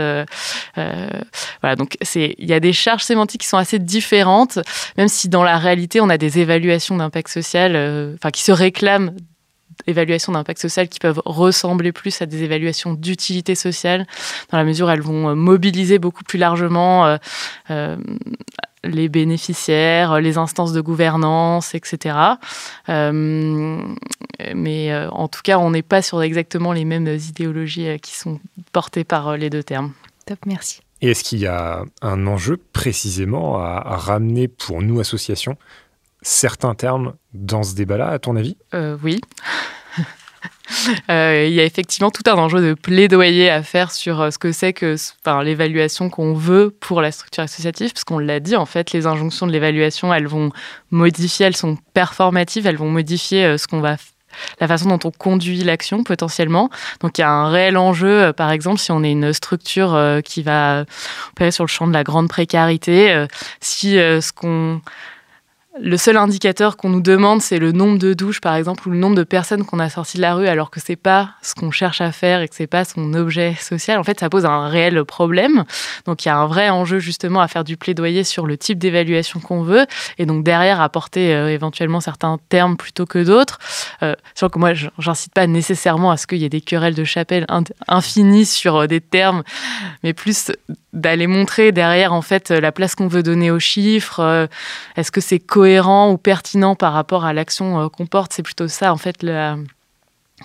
voilà, 0.76 1.76
donc 1.76 1.96
c'est 2.02 2.34
il 2.38 2.48
y 2.48 2.54
a 2.54 2.60
des 2.60 2.72
charges 2.72 3.02
sémantiques 3.02 3.42
qui 3.42 3.46
sont 3.46 3.58
assez 3.58 3.78
différentes, 3.78 4.58
même 4.96 5.08
si 5.08 5.28
dans 5.28 5.44
la 5.44 5.58
réalité 5.58 6.00
on 6.00 6.08
a 6.08 6.18
des 6.18 6.38
évaluations 6.38 6.96
d'impact 6.96 7.28
social, 7.28 7.76
enfin 8.16 8.30
qui 8.30 8.42
se 8.42 8.52
réclament 8.52 9.12
évaluations 9.86 10.32
d'impact 10.32 10.60
social 10.60 10.88
qui 10.88 10.98
peuvent 10.98 11.20
ressembler 11.24 11.92
plus 11.92 12.20
à 12.22 12.26
des 12.26 12.42
évaluations 12.42 12.94
d'utilité 12.94 13.54
sociale, 13.54 14.06
dans 14.50 14.58
la 14.58 14.64
mesure 14.64 14.86
où 14.86 14.90
elles 14.90 15.02
vont 15.02 15.30
euh, 15.30 15.34
mobiliser 15.34 15.98
beaucoup 15.98 16.24
plus 16.24 16.38
largement 16.38 17.06
euh, 17.06 17.16
euh, 17.70 17.96
les 18.84 19.08
bénéficiaires, 19.08 20.20
les 20.20 20.38
instances 20.38 20.72
de 20.72 20.80
gouvernance, 20.80 21.76
etc. 21.76 22.16
mais 22.88 23.86
en 25.12 25.28
tout 25.28 25.40
cas, 25.44 25.58
on 25.58 25.70
n'est 25.70 25.82
pas 25.82 26.02
sur 26.02 26.20
exactement 26.20 26.72
les 26.72 26.84
mêmes 26.84 27.06
idéologies 27.06 28.00
qui 28.00 28.16
sont 28.16 28.40
portées 28.72 29.04
par 29.04 29.36
les 29.36 29.50
deux 29.50 29.62
termes. 29.62 29.92
Top, 30.26 30.40
merci. 30.46 30.80
Et 31.00 31.12
est-ce 31.12 31.22
qu'il 31.22 31.38
y 31.38 31.46
a 31.46 31.84
un 32.00 32.26
enjeu 32.26 32.58
précisément 32.72 33.60
à 33.60 33.96
ramener 33.96 34.48
pour 34.48 34.82
nous, 34.82 34.98
associations, 34.98 35.56
certains 36.22 36.74
termes 36.74 37.14
dans 37.34 37.62
ce 37.62 37.74
débat-là, 37.74 38.08
à 38.08 38.18
ton 38.18 38.36
avis? 38.36 38.56
Euh, 38.74 38.96
Oui. 39.02 39.20
Euh, 41.10 41.44
il 41.46 41.52
y 41.52 41.60
a 41.60 41.64
effectivement 41.64 42.10
tout 42.10 42.22
un 42.26 42.34
enjeu 42.34 42.60
de 42.60 42.74
plaidoyer 42.74 43.50
à 43.50 43.62
faire 43.62 43.92
sur 43.92 44.20
euh, 44.20 44.30
ce 44.30 44.38
que 44.38 44.50
c'est 44.50 44.72
que 44.72 44.96
enfin, 45.20 45.42
l'évaluation 45.42 46.08
qu'on 46.08 46.32
veut 46.32 46.74
pour 46.80 47.00
la 47.02 47.12
structure 47.12 47.44
associative, 47.44 47.92
parce 47.92 48.02
qu'on 48.04 48.18
l'a 48.18 48.40
dit, 48.40 48.56
en 48.56 48.64
fait, 48.64 48.90
les 48.92 49.06
injonctions 49.06 49.46
de 49.46 49.52
l'évaluation, 49.52 50.12
elles 50.12 50.26
vont 50.26 50.50
modifier, 50.90 51.46
elles 51.46 51.56
sont 51.56 51.76
performatives, 51.94 52.66
elles 52.66 52.78
vont 52.78 52.90
modifier 52.90 53.56
ce 53.58 53.68
qu'on 53.68 53.80
va 53.80 53.96
la 54.60 54.66
façon 54.66 54.88
dont 54.88 54.98
on 55.04 55.10
conduit 55.10 55.62
l'action 55.62 56.02
potentiellement. 56.02 56.70
Donc 57.00 57.18
il 57.18 57.20
y 57.20 57.24
a 57.24 57.30
un 57.30 57.50
réel 57.50 57.76
enjeu, 57.76 58.32
par 58.32 58.50
exemple, 58.50 58.78
si 58.78 58.90
on 58.90 59.04
est 59.04 59.12
une 59.12 59.32
structure 59.32 60.20
qui 60.24 60.42
va 60.42 60.86
opérer 61.32 61.50
sur 61.50 61.64
le 61.64 61.68
champ 61.68 61.86
de 61.86 61.92
la 61.92 62.02
grande 62.02 62.28
précarité, 62.28 63.26
si 63.60 63.92
ce 63.92 64.32
qu'on 64.32 64.80
le 65.80 65.96
seul 65.96 66.18
indicateur 66.18 66.76
qu'on 66.76 66.90
nous 66.90 67.00
demande, 67.00 67.40
c'est 67.40 67.58
le 67.58 67.72
nombre 67.72 67.98
de 67.98 68.12
douches, 68.12 68.40
par 68.40 68.54
exemple, 68.56 68.86
ou 68.88 68.90
le 68.90 68.98
nombre 68.98 69.16
de 69.16 69.24
personnes 69.24 69.64
qu'on 69.64 69.78
a 69.78 69.88
sorties 69.88 70.18
de 70.18 70.22
la 70.22 70.34
rue, 70.34 70.46
alors 70.46 70.70
que 70.70 70.80
c'est 70.80 70.96
pas 70.96 71.30
ce 71.40 71.54
qu'on 71.54 71.70
cherche 71.70 72.02
à 72.02 72.12
faire 72.12 72.42
et 72.42 72.48
que 72.48 72.54
c'est 72.54 72.66
pas 72.66 72.84
son 72.84 73.14
objet 73.14 73.54
social. 73.58 73.98
En 73.98 74.04
fait, 74.04 74.20
ça 74.20 74.28
pose 74.28 74.44
un 74.44 74.68
réel 74.68 75.02
problème. 75.04 75.64
Donc, 76.04 76.24
il 76.24 76.28
y 76.28 76.30
a 76.30 76.36
un 76.36 76.46
vrai 76.46 76.68
enjeu 76.68 76.98
justement 76.98 77.40
à 77.40 77.48
faire 77.48 77.64
du 77.64 77.78
plaidoyer 77.78 78.22
sur 78.22 78.46
le 78.46 78.58
type 78.58 78.78
d'évaluation 78.78 79.40
qu'on 79.40 79.62
veut, 79.62 79.86
et 80.18 80.26
donc 80.26 80.44
derrière 80.44 80.80
apporter 80.80 81.34
euh, 81.34 81.48
éventuellement 81.48 82.00
certains 82.00 82.38
termes 82.50 82.76
plutôt 82.76 83.06
que 83.06 83.22
d'autres. 83.22 83.58
Euh, 84.02 84.14
que 84.36 84.58
moi, 84.58 84.72
j'incite 84.98 85.32
pas 85.32 85.46
nécessairement 85.46 86.10
à 86.10 86.18
ce 86.18 86.26
qu'il 86.26 86.38
y 86.38 86.44
ait 86.44 86.50
des 86.50 86.60
querelles 86.60 86.94
de 86.94 87.04
chapelle 87.04 87.46
infinies 87.88 88.44
sur 88.44 88.76
euh, 88.76 88.86
des 88.86 89.00
termes, 89.00 89.42
mais 90.02 90.12
plus 90.12 90.52
d'aller 90.92 91.26
montrer 91.26 91.72
derrière 91.72 92.12
en 92.12 92.22
fait 92.22 92.50
la 92.50 92.72
place 92.72 92.94
qu'on 92.94 93.08
veut 93.08 93.22
donner 93.22 93.50
aux 93.50 93.58
chiffres. 93.58 94.48
Est-ce 94.96 95.10
que 95.10 95.20
c'est 95.20 95.38
cohérent 95.38 96.10
ou 96.10 96.18
pertinent 96.18 96.74
par 96.74 96.92
rapport 96.92 97.24
à 97.24 97.32
l'action 97.32 97.80
euh, 97.80 97.88
qu'on 97.88 98.06
porte? 98.06 98.32
C'est 98.32 98.42
plutôt 98.42 98.68
ça, 98.68 98.92
en 98.92 98.96
fait, 98.96 99.18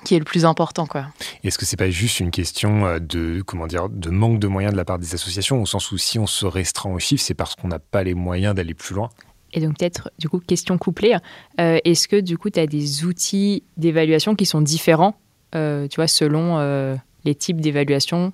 qui 0.04 0.16
est 0.16 0.20
le 0.20 0.26
plus 0.26 0.46
important. 0.46 0.86
Quoi. 0.86 1.08
Est-ce 1.44 1.58
que 1.58 1.66
c'est 1.66 1.78
pas 1.78 1.90
juste 1.90 2.20
une 2.20 2.32
question 2.32 2.86
euh, 2.86 3.00
de, 3.00 3.42
comment 3.42 3.68
dire, 3.68 3.90
de 3.90 4.10
manque 4.10 4.40
de 4.40 4.48
moyens 4.48 4.74
de 4.74 4.78
la 4.78 4.86
part 4.86 5.00
des 5.00 5.14
associations, 5.14 5.62
au 5.62 5.66
sens 5.66 5.92
où 5.92 5.98
si 5.98 6.20
on 6.20 6.28
se 6.28 6.46
restreint 6.46 6.92
aux 6.92 7.00
chiffres, 7.00 7.24
c'est 7.24 7.34
parce 7.34 7.56
qu'on 7.56 7.68
n'a 7.68 7.80
pas 7.80 8.04
les 8.04 8.14
moyens 8.14 8.56
d'aller 8.56 8.74
plus 8.74 8.96
loin? 8.96 9.10
Et 9.54 9.62
donc 9.62 9.78
peut-être, 9.78 10.12
du 10.20 10.30
coup, 10.30 10.40
question 10.40 10.78
couplée, 10.78 11.16
euh, 11.60 11.80
est-ce 11.84 12.08
que 12.08 12.20
du 12.20 12.38
coup, 12.38 12.50
tu 12.50 12.60
as 12.60 12.68
des 12.68 13.06
outils 13.06 13.64
d'évaluation 13.78 14.36
qui 14.36 14.46
sont 14.46 14.62
différents, 14.62 15.16
tu 15.54 15.96
vois, 15.96 16.08
selon 16.08 16.98
les 17.24 17.34
types 17.34 17.60
d'évaluation 17.62 18.34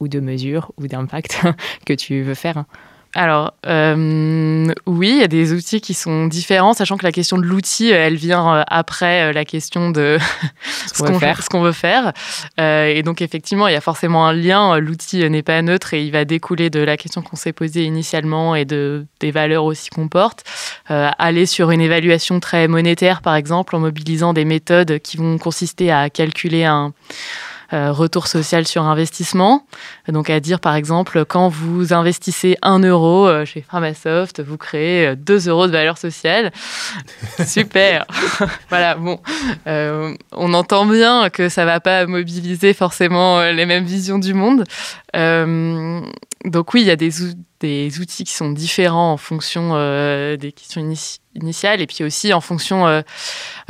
ou 0.00 0.08
de 0.08 0.20
mesures 0.20 0.72
ou 0.78 0.86
d'impact 0.86 1.42
que 1.86 1.92
tu 1.92 2.22
veux 2.22 2.34
faire 2.34 2.64
alors, 3.16 3.54
euh, 3.66 4.70
oui, 4.84 5.08
il 5.08 5.18
y 5.20 5.22
a 5.22 5.26
des 5.26 5.54
outils 5.54 5.80
qui 5.80 5.94
sont 5.94 6.26
différents, 6.26 6.74
sachant 6.74 6.98
que 6.98 7.04
la 7.04 7.12
question 7.12 7.38
de 7.38 7.44
l'outil, 7.44 7.90
euh, 7.90 7.96
elle 7.96 8.16
vient 8.16 8.56
euh, 8.56 8.62
après 8.66 9.32
la 9.32 9.46
question 9.46 9.90
de 9.90 10.18
ce 10.92 11.02
qu'on 11.48 11.62
veut 11.62 11.72
faire. 11.72 12.12
et 12.58 13.02
donc, 13.02 13.22
effectivement, 13.22 13.68
il 13.68 13.72
y 13.72 13.76
a 13.76 13.80
forcément 13.80 14.26
un 14.26 14.34
lien. 14.34 14.78
L'outil 14.78 15.28
n'est 15.30 15.42
pas 15.42 15.62
neutre 15.62 15.94
et 15.94 16.04
il 16.04 16.12
va 16.12 16.26
découler 16.26 16.68
de 16.68 16.80
la 16.80 16.98
question 16.98 17.22
qu'on 17.22 17.36
s'est 17.36 17.54
posée 17.54 17.84
initialement 17.84 18.54
et 18.54 18.66
de, 18.66 19.06
des 19.20 19.30
valeurs 19.30 19.64
aussi 19.64 19.88
qu'on 19.88 20.08
porte. 20.08 20.44
aller 20.88 21.46
sur 21.46 21.70
une 21.70 21.80
évaluation 21.80 22.38
très 22.38 22.68
monétaire, 22.68 23.22
par 23.22 23.34
exemple, 23.34 23.76
en 23.76 23.80
mobilisant 23.80 24.34
des 24.34 24.44
méthodes 24.44 24.98
qui 24.98 25.16
vont 25.16 25.38
consister 25.38 25.90
à 25.90 26.10
calculer 26.10 26.64
un 26.64 26.92
retour 27.72 28.26
social 28.26 28.66
sur 28.66 28.82
investissement. 28.82 29.66
Donc 30.08 30.30
à 30.30 30.40
dire 30.40 30.60
par 30.60 30.74
exemple, 30.74 31.24
quand 31.24 31.48
vous 31.48 31.92
investissez 31.92 32.56
1 32.62 32.80
euro 32.80 33.44
chez 33.44 33.62
Pharmasoft, 33.62 34.42
vous 34.42 34.56
créez 34.56 35.16
2 35.16 35.48
euros 35.48 35.66
de 35.66 35.72
valeur 35.72 35.98
sociale. 35.98 36.52
Super. 37.46 38.06
voilà, 38.68 38.94
bon, 38.94 39.18
on 39.66 40.54
entend 40.54 40.86
bien 40.86 41.30
que 41.30 41.48
ça 41.48 41.64
va 41.64 41.80
pas 41.80 42.06
mobiliser 42.06 42.72
forcément 42.72 43.42
les 43.42 43.66
mêmes 43.66 43.84
visions 43.84 44.18
du 44.18 44.34
monde. 44.34 44.64
Donc 46.46 46.72
oui, 46.74 46.80
il 46.82 46.86
y 46.86 46.90
a 46.90 46.96
des, 46.96 48.00
outils 48.00 48.24
qui 48.24 48.32
sont 48.32 48.50
différents 48.50 49.12
en 49.12 49.16
fonction 49.16 49.74
des 50.36 50.52
questions 50.52 50.80
initiales 51.34 51.80
et 51.80 51.86
puis 51.86 52.04
aussi 52.04 52.32
en 52.32 52.40
fonction 52.40 53.02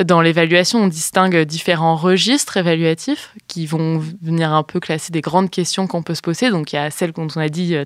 dans 0.04 0.20
l'évaluation, 0.20 0.80
on 0.80 0.86
distingue 0.88 1.38
différents 1.42 1.96
registres 1.96 2.58
évaluatifs 2.58 3.32
qui 3.48 3.64
vont 3.64 4.02
venir 4.20 4.52
un 4.52 4.62
peu 4.62 4.80
classer 4.80 5.10
des 5.10 5.22
grandes 5.22 5.50
questions 5.50 5.86
qu'on 5.86 6.02
peut 6.02 6.14
se 6.14 6.20
poser. 6.20 6.50
Donc 6.50 6.72
il 6.72 6.76
y 6.76 6.78
a 6.78 6.90
celles 6.90 7.14
qu'on 7.14 7.28
a 7.28 7.48
dit 7.48 7.74
euh, 7.74 7.84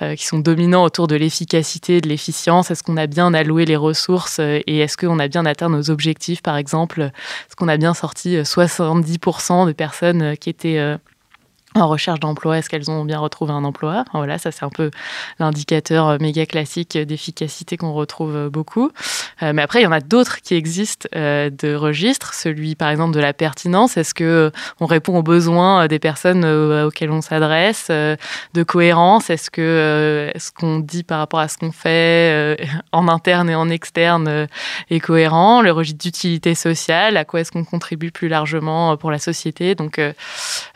euh, 0.00 0.14
qui 0.14 0.24
sont 0.24 0.38
dominants 0.38 0.84
autour 0.84 1.06
de 1.06 1.16
l'efficacité, 1.16 2.00
de 2.00 2.08
l'efficience. 2.08 2.70
Est-ce 2.70 2.82
qu'on 2.82 2.96
a 2.96 3.06
bien 3.06 3.34
alloué 3.34 3.66
les 3.66 3.76
ressources 3.76 4.38
euh, 4.38 4.60
et 4.66 4.78
est-ce 4.78 4.96
qu'on 4.96 5.18
a 5.18 5.28
bien 5.28 5.44
atteint 5.44 5.68
nos 5.68 5.90
objectifs, 5.90 6.40
par 6.40 6.56
exemple? 6.56 7.02
Est-ce 7.02 7.56
qu'on 7.56 7.68
a 7.68 7.76
bien 7.76 7.92
sorti 7.92 8.36
70% 8.36 9.66
de 9.66 9.72
personnes 9.72 10.36
qui 10.38 10.48
étaient 10.48 10.96
en 11.80 11.88
recherche 11.88 12.20
d'emploi, 12.20 12.58
est-ce 12.58 12.68
qu'elles 12.68 12.90
ont 12.90 13.04
bien 13.04 13.18
retrouvé 13.18 13.52
un 13.52 13.64
emploi? 13.64 14.04
Voilà, 14.12 14.38
ça 14.38 14.50
c'est 14.50 14.64
un 14.64 14.70
peu 14.70 14.90
l'indicateur 15.38 16.08
euh, 16.08 16.16
méga 16.20 16.46
classique 16.46 16.96
d'efficacité 16.96 17.76
qu'on 17.76 17.92
retrouve 17.92 18.36
euh, 18.36 18.50
beaucoup. 18.50 18.90
Euh, 19.42 19.52
mais 19.54 19.62
après, 19.62 19.80
il 19.80 19.84
y 19.84 19.86
en 19.86 19.92
a 19.92 20.00
d'autres 20.00 20.40
qui 20.40 20.54
existent 20.54 21.08
de 21.14 21.74
registres. 21.74 22.34
Celui, 22.34 22.74
par 22.74 22.90
exemple, 22.90 23.14
de 23.14 23.20
la 23.20 23.32
pertinence. 23.32 23.96
Est-ce 23.96 24.14
que 24.14 24.50
on 24.80 24.86
répond 24.86 25.18
aux 25.18 25.22
besoins 25.22 25.86
des 25.88 25.98
personnes 25.98 26.44
auxquelles 26.44 27.10
on 27.10 27.20
s'adresse 27.20 27.88
De 27.88 28.62
cohérence? 28.62 29.30
Est-ce 29.30 29.50
que 29.50 30.32
ce 30.36 30.50
qu'on 30.52 30.78
dit 30.78 31.02
par 31.02 31.18
rapport 31.18 31.40
à 31.40 31.48
ce 31.48 31.58
qu'on 31.58 31.72
fait 31.72 32.56
en 32.92 33.08
interne 33.08 33.50
et 33.50 33.54
en 33.54 33.68
externe 33.68 34.46
est 34.90 35.00
cohérent? 35.00 35.60
Le 35.60 35.72
registre 35.72 35.98
d'utilité 35.98 36.54
sociale. 36.54 37.16
À 37.16 37.24
quoi 37.24 37.40
est-ce 37.40 37.52
qu'on 37.52 37.64
contribue 37.64 38.10
plus 38.10 38.28
largement 38.28 38.96
pour 38.96 39.10
la 39.10 39.18
société? 39.18 39.74
Donc, 39.74 40.00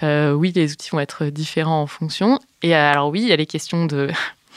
oui, 0.02 0.52
les 0.54 0.72
outils 0.72 0.89
vont 0.90 1.00
être 1.00 1.26
différents 1.26 1.82
en 1.82 1.86
fonction. 1.86 2.38
Et 2.62 2.74
alors 2.74 3.08
oui, 3.08 3.22
il 3.22 3.28
y 3.28 3.32
a 3.32 3.36
les 3.36 3.46
questions 3.46 3.86
de, 3.86 4.08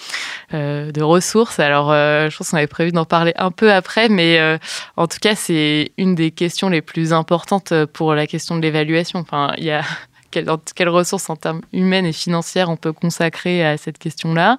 euh, 0.53 0.91
de 0.91 1.01
ressources. 1.01 1.59
Alors 1.59 1.91
euh, 1.91 2.29
je 2.29 2.37
pense 2.37 2.51
qu'on 2.51 2.57
avait 2.57 2.67
prévu 2.67 2.91
d'en 2.91 3.05
parler 3.05 3.33
un 3.37 3.51
peu 3.51 3.71
après, 3.71 4.09
mais 4.09 4.39
euh, 4.39 4.57
en 4.97 5.07
tout 5.07 5.19
cas, 5.21 5.35
c'est 5.35 5.91
une 5.97 6.15
des 6.15 6.31
questions 6.31 6.69
les 6.69 6.81
plus 6.81 7.13
importantes 7.13 7.73
pour 7.93 8.13
la 8.13 8.27
question 8.27 8.55
de 8.55 8.61
l'évaluation. 8.61 9.19
Enfin, 9.19 9.53
il 9.57 9.65
y 9.65 9.71
a 9.71 9.83
quelles, 10.31 10.89
ressources 10.89 11.29
en 11.29 11.35
termes 11.35 11.61
humaines 11.73 12.07
et 12.07 12.13
financières 12.13 12.69
on 12.69 12.75
peut 12.75 12.91
consacrer 12.91 13.63
à 13.63 13.77
cette 13.77 13.99
question-là. 13.99 14.57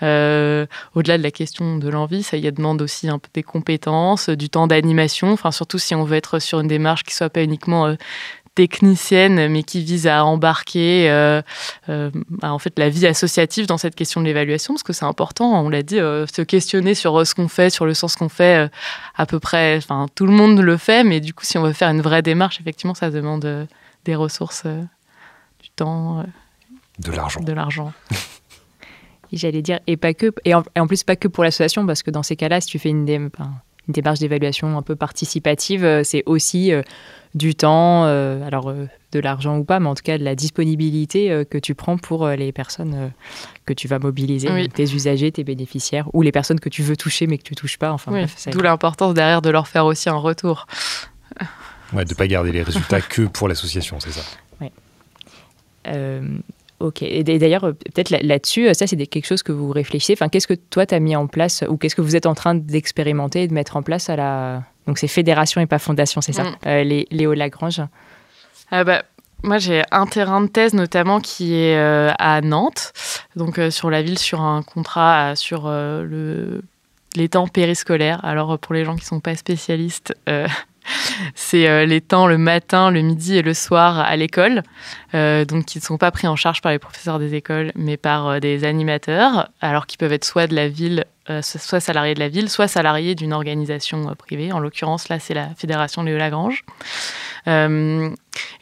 Au-delà 0.00 1.18
de 1.18 1.22
la 1.22 1.32
question 1.32 1.76
de 1.76 1.88
l'envie, 1.88 2.22
ça 2.22 2.36
y 2.36 2.50
demande 2.52 2.80
aussi 2.80 3.08
un 3.08 3.18
peu 3.18 3.28
des 3.34 3.42
compétences, 3.42 4.28
du 4.28 4.48
temps 4.48 4.68
d'animation, 4.68 5.32
enfin 5.32 5.50
surtout 5.50 5.78
si 5.78 5.96
on 5.96 6.04
veut 6.04 6.16
être 6.16 6.38
sur 6.38 6.60
une 6.60 6.68
démarche 6.68 7.02
qui 7.02 7.14
soit 7.14 7.30
pas 7.30 7.42
uniquement 7.42 7.96
technicienne, 8.58 9.46
mais 9.52 9.62
qui 9.62 9.84
vise 9.84 10.08
à 10.08 10.24
embarquer 10.24 11.08
euh, 11.08 11.42
euh, 11.88 12.10
bah, 12.28 12.52
en 12.52 12.58
fait 12.58 12.76
la 12.76 12.88
vie 12.88 13.06
associative 13.06 13.68
dans 13.68 13.78
cette 13.78 13.94
question 13.94 14.20
de 14.20 14.26
l'évaluation, 14.26 14.74
parce 14.74 14.82
que 14.82 14.92
c'est 14.92 15.04
important. 15.04 15.64
On 15.64 15.68
l'a 15.68 15.84
dit, 15.84 16.00
euh, 16.00 16.26
se 16.26 16.42
questionner 16.42 16.96
sur 16.96 17.24
ce 17.24 17.36
qu'on 17.36 17.46
fait, 17.46 17.70
sur 17.70 17.86
le 17.86 17.94
sens 17.94 18.16
qu'on 18.16 18.28
fait, 18.28 18.68
à 19.14 19.26
peu 19.26 19.38
près. 19.38 19.76
Enfin, 19.76 20.08
tout 20.16 20.26
le 20.26 20.32
monde 20.32 20.58
le 20.58 20.76
fait, 20.76 21.04
mais 21.04 21.20
du 21.20 21.32
coup, 21.34 21.44
si 21.44 21.56
on 21.56 21.62
veut 21.62 21.72
faire 21.72 21.90
une 21.90 22.00
vraie 22.00 22.20
démarche, 22.20 22.60
effectivement, 22.60 22.94
ça 22.94 23.10
demande 23.10 23.68
des 24.04 24.16
ressources, 24.16 24.64
du 24.64 25.70
temps, 25.76 26.24
de 26.98 27.12
l'argent. 27.12 27.40
De 27.40 27.52
l'argent. 27.52 27.92
J'allais 29.32 29.62
dire, 29.62 29.78
et 29.86 29.96
pas 29.96 30.14
que, 30.14 30.34
et 30.44 30.52
en, 30.54 30.86
plus 30.88 31.04
pas 31.04 31.14
que 31.14 31.28
pour 31.28 31.44
l'association, 31.44 31.86
parce 31.86 32.02
que 32.02 32.10
dans 32.10 32.24
ces 32.24 32.34
cas-là, 32.34 32.60
si 32.60 32.66
tu 32.66 32.80
fais 32.80 32.88
une, 32.88 33.30
une 33.88 33.92
démarche 33.92 34.18
d'évaluation 34.18 34.76
un 34.76 34.82
peu 34.82 34.94
participative, 34.96 36.02
c'est 36.04 36.22
aussi 36.26 36.72
du 37.34 37.54
temps, 37.54 38.04
euh, 38.06 38.46
alors 38.46 38.68
euh, 38.68 38.86
de 39.12 39.20
l'argent 39.20 39.58
ou 39.58 39.64
pas, 39.64 39.80
mais 39.80 39.88
en 39.88 39.94
tout 39.94 40.02
cas 40.02 40.18
de 40.18 40.24
la 40.24 40.34
disponibilité 40.34 41.30
euh, 41.30 41.44
que 41.44 41.58
tu 41.58 41.74
prends 41.74 41.98
pour 41.98 42.28
les 42.28 42.52
personnes 42.52 43.12
que 43.64 43.72
tu 43.72 43.88
vas 43.88 43.98
mobiliser, 43.98 44.68
tes 44.68 44.84
usagers, 44.84 45.32
tes 45.32 45.44
bénéficiaires, 45.44 46.08
ou 46.14 46.22
les 46.22 46.32
personnes 46.32 46.60
que 46.60 46.68
tu 46.68 46.82
veux 46.82 46.96
toucher 46.96 47.26
mais 47.26 47.38
que 47.38 47.42
tu 47.42 47.54
touches 47.54 47.78
pas. 47.78 47.92
Enfin, 47.92 48.26
D'où 48.50 48.60
l'importance 48.60 49.14
derrière 49.14 49.42
de 49.42 49.50
leur 49.50 49.68
faire 49.68 49.86
aussi 49.86 50.08
un 50.08 50.16
retour. 50.16 50.66
Ouais, 51.92 52.04
de 52.04 52.10
ne 52.10 52.14
pas 52.14 52.26
garder 52.26 52.52
les 52.52 52.62
résultats 52.62 53.00
que 53.00 53.22
pour 53.22 53.48
l'association, 53.48 53.98
c'est 54.00 54.12
ça. 54.12 54.22
Oui. 54.60 54.70
Ok. 56.80 57.02
Et 57.02 57.24
d'ailleurs, 57.24 57.62
peut-être 57.62 58.10
là-dessus, 58.10 58.72
ça, 58.74 58.86
c'est 58.86 58.96
quelque 59.06 59.26
chose 59.26 59.42
que 59.42 59.50
vous 59.50 59.70
réfléchissez. 59.70 60.12
Enfin, 60.12 60.28
qu'est-ce 60.28 60.46
que 60.46 60.54
toi, 60.54 60.86
tu 60.86 60.94
as 60.94 61.00
mis 61.00 61.16
en 61.16 61.26
place 61.26 61.64
ou 61.68 61.76
qu'est-ce 61.76 61.96
que 61.96 62.02
vous 62.02 62.14
êtes 62.14 62.26
en 62.26 62.34
train 62.34 62.54
d'expérimenter 62.54 63.42
et 63.42 63.48
de 63.48 63.54
mettre 63.54 63.76
en 63.76 63.82
place 63.82 64.08
à 64.08 64.16
la, 64.16 64.62
donc 64.88 64.98
c'est 64.98 65.06
fédération 65.06 65.60
et 65.60 65.66
pas 65.66 65.78
fondation, 65.78 66.22
c'est 66.22 66.32
ça, 66.32 66.44
mm. 66.44 66.56
euh, 66.66 67.02
Léo 67.10 67.34
Lagrange? 67.34 67.82
Ah 68.70 68.84
bah, 68.84 69.02
moi, 69.42 69.58
j'ai 69.58 69.82
un 69.90 70.06
terrain 70.06 70.40
de 70.40 70.46
thèse 70.46 70.72
notamment 70.72 71.20
qui 71.20 71.54
est 71.54 71.76
euh, 71.76 72.10
à 72.18 72.40
Nantes, 72.40 72.92
donc 73.36 73.58
euh, 73.58 73.70
sur 73.70 73.90
la 73.90 74.00
ville, 74.00 74.18
sur 74.18 74.40
un 74.40 74.62
contrat 74.62 75.36
sur 75.36 75.68
le, 75.68 76.62
les 77.16 77.28
temps 77.28 77.48
périscolaires. 77.48 78.24
Alors, 78.24 78.58
pour 78.58 78.74
les 78.74 78.86
gens 78.86 78.94
qui 78.94 79.02
ne 79.02 79.08
sont 79.08 79.20
pas 79.20 79.36
spécialistes, 79.36 80.14
c'est 81.34 81.86
les 81.86 82.00
temps 82.00 82.26
le 82.26 82.38
matin, 82.38 82.90
le 82.90 83.02
midi 83.02 83.36
et 83.36 83.42
le 83.42 83.52
soir 83.52 83.98
à 83.98 84.16
l'école, 84.16 84.62
donc 85.12 85.64
qui 85.64 85.78
ne 85.78 85.82
sont 85.82 85.98
pas 85.98 86.10
pris 86.10 86.26
en 86.26 86.36
charge 86.36 86.60
par 86.60 86.72
les 86.72 86.78
professeurs 86.78 87.18
des 87.18 87.34
écoles, 87.34 87.72
mais 87.74 87.96
par 87.96 88.40
des 88.40 88.64
animateurs, 88.64 89.48
alors 89.60 89.86
qui 89.86 89.96
peuvent 89.96 90.12
être 90.12 90.24
soit 90.24 90.46
de 90.46 90.54
la 90.54 90.68
ville 90.68 91.04
euh, 91.30 91.42
soit 91.42 91.80
salarié 91.80 92.14
de 92.14 92.20
la 92.20 92.30
ville, 92.30 92.48
soit 92.48 92.68
salarié 92.68 93.14
d'une 93.14 93.34
organisation 93.34 94.08
euh, 94.08 94.14
privée. 94.14 94.50
En 94.50 94.60
l'occurrence, 94.60 95.10
là, 95.10 95.18
c'est 95.18 95.34
la 95.34 95.48
Fédération 95.58 96.02
Léo 96.02 96.16
Lagrange. 96.16 96.64
Euh, 97.46 98.08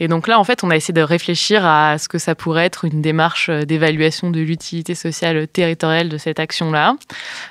et 0.00 0.08
donc 0.08 0.26
là, 0.26 0.40
en 0.40 0.42
fait, 0.42 0.64
on 0.64 0.70
a 0.70 0.76
essayé 0.76 0.92
de 0.92 1.00
réfléchir 1.00 1.64
à 1.64 1.96
ce 1.98 2.08
que 2.08 2.18
ça 2.18 2.34
pourrait 2.34 2.64
être 2.64 2.84
une 2.84 3.02
démarche 3.02 3.50
d'évaluation 3.50 4.30
de 4.30 4.40
l'utilité 4.40 4.96
sociale 4.96 5.46
territoriale 5.46 6.08
de 6.08 6.18
cette 6.18 6.40
action-là. 6.40 6.96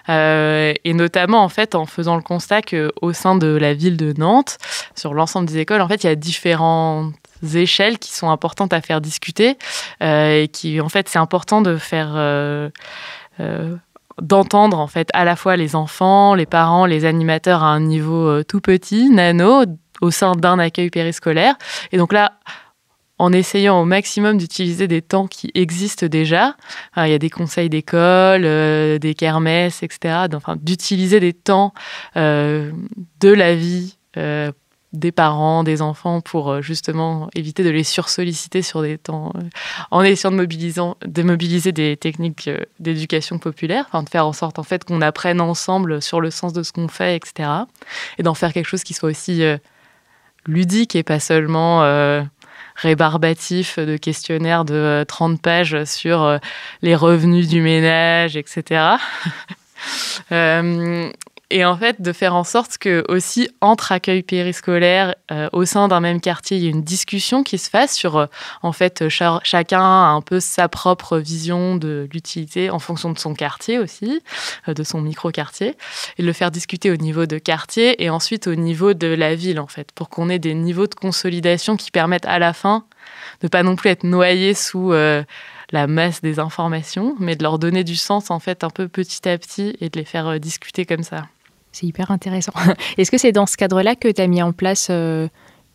et 0.10 0.94
notamment, 0.94 1.44
en 1.44 1.50
fait, 1.50 1.76
en 1.76 1.86
faisant 1.86 2.18
le 2.18 2.22
constat 2.22 2.62
qu'au 2.62 3.14
sein 3.14 3.38
de 3.38 3.48
la 3.48 3.74
ville 3.74 3.96
de 3.96 4.14
Nantes, 4.18 4.58
sur 4.96 5.14
l'ensemble 5.14 5.48
des 5.48 5.60
écoles, 5.60 5.80
en 5.80 5.88
fait, 5.88 6.04
il 6.04 6.08
y 6.08 6.10
a 6.10 6.16
différentes 6.16 7.14
échelles 7.54 8.00
qui 8.00 8.12
sont 8.12 8.30
importantes 8.30 8.74
à 8.74 8.82
faire 8.82 9.02
discuter 9.02 9.58
et 10.02 10.50
qui, 10.52 10.82
en 10.82 10.90
fait, 10.90 11.10
c'est 11.10 11.20
important 11.20 11.62
de 11.62 11.78
faire 11.78 12.16
d'entendre 14.22 14.80
en 14.80 14.88
fait 14.88 15.10
à 15.14 15.26
la 15.26 15.36
fois 15.36 15.56
les 15.56 15.76
enfants, 15.76 16.36
les 16.36 16.46
parents, 16.46 16.86
les 16.86 17.06
animateurs 17.06 17.64
à 17.64 17.68
un 17.68 17.80
niveau 17.80 18.28
euh, 18.28 18.44
tout 18.44 18.62
petit, 18.62 19.10
nano, 19.10 19.64
au 20.02 20.12
sein 20.12 20.34
d'un 20.34 20.60
accueil 20.60 20.90
périscolaire. 20.90 21.56
Et 21.92 21.98
donc 21.98 22.14
là, 22.14 22.34
en 23.18 23.32
essayant 23.32 23.80
au 23.80 23.86
maximum 23.86 24.38
d'utiliser 24.38 24.88
des 24.88 25.02
temps 25.02 25.28
qui 25.28 25.50
existent 25.54 26.08
déjà, 26.08 26.56
il 26.98 27.08
y 27.08 27.14
a 27.14 27.18
des 27.18 27.30
conseils 27.30 27.70
d'école, 27.70 28.44
euh, 28.44 29.00
des 29.00 29.16
kermesses, 29.16 29.84
etc. 29.84 30.26
Enfin, 30.34 30.58
d'utiliser 30.58 31.22
des 31.22 31.32
temps 31.32 31.74
euh, 32.18 32.72
de 33.22 33.30
la 33.30 33.56
vie 33.56 33.98
des 34.98 35.12
parents, 35.12 35.64
des 35.64 35.82
enfants, 35.82 36.22
pour 36.22 36.50
euh, 36.52 36.62
justement 36.62 37.30
éviter 37.36 37.64
de 37.64 37.70
les 37.70 37.84
sursolliciter 37.84 38.62
sur 38.62 38.82
des 38.82 38.98
temps, 38.98 39.32
euh, 39.36 39.42
en 39.92 40.02
essayant 40.02 40.32
de, 40.32 41.24
mobiliser 41.24 41.72
des 41.72 41.98
techniques 41.98 42.48
euh, 42.48 42.60
d'éducation 42.80 43.40
populaire, 43.40 43.86
enfin 43.88 44.04
de 44.04 44.10
faire 44.10 44.26
en 44.26 44.34
sorte 44.34 44.60
en 44.60 44.64
fait 44.64 44.84
qu'on 44.84 45.02
apprenne 45.02 45.42
ensemble 45.42 46.02
sur 46.02 46.22
le 46.22 46.32
sens 46.32 46.54
de 46.54 46.64
ce 46.64 46.72
qu'on 46.72 46.88
fait, 46.88 47.16
etc. 47.16 47.50
Et 48.18 48.24
d'en 48.24 48.34
faire 48.34 48.54
quelque 48.54 48.68
chose 48.68 48.84
qui 48.84 48.94
soit 48.94 49.10
aussi 49.10 49.44
ludique 50.46 50.96
et 50.96 51.04
pas 51.04 51.20
seulement 51.20 51.82
rébarbatif 52.76 53.80
de 53.80 53.98
questionnaires 53.98 54.66
de 54.66 55.06
30 55.08 55.42
pages 55.42 55.84
sur 55.86 56.40
les 56.82 56.96
revenus 56.96 57.48
du 57.48 57.62
ménage, 57.62 58.38
etc. 58.38 58.96
Et 61.52 61.64
en 61.64 61.78
fait, 61.78 62.02
de 62.02 62.12
faire 62.12 62.34
en 62.34 62.44
sorte 62.44 62.80
que 62.80 63.06
aussi 63.08 63.50
entre 63.62 63.92
accueil 63.92 64.24
périscolaire, 64.24 65.14
euh, 65.32 65.48
au 65.54 65.66
sein 65.66 65.88
d'un 65.88 66.00
même 66.00 66.20
quartier, 66.20 66.58
il 66.58 66.64
y 66.64 66.68
ait 66.68 66.72
une 66.72 66.84
discussion 66.84 67.44
qui 67.44 67.60
se 67.60 67.70
fasse 67.70 67.94
sur, 67.94 68.18
euh, 68.18 68.26
en 68.64 68.72
fait, 68.72 69.08
chacun 69.10 69.82
a 69.82 70.08
un 70.10 70.22
peu 70.22 70.40
sa 70.40 70.68
propre 70.68 71.20
vision 71.20 71.76
de 71.76 72.10
l'utilité 72.12 72.72
en 72.72 72.80
fonction 72.80 73.12
de 73.12 73.20
son 73.20 73.36
quartier 73.36 73.78
aussi, 73.78 74.22
euh, 74.68 74.74
de 74.74 74.84
son 74.84 75.02
micro-quartier, 75.02 75.76
et 76.18 76.24
de 76.24 76.28
le 76.28 76.34
faire 76.34 76.50
discuter 76.50 76.90
au 76.90 76.98
niveau 76.98 77.28
de 77.28 77.38
quartier 77.38 78.04
et 78.04 78.10
ensuite 78.10 78.48
au 78.48 78.56
niveau 78.56 78.96
de 78.96 79.08
la 79.08 79.36
ville, 79.36 79.60
en 79.60 79.68
fait, 79.68 79.92
pour 79.94 80.10
qu'on 80.10 80.30
ait 80.30 80.40
des 80.40 80.56
niveaux 80.56 80.88
de 80.88 80.96
consolidation 80.96 81.78
qui 81.78 81.92
permettent 81.92 82.26
à 82.26 82.40
la 82.40 82.54
fin 82.54 82.86
de 83.42 83.48
pas 83.48 83.62
non 83.62 83.76
plus 83.76 83.92
être 83.92 84.04
noyé 84.04 84.56
sous 84.56 84.94
la 85.72 85.88
masse 85.88 86.22
des 86.22 86.40
informations, 86.40 87.16
mais 87.20 87.36
de 87.36 87.44
leur 87.44 87.60
donner 87.60 87.84
du 87.84 87.96
sens 87.96 88.32
en 88.32 88.40
fait 88.40 88.64
un 88.64 88.70
peu 88.70 88.88
petit 88.88 89.28
à 89.30 89.38
petit 89.38 89.76
et 89.80 89.90
de 89.90 90.00
les 90.00 90.06
faire 90.06 90.40
discuter 90.40 90.86
comme 90.86 91.04
ça. 91.04 91.28
C'est 91.76 91.88
hyper 91.88 92.10
intéressant. 92.10 92.54
Est-ce 92.98 93.12
que 93.12 93.18
c'est 93.18 93.34
dans 93.34 93.46
ce 93.46 93.58
cadre-là 93.58 93.98
que 93.98 94.08
tu 94.08 94.22
as 94.22 94.28
mis 94.28 94.42
en 94.42 94.54
place 94.54 94.88
euh, 94.90 95.28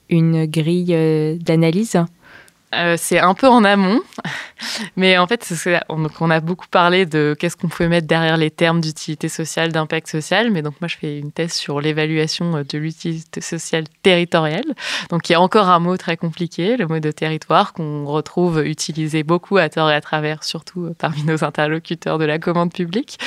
une 0.09 0.47
grille 0.47 0.95
euh, 0.95 1.37
d'analyse? 1.37 1.99
Euh, 2.73 2.95
c'est 2.97 3.19
un 3.19 3.35
peu 3.35 3.49
en 3.49 3.65
amont, 3.65 4.01
mais 4.97 5.19
en 5.19 5.27
fait, 5.27 5.53
on, 5.89 6.31
a 6.31 6.41
beaucoup 6.41 6.69
parlé 6.71 7.05
de 7.05 7.35
qu'est-ce 7.39 7.57
qu'on 7.57 7.67
pouvait 7.67 7.89
mettre 7.89 8.07
derrière 8.07 8.37
les 8.37 8.53
termes 8.53 8.81
d'utilité 8.81 9.29
sociale, 9.29 9.73
d'impact 9.73 10.07
social. 10.07 10.53
Mais 10.53 10.63
donc, 10.63 10.75
moi, 10.81 10.87
je 10.87 10.97
fais 10.97 11.19
une 11.19 11.33
thèse 11.33 11.53
sur 11.53 11.81
l'évaluation 11.81 12.59
euh, 12.59 12.63
de 12.63 12.79
l'utilité 12.79 13.41
sociale 13.41 13.85
territoriale. 14.03 14.67
Donc, 15.11 15.29
il 15.29 15.33
y 15.33 15.35
a 15.35 15.41
encore 15.41 15.69
un 15.69 15.81
mot 15.81 15.97
très 15.97 16.17
compliqué, 16.17 16.77
le 16.77 16.87
mot 16.87 17.01
de 17.01 17.11
territoire, 17.11 17.73
qu'on 17.73 18.05
retrouve 18.05 18.65
utilisé 18.65 19.25
beaucoup 19.25 19.57
à 19.59 19.69
tort 19.69 19.91
et 19.91 19.95
à 19.95 20.01
travers, 20.01 20.45
surtout 20.45 20.85
euh, 20.85 20.95
parmi 20.97 21.25
nos 21.25 21.43
interlocuteurs 21.43 22.19
de 22.19 22.25
la 22.25 22.39
commande 22.39 22.73
publique. 22.73 23.19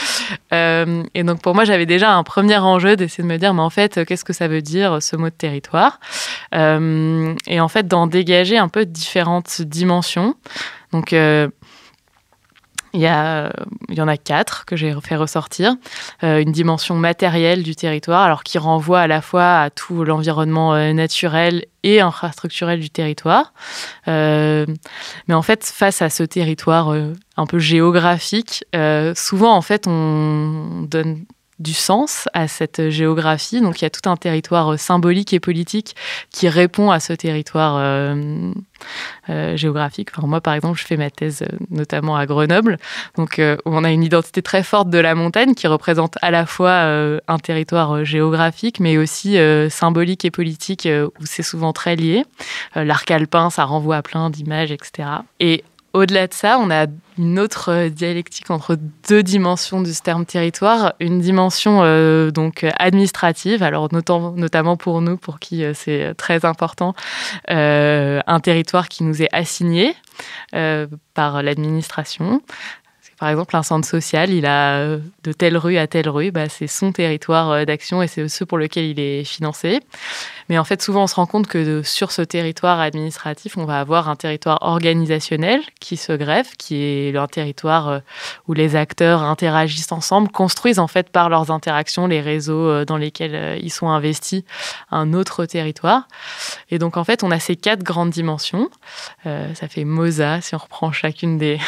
et 0.52 1.24
donc, 1.24 1.42
pour 1.42 1.54
moi, 1.54 1.66
j'avais 1.66 1.86
déjà 1.86 2.14
un 2.14 2.24
premier 2.24 2.58
enjeu 2.58 2.96
d'essayer 2.96 3.24
de 3.24 3.30
me 3.30 3.38
dire, 3.38 3.54
mais 3.54 3.62
en 3.62 3.70
fait, 3.70 4.06
qu'est-ce 4.06 4.24
que 4.24 4.34
ça 4.34 4.48
veut 4.48 4.62
dire 4.62 5.02
ce 5.02 5.18
mot 5.18 5.26
de 5.26 5.34
territoire? 5.34 6.00
Et 6.54 7.60
en 7.60 7.68
fait, 7.68 7.88
d'en 7.88 8.08
dégager 8.08 8.58
un 8.58 8.70
peu 8.70 8.86
différents 8.86 9.33
dimensions. 9.42 10.36
Donc, 10.92 11.14
euh, 11.14 11.50
il 12.94 13.00
y, 13.00 13.06
y 13.06 14.02
en 14.02 14.08
a 14.08 14.18
quatre 14.18 14.66
que 14.66 14.76
j'ai 14.76 14.94
fait 15.02 15.16
ressortir. 15.16 15.76
Euh, 16.24 16.40
une 16.40 16.52
dimension 16.52 16.96
matérielle 16.96 17.64
du 17.64 17.76
territoire, 17.76 18.22
alors 18.22 18.44
qui 18.44 18.60
renvoie 18.60 19.02
à 19.02 19.08
la 19.08 19.22
fois 19.22 19.62
à 19.62 19.70
tout 19.72 20.04
l'environnement 20.04 20.76
euh, 20.76 20.94
naturel 20.94 21.66
et 21.82 22.02
infrastructurel 22.02 22.80
du 22.80 22.92
territoire. 22.92 23.54
mais 24.06 24.66
en 25.30 25.42
fait, 25.42 25.66
face 25.66 26.04
à 26.04 26.12
ce 26.12 26.22
territoire 26.24 26.96
un 27.36 27.46
peu 27.48 27.58
géographique, 27.58 28.64
souvent, 29.16 29.56
en 29.56 29.62
fait, 29.62 29.88
on 29.88 30.86
donne 30.88 31.26
du 31.60 31.74
sens 31.74 32.28
à 32.34 32.48
cette 32.48 32.90
géographie. 32.90 33.62
Donc 33.62 33.82
il 33.82 33.86
y 33.86 33.88
a 33.88 33.90
tout 33.90 34.10
un 34.10 34.18
territoire 34.18 34.74
euh, 34.74 34.78
symbolique 34.78 35.34
et 35.34 35.40
politique 35.40 35.96
qui 36.32 36.50
répond 36.50 36.92
à 36.92 37.00
ce 37.00 37.14
territoire 37.14 37.76
euh, 37.78 38.52
euh, 39.30 39.56
géographique. 39.56 40.10
moi, 40.22 40.42
par 40.42 40.54
exemple, 40.54 40.80
je 40.80 40.86
fais 40.86 40.98
ma 40.98 41.10
thèse 41.10 41.46
notamment 41.70 42.18
à 42.18 42.26
Grenoble, 42.26 42.78
donc 43.16 43.42
on 43.66 43.84
a 43.84 43.92
une 43.92 44.04
identité 44.04 44.42
très 44.42 44.64
forte 44.64 44.90
de 44.90 44.98
la 44.98 45.16
montagne 45.16 45.54
qui 45.54 45.68
représente 45.68 46.18
à 46.22 46.32
la 46.32 46.46
fois 46.46 46.74
un 47.28 47.40
territoire 47.40 48.04
géographique, 48.04 48.80
mais 48.80 48.98
aussi 48.98 49.38
symbolique 49.70 50.26
et 50.26 50.32
politique, 50.32 50.88
où 51.20 51.26
c'est 51.26 51.44
souvent 51.44 51.72
très 51.72 51.96
lié. 51.96 52.26
L'arc 52.76 53.10
alpin, 53.12 53.50
ça 53.50 53.64
renvoie 53.64 53.98
à 53.98 54.02
plein 54.02 54.30
d'images, 54.30 54.72
etc. 54.72 55.08
Et 55.40 55.64
au-delà 55.94 56.28
de 56.28 56.34
ça, 56.34 56.58
on 56.60 56.72
a 56.72 56.88
une 57.18 57.40
autre 57.40 57.72
euh, 57.72 57.90
dialectique 57.90 58.50
entre 58.50 58.78
deux 59.08 59.22
dimensions 59.22 59.82
du 59.82 59.94
terme 59.94 60.26
territoire, 60.26 60.94
une 61.00 61.20
dimension 61.20 61.82
euh, 61.84 62.32
donc 62.32 62.66
administrative, 62.80 63.62
alors 63.62 63.90
notamment 63.92 64.76
pour 64.76 65.02
nous, 65.02 65.18
pour 65.18 65.40
qui 65.40 65.64
euh, 65.64 65.74
c'est 65.76 66.16
très 66.16 66.46
important, 66.46 66.96
un 67.48 68.40
territoire 68.42 68.90
qui 68.90 69.04
nous 69.04 69.22
est 69.22 69.30
assigné 69.32 69.96
par 71.14 71.44
l'administration, 71.44 72.42
par 73.20 73.30
exemple, 73.30 73.56
un 73.56 73.64
centre 73.64 73.88
social, 73.88 74.32
il 74.32 74.46
a 74.46 74.78
euh, 74.78 75.00
de 75.24 75.32
telle 75.32 75.58
rue 75.58 75.78
à 75.78 75.88
telle 75.88 76.10
rue, 76.10 76.32
bah, 76.32 76.50
c'est 76.50 76.68
son 76.68 76.92
territoire 76.92 77.52
euh, 77.52 77.66
d'action 77.66 78.02
et 78.02 78.08
c'est 78.08 78.28
ce 78.28 78.44
pour 78.44 78.58
lequel 78.58 78.86
il 78.86 79.00
est 79.00 79.24
financé. 79.24 79.82
Mais 80.50 80.58
en 80.58 80.64
fait, 80.64 80.82
souvent, 80.82 81.04
on 81.04 81.08
se 81.08 81.16
rend 81.16 81.26
compte 81.26 81.48
que 81.48 81.84
sur 81.84 82.12
ce 82.12 82.22
territoire 82.22 82.80
administratif, 82.80 83.56
on 83.58 83.66
va 83.66 83.80
avoir 83.80 84.10
un 84.10 84.16
territoire 84.16 84.60
organisationnel 84.62 85.62
qui 85.80 85.96
se 85.96 86.12
greffe, 86.12 86.58
qui 86.58 86.84
est 86.84 87.16
un 87.16 87.28
territoire 87.28 87.88
euh, 87.88 88.00
où 88.48 88.54
les 88.54 88.76
acteurs 88.76 89.22
interagissent 89.22 89.92
ensemble, 89.92 90.30
construisent 90.30 90.80
en 90.80 90.88
fait 90.88 91.10
par 91.10 91.30
leurs 91.30 91.52
interactions 91.52 92.08
les 92.08 92.22
réseaux 92.22 92.84
dans 92.86 92.98
lesquels 92.98 93.60
ils 93.62 93.72
sont 93.72 93.90
investis 93.90 94.44
un 94.92 95.14
autre 95.14 95.46
territoire. 95.46 96.08
Et 96.70 96.80
donc, 96.80 96.98
en 96.98 97.04
fait, 97.04 97.24
on 97.24 97.32
a 97.32 97.40
ces 97.40 97.56
quatre 97.56 97.84
grandes 97.84 98.10
dimensions. 98.10 98.70
ça 99.24 99.68
fait 99.70 99.86
MOSA 99.86 100.42
si 100.42 100.56
on 100.56 100.58
reprend 100.58 100.92
chacune 100.92 101.38
des 101.38 101.60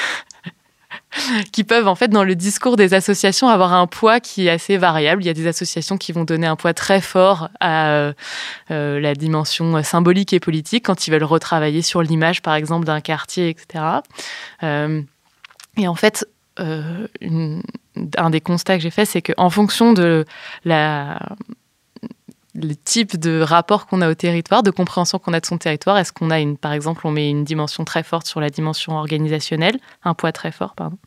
qui 1.51 1.63
peuvent 1.63 1.87
en 1.87 1.95
fait 1.95 2.09
dans 2.09 2.23
le 2.23 2.35
discours 2.35 2.75
des 2.75 2.93
associations 2.93 3.47
avoir 3.47 3.73
un 3.73 3.87
poids 3.87 4.19
qui 4.19 4.47
est 4.47 4.49
assez 4.49 4.77
variable. 4.77 5.23
Il 5.23 5.25
y 5.25 5.29
a 5.29 5.33
des 5.33 5.47
associations 5.47 5.97
qui 5.97 6.11
vont 6.11 6.23
donner 6.23 6.47
un 6.47 6.55
poids 6.55 6.73
très 6.73 7.01
fort 7.01 7.49
à 7.59 7.89
euh, 7.89 8.13
euh, 8.71 8.99
la 8.99 9.13
dimension 9.15 9.81
symbolique 9.83 10.33
et 10.33 10.39
politique 10.39 10.85
quand 10.85 11.07
ils 11.07 11.11
veulent 11.11 11.23
retravailler 11.23 11.81
sur 11.81 12.01
l'image 12.01 12.41
par 12.41 12.55
exemple 12.55 12.85
d'un 12.85 13.01
quartier, 13.01 13.49
etc. 13.49 13.83
Euh, 14.63 15.01
et 15.77 15.87
en 15.87 15.95
fait, 15.95 16.25
un 16.57 18.29
des 18.29 18.41
constats 18.41 18.77
que 18.77 18.83
j'ai 18.83 18.89
fait, 18.89 19.05
c'est 19.05 19.21
qu'en 19.21 19.49
fonction 19.49 19.91
de 19.91 20.25
la 20.63 21.19
le 22.55 22.75
type 22.75 23.19
de 23.19 23.41
rapport 23.41 23.85
qu'on 23.85 24.01
a 24.01 24.09
au 24.09 24.13
territoire, 24.13 24.63
de 24.63 24.71
compréhension 24.71 25.19
qu'on 25.19 25.33
a 25.33 25.39
de 25.39 25.45
son 25.45 25.57
territoire. 25.57 25.97
Est-ce 25.97 26.13
qu'on 26.13 26.29
a, 26.29 26.39
une, 26.39 26.57
par 26.57 26.71
exemple, 26.71 27.05
on 27.05 27.11
met 27.11 27.29
une 27.29 27.43
dimension 27.43 27.83
très 27.83 28.03
forte 28.03 28.27
sur 28.27 28.39
la 28.39 28.49
dimension 28.49 28.97
organisationnelle, 28.97 29.77
un 30.03 30.13
poids 30.13 30.31
très 30.31 30.51
fort, 30.51 30.73
pardon. 30.75 30.97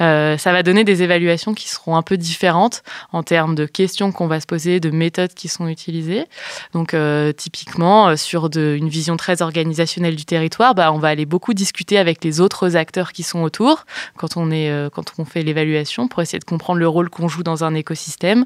Euh, 0.00 0.36
ça 0.36 0.52
va 0.52 0.62
donner 0.62 0.84
des 0.84 1.02
évaluations 1.02 1.54
qui 1.54 1.68
seront 1.68 1.96
un 1.96 2.02
peu 2.02 2.16
différentes 2.16 2.82
en 3.12 3.22
termes 3.22 3.54
de 3.54 3.64
questions 3.64 4.12
qu'on 4.12 4.26
va 4.26 4.40
se 4.40 4.46
poser, 4.46 4.80
de 4.80 4.90
méthodes 4.90 5.32
qui 5.32 5.48
sont 5.48 5.66
utilisées. 5.66 6.26
Donc, 6.74 6.92
euh, 6.92 7.32
typiquement, 7.32 8.08
euh, 8.08 8.16
sur 8.16 8.50
une 8.54 8.88
vision 8.88 9.16
très 9.16 9.40
organisationnelle 9.40 10.16
du 10.16 10.26
territoire, 10.26 10.74
bah, 10.74 10.92
on 10.92 10.98
va 10.98 11.08
aller 11.08 11.26
beaucoup 11.26 11.54
discuter 11.54 11.98
avec 11.98 12.22
les 12.22 12.40
autres 12.40 12.76
acteurs 12.76 13.12
qui 13.12 13.22
sont 13.22 13.42
autour 13.42 13.86
quand 14.16 14.36
on, 14.36 14.50
est, 14.50 14.70
quand 14.92 15.12
on 15.18 15.24
fait 15.24 15.42
l'évaluation 15.42 16.08
pour 16.08 16.20
essayer 16.20 16.38
de 16.38 16.44
comprendre 16.44 16.78
le 16.78 16.88
rôle 16.88 17.08
qu'on 17.08 17.28
joue 17.28 17.42
dans 17.42 17.64
un 17.64 17.74
écosystème. 17.74 18.44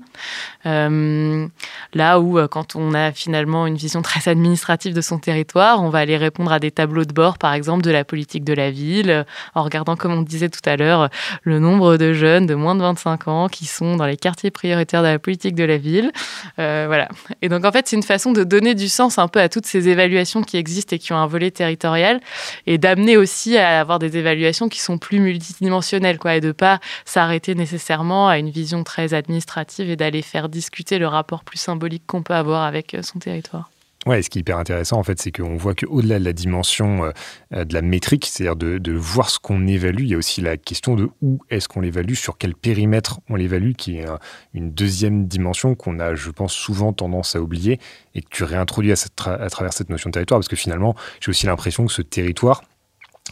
là 0.64 2.20
où 2.20 2.35
euh, 2.38 2.48
quand 2.48 2.76
on 2.76 2.94
a 2.94 3.12
finalement 3.12 3.66
une 3.66 3.76
vision 3.76 4.02
très 4.02 4.28
administrative 4.30 4.94
de 4.94 5.00
son 5.00 5.18
territoire, 5.18 5.82
on 5.82 5.88
va 5.88 6.00
aller 6.00 6.16
répondre 6.16 6.52
à 6.52 6.58
des 6.58 6.70
tableaux 6.70 7.04
de 7.04 7.12
bord, 7.12 7.38
par 7.38 7.52
exemple, 7.52 7.82
de 7.82 7.90
la 7.90 8.04
politique 8.04 8.44
de 8.44 8.52
la 8.52 8.70
ville, 8.70 9.26
en 9.54 9.62
regardant, 9.62 9.96
comme 9.96 10.12
on 10.12 10.22
disait 10.22 10.48
tout 10.48 10.60
à 10.64 10.76
l'heure, 10.76 11.08
le 11.42 11.58
nombre 11.58 11.96
de 11.96 12.12
jeunes 12.12 12.46
de 12.46 12.54
moins 12.54 12.74
de 12.74 12.80
25 12.80 13.28
ans 13.28 13.48
qui 13.48 13.66
sont 13.66 13.96
dans 13.96 14.06
les 14.06 14.16
quartiers 14.16 14.50
prioritaires 14.50 15.02
de 15.02 15.08
la 15.08 15.18
politique 15.18 15.54
de 15.54 15.64
la 15.64 15.76
ville. 15.76 16.12
Euh, 16.58 16.84
voilà. 16.86 17.08
Et 17.42 17.48
donc, 17.48 17.64
en 17.64 17.72
fait, 17.72 17.88
c'est 17.88 17.96
une 17.96 18.02
façon 18.02 18.32
de 18.32 18.44
donner 18.44 18.74
du 18.74 18.88
sens 18.88 19.18
un 19.18 19.28
peu 19.28 19.40
à 19.40 19.48
toutes 19.48 19.66
ces 19.66 19.88
évaluations 19.88 20.42
qui 20.42 20.56
existent 20.56 20.94
et 20.96 20.98
qui 20.98 21.12
ont 21.12 21.18
un 21.18 21.26
volet 21.26 21.50
territorial 21.50 22.20
et 22.66 22.78
d'amener 22.78 23.16
aussi 23.16 23.56
à 23.56 23.80
avoir 23.80 23.98
des 23.98 24.16
évaluations 24.16 24.68
qui 24.68 24.80
sont 24.80 24.98
plus 24.98 25.20
multidimensionnelles, 25.20 26.18
quoi, 26.18 26.36
et 26.36 26.40
de 26.40 26.52
pas 26.52 26.80
s'arrêter 27.04 27.54
nécessairement 27.54 28.28
à 28.28 28.38
une 28.38 28.50
vision 28.50 28.84
très 28.84 29.14
administrative 29.14 29.90
et 29.90 29.96
d'aller 29.96 30.22
faire 30.22 30.48
discuter 30.48 30.98
le 30.98 31.06
rapport 31.06 31.44
plus 31.44 31.58
symbolique 31.58 32.04
qu'on 32.06 32.22
peut 32.26 32.34
avoir 32.34 32.64
avec 32.64 32.94
euh, 32.94 33.02
son 33.02 33.18
territoire. 33.18 33.70
Ouais, 34.04 34.22
ce 34.22 34.30
qui 34.30 34.38
est 34.38 34.40
hyper 34.40 34.58
intéressant, 34.58 34.98
en 34.98 35.02
fait, 35.02 35.20
c'est 35.20 35.32
qu'on 35.32 35.56
voit 35.56 35.74
qu'au-delà 35.74 36.20
de 36.20 36.24
la 36.24 36.32
dimension 36.32 37.12
euh, 37.52 37.64
de 37.64 37.74
la 37.74 37.82
métrique, 37.82 38.26
c'est-à-dire 38.26 38.54
de, 38.54 38.92
voir 38.92 39.30
ce 39.30 39.40
qu'on 39.40 39.66
évalue, 39.66 40.02
il 40.02 40.08
y 40.08 40.14
a 40.14 40.16
aussi 40.16 40.40
la 40.40 40.56
question 40.56 40.94
de 40.94 41.08
où 41.22 41.40
est-ce 41.50 41.66
qu'on 41.66 41.80
l'évalue, 41.80 42.14
sur 42.14 42.38
quel 42.38 42.54
périmètre 42.54 43.20
on 43.28 43.34
l'évalue, 43.34 43.72
qui 43.72 43.98
est 43.98 44.06
une 44.54 44.70
deuxième 44.70 45.26
dimension 45.26 45.74
qu'on 45.74 45.98
a, 45.98 46.14
je 46.14 46.30
pense, 46.30 46.52
souvent 46.52 46.92
tendance 46.92 47.34
à 47.34 47.40
oublier 47.40 47.80
et 48.14 48.22
que 48.22 48.28
tu 48.30 48.44
réintroduis 48.44 48.92
à, 48.92 49.32
à 49.32 49.50
travers 49.50 49.72
cette 49.72 49.90
notion 49.90 50.10
de 50.10 50.12
territoire, 50.12 50.38
parce 50.38 50.48
que 50.48 50.56
finalement, 50.56 50.94
j'ai 51.20 51.30
aussi 51.30 51.46
l'impression 51.46 51.84
que 51.86 51.92
ce 51.92 52.02
territoire, 52.02 52.62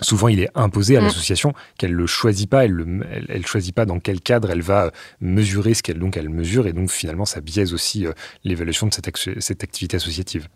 Souvent, 0.01 0.27
il 0.27 0.41
est 0.41 0.51
imposé 0.55 0.97
à 0.97 1.01
mm. 1.01 1.05
l'association 1.05 1.55
qu'elle 1.79 1.93
le 1.93 2.07
choisit 2.07 2.51
pas, 2.51 2.65
elle, 2.65 2.75
ne 2.75 3.05
elle, 3.29 3.47
choisit 3.47 3.75
pas 3.75 3.87
dans 3.87 4.01
quel 4.01 4.21
cadre 4.21 4.51
elle 4.51 4.63
va 4.63 4.91
mesurer 5.21 5.75
ce 5.75 5.83
qu'elle 5.83 5.99
donc 5.99 6.17
elle 6.17 6.29
mesure, 6.29 6.67
et 6.67 6.73
donc 6.73 6.91
finalement, 6.91 7.25
ça 7.25 7.41
biaise 7.41 7.73
aussi 7.73 8.07
euh, 8.07 8.13
l'évaluation 8.43 8.89
de 8.89 8.95
cette, 8.95 9.41
cette, 9.41 9.63
activité 9.63 9.97
associative. 9.97 10.49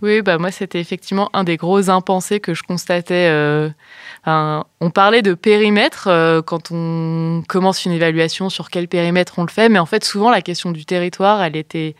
Oui, 0.00 0.22
bah 0.22 0.38
moi, 0.38 0.52
c'était 0.52 0.80
effectivement 0.80 1.28
un 1.32 1.44
des 1.44 1.56
gros 1.56 1.90
impensés 1.90 2.38
que 2.38 2.54
je 2.54 2.62
constatais. 2.62 3.28
Euh, 3.30 3.70
on 4.26 4.90
parlait 4.90 5.22
de 5.22 5.34
périmètre 5.34 6.08
euh, 6.08 6.40
quand 6.42 6.70
on 6.70 7.42
commence 7.48 7.84
une 7.84 7.92
évaluation 7.92 8.48
sur 8.48 8.70
quel 8.70 8.86
périmètre 8.86 9.38
on 9.38 9.42
le 9.42 9.50
fait, 9.50 9.68
mais 9.68 9.78
en 9.78 9.86
fait, 9.86 10.04
souvent, 10.04 10.30
la 10.30 10.42
question 10.42 10.70
du 10.70 10.84
territoire, 10.84 11.42
elle 11.42 11.56
était 11.56 11.96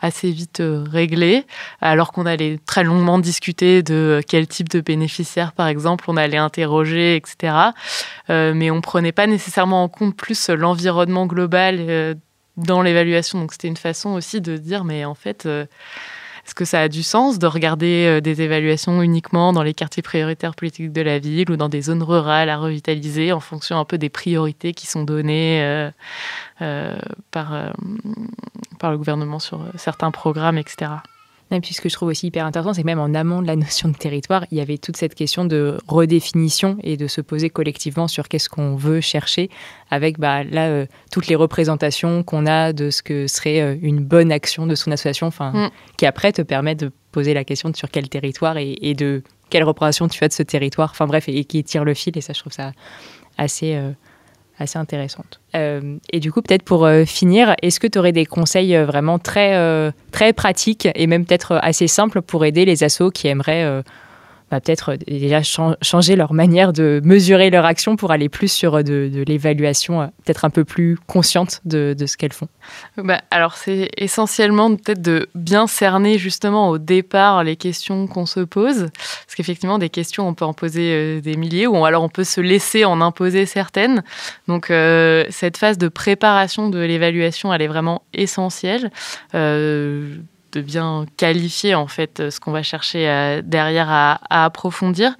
assez 0.00 0.30
vite 0.30 0.60
euh, 0.60 0.84
réglé, 0.90 1.44
alors 1.80 2.12
qu'on 2.12 2.26
allait 2.26 2.58
très 2.66 2.84
longuement 2.84 3.18
discuter 3.18 3.82
de 3.82 4.20
quel 4.26 4.46
type 4.46 4.68
de 4.68 4.80
bénéficiaire, 4.80 5.52
par 5.52 5.66
exemple, 5.66 6.04
on 6.08 6.16
allait 6.16 6.36
interroger, 6.36 7.16
etc. 7.16 7.54
Euh, 8.30 8.52
mais 8.54 8.70
on 8.70 8.80
prenait 8.80 9.12
pas 9.12 9.26
nécessairement 9.26 9.82
en 9.82 9.88
compte 9.88 10.16
plus 10.16 10.48
l'environnement 10.50 11.26
global 11.26 11.76
euh, 11.80 12.14
dans 12.56 12.82
l'évaluation. 12.82 13.40
Donc 13.40 13.52
c'était 13.52 13.68
une 13.68 13.76
façon 13.76 14.10
aussi 14.10 14.40
de 14.40 14.56
dire, 14.56 14.84
mais 14.84 15.04
en 15.04 15.14
fait 15.14 15.48
est-ce 16.48 16.54
que 16.54 16.64
ça 16.64 16.80
a 16.80 16.88
du 16.88 17.02
sens 17.02 17.38
de 17.38 17.46
regarder 17.46 18.06
euh, 18.06 18.20
des 18.22 18.40
évaluations 18.40 19.02
uniquement 19.02 19.52
dans 19.52 19.62
les 19.62 19.74
quartiers 19.74 20.02
prioritaires 20.02 20.54
politiques 20.54 20.92
de 20.92 21.02
la 21.02 21.18
ville 21.18 21.50
ou 21.50 21.58
dans 21.58 21.68
des 21.68 21.82
zones 21.82 22.02
rurales 22.02 22.48
à 22.48 22.56
revitaliser 22.56 23.32
en 23.32 23.40
fonction 23.40 23.78
un 23.78 23.84
peu 23.84 23.98
des 23.98 24.08
priorités 24.08 24.72
qui 24.72 24.86
sont 24.86 25.02
données 25.02 25.62
euh, 25.62 25.90
euh, 26.62 26.98
par, 27.32 27.74
par 28.78 28.90
le 28.90 28.96
gouvernement 28.96 29.40
sur 29.40 29.60
certains 29.76 30.10
programmes, 30.10 30.56
etc. 30.56 30.90
Et 31.50 31.60
puis 31.60 31.74
ce 31.74 31.80
que 31.80 31.88
je 31.88 31.94
trouve 31.94 32.08
aussi 32.08 32.26
hyper 32.26 32.44
intéressant, 32.44 32.74
c'est 32.74 32.82
que 32.82 32.86
même 32.86 32.98
en 32.98 33.14
amont 33.14 33.42
de 33.42 33.46
la 33.46 33.56
notion 33.56 33.88
de 33.88 33.96
territoire, 33.96 34.44
il 34.50 34.58
y 34.58 34.60
avait 34.60 34.78
toute 34.78 34.96
cette 34.96 35.14
question 35.14 35.44
de 35.44 35.78
redéfinition 35.88 36.76
et 36.82 36.96
de 36.96 37.06
se 37.06 37.20
poser 37.20 37.50
collectivement 37.50 38.08
sur 38.08 38.28
qu'est-ce 38.28 38.48
qu'on 38.48 38.76
veut 38.76 39.00
chercher, 39.00 39.50
avec 39.90 40.18
bah, 40.18 40.44
là 40.44 40.68
euh, 40.68 40.86
toutes 41.10 41.28
les 41.28 41.36
représentations 41.36 42.22
qu'on 42.22 42.46
a 42.46 42.72
de 42.72 42.90
ce 42.90 43.02
que 43.02 43.26
serait 43.26 43.60
euh, 43.60 43.76
une 43.80 44.00
bonne 44.00 44.32
action 44.32 44.66
de 44.66 44.74
son 44.74 44.90
association, 44.90 45.26
enfin, 45.26 45.52
mm. 45.52 45.70
qui 45.96 46.06
après 46.06 46.32
te 46.32 46.42
permet 46.42 46.74
de 46.74 46.92
poser 47.12 47.34
la 47.34 47.44
question 47.44 47.70
de 47.70 47.76
sur 47.76 47.90
quel 47.90 48.08
territoire 48.08 48.56
et, 48.58 48.94
de 48.94 49.22
quelle 49.50 49.64
représentation 49.64 50.08
tu 50.08 50.22
as 50.24 50.28
de 50.28 50.32
ce 50.32 50.42
territoire. 50.42 50.90
Enfin 50.90 51.06
bref, 51.06 51.24
et, 51.28 51.44
qui 51.44 51.64
tire 51.64 51.84
le 51.84 51.94
fil. 51.94 52.16
Et 52.18 52.20
ça, 52.20 52.34
je 52.34 52.40
trouve 52.40 52.52
ça 52.52 52.72
assez, 53.38 53.80
assez 54.58 54.78
intéressante. 54.78 55.40
et 55.54 56.20
du 56.20 56.32
coup, 56.32 56.42
peut-être 56.42 56.62
pour 56.62 56.88
finir, 57.06 57.54
est-ce 57.62 57.80
que 57.80 57.86
tu 57.86 57.98
aurais 57.98 58.12
des 58.12 58.26
conseils 58.26 58.76
vraiment 58.76 59.18
très, 59.18 59.92
très 60.12 60.32
pratiques 60.32 60.88
et 60.94 61.06
même 61.06 61.24
peut-être 61.24 61.58
assez 61.62 61.86
simples 61.86 62.22
pour 62.22 62.44
aider 62.44 62.64
les 62.64 62.84
assos 62.84 63.10
qui 63.10 63.28
aimeraient 63.28 63.82
bah, 64.50 64.60
peut-être 64.60 64.92
euh, 64.92 64.96
déjà 64.96 65.42
changer 65.42 66.16
leur 66.16 66.32
manière 66.32 66.72
de 66.72 67.00
mesurer 67.04 67.50
leur 67.50 67.66
action 67.66 67.96
pour 67.96 68.12
aller 68.12 68.28
plus 68.28 68.50
sur 68.50 68.76
euh, 68.76 68.82
de, 68.82 69.24
l'évaluation 69.26 70.00
euh, 70.00 70.06
peut-être 70.24 70.44
un 70.44 70.50
peu 70.50 70.64
plus 70.64 70.98
consciente 71.06 71.60
de, 71.66 71.94
ce 72.06 72.16
qu'elles 72.16 72.32
font 72.32 72.48
bah, 72.96 73.20
Alors 73.30 73.54
c'est 73.56 73.90
essentiellement 73.98 74.74
peut-être 74.74 75.02
de 75.02 75.28
bien 75.34 75.66
cerner 75.66 76.16
justement 76.16 76.70
au 76.70 76.78
départ 76.78 77.44
les 77.44 77.56
questions 77.56 78.06
qu'on 78.06 78.24
se 78.24 78.40
pose, 78.40 78.88
parce 78.92 79.34
qu'effectivement 79.36 79.78
des 79.78 79.90
questions 79.90 80.26
on 80.26 80.34
peut 80.34 80.46
en 80.46 80.54
poser 80.54 81.20
des 81.20 81.36
milliers 81.36 81.66
ou 81.66 81.84
alors 81.84 82.02
on 82.02 82.08
peut 82.08 82.24
se 82.24 82.40
laisser 82.40 82.84
en 82.84 83.00
imposer 83.00 83.44
certaines. 83.46 84.02
Donc 84.46 84.66
cette 85.30 85.56
phase 85.56 85.78
de 85.78 85.88
préparation 85.88 86.70
de 86.70 86.78
l'évaluation 86.78 87.52
elle 87.52 87.62
est 87.62 87.68
vraiment 87.68 88.02
essentielle 88.14 88.90
de 90.52 90.60
bien 90.60 91.06
qualifier 91.16 91.74
en 91.74 91.86
fait 91.86 92.30
ce 92.30 92.40
qu'on 92.40 92.52
va 92.52 92.62
chercher 92.62 93.08
euh, 93.08 93.42
derrière 93.44 93.88
à, 93.90 94.44
approfondir 94.44 95.14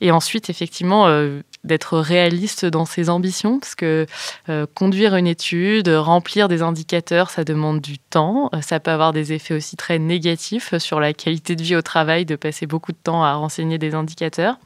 et 0.00 0.10
ensuite 0.10 0.50
effectivement 0.50 1.06
euh, 1.06 1.40
d'être 1.64 1.98
réaliste 1.98 2.66
dans 2.66 2.84
ses 2.84 3.08
ambitions 3.08 3.58
parce 3.58 3.74
que 3.74 4.06
euh, 4.48 4.66
conduire 4.74 5.16
une 5.16 5.26
étude, 5.26 5.88
remplir 5.88 6.48
des 6.48 6.62
indicateurs, 6.62 7.30
ça 7.30 7.44
demande 7.44 7.80
du 7.80 7.98
temps, 7.98 8.50
ça 8.60 8.80
peut 8.80 8.90
avoir 8.90 9.12
des 9.12 9.32
effets 9.32 9.54
aussi 9.54 9.76
très 9.76 9.98
négatifs 9.98 10.76
sur 10.78 11.00
la 11.00 11.12
qualité 11.12 11.56
de 11.56 11.62
vie 11.62 11.76
au 11.76 11.82
travail 11.82 12.26
de 12.26 12.36
passer 12.36 12.66
beaucoup 12.66 12.92
de 12.92 12.98
temps 13.02 13.24
à 13.24 13.34
renseigner 13.34 13.78
des 13.78 13.94
indicateurs. 13.94 14.58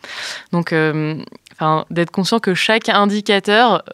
Donc 0.53 0.75
d'être 1.91 2.11
conscient 2.11 2.41
que 2.41 2.55
chaque 2.55 2.89
indicateur 2.89 3.85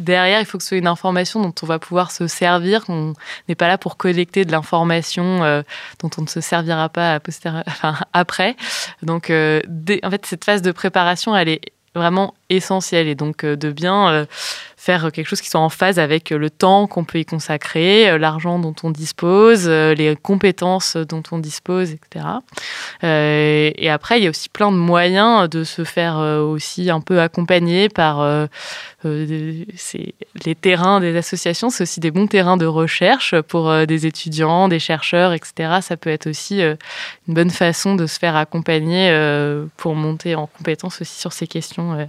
derrière, 0.00 0.40
il 0.40 0.46
faut 0.46 0.58
que 0.58 0.64
ce 0.64 0.70
soit 0.70 0.78
une 0.78 0.86
information 0.86 1.40
dont 1.40 1.54
on 1.62 1.66
va 1.66 1.78
pouvoir 1.78 2.10
se 2.10 2.26
servir. 2.26 2.84
On 2.88 3.14
n'est 3.48 3.54
pas 3.54 3.68
là 3.68 3.78
pour 3.78 3.96
collecter 3.96 4.44
de 4.44 4.52
l'information 4.52 5.44
euh, 5.44 5.62
dont 6.00 6.10
on 6.18 6.22
ne 6.22 6.26
se 6.26 6.40
servira 6.40 6.88
pas 6.88 7.20
après. 8.12 8.56
Donc, 9.02 9.30
euh, 9.30 9.60
en 10.02 10.10
fait, 10.10 10.26
cette 10.26 10.44
phase 10.44 10.62
de 10.62 10.72
préparation, 10.72 11.36
elle 11.36 11.48
est 11.48 11.60
vraiment 11.94 12.34
essentielle 12.50 13.08
et 13.08 13.16
donc 13.16 13.44
euh, 13.44 13.56
de 13.56 13.72
bien 13.72 14.26
faire 14.80 15.12
quelque 15.12 15.26
chose 15.26 15.42
qui 15.42 15.50
soit 15.50 15.60
en 15.60 15.68
phase 15.68 15.98
avec 15.98 16.30
le 16.30 16.48
temps 16.48 16.86
qu'on 16.86 17.04
peut 17.04 17.18
y 17.18 17.26
consacrer, 17.26 18.08
euh, 18.08 18.16
l'argent 18.16 18.58
dont 18.58 18.74
on 18.82 18.90
dispose, 18.90 19.64
euh, 19.66 19.92
les 19.94 20.16
compétences 20.16 20.96
dont 20.96 21.22
on 21.32 21.38
dispose, 21.38 21.90
etc. 21.90 22.24
Euh, 23.04 23.70
et 23.76 23.90
après, 23.90 24.18
il 24.18 24.24
y 24.24 24.26
a 24.26 24.30
aussi 24.30 24.48
plein 24.48 24.72
de 24.72 24.78
moyens 24.78 25.50
de 25.50 25.64
se 25.64 25.84
faire 25.84 26.16
aussi 26.16 26.88
un 26.88 27.02
peu 27.02 27.20
accompagner 27.20 27.90
par 27.90 28.48
les 29.04 30.54
terrains 30.58 31.00
des 31.00 31.14
associations. 31.14 31.68
C'est 31.68 31.82
aussi 31.82 32.00
des 32.00 32.10
bons 32.10 32.26
terrains 32.26 32.56
de 32.56 32.66
recherche 32.66 33.38
pour 33.42 33.86
des 33.86 34.06
étudiants, 34.06 34.68
des 34.68 34.78
chercheurs, 34.78 35.34
etc. 35.34 35.80
Ça 35.82 35.98
peut 35.98 36.10
être 36.10 36.26
aussi 36.26 36.62
une 36.62 37.34
bonne 37.34 37.50
façon 37.50 37.96
de 37.96 38.06
se 38.06 38.18
faire 38.18 38.36
accompagner 38.36 39.12
pour 39.76 39.94
monter 39.94 40.34
en 40.34 40.46
compétence 40.46 41.02
aussi 41.02 41.18
sur 41.18 41.32
ces 41.32 41.46
questions 41.46 42.08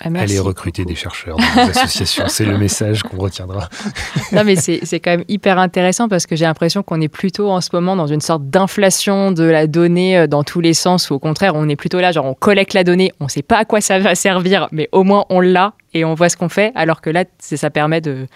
ah, 0.00 0.08
Allez 0.14 0.38
recruter 0.38 0.84
des 0.84 0.94
chercheurs 0.94 1.36
dans 1.36 1.62
les 1.64 1.70
associations, 1.70 2.24
c'est 2.28 2.44
le 2.44 2.58
message 2.58 3.02
qu'on 3.02 3.16
retiendra. 3.18 3.68
non, 4.32 4.42
mais 4.44 4.56
c'est 4.56 5.00
quand 5.00 5.12
même 5.12 5.24
hyper 5.28 5.58
intéressant 5.58 6.08
parce 6.08 6.26
que 6.26 6.36
j'ai 6.36 6.44
l'impression 6.44 6.82
qu'on 6.82 7.00
est 7.00 7.08
plutôt 7.08 7.50
en 7.50 7.60
ce 7.60 7.70
moment 7.72 7.96
dans 7.96 8.06
une 8.06 8.20
sorte 8.20 8.48
d'inflation 8.48 9.32
de 9.32 9.44
la 9.44 9.66
donnée 9.66 10.18
euh, 10.18 10.26
dans 10.26 10.44
tous 10.44 10.60
les 10.60 10.74
sens, 10.74 11.10
ou 11.10 11.14
au 11.14 11.18
contraire, 11.18 11.54
on 11.54 11.68
est 11.68 11.76
plutôt 11.76 12.00
là, 12.00 12.12
genre 12.12 12.26
on 12.26 12.34
collecte 12.34 12.74
la 12.74 12.84
donnée, 12.84 13.12
on 13.20 13.24
ne 13.24 13.30
sait 13.30 13.42
pas 13.42 13.58
à 13.58 13.64
quoi 13.64 13.80
ça 13.80 13.98
va 13.98 14.14
servir, 14.14 14.68
mais 14.72 14.88
au 14.92 15.04
moins 15.04 15.24
on 15.30 15.40
l'a 15.40 15.74
et 15.94 16.04
on 16.04 16.14
voit 16.14 16.28
ce 16.28 16.36
qu'on 16.36 16.48
fait, 16.48 16.72
alors 16.74 17.00
que 17.00 17.10
là, 17.10 17.24
ça 17.38 17.70
permet 17.70 18.00
de, 18.00 18.26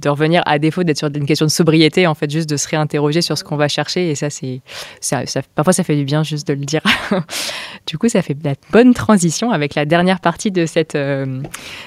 de 0.00 0.08
revenir 0.08 0.42
à 0.46 0.58
défaut 0.58 0.84
d'être 0.84 0.98
sur 0.98 1.08
une 1.08 1.26
question 1.26 1.46
de 1.46 1.50
sobriété, 1.50 2.06
en 2.06 2.14
fait, 2.14 2.30
juste 2.30 2.48
de 2.48 2.56
se 2.56 2.68
réinterroger 2.68 3.22
sur 3.22 3.38
ce 3.38 3.44
qu'on 3.44 3.56
va 3.56 3.68
chercher. 3.68 4.10
Et 4.10 4.14
ça, 4.14 4.28
c'est, 4.30 4.60
ça, 5.00 5.22
parfois, 5.54 5.72
ça 5.72 5.84
fait 5.84 5.96
du 5.96 6.04
bien 6.04 6.22
juste 6.22 6.46
de 6.46 6.52
le 6.52 6.64
dire. 6.64 6.82
du 7.86 7.96
coup, 7.98 8.08
ça 8.08 8.22
fait 8.22 8.36
la 8.44 8.54
bonne 8.70 8.92
transition 8.92 9.50
avec 9.50 9.74
la 9.74 9.84
dernière 9.84 10.20
partie 10.20 10.50
de 10.50 10.66
cette, 10.66 10.94
euh, 10.94 11.42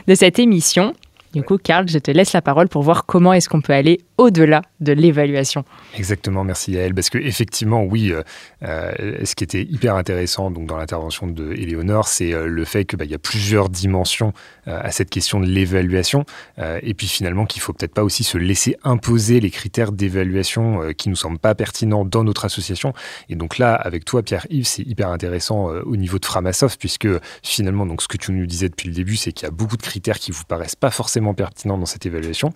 de 0.07 0.15
cette 0.15 0.39
émission. 0.39 0.93
Du 1.33 1.43
coup, 1.43 1.57
Karl, 1.57 1.87
je 1.87 1.99
te 1.99 2.09
laisse 2.09 2.33
la 2.33 2.41
parole 2.41 2.69
pour 2.69 2.81
voir 2.81 3.05
comment 3.05 3.33
est-ce 3.33 3.49
qu'on 3.49 3.61
peut 3.61 3.73
aller 3.73 3.99
au-delà 4.17 4.63
de 4.79 4.91
l'évaluation. 4.91 5.63
Exactement, 5.95 6.43
merci 6.43 6.73
Yael. 6.73 6.93
Parce 6.93 7.09
que 7.09 7.17
effectivement, 7.17 7.83
oui, 7.83 8.11
euh, 8.11 8.23
euh, 8.63 9.23
ce 9.23 9.35
qui 9.35 9.43
était 9.43 9.61
hyper 9.61 9.95
intéressant 9.95 10.49
donc, 10.51 10.65
dans 10.65 10.77
l'intervention 10.77 11.27
de 11.27 11.53
Éléonore, 11.53 12.07
c'est 12.07 12.33
euh, 12.33 12.47
le 12.47 12.65
fait 12.65 12.85
qu'il 12.85 12.97
bah, 12.97 13.05
y 13.05 13.13
a 13.13 13.19
plusieurs 13.19 13.69
dimensions 13.69 14.33
à 14.65 14.91
cette 14.91 15.09
question 15.09 15.39
de 15.39 15.47
l'évaluation. 15.47 16.25
et 16.59 16.93
puis 16.93 17.07
finalement, 17.07 17.47
qu'il 17.47 17.59
faut 17.59 17.73
peut-être 17.73 17.93
pas 17.93 18.03
aussi 18.03 18.23
se 18.23 18.37
laisser 18.37 18.75
imposer 18.83 19.39
les 19.39 19.49
critères 19.49 19.91
d'évaluation 19.91 20.93
qui 20.95 21.09
nous 21.09 21.15
semblent 21.15 21.39
pas 21.39 21.55
pertinents 21.55 22.05
dans 22.05 22.23
notre 22.23 22.45
association. 22.45 22.93
Et 23.29 23.35
donc 23.35 23.57
là, 23.57 23.73
avec 23.73 24.05
toi, 24.05 24.21
Pierre-Yves, 24.21 24.67
c'est 24.67 24.83
hyper 24.83 25.09
intéressant 25.09 25.69
au 25.69 25.95
niveau 25.95 26.19
de 26.19 26.25
Framasoft, 26.25 26.79
puisque 26.79 27.07
finalement, 27.41 27.87
donc, 27.87 28.03
ce 28.03 28.07
que 28.07 28.17
tu 28.17 28.31
nous 28.31 28.45
disais 28.45 28.69
depuis 28.69 28.89
le 28.89 28.93
début, 28.93 29.15
c'est 29.15 29.31
qu'il 29.31 29.47
y 29.47 29.47
a 29.47 29.51
beaucoup 29.51 29.77
de 29.77 29.81
critères 29.81 30.19
qui 30.19 30.29
vous 30.29 30.43
paraissent 30.43 30.75
pas 30.75 30.91
forcément 30.91 31.18
pertinent 31.33 31.77
dans 31.77 31.85
cette 31.85 32.05
évaluation 32.05 32.51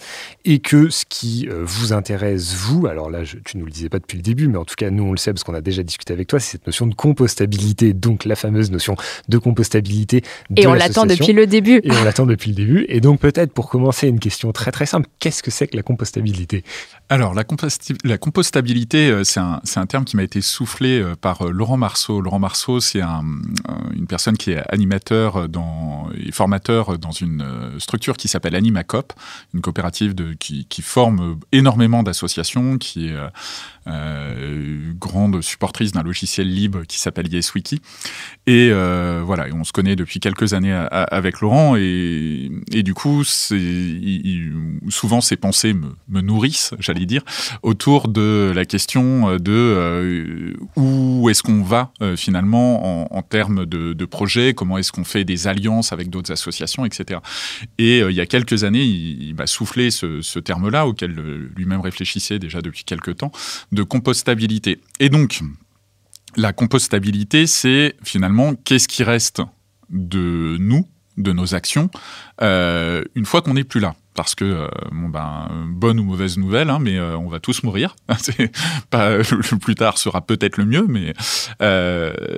et 0.45 0.59
que 0.59 0.89
ce 0.89 1.05
qui 1.07 1.47
euh, 1.49 1.63
vous 1.63 1.93
intéresse, 1.93 2.53
vous, 2.53 2.87
alors 2.87 3.09
là, 3.09 3.23
je, 3.23 3.37
tu 3.37 3.57
ne 3.57 3.61
nous 3.61 3.65
le 3.65 3.71
disais 3.71 3.89
pas 3.89 3.99
depuis 3.99 4.17
le 4.17 4.23
début, 4.23 4.47
mais 4.47 4.57
en 4.57 4.65
tout 4.65 4.75
cas, 4.75 4.89
nous, 4.89 5.03
on 5.03 5.11
le 5.11 5.17
sait 5.17 5.31
parce 5.31 5.43
qu'on 5.43 5.53
a 5.53 5.61
déjà 5.61 5.83
discuté 5.83 6.13
avec 6.13 6.27
toi, 6.27 6.39
c'est 6.39 6.51
cette 6.53 6.67
notion 6.67 6.87
de 6.87 6.95
compostabilité, 6.95 7.93
donc 7.93 8.25
la 8.25 8.35
fameuse 8.35 8.71
notion 8.71 8.95
de 9.27 9.37
compostabilité. 9.37 10.23
et 10.55 10.67
on 10.67 10.73
l'attend 10.73 11.05
depuis 11.05 11.33
le 11.33 11.47
début. 11.47 11.81
Et 11.83 11.91
on 11.91 12.03
l'attend 12.03 12.25
depuis 12.25 12.49
le 12.49 12.55
début. 12.55 12.85
Et 12.89 13.01
donc, 13.01 13.19
peut-être 13.19 13.53
pour 13.53 13.69
commencer, 13.69 14.07
une 14.07 14.19
question 14.19 14.51
très 14.51 14.71
très 14.71 14.85
simple 14.85 15.07
qu'est-ce 15.19 15.43
que 15.43 15.51
c'est 15.51 15.67
que 15.67 15.75
la 15.75 15.83
compostabilité? 15.83 16.63
Alors, 17.09 17.33
la, 17.33 17.43
la 18.03 18.17
compostabilité, 18.17 19.09
euh, 19.09 19.23
c'est 19.23 19.39
un, 19.39 19.61
un, 19.75 19.85
terme 19.85 20.05
qui 20.05 20.15
m'a 20.15 20.23
été 20.23 20.41
soufflé 20.41 20.99
euh, 20.99 21.15
par 21.15 21.45
Laurent 21.45 21.77
Marceau. 21.77 22.21
Laurent 22.21 22.39
Marceau, 22.39 22.79
c'est 22.79 23.01
un, 23.01 23.23
une 23.95 24.07
personne 24.07 24.37
qui 24.37 24.51
est 24.51 24.61
animateur 24.69 25.47
dans, 25.49 26.09
et 26.15 26.31
formateur 26.31 26.97
dans 26.97 27.11
une 27.11 27.45
structure 27.79 28.17
qui 28.17 28.27
s'appelle 28.27 28.52
l'Animacop, 28.53 29.13
une 29.53 29.61
coopérative 29.61 30.15
qui, 30.39 30.65
qui, 30.65 30.81
forme 30.81 31.39
énormément 31.51 32.03
d'associations, 32.03 32.77
qui 32.77 33.07
est 33.07 33.11
euh, 33.11 33.23
euh, 33.23 33.29
grande 33.85 35.41
supportrice 35.41 35.91
d'un 35.91 36.03
logiciel 36.03 36.47
libre 36.47 36.83
qui 36.87 36.99
s'appelle 36.99 37.31
YesWiki. 37.31 37.81
Et 38.47 38.69
euh, 38.71 39.21
voilà, 39.23 39.45
on 39.53 39.63
se 39.63 39.71
connaît 39.71 39.95
depuis 39.95 40.19
quelques 40.19 40.53
années 40.53 40.73
avec 40.91 41.41
Laurent 41.41 41.75
et, 41.75 42.49
du 42.71 42.93
coup, 42.93 43.23
souvent 43.23 45.21
ces 45.21 45.35
pensées 45.35 45.73
me, 45.73 46.21
nourrissent, 46.21 46.73
j'allais 46.79 47.05
dire, 47.05 47.23
autour 47.61 48.07
de 48.07 48.51
la 48.55 48.65
question 48.65 49.37
de 49.37 49.51
euh, 49.51 50.53
où 50.75 51.29
est-ce 51.29 51.43
qu'on 51.43 51.63
va 51.63 51.91
finalement 52.15 53.03
en, 53.03 53.17
en, 53.17 53.21
termes 53.21 53.65
de, 53.65 53.93
de 53.93 54.05
projets, 54.05 54.53
comment 54.53 54.77
est-ce 54.77 54.91
qu'on 54.91 55.03
fait 55.03 55.23
des 55.23 55.47
alliances 55.47 55.93
avec 55.93 56.09
d'autres 56.09 56.31
associations, 56.31 56.85
etc. 56.85 57.19
Et 57.77 57.99
il 57.99 58.15
y 58.15 58.21
a 58.21 58.25
quelques 58.25 58.63
années, 58.63 58.83
il, 58.83 59.23
il 59.23 59.35
m'a 59.35 59.47
soufflé 59.47 59.91
ce, 59.91 60.21
ce 60.21 60.39
terme-là 60.39 60.87
auquel 60.87 61.11
lui-même 61.55 61.81
réfléchissait 61.81 62.39
déjà 62.39 62.61
depuis 62.61 62.83
quelques 62.83 63.17
temps 63.17 63.31
de 63.73 63.83
compostabilité. 63.83 64.79
Et 64.99 65.09
donc, 65.09 65.41
la 66.35 66.53
compostabilité, 66.53 67.47
c'est 67.47 67.95
finalement 68.03 68.55
qu'est-ce 68.55 68.87
qui 68.87 69.03
reste 69.03 69.41
de 69.89 70.57
nous, 70.59 70.87
de 71.17 71.31
nos 71.31 71.53
actions, 71.53 71.89
euh, 72.41 73.03
une 73.15 73.25
fois 73.25 73.41
qu'on 73.41 73.53
n'est 73.53 73.63
plus 73.63 73.79
là? 73.79 73.95
Parce 74.15 74.35
que, 74.35 74.45
euh, 74.45 74.67
bon 74.91 75.09
ben, 75.09 75.49
bonne 75.69 75.99
ou 75.99 76.03
mauvaise 76.03 76.37
nouvelle, 76.37 76.69
hein, 76.69 76.77
mais 76.79 76.99
euh, 76.99 77.17
on 77.17 77.29
va 77.29 77.39
tous 77.39 77.63
mourir. 77.63 77.95
le 78.09 79.57
plus 79.57 79.73
tard 79.73 79.97
sera 79.97 80.21
peut-être 80.21 80.57
le 80.57 80.65
mieux, 80.65 80.85
mais, 80.87 81.13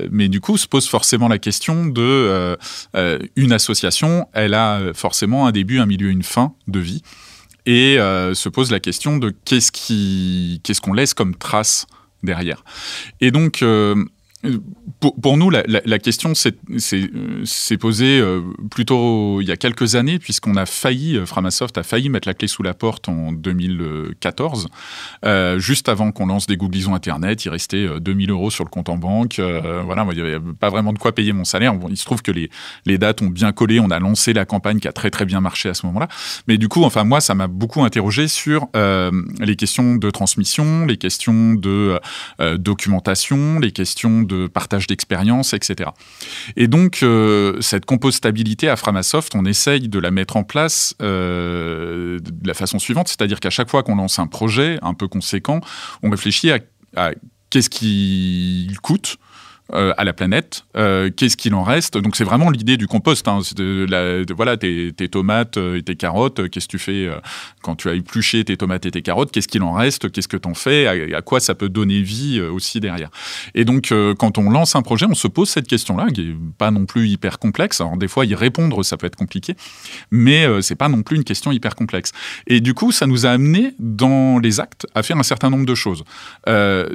mais 0.09 0.29
du 0.29 0.39
coup, 0.39 0.57
se 0.57 0.67
pose 0.67 0.87
forcément 0.87 1.27
la 1.27 1.37
question 1.37 1.85
de 1.85 2.57
une 3.35 3.51
association, 3.51 4.27
elle 4.33 4.53
a 4.53 4.93
forcément 4.93 5.47
un 5.47 5.51
début, 5.51 5.79
un 5.79 5.85
milieu, 5.85 6.09
une 6.09 6.23
fin 6.23 6.53
de 6.67 6.79
vie 6.79 7.03
et 7.65 7.97
euh, 7.99 8.33
se 8.33 8.49
pose 8.49 8.71
la 8.71 8.79
question 8.79 9.17
de 9.17 9.33
qu'est-ce 9.45 10.81
qu'on 10.81 10.93
laisse 10.93 11.13
comme 11.13 11.35
trace 11.35 11.87
derrière. 12.23 12.63
Et 13.21 13.31
donc 13.31 13.61
euh, 13.61 13.95
pour, 14.99 15.37
nous, 15.37 15.49
la, 15.49 15.99
question 15.99 16.33
s'est 16.35 17.77
posée 17.77 18.19
euh, 18.19 18.41
plutôt 18.71 19.41
il 19.41 19.47
y 19.47 19.51
a 19.51 19.57
quelques 19.57 19.95
années, 19.95 20.19
puisqu'on 20.19 20.55
a 20.55 20.65
failli, 20.65 21.17
euh, 21.17 21.25
Framasoft 21.25 21.77
a 21.77 21.83
failli 21.83 22.09
mettre 22.09 22.27
la 22.27 22.33
clé 22.33 22.47
sous 22.47 22.63
la 22.63 22.73
porte 22.73 23.09
en 23.09 23.31
2014, 23.31 24.67
euh, 25.25 25.59
juste 25.59 25.89
avant 25.89 26.11
qu'on 26.11 26.27
lance 26.27 26.47
des 26.47 26.57
googlisons 26.57 26.95
Internet. 26.95 27.45
Il 27.45 27.49
restait 27.49 27.87
2000 27.99 28.31
euros 28.31 28.49
sur 28.49 28.63
le 28.63 28.69
compte 28.69 28.89
en 28.89 28.97
banque. 28.97 29.39
voilà, 29.39 30.05
il 30.11 30.15
n'y 30.15 30.21
avait 30.21 30.39
pas 30.59 30.69
vraiment 30.69 30.93
de 30.93 30.99
quoi 30.99 31.13
payer 31.13 31.33
mon 31.33 31.45
salaire. 31.45 31.73
il 31.89 31.97
se 31.97 32.05
trouve 32.05 32.21
que 32.21 32.31
les, 32.31 32.49
les 32.85 32.97
dates 32.97 33.21
ont 33.21 33.29
bien 33.29 33.51
collé. 33.51 33.79
On 33.79 33.91
a 33.91 33.99
lancé 33.99 34.33
la 34.33 34.45
campagne 34.45 34.79
qui 34.79 34.87
a 34.87 34.93
très 34.93 35.09
très 35.09 35.25
bien 35.25 35.41
marché 35.41 35.69
à 35.69 35.73
ce 35.73 35.85
moment-là. 35.87 36.07
Mais 36.47 36.57
du 36.57 36.67
coup, 36.67 36.83
enfin 36.83 37.03
moi, 37.03 37.21
ça 37.21 37.35
m'a 37.35 37.47
beaucoup 37.47 37.83
interrogé 37.83 38.27
sur 38.27 38.67
les 38.73 39.55
questions 39.55 39.95
de 39.95 40.09
transmission, 40.09 40.85
les 40.85 40.97
questions 40.97 41.53
de 41.53 41.99
documentation, 42.57 43.59
les 43.59 43.71
questions 43.71 44.21
de 44.21 44.34
partage 44.53 44.87
d'expérience, 44.87 45.53
etc. 45.53 45.89
Et 46.55 46.67
donc, 46.67 47.03
cette 47.61 47.85
compostabilité 47.85 48.69
à 48.69 48.75
Framasoft, 48.75 49.35
on 49.35 49.45
essaye 49.45 49.87
de 49.87 49.99
la 49.99 50.11
mettre 50.11 50.37
en 50.37 50.43
place 50.43 50.95
de 50.99 52.47
la 52.47 52.53
façon 52.53 52.79
suivante, 52.79 53.07
c'est-à-dire 53.07 53.39
qu'à 53.39 53.49
chaque 53.49 53.69
fois 53.69 53.83
qu'on 53.83 53.95
lance 53.95 54.19
un 54.19 54.27
projet 54.27 54.77
un 54.81 54.93
peu 54.93 55.07
conséquent, 55.07 55.61
on 56.03 56.09
réfléchit 56.09 56.51
à 56.51 57.11
qu'est-ce 57.49 57.69
qui 57.69 58.75
coûte 58.81 59.17
euh, 59.73 59.93
à 59.97 60.03
la 60.03 60.13
planète, 60.13 60.63
euh, 60.77 61.09
qu'est-ce 61.09 61.35
qu'il 61.35 61.55
en 61.55 61.63
reste? 61.63 61.97
Donc 61.97 62.15
c'est 62.15 62.23
vraiment 62.23 62.51
l'idée 62.51 62.77
du 62.77 62.85
compost. 62.85 63.27
Hein. 63.27 63.39
De 63.55 64.23
voilà, 64.35 64.57
tes, 64.57 64.93
tomates 65.09 65.57
et 65.57 65.81
tes 65.81 65.95
carottes, 65.95 66.51
qu'est-ce 66.51 66.67
que 66.67 66.71
tu 66.71 66.77
fais 66.77 67.07
euh, 67.07 67.15
quand 67.63 67.75
tu 67.75 67.89
as 67.89 67.95
épluché 67.95 68.43
tes 68.43 68.57
tomates 68.57 68.85
et 68.85 68.91
tes 68.91 69.01
carottes 69.01 69.31
Qu'est-ce 69.31 69.47
qu'il 69.47 69.63
en 69.63 69.73
reste? 69.73 70.11
Qu'est-ce 70.11 70.27
que 70.27 70.37
tu 70.37 70.47
en 70.47 70.53
fais? 70.53 70.85
À, 70.85 71.21
quoi 71.23 71.39
ça 71.39 71.55
peut 71.55 71.67
donner 71.67 72.03
vie 72.03 72.39
aussi 72.41 72.79
derrière? 72.79 73.09
Et 73.55 73.65
donc 73.65 73.91
quand 74.19 74.37
on 74.37 74.51
lance 74.51 74.75
un 74.75 74.83
projet, 74.83 75.07
on 75.09 75.15
se 75.15 75.27
pose 75.27 75.49
cette 75.49 75.67
question-là, 75.67 76.11
qui 76.13 76.21
est 76.21 76.35
pas 76.59 76.69
non 76.69 76.85
plus 76.85 77.07
hyper 77.07 77.39
complexe. 77.39 77.81
Alors 77.81 77.97
des 77.97 78.07
fois 78.07 78.25
y 78.25 78.35
répondre, 78.35 78.83
ça 78.83 78.97
peut 78.97 79.07
être 79.07 79.15
compliqué, 79.15 79.55
mais 80.11 80.45
c'est 80.61 80.75
pas 80.75 80.89
non 80.89 81.01
plus 81.01 81.15
une 81.15 81.23
question 81.23 81.51
hyper 81.51 81.75
complexe. 81.75 82.11
Et 82.45 82.59
du 82.59 82.75
coup, 82.75 82.91
ça 82.91 83.07
nous 83.07 83.25
a 83.25 83.29
amené 83.29 83.73
dans 83.79 84.37
les 84.37 84.59
actes 84.59 84.85
à 84.93 85.01
faire 85.01 85.17
un 85.17 85.23
certain 85.23 85.49
nombre 85.49 85.65
de 85.65 85.75
choses. 85.75 86.03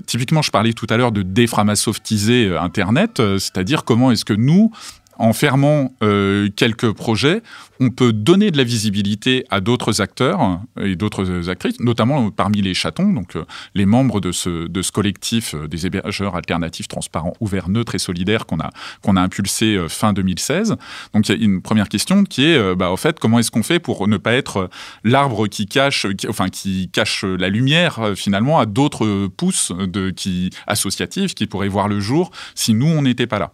typiquement, 0.06 0.42
je 0.42 0.52
parlais 0.52 0.72
tout 0.72 0.86
à 0.88 0.96
l'heure 0.96 1.10
de 1.10 1.22
déframasoftiser 1.22 2.59
Internet, 2.62 3.20
euh, 3.20 3.38
c'est-à-dire 3.38 3.84
comment 3.84 4.10
est-ce 4.10 4.24
que 4.24 4.32
nous, 4.32 4.72
en 5.20 5.34
fermant 5.34 5.94
euh, 6.02 6.48
quelques 6.56 6.92
projets, 6.92 7.42
on 7.78 7.90
peut 7.90 8.12
donner 8.12 8.50
de 8.50 8.56
la 8.56 8.64
visibilité 8.64 9.44
à 9.50 9.60
d'autres 9.60 10.00
acteurs 10.00 10.60
et 10.80 10.96
d'autres 10.96 11.50
actrices, 11.50 11.78
notamment 11.78 12.30
parmi 12.30 12.62
les 12.62 12.72
chatons, 12.72 13.12
donc 13.12 13.36
euh, 13.36 13.44
les 13.74 13.84
membres 13.84 14.20
de 14.20 14.32
ce, 14.32 14.66
de 14.66 14.82
ce 14.82 14.90
collectif 14.90 15.54
des 15.54 15.86
hébergeurs 15.86 16.36
alternatifs, 16.36 16.88
transparents, 16.88 17.34
ouverts, 17.40 17.68
neutres 17.68 17.94
et 17.94 17.98
solidaires 17.98 18.46
qu'on 18.46 18.60
a, 18.60 18.70
qu'on 19.02 19.16
a 19.16 19.20
impulsé 19.20 19.78
fin 19.88 20.14
2016. 20.14 20.76
Donc 21.12 21.28
il 21.28 21.38
y 21.38 21.40
a 21.40 21.44
une 21.44 21.60
première 21.60 21.90
question 21.90 22.24
qui 22.24 22.46
est, 22.46 22.74
bah, 22.74 22.90
au 22.90 22.96
fait, 22.96 23.18
comment 23.18 23.38
est-ce 23.38 23.50
qu'on 23.50 23.62
fait 23.62 23.78
pour 23.78 24.08
ne 24.08 24.16
pas 24.16 24.32
être 24.32 24.70
l'arbre 25.04 25.48
qui 25.48 25.66
cache, 25.66 26.06
enfin 26.28 26.48
qui 26.48 26.88
cache 26.88 27.24
la 27.24 27.50
lumière 27.50 28.12
finalement 28.16 28.58
à 28.58 28.64
d'autres 28.64 29.26
pousses 29.26 29.72
de, 29.72 30.08
qui, 30.10 30.50
associatives 30.66 31.34
qui 31.34 31.46
pourraient 31.46 31.68
voir 31.68 31.88
le 31.88 32.00
jour 32.00 32.30
si 32.54 32.72
nous 32.72 32.86
on 32.88 33.02
n'était 33.02 33.26
pas 33.26 33.38
là? 33.38 33.52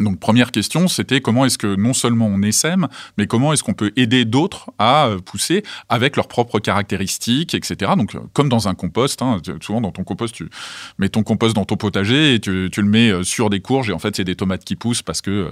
Donc 0.00 0.18
première 0.18 0.50
question, 0.50 0.88
c'était 0.88 1.20
comment 1.20 1.44
est-ce 1.44 1.56
que 1.56 1.76
non 1.76 1.94
seulement 1.94 2.26
on 2.26 2.42
essaime, 2.42 2.88
mais 3.16 3.28
comment 3.28 3.52
est-ce 3.52 3.62
qu'on 3.62 3.74
peut 3.74 3.92
aider 3.96 4.24
d'autres 4.24 4.72
à 4.78 5.06
euh, 5.06 5.18
pousser 5.18 5.62
avec 5.88 6.16
leurs 6.16 6.26
propres 6.26 6.58
caractéristiques, 6.58 7.54
etc. 7.54 7.92
Donc 7.96 8.16
euh, 8.16 8.20
comme 8.32 8.48
dans 8.48 8.66
un 8.66 8.74
compost, 8.74 9.22
hein, 9.22 9.40
souvent 9.60 9.80
dans 9.80 9.92
ton 9.92 10.02
compost, 10.02 10.34
tu 10.34 10.48
mets 10.98 11.08
ton 11.08 11.22
compost 11.22 11.54
dans 11.54 11.64
ton 11.64 11.76
potager 11.76 12.34
et 12.34 12.40
tu, 12.40 12.50
le 12.50 12.82
mets 12.82 13.10
euh, 13.10 13.22
sur 13.22 13.50
des 13.50 13.60
courges 13.60 13.88
et 13.88 13.92
en 13.92 14.00
fait 14.00 14.16
c'est 14.16 14.24
des 14.24 14.34
tomates 14.34 14.64
qui 14.64 14.74
poussent 14.74 15.02
parce 15.02 15.20
que 15.20 15.50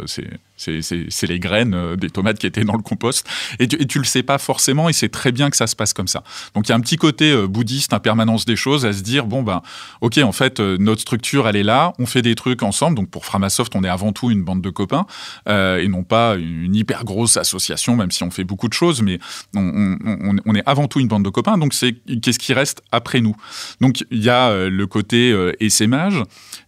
c'est 0.56 1.26
les 1.28 1.38
graines 1.38 1.96
des 1.96 2.10
tomates 2.10 2.38
qui 2.38 2.46
étaient 2.46 2.64
dans 2.64 2.76
le 2.76 2.82
compost 2.82 3.26
et 3.60 3.68
tu, 3.68 3.76
et 3.76 3.86
le 3.98 4.04
sais 4.04 4.24
pas 4.24 4.38
forcément 4.38 4.88
et 4.88 4.92
c'est 4.92 5.08
très 5.08 5.30
bien 5.30 5.50
que 5.50 5.56
ça 5.56 5.68
se 5.68 5.76
passe 5.76 5.92
comme 5.92 6.08
ça. 6.08 6.24
Donc 6.54 6.66
il 6.68 6.70
y 6.70 6.72
a 6.72 6.76
un 6.76 6.80
petit 6.80 6.96
côté 6.96 7.46
bouddhiste, 7.46 7.92
impermanence 7.92 8.44
des 8.44 8.56
choses, 8.56 8.84
à 8.86 8.92
se 8.92 9.02
dire 9.02 9.26
bon 9.26 9.42
ben 9.42 9.62
ok 10.00 10.18
en 10.18 10.32
fait 10.32 10.58
notre 10.58 11.00
structure 11.00 11.46
elle 11.48 11.56
est 11.56 11.62
là, 11.62 11.92
on 12.00 12.06
fait 12.06 12.22
des 12.22 12.34
trucs 12.34 12.64
ensemble. 12.64 12.96
Donc 12.96 13.08
pour 13.08 13.24
Framasoft 13.24 13.74
on 13.76 13.84
est 13.84 13.88
avant 13.88 14.12
tout 14.12 14.31
une 14.32 14.44
bande 14.44 14.62
de 14.62 14.70
copains 14.70 15.06
euh, 15.48 15.78
et 15.78 15.88
non 15.88 16.04
pas 16.04 16.36
une 16.36 16.74
hyper 16.74 17.04
grosse 17.04 17.36
association, 17.36 17.96
même 17.96 18.10
si 18.10 18.22
on 18.22 18.30
fait 18.30 18.44
beaucoup 18.44 18.68
de 18.68 18.72
choses, 18.72 19.02
mais 19.02 19.18
on, 19.54 20.54
est 20.54 20.62
avant 20.66 20.88
tout 20.88 21.00
une 21.00 21.08
bande 21.08 21.24
de 21.24 21.30
copains. 21.30 21.58
Donc 21.58 21.74
c'est 21.74 21.92
qu'est-ce 22.20 22.38
qui 22.38 22.52
reste 22.52 22.82
après 22.90 23.20
nous? 23.20 23.36
Donc 23.80 24.04
il 24.10 24.22
y 24.22 24.28
a 24.28 24.50
euh, 24.50 24.70
le 24.70 24.86
côté 24.86 25.32
euh, 25.32 25.52
essaimage 25.60 26.16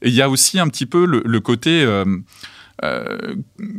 et 0.03 0.09
il 0.09 0.15
y 0.15 0.23
a 0.23 0.29
aussi 0.29 0.59
un 0.59 0.69
petit 0.69 0.87
peu 0.87 1.05
le, 1.05 1.41
côté 1.41 1.85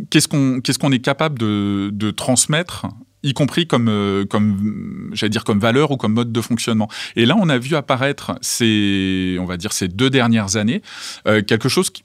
qu'est-ce 0.09 0.27
qu'on 0.27 0.91
est 0.91 0.99
capable 0.99 1.39
de, 1.39 1.89
de 1.91 2.11
transmettre 2.11 2.87
y 3.25 3.33
compris 3.33 3.67
comme, 3.67 3.89
euh, 3.89 4.25
comme 4.25 5.11
j'allais 5.13 5.29
dire 5.29 5.43
comme 5.43 5.59
valeur 5.59 5.91
ou 5.91 5.97
comme 5.97 6.13
mode 6.13 6.31
de 6.31 6.41
fonctionnement. 6.41 6.89
Et 7.15 7.25
là, 7.25 7.35
on 7.39 7.49
a 7.49 7.57
vu 7.57 7.75
apparaître 7.75 8.35
ces, 8.41 9.37
on 9.39 9.45
va 9.45 9.57
dire 9.57 9.73
ces 9.73 9.87
deux 9.87 10.09
dernières 10.09 10.55
années, 10.55 10.81
euh, 11.27 11.41
quelque 11.41 11.67
chose 11.67 11.89
qui, 11.89 12.03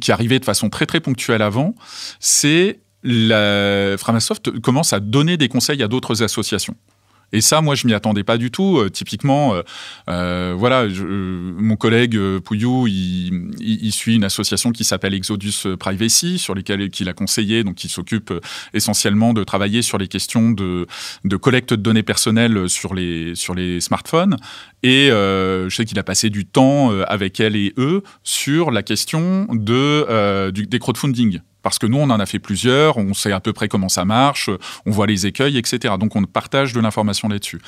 qui, 0.00 0.12
arrivait 0.12 0.38
de 0.38 0.44
façon 0.44 0.68
très 0.68 0.86
très 0.86 1.00
ponctuelle 1.00 1.42
avant, 1.42 1.74
c'est 2.20 2.80
la 3.02 3.96
Framasoft 3.96 4.58
commence 4.60 4.92
à 4.92 5.00
donner 5.00 5.36
des 5.36 5.48
conseils 5.48 5.82
à 5.82 5.88
d'autres 5.88 6.22
associations. 6.22 6.74
Et 7.32 7.40
ça, 7.40 7.60
moi, 7.60 7.74
je 7.74 7.86
m'y 7.86 7.94
attendais 7.94 8.24
pas 8.24 8.38
du 8.38 8.50
tout. 8.50 8.78
Euh, 8.78 8.88
typiquement, 8.88 9.54
euh, 9.54 9.62
euh 10.08 10.54
voilà, 10.56 10.86
mon 10.88 11.76
collègue 11.76 12.18
Pouillou, 12.38 12.86
il, 12.86 13.50
il, 13.60 13.92
suit 13.92 14.16
une 14.16 14.24
association 14.24 14.72
qui 14.72 14.84
s'appelle 14.84 15.14
Exodus 15.14 15.76
Privacy, 15.78 16.38
sur 16.38 16.54
lesquelles 16.54 16.88
il 16.98 17.08
a 17.08 17.12
conseillé, 17.12 17.64
donc 17.64 17.76
qui 17.76 17.88
s'occupe 17.88 18.32
essentiellement 18.72 19.34
de 19.34 19.44
travailler 19.44 19.82
sur 19.82 19.98
les 19.98 20.08
questions 20.08 20.50
de, 20.50 20.86
collecte 21.40 21.70
de 21.70 21.82
données 21.82 22.02
personnelles 22.02 22.68
sur 22.68 22.94
les 22.94 23.34
sur 23.34 23.54
les 23.54 23.80
smartphones. 23.80 24.36
Et 24.82 25.08
je 25.08 25.68
sais 25.70 25.84
qu'il 25.84 25.98
a 25.98 26.02
passé 26.04 26.30
du 26.30 26.46
temps 26.46 26.90
avec 27.02 27.40
elle 27.40 27.56
et 27.56 27.74
eux 27.78 28.02
sur 28.22 28.70
la 28.70 28.82
question 28.82 29.46
de 29.50 30.50
des 30.50 30.78
crowdfunding 30.78 31.40
parce 31.68 31.78
que 31.78 31.86
nous, 31.86 31.98
on 31.98 32.08
en 32.08 32.18
a 32.18 32.24
fait 32.24 32.38
plusieurs, 32.38 32.96
on 32.96 33.12
sait 33.12 33.30
à 33.30 33.40
peu 33.40 33.52
près 33.52 33.68
comment 33.68 33.90
ça 33.90 34.06
marche, 34.06 34.48
on 34.86 34.90
voit 34.90 35.06
les 35.06 35.26
écueils, 35.26 35.58
etc. 35.58 35.96
Donc 36.00 36.16
on 36.16 36.22
partage 36.24 36.72
de 36.72 36.80
l'information 36.80 37.28
là-dessus. 37.28 37.60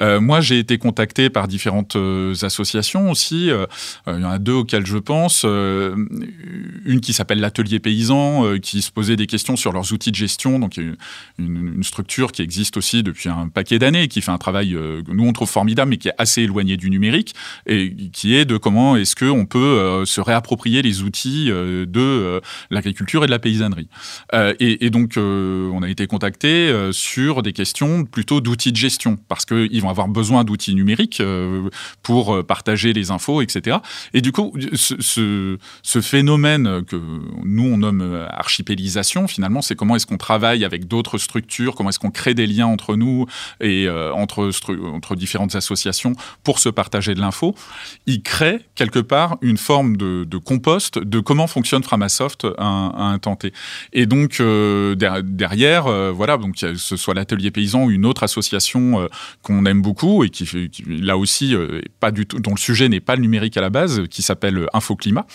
Euh, 0.00 0.20
moi, 0.20 0.40
j'ai 0.40 0.60
été 0.60 0.78
contacté 0.78 1.28
par 1.28 1.48
différentes 1.48 1.96
euh, 1.96 2.34
associations 2.42 3.10
aussi. 3.10 3.50
Euh, 3.50 3.66
il 4.06 4.20
y 4.20 4.24
en 4.24 4.30
a 4.30 4.38
deux 4.38 4.52
auxquelles 4.52 4.86
je 4.86 4.98
pense. 4.98 5.42
une 5.42 7.00
qui 7.02 7.12
s'appelle 7.12 7.40
l'Atelier 7.40 7.80
Paysan, 7.80 8.58
qui 8.62 8.80
se 8.80 8.92
posait 8.92 9.16
des 9.16 9.26
questions 9.26 9.56
sur 9.56 9.72
leurs 9.72 9.92
outils 9.92 10.12
de 10.12 10.16
gestion. 10.16 10.60
Donc 10.60 10.76
une, 10.76 10.96
une 11.38 11.82
structure 11.82 12.30
qui 12.30 12.42
existe 12.42 12.76
aussi 12.76 13.02
depuis 13.02 13.28
un 13.28 13.48
paquet 13.48 13.80
d'années, 13.80 14.06
qui 14.06 14.20
fait 14.20 14.30
un 14.30 14.38
travail 14.38 14.70
que 14.70 15.12
nous 15.12 15.26
on 15.26 15.32
trouve 15.32 15.50
formidable, 15.50 15.90
mais 15.90 15.96
qui 15.96 16.08
est 16.08 16.14
assez 16.16 16.42
éloigné 16.42 16.76
du 16.76 16.90
numérique, 16.90 17.34
et 17.66 17.92
qui 18.12 18.36
est 18.36 18.44
de 18.44 18.56
comment 18.56 18.94
est-ce 18.94 19.16
qu'on 19.16 19.46
peut 19.46 20.04
se 20.06 20.20
réapproprier 20.20 20.80
les 20.82 21.02
outils 21.02 21.46
de 21.46 22.40
l'agriculture 22.70 23.24
et 23.24 23.26
de 23.26 23.32
la 23.32 23.40
paysannerie. 23.48 23.88
Euh, 24.34 24.54
et, 24.60 24.90
donc, 24.90 25.16
euh, 25.16 25.70
on 25.72 25.82
a 25.82 25.88
été 25.88 26.06
contacté 26.06 26.48
euh, 26.48 26.92
sur 26.92 27.42
des 27.42 27.52
questions 27.52 28.04
plutôt 28.04 28.40
d'outils 28.40 28.72
de 28.72 28.76
gestion, 28.76 29.18
parce 29.28 29.46
qu'ils 29.46 29.80
vont 29.80 29.88
avoir 29.88 30.08
besoin 30.08 30.44
d'outils 30.44 30.74
numériques 30.74 31.22
pour 32.02 32.44
partager 32.44 32.92
les 32.92 33.10
infos, 33.10 33.40
etc. 33.40 33.78
Et 34.12 34.20
du 34.20 34.32
coup, 34.32 34.54
ce, 34.74 35.56
phénomène 36.00 36.84
que 36.84 36.96
nous, 37.44 37.64
on 37.64 37.78
nomme 37.78 38.26
archipélisation, 38.30 39.26
finalement, 39.26 39.62
c'est 39.62 39.74
comment 39.74 39.96
est-ce 39.96 40.06
qu'on 40.06 40.16
travaille 40.16 40.64
avec 40.64 40.86
d'autres 40.86 41.18
structures, 41.18 41.74
comment 41.74 41.88
est-ce 41.88 41.98
qu'on 41.98 42.10
crée 42.10 42.34
des 42.34 42.46
liens 42.46 42.66
entre 42.66 42.96
nous 42.96 43.26
et 43.60 43.88
entre, 43.88 44.50
entre 44.92 45.16
différentes 45.16 45.54
associations 45.54 46.14
pour 46.44 46.58
se 46.58 46.68
partager 46.68 47.14
de 47.14 47.20
l'info. 47.20 47.54
Il 48.06 48.22
crée 48.22 48.60
quelque 48.74 49.00
part 49.00 49.38
une 49.40 49.56
forme 49.56 49.96
de, 49.96 50.38
compost 50.38 50.98
de 50.98 51.20
comment 51.20 51.46
fonctionne 51.46 51.82
Framasoft 51.82 52.46
à 52.58 52.64
un 52.64 53.18
temps 53.18 53.27
et 53.92 54.06
donc 54.06 54.40
euh, 54.40 54.94
derrière, 54.94 55.86
euh, 55.86 56.12
voilà, 56.12 56.36
donc 56.36 56.56
que 56.56 56.74
ce 56.74 56.96
soit 56.96 57.14
l'atelier 57.14 57.50
paysan 57.50 57.84
ou 57.84 57.90
une 57.90 58.06
autre 58.06 58.22
association 58.22 59.00
euh, 59.00 59.06
qu'on 59.42 59.64
aime 59.66 59.82
beaucoup 59.82 60.24
et 60.24 60.30
qui, 60.30 60.44
qui 60.70 60.82
là 60.86 61.16
aussi 61.16 61.54
pas 62.00 62.10
du 62.10 62.26
tout, 62.26 62.38
dont 62.38 62.52
le 62.52 62.58
sujet 62.58 62.88
n'est 62.88 63.00
pas 63.00 63.16
le 63.16 63.22
numérique 63.22 63.56
à 63.56 63.60
la 63.60 63.70
base, 63.70 64.02
qui 64.10 64.22
s'appelle 64.22 64.66
Infoclimat, 64.72 65.26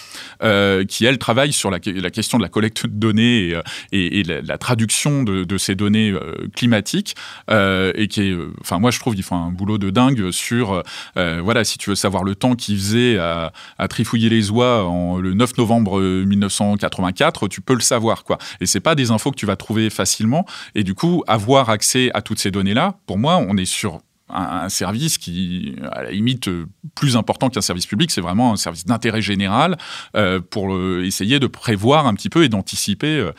qui 0.88 1.06
elle 1.06 1.18
travaille 1.18 1.54
sur 1.54 1.70
la, 1.70 1.80
question 1.80 2.38
de 2.38 2.44
la 2.44 2.50
collecte 2.50 2.86
de 2.86 2.92
données 2.92 3.56
et, 3.92 4.24
la, 4.24 4.58
traduction 4.58 5.24
de, 5.24 5.58
ces 5.58 5.76
données 5.76 6.14
climatiques 6.56 7.16
et 7.50 8.08
qui 8.10 8.22
est, 8.22 8.38
enfin 8.62 8.80
moi 8.80 8.92
je 8.92 9.00
trouve 9.00 9.16
qu'ils 9.16 9.24
font 9.24 9.38
un 9.38 9.52
boulot 9.52 9.78
de 9.78 9.90
dingue 9.90 10.32
sur, 10.32 10.84
voilà, 11.16 11.64
si 11.64 11.78
tu 11.78 11.90
veux 11.90 11.96
savoir 11.96 12.24
le 12.24 12.36
temps 12.36 12.56
qu'ils 12.56 12.78
faisaient 12.78 13.18
à, 13.18 13.52
à, 13.78 13.88
trifouiller 13.88 14.30
les 14.30 14.50
oies 14.52 14.86
en, 14.86 15.18
le 15.18 15.34
9 15.34 15.58
novembre 15.58 16.02
1984, 16.02 17.48
tu 17.48 17.62
peux 17.62 17.74
le 17.74 17.82
savoir, 17.84 18.24
quoi. 18.24 18.38
Et 18.62 18.66
c'est 18.66 18.80
pas 18.80 18.96
des 18.96 19.12
infos 19.12 19.32
que 19.32 19.38
tu 19.38 19.46
vas 19.46 19.56
trouver 19.56 19.90
facilement. 19.90 20.46
Et 20.76 20.84
du 20.84 20.96
coup, 20.96 21.24
avoir 21.28 21.70
accès 21.70 22.12
à 22.14 22.22
toutes 22.22 22.40
ces 22.40 22.52
données-là, 22.52 22.98
pour 23.06 23.18
moi, 23.18 23.38
on 23.38 23.58
est 23.58 23.66
sur 23.66 24.02
un, 24.30 24.70
service 24.70 25.18
qui, 25.18 25.76
à 25.92 26.04
la 26.04 26.12
limite, 26.12 26.50
plus 26.96 27.18
important 27.18 27.50
qu'un 27.50 27.62
service 27.62 27.86
public, 27.86 28.12
c'est 28.12 28.22
vraiment 28.22 28.54
un 28.54 28.56
service 28.56 28.86
d'intérêt 28.86 29.22
général 29.22 29.78
euh, 30.16 30.40
pour 30.40 30.76
essayer 31.02 31.40
de 31.40 31.48
prévoir 31.48 32.08
un 32.08 32.14
petit 32.16 32.30
peu 32.30 32.44
et 32.44 32.50
d'anticiper 32.50 33.18
euh, 33.18 33.32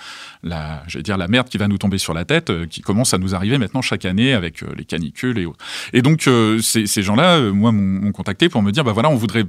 la, 0.45 0.83
dire, 1.03 1.16
la 1.16 1.29
merde 1.29 1.49
qui 1.49 1.59
va 1.59 1.66
nous 1.66 1.79
tomber 1.79 1.99
sur 1.99 2.15
la 2.15 2.25
tête, 2.25 2.51
euh, 2.51 2.66
qui 2.66 2.81
commence 2.81 3.15
à 3.15 3.19
nous 3.19 3.35
arriver 3.35 3.59
maintenant 3.59 3.83
chaque 3.83 4.05
année 4.05 4.33
avec 4.33 4.62
les 4.77 4.85
canicules 4.85 5.39
et 5.39 5.47
autres. 5.47 5.65
Et 5.93 6.03
donc, 6.03 6.29
ces, 6.62 6.87
ces 6.87 7.03
gens-là, 7.03 7.41
moi, 7.51 7.73
m'ont 7.73 8.12
contacté 8.12 8.49
pour 8.49 8.62
me 8.62 8.71
dire, 8.71 8.85
bah 8.85 8.93
voilà, 8.93 9.11
on 9.11 9.16
voudrait 9.16 9.45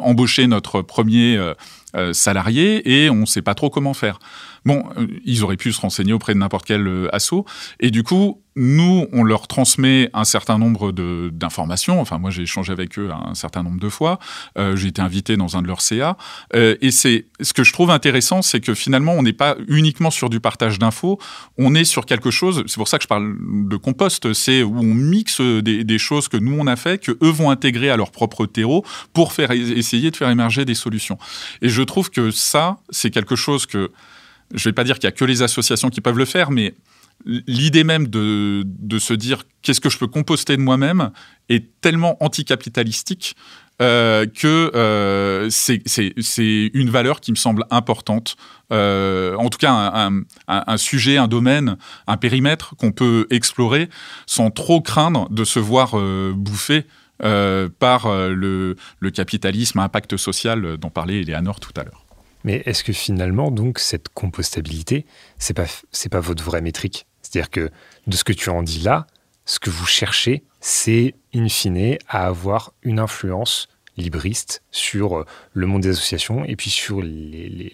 embaucher 0.00 0.46
notre 0.46 0.82
premier 0.82 1.38
salariés 2.12 3.04
et 3.04 3.10
on 3.10 3.16
ne 3.16 3.26
sait 3.26 3.42
pas 3.42 3.54
trop 3.54 3.70
comment 3.70 3.94
faire. 3.94 4.18
Bon, 4.66 4.84
euh, 4.98 5.06
ils 5.24 5.44
auraient 5.44 5.56
pu 5.56 5.72
se 5.72 5.80
renseigner 5.80 6.12
auprès 6.12 6.34
de 6.34 6.40
n'importe 6.40 6.66
quel 6.66 6.88
euh, 6.88 7.08
assaut. 7.14 7.44
Et 7.78 7.92
du 7.92 8.02
coup, 8.02 8.42
nous, 8.56 9.06
on 9.12 9.22
leur 9.22 9.46
transmet 9.46 10.10
un 10.12 10.24
certain 10.24 10.58
nombre 10.58 10.90
d'informations. 11.30 12.00
Enfin, 12.00 12.18
moi, 12.18 12.30
j'ai 12.30 12.42
échangé 12.42 12.72
avec 12.72 12.98
eux 12.98 13.10
un 13.12 13.34
certain 13.34 13.62
nombre 13.62 13.78
de 13.78 13.88
fois. 13.88 14.18
Euh, 14.58 14.74
j'ai 14.74 14.88
été 14.88 15.00
invité 15.00 15.36
dans 15.36 15.56
un 15.56 15.62
de 15.62 15.68
leurs 15.68 15.82
CA. 15.82 16.16
et 16.52 16.90
c'est 16.90 17.26
ce 17.40 17.52
que 17.52 17.62
je 17.62 17.72
trouve 17.72 17.90
intéressant, 17.90 18.42
c'est 18.42 18.60
que 18.60 18.74
finalement, 18.74 19.12
on 19.12 19.22
n'est 19.22 19.32
pas 19.32 19.56
uniquement 19.68 20.10
sur 20.10 20.30
du 20.30 20.35
partage 20.40 20.78
d'infos. 20.78 21.18
On 21.58 21.74
est 21.74 21.84
sur 21.84 22.06
quelque 22.06 22.30
chose. 22.30 22.64
C'est 22.66 22.76
pour 22.76 22.88
ça 22.88 22.98
que 22.98 23.02
je 23.02 23.08
parle 23.08 23.36
de 23.68 23.76
compost. 23.76 24.32
C'est 24.32 24.62
où 24.62 24.78
on 24.78 24.94
mixe 24.94 25.40
des, 25.40 25.98
choses 25.98 26.28
que 26.28 26.36
nous 26.36 26.56
on 26.58 26.66
a 26.66 26.76
fait, 26.76 26.98
que 26.98 27.12
eux 27.22 27.30
vont 27.30 27.50
intégrer 27.50 27.90
à 27.90 27.96
leur 27.96 28.10
propre 28.10 28.46
terreau 28.46 28.84
pour 29.12 29.32
faire 29.32 29.50
essayer 29.50 30.10
de 30.10 30.16
faire 30.16 30.28
émerger 30.28 30.64
des 30.64 30.74
solutions. 30.74 31.18
Et 31.62 31.68
je 31.68 31.82
trouve 31.82 32.10
que 32.10 32.30
ça, 32.30 32.78
c'est 32.90 33.10
quelque 33.10 33.36
chose 33.36 33.66
que 33.66 33.90
je 34.54 34.68
ne 34.68 34.70
vais 34.70 34.74
pas 34.74 34.84
dire 34.84 34.96
qu'il 34.96 35.04
y 35.04 35.08
a 35.08 35.12
que 35.12 35.24
les 35.24 35.42
associations 35.42 35.90
qui 35.90 36.00
peuvent 36.00 36.18
le 36.18 36.24
faire, 36.24 36.50
mais 36.50 36.74
l'idée 37.24 37.84
même 37.84 38.08
de, 38.08 38.64
se 38.98 39.14
dire 39.14 39.44
qu'est-ce 39.62 39.80
que 39.80 39.90
je 39.90 39.98
peux 39.98 40.06
composter 40.06 40.56
de 40.56 40.62
moi-même 40.62 41.10
est 41.48 41.80
tellement 41.80 42.22
anticapitalistique 42.22 43.36
euh, 43.82 44.24
que 44.24 44.70
euh, 44.74 45.50
c'est 45.50 46.70
une 46.72 46.88
valeur 46.88 47.20
qui 47.20 47.30
me 47.30 47.36
semble 47.36 47.66
importante. 47.70 48.36
Euh, 48.72 49.34
en 49.36 49.50
tout 49.50 49.58
cas, 49.58 50.10
un, 50.48 50.76
sujet, 50.78 51.18
un 51.18 51.28
domaine, 51.28 51.76
un 52.06 52.16
périmètre 52.16 52.74
qu'on 52.76 52.92
peut 52.92 53.26
explorer 53.30 53.90
sans 54.26 54.50
trop 54.50 54.80
craindre 54.80 55.28
de 55.30 55.44
se 55.44 55.58
voir 55.58 55.94
bouffer 56.34 56.84
par 57.18 58.08
le, 58.08 58.76
capitalisme 59.12 59.78
à 59.78 59.84
impact 59.84 60.16
social 60.16 60.78
dont 60.78 60.90
parlait 60.90 61.20
Eleanor 61.20 61.60
tout 61.60 61.72
à 61.76 61.84
l'heure. 61.84 62.06
Mais 62.44 62.62
est-ce 62.64 62.82
que 62.82 62.92
finalement, 62.92 63.50
donc, 63.50 63.78
cette 63.78 64.08
compostabilité, 64.08 65.04
c'est 65.38 65.54
pas, 65.54 65.66
pas 66.10 66.20
votre 66.20 66.44
vraie 66.44 66.62
métrique? 66.62 67.06
C'est-à-dire 67.20 67.50
que 67.50 67.70
de 68.06 68.16
ce 68.16 68.24
que 68.24 68.32
tu 68.32 68.50
en 68.50 68.62
dis 68.62 68.80
là, 68.80 69.06
ce 69.46 69.58
que 69.58 69.70
vous 69.70 69.86
cherchez, 69.86 70.44
c'est 70.60 71.14
in 71.34 71.48
fine 71.48 71.96
à 72.08 72.26
avoir 72.26 72.72
une 72.82 72.98
influence 72.98 73.68
libriste 73.96 74.62
sur 74.76 75.18
euh, 75.18 75.26
le 75.54 75.66
monde 75.66 75.82
des 75.82 75.90
associations 75.90 76.44
et 76.44 76.54
puis 76.54 76.70
sur 76.70 77.00
les, 77.02 77.72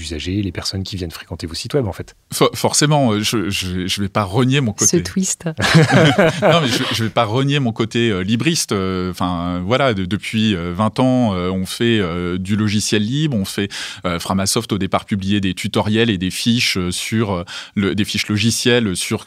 usagers, 0.00 0.42
les 0.42 0.52
personnes 0.52 0.82
qui 0.82 0.96
viennent 0.96 1.10
fréquenter 1.10 1.46
vos 1.46 1.54
sites 1.54 1.74
web 1.74 1.86
en 1.86 1.92
fait. 1.92 2.14
forcément, 2.54 3.12
euh, 3.12 3.20
je 3.20 3.36
ne 3.36 4.02
vais 4.02 4.08
pas 4.08 4.24
renier 4.24 4.60
mon 4.60 4.72
côté. 4.72 4.98
Ce 4.98 5.02
twist. 5.02 5.44
non, 5.46 6.60
mais 6.62 6.68
je 6.68 7.02
ne 7.02 7.08
vais 7.08 7.12
pas 7.12 7.24
renier 7.24 7.58
mon 7.58 7.72
côté 7.72 8.10
euh, 8.10 8.20
libriste. 8.20 8.72
Enfin, 8.72 9.60
voilà, 9.64 9.94
depuis 9.94 10.54
20 10.54 11.00
ans, 11.00 11.32
on 11.32 11.66
fait 11.66 12.00
du 12.38 12.56
logiciel 12.56 13.02
libre, 13.02 13.36
on 13.36 13.44
fait. 13.44 13.70
Framasoft 14.18 14.72
au 14.72 14.78
départ 14.78 15.04
publiait 15.04 15.40
des 15.40 15.54
tutoriels 15.54 16.10
et 16.10 16.18
des 16.18 16.30
fiches 16.30 16.78
sur 16.90 17.44
le, 17.74 17.94
des 17.94 18.04
fiches 18.04 18.28
logicielles 18.28 18.96
sur 18.96 19.24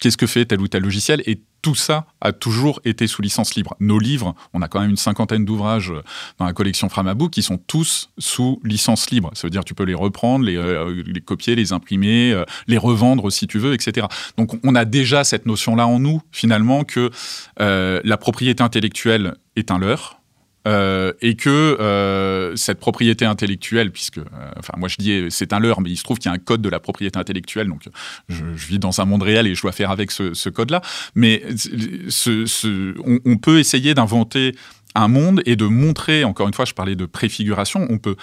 qu'est-ce 0.00 0.16
que 0.16 0.26
fait 0.26 0.44
tel 0.44 0.60
ou 0.60 0.68
tel 0.68 0.82
logiciel 0.82 1.22
et 1.26 1.40
tout 1.64 1.74
ça 1.74 2.04
a 2.20 2.32
toujours 2.32 2.80
été 2.84 3.06
sous 3.06 3.22
licence 3.22 3.54
libre. 3.54 3.74
Nos 3.80 3.98
livres, 3.98 4.34
on 4.52 4.60
a 4.60 4.68
quand 4.68 4.80
même 4.80 4.90
une 4.90 4.98
cinquantaine 4.98 5.46
d'ouvrages 5.46 5.94
dans 6.38 6.43
la 6.46 6.52
collection 6.52 6.88
Framabook 6.88 7.30
qui 7.30 7.42
sont 7.42 7.58
tous 7.58 8.10
sous 8.18 8.60
licence 8.64 9.10
libre. 9.10 9.30
Ça 9.34 9.46
veut 9.46 9.50
dire 9.50 9.62
que 9.62 9.66
tu 9.66 9.74
peux 9.74 9.84
les 9.84 9.94
reprendre, 9.94 10.44
les, 10.44 10.56
euh, 10.56 11.02
copier, 11.24 11.54
les 11.54 11.72
imprimer, 11.72 12.32
euh, 12.32 12.44
les 12.66 12.78
revendre 12.78 13.30
si 13.30 13.46
tu 13.46 13.58
veux, 13.58 13.74
etc. 13.74 14.06
Donc 14.36 14.52
on 14.64 14.74
a 14.74 14.84
déjà 14.84 15.24
cette 15.24 15.46
notion-là 15.46 15.86
en 15.86 15.98
nous, 15.98 16.22
finalement, 16.32 16.84
que 16.84 17.10
euh, 17.60 18.00
la 18.04 18.16
propriété 18.16 18.62
intellectuelle 18.62 19.34
est 19.56 19.70
un 19.70 19.78
leurre, 19.78 20.20
et 21.20 21.36
que 21.36 22.54
cette 22.56 22.80
propriété 22.80 23.26
intellectuelle, 23.26 23.90
puisque, 23.90 24.18
enfin, 24.56 24.72
moi 24.78 24.88
je 24.88 24.96
dis 24.96 25.26
c'est 25.28 25.52
un 25.52 25.58
leurre, 25.58 25.82
mais 25.82 25.90
il 25.90 25.98
se 25.98 26.04
trouve 26.04 26.18
qu'il 26.18 26.30
y 26.30 26.32
a 26.32 26.34
un 26.34 26.38
code 26.38 26.62
de 26.62 26.70
la 26.70 26.80
propriété 26.80 27.18
intellectuelle, 27.18 27.68
donc 27.68 27.82
je, 28.30 28.44
vis 28.46 28.78
dans 28.78 29.02
un 29.02 29.04
monde 29.04 29.22
réel 29.22 29.46
et 29.46 29.54
je 29.54 29.60
dois 29.60 29.72
faire 29.72 29.90
avec 29.90 30.10
ce, 30.10 30.48
code-là. 30.48 30.80
Mais 31.14 31.42
on, 33.26 33.36
peut 33.36 33.58
essayer 33.58 33.92
d'inventer 33.92 34.54
un 34.94 35.08
monde 35.08 35.42
et 35.46 35.56
de 35.56 35.66
montrer, 35.66 36.24
encore 36.24 36.48
une 36.48 36.54
fois, 36.54 36.64
je 36.64 36.74
parlais 36.74 36.96
de 36.96 37.06
préfiguration, 37.06 37.86
on 37.90 37.98
peut 37.98 38.16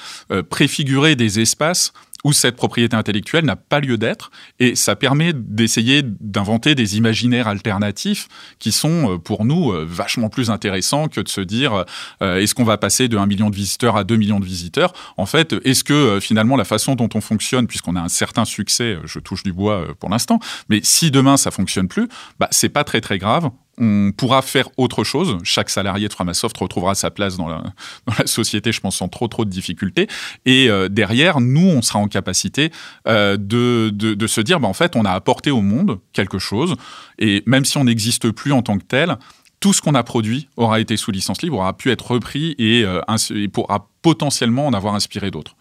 préfigurer 0.50 1.16
des 1.16 1.40
espaces 1.40 1.94
où 2.24 2.34
cette 2.34 2.56
propriété 2.56 2.96
intellectuelle 2.96 3.46
n'a 3.46 3.56
pas 3.56 3.80
lieu 3.80 3.98
d'être, 3.98 4.32
et 4.60 4.76
ça 4.76 4.96
permet 4.96 5.34
d'essayer 5.34 6.04
d'inventer 6.04 6.76
des 6.76 6.98
imaginaires 6.98 7.48
alternatifs 7.48 8.28
qui 8.60 8.72
sont 8.72 9.14
euh, 9.14 9.18
pour 9.18 9.46
nous 9.46 9.72
euh, 9.72 9.86
vachement 9.88 10.30
plus 10.30 10.50
intéressants 10.50 11.08
que 11.08 11.22
de 11.22 11.30
se 11.30 11.42
dire 11.42 11.86
euh, 12.22 12.38
est-ce 12.38 12.54
qu'on 12.54 12.64
va 12.64 12.78
passer 12.78 13.08
de 13.08 13.18
1 13.18 13.26
million 13.26 13.50
de 13.50 13.56
visiteurs 13.56 13.98
à 13.98 14.04
2 14.04 14.16
millions 14.16 14.40
de 14.40 14.46
visiteurs? 14.46 14.94
En 15.18 15.26
fait, 15.26 15.56
est-ce 15.64 15.84
que 15.84 16.20
finalement 16.22 16.56
la 16.56 16.66
façon 16.66 16.96
dont 16.96 17.10
on 17.16 17.22
fonctionne, 17.22 17.68
puisqu'on 17.68 17.96
a 17.96 18.02
un 18.02 18.10
certain 18.10 18.46
succès, 18.46 18.98
je 19.06 19.20
touche 19.20 19.44
du 19.44 19.54
bois 19.54 19.88
pour 20.00 20.10
l'instant, 20.10 20.40
mais 20.70 20.82
si 20.84 21.12
demain 21.12 21.38
ça 21.38 21.52
fonctionne 21.52 21.88
plus, 21.88 22.08
bah, 22.40 22.48
c'est 22.52 22.70
pas 22.70 22.84
très 22.84 23.02
très 23.02 23.18
grave, 23.18 23.50
on 23.78 24.12
pourra 24.16 24.42
faire 24.42 24.70
autre 24.78 25.04
chose. 25.04 25.38
Chaque 25.44 25.70
salarié 25.70 26.08
de 26.08 26.14
Framasoft 26.14 26.58
retrouvera 26.58 26.96
sa 26.96 27.12
place 27.12 27.38
dans 27.38 27.48
la, 27.48 27.64
société, 28.26 28.72
je 28.72 28.82
pense, 28.82 28.98
sans 28.98 29.08
trop 29.08 29.28
trop 29.28 29.46
de 29.46 29.50
difficultés. 29.50 30.08
Et 30.46 30.70
euh, 30.70 30.90
derrière, 30.90 31.40
nous, 31.40 31.68
on 31.68 31.82
sera 31.82 32.00
en 32.00 32.08
capacité 32.08 32.72
euh, 33.08 33.38
de, 33.38 34.28
se 34.28 34.42
dire, 34.42 34.60
bah, 34.60 34.68
en 34.68 34.74
fait, 34.74 34.96
on 34.96 35.06
a 35.06 35.12
apporté 35.12 35.52
au 35.52 35.62
monde 35.62 36.00
quelque 36.14 36.40
chose. 36.40 36.76
Et 37.20 37.44
même 37.46 37.66
si 37.66 37.78
on 37.78 37.86
n'existe 37.86 38.32
plus 38.32 38.52
en 38.52 38.62
tant 38.62 38.78
que 38.78 38.84
tel, 38.84 39.18
tout 39.60 39.74
ce 39.74 39.82
qu'on 39.82 39.96
a 39.96 40.04
produit 40.04 40.50
aura 40.58 40.80
été 40.80 40.98
sous 40.98 41.12
licence 41.12 41.42
libre, 41.42 41.58
aura 41.58 41.78
pu 41.78 41.92
être 41.92 42.12
repris 42.12 42.56
et, 42.58 42.84
euh, 42.84 43.02
et 43.36 43.48
pourra 43.48 43.88
potentiellement 44.02 44.68
en 44.68 44.74
avoir 44.74 44.96
inspiré 44.96 45.32
d'autres. 45.32 45.56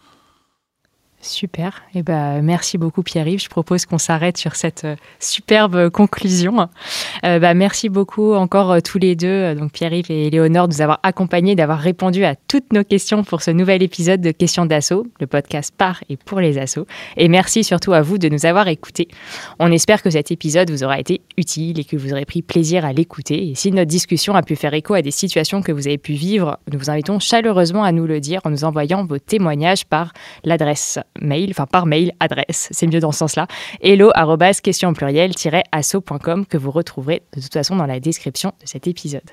Super. 1.22 1.82
Eh 1.94 2.02
ben, 2.02 2.40
merci 2.40 2.78
beaucoup 2.78 3.02
Pierre-Yves. 3.02 3.42
Je 3.42 3.50
propose 3.50 3.84
qu'on 3.84 3.98
s'arrête 3.98 4.38
sur 4.38 4.56
cette 4.56 4.84
euh, 4.84 4.96
superbe 5.18 5.90
conclusion. 5.90 6.68
Euh, 7.26 7.38
bah, 7.38 7.52
merci 7.52 7.90
beaucoup 7.90 8.32
encore 8.32 8.72
euh, 8.72 8.80
tous 8.80 8.98
les 8.98 9.16
deux, 9.16 9.54
donc 9.54 9.70
Pierre-Yves 9.70 10.10
et 10.10 10.30
Léonore, 10.30 10.68
de 10.68 10.72
nous 10.72 10.80
avoir 10.80 10.98
accompagnés, 11.02 11.54
d'avoir 11.54 11.78
répondu 11.78 12.24
à 12.24 12.36
toutes 12.36 12.72
nos 12.72 12.84
questions 12.84 13.22
pour 13.22 13.42
ce 13.42 13.50
nouvel 13.50 13.82
épisode 13.82 14.22
de 14.22 14.30
Questions 14.30 14.64
d'assaut, 14.64 15.06
le 15.20 15.26
podcast 15.26 15.74
par 15.76 16.02
et 16.08 16.16
pour 16.16 16.40
les 16.40 16.56
assos. 16.56 16.86
Et 17.18 17.28
merci 17.28 17.64
surtout 17.64 17.92
à 17.92 18.00
vous 18.00 18.16
de 18.16 18.30
nous 18.30 18.46
avoir 18.46 18.68
écoutés. 18.68 19.08
On 19.58 19.70
espère 19.70 20.02
que 20.02 20.08
cet 20.08 20.30
épisode 20.30 20.70
vous 20.70 20.84
aura 20.84 20.98
été 20.98 21.20
utile 21.36 21.78
et 21.78 21.84
que 21.84 21.98
vous 21.98 22.12
aurez 22.12 22.24
pris 22.24 22.40
plaisir 22.40 22.86
à 22.86 22.94
l'écouter. 22.94 23.50
Et 23.50 23.54
si 23.54 23.72
notre 23.72 23.90
discussion 23.90 24.36
a 24.36 24.42
pu 24.42 24.56
faire 24.56 24.72
écho 24.72 24.94
à 24.94 25.02
des 25.02 25.10
situations 25.10 25.60
que 25.60 25.72
vous 25.72 25.86
avez 25.86 25.98
pu 25.98 26.14
vivre, 26.14 26.58
nous 26.72 26.78
vous 26.78 26.88
invitons 26.88 27.18
chaleureusement 27.18 27.84
à 27.84 27.92
nous 27.92 28.06
le 28.06 28.20
dire 28.20 28.40
en 28.44 28.50
nous 28.50 28.64
envoyant 28.64 29.04
vos 29.04 29.18
témoignages 29.18 29.84
par 29.84 30.14
l'adresse 30.44 30.98
mail, 31.20 31.50
enfin 31.50 31.66
par 31.66 31.86
mail, 31.86 32.12
adresse, 32.20 32.68
c'est 32.70 32.86
mieux 32.86 33.00
dans 33.00 33.12
ce 33.12 33.18
sens-là, 33.18 33.46
hello 33.82 34.10
question 34.62 34.92
pluriel-asso.com 34.92 36.46
que 36.46 36.56
vous 36.56 36.70
retrouverez 36.70 37.22
de 37.34 37.40
toute 37.40 37.52
façon 37.52 37.76
dans 37.76 37.86
la 37.86 38.00
description 38.00 38.52
de 38.60 38.66
cet 38.66 38.86
épisode. 38.86 39.28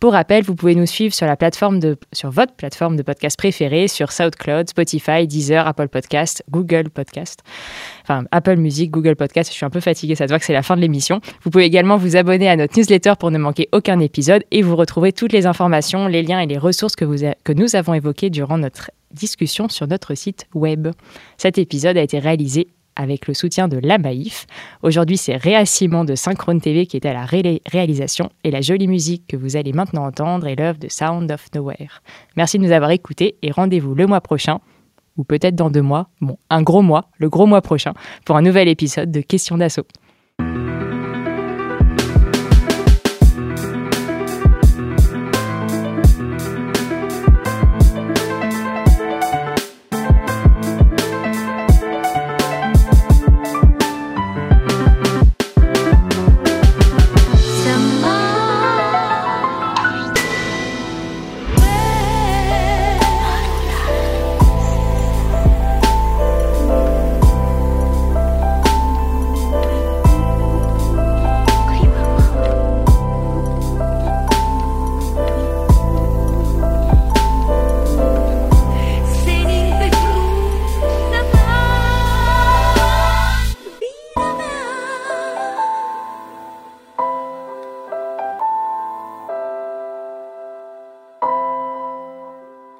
Pour 0.00 0.12
rappel, 0.12 0.44
vous 0.44 0.54
pouvez 0.54 0.74
nous 0.74 0.86
suivre 0.86 1.14
sur 1.14 1.26
la 1.26 1.36
plateforme 1.36 1.80
de, 1.80 1.96
sur 2.12 2.30
votre 2.30 2.54
plateforme 2.54 2.96
de 2.96 3.02
podcast 3.02 3.36
préférée, 3.36 3.88
sur 3.88 4.12
SoundCloud, 4.12 4.68
Spotify, 4.68 5.26
Deezer, 5.26 5.66
Apple 5.66 5.88
Podcast, 5.88 6.42
Google 6.50 6.90
Podcast, 6.90 7.40
enfin 8.02 8.24
Apple 8.30 8.56
Music, 8.56 8.90
Google 8.90 9.16
Podcast. 9.16 9.50
Je 9.50 9.56
suis 9.56 9.66
un 9.66 9.70
peu 9.70 9.80
fatiguée, 9.80 10.14
ça 10.14 10.26
se 10.26 10.32
voit 10.32 10.38
que 10.38 10.44
c'est 10.44 10.52
la 10.52 10.62
fin 10.62 10.76
de 10.76 10.80
l'émission. 10.80 11.20
Vous 11.42 11.50
pouvez 11.50 11.64
également 11.64 11.96
vous 11.96 12.16
abonner 12.16 12.48
à 12.48 12.56
notre 12.56 12.78
newsletter 12.78 13.14
pour 13.18 13.30
ne 13.30 13.38
manquer 13.38 13.68
aucun 13.72 14.00
épisode 14.00 14.44
et 14.50 14.62
vous 14.62 14.76
retrouver 14.76 15.12
toutes 15.12 15.32
les 15.32 15.46
informations, 15.46 16.06
les 16.06 16.22
liens 16.22 16.40
et 16.40 16.46
les 16.46 16.58
ressources 16.58 16.96
que, 16.96 17.04
vous 17.04 17.18
que 17.44 17.52
nous 17.52 17.76
avons 17.76 17.94
évoquées 17.94 18.30
durant 18.30 18.58
notre 18.58 18.90
discussion 19.12 19.68
sur 19.68 19.86
notre 19.86 20.14
site 20.14 20.46
web. 20.54 20.88
Cet 21.36 21.58
épisode 21.58 21.96
a 21.96 22.02
été 22.02 22.18
réalisé 22.18 22.68
avec 22.96 23.26
le 23.26 23.34
soutien 23.34 23.68
de 23.68 23.78
la 23.78 23.98
Maïf. 23.98 24.46
Aujourd'hui, 24.82 25.16
c'est 25.16 25.36
Réassimant 25.36 26.04
de 26.04 26.14
Synchrone 26.14 26.60
TV 26.60 26.86
qui 26.86 26.96
est 26.96 27.06
à 27.06 27.12
la 27.12 27.24
réalisation 27.24 28.30
et 28.44 28.50
la 28.50 28.60
jolie 28.60 28.88
musique 28.88 29.26
que 29.26 29.36
vous 29.36 29.56
allez 29.56 29.72
maintenant 29.72 30.06
entendre 30.06 30.46
est 30.46 30.56
l'œuvre 30.56 30.78
de 30.78 30.88
Sound 30.88 31.30
of 31.30 31.46
Nowhere. 31.54 32.02
Merci 32.36 32.58
de 32.58 32.64
nous 32.64 32.72
avoir 32.72 32.90
écoutés 32.90 33.36
et 33.42 33.50
rendez-vous 33.50 33.94
le 33.94 34.06
mois 34.06 34.20
prochain, 34.20 34.60
ou 35.16 35.24
peut-être 35.24 35.54
dans 35.54 35.70
deux 35.70 35.82
mois, 35.82 36.08
bon, 36.20 36.38
un 36.50 36.62
gros 36.62 36.82
mois, 36.82 37.10
le 37.18 37.28
gros 37.28 37.46
mois 37.46 37.62
prochain, 37.62 37.92
pour 38.24 38.36
un 38.36 38.42
nouvel 38.42 38.68
épisode 38.68 39.10
de 39.10 39.20
Questions 39.20 39.58
d'assaut. 39.58 39.86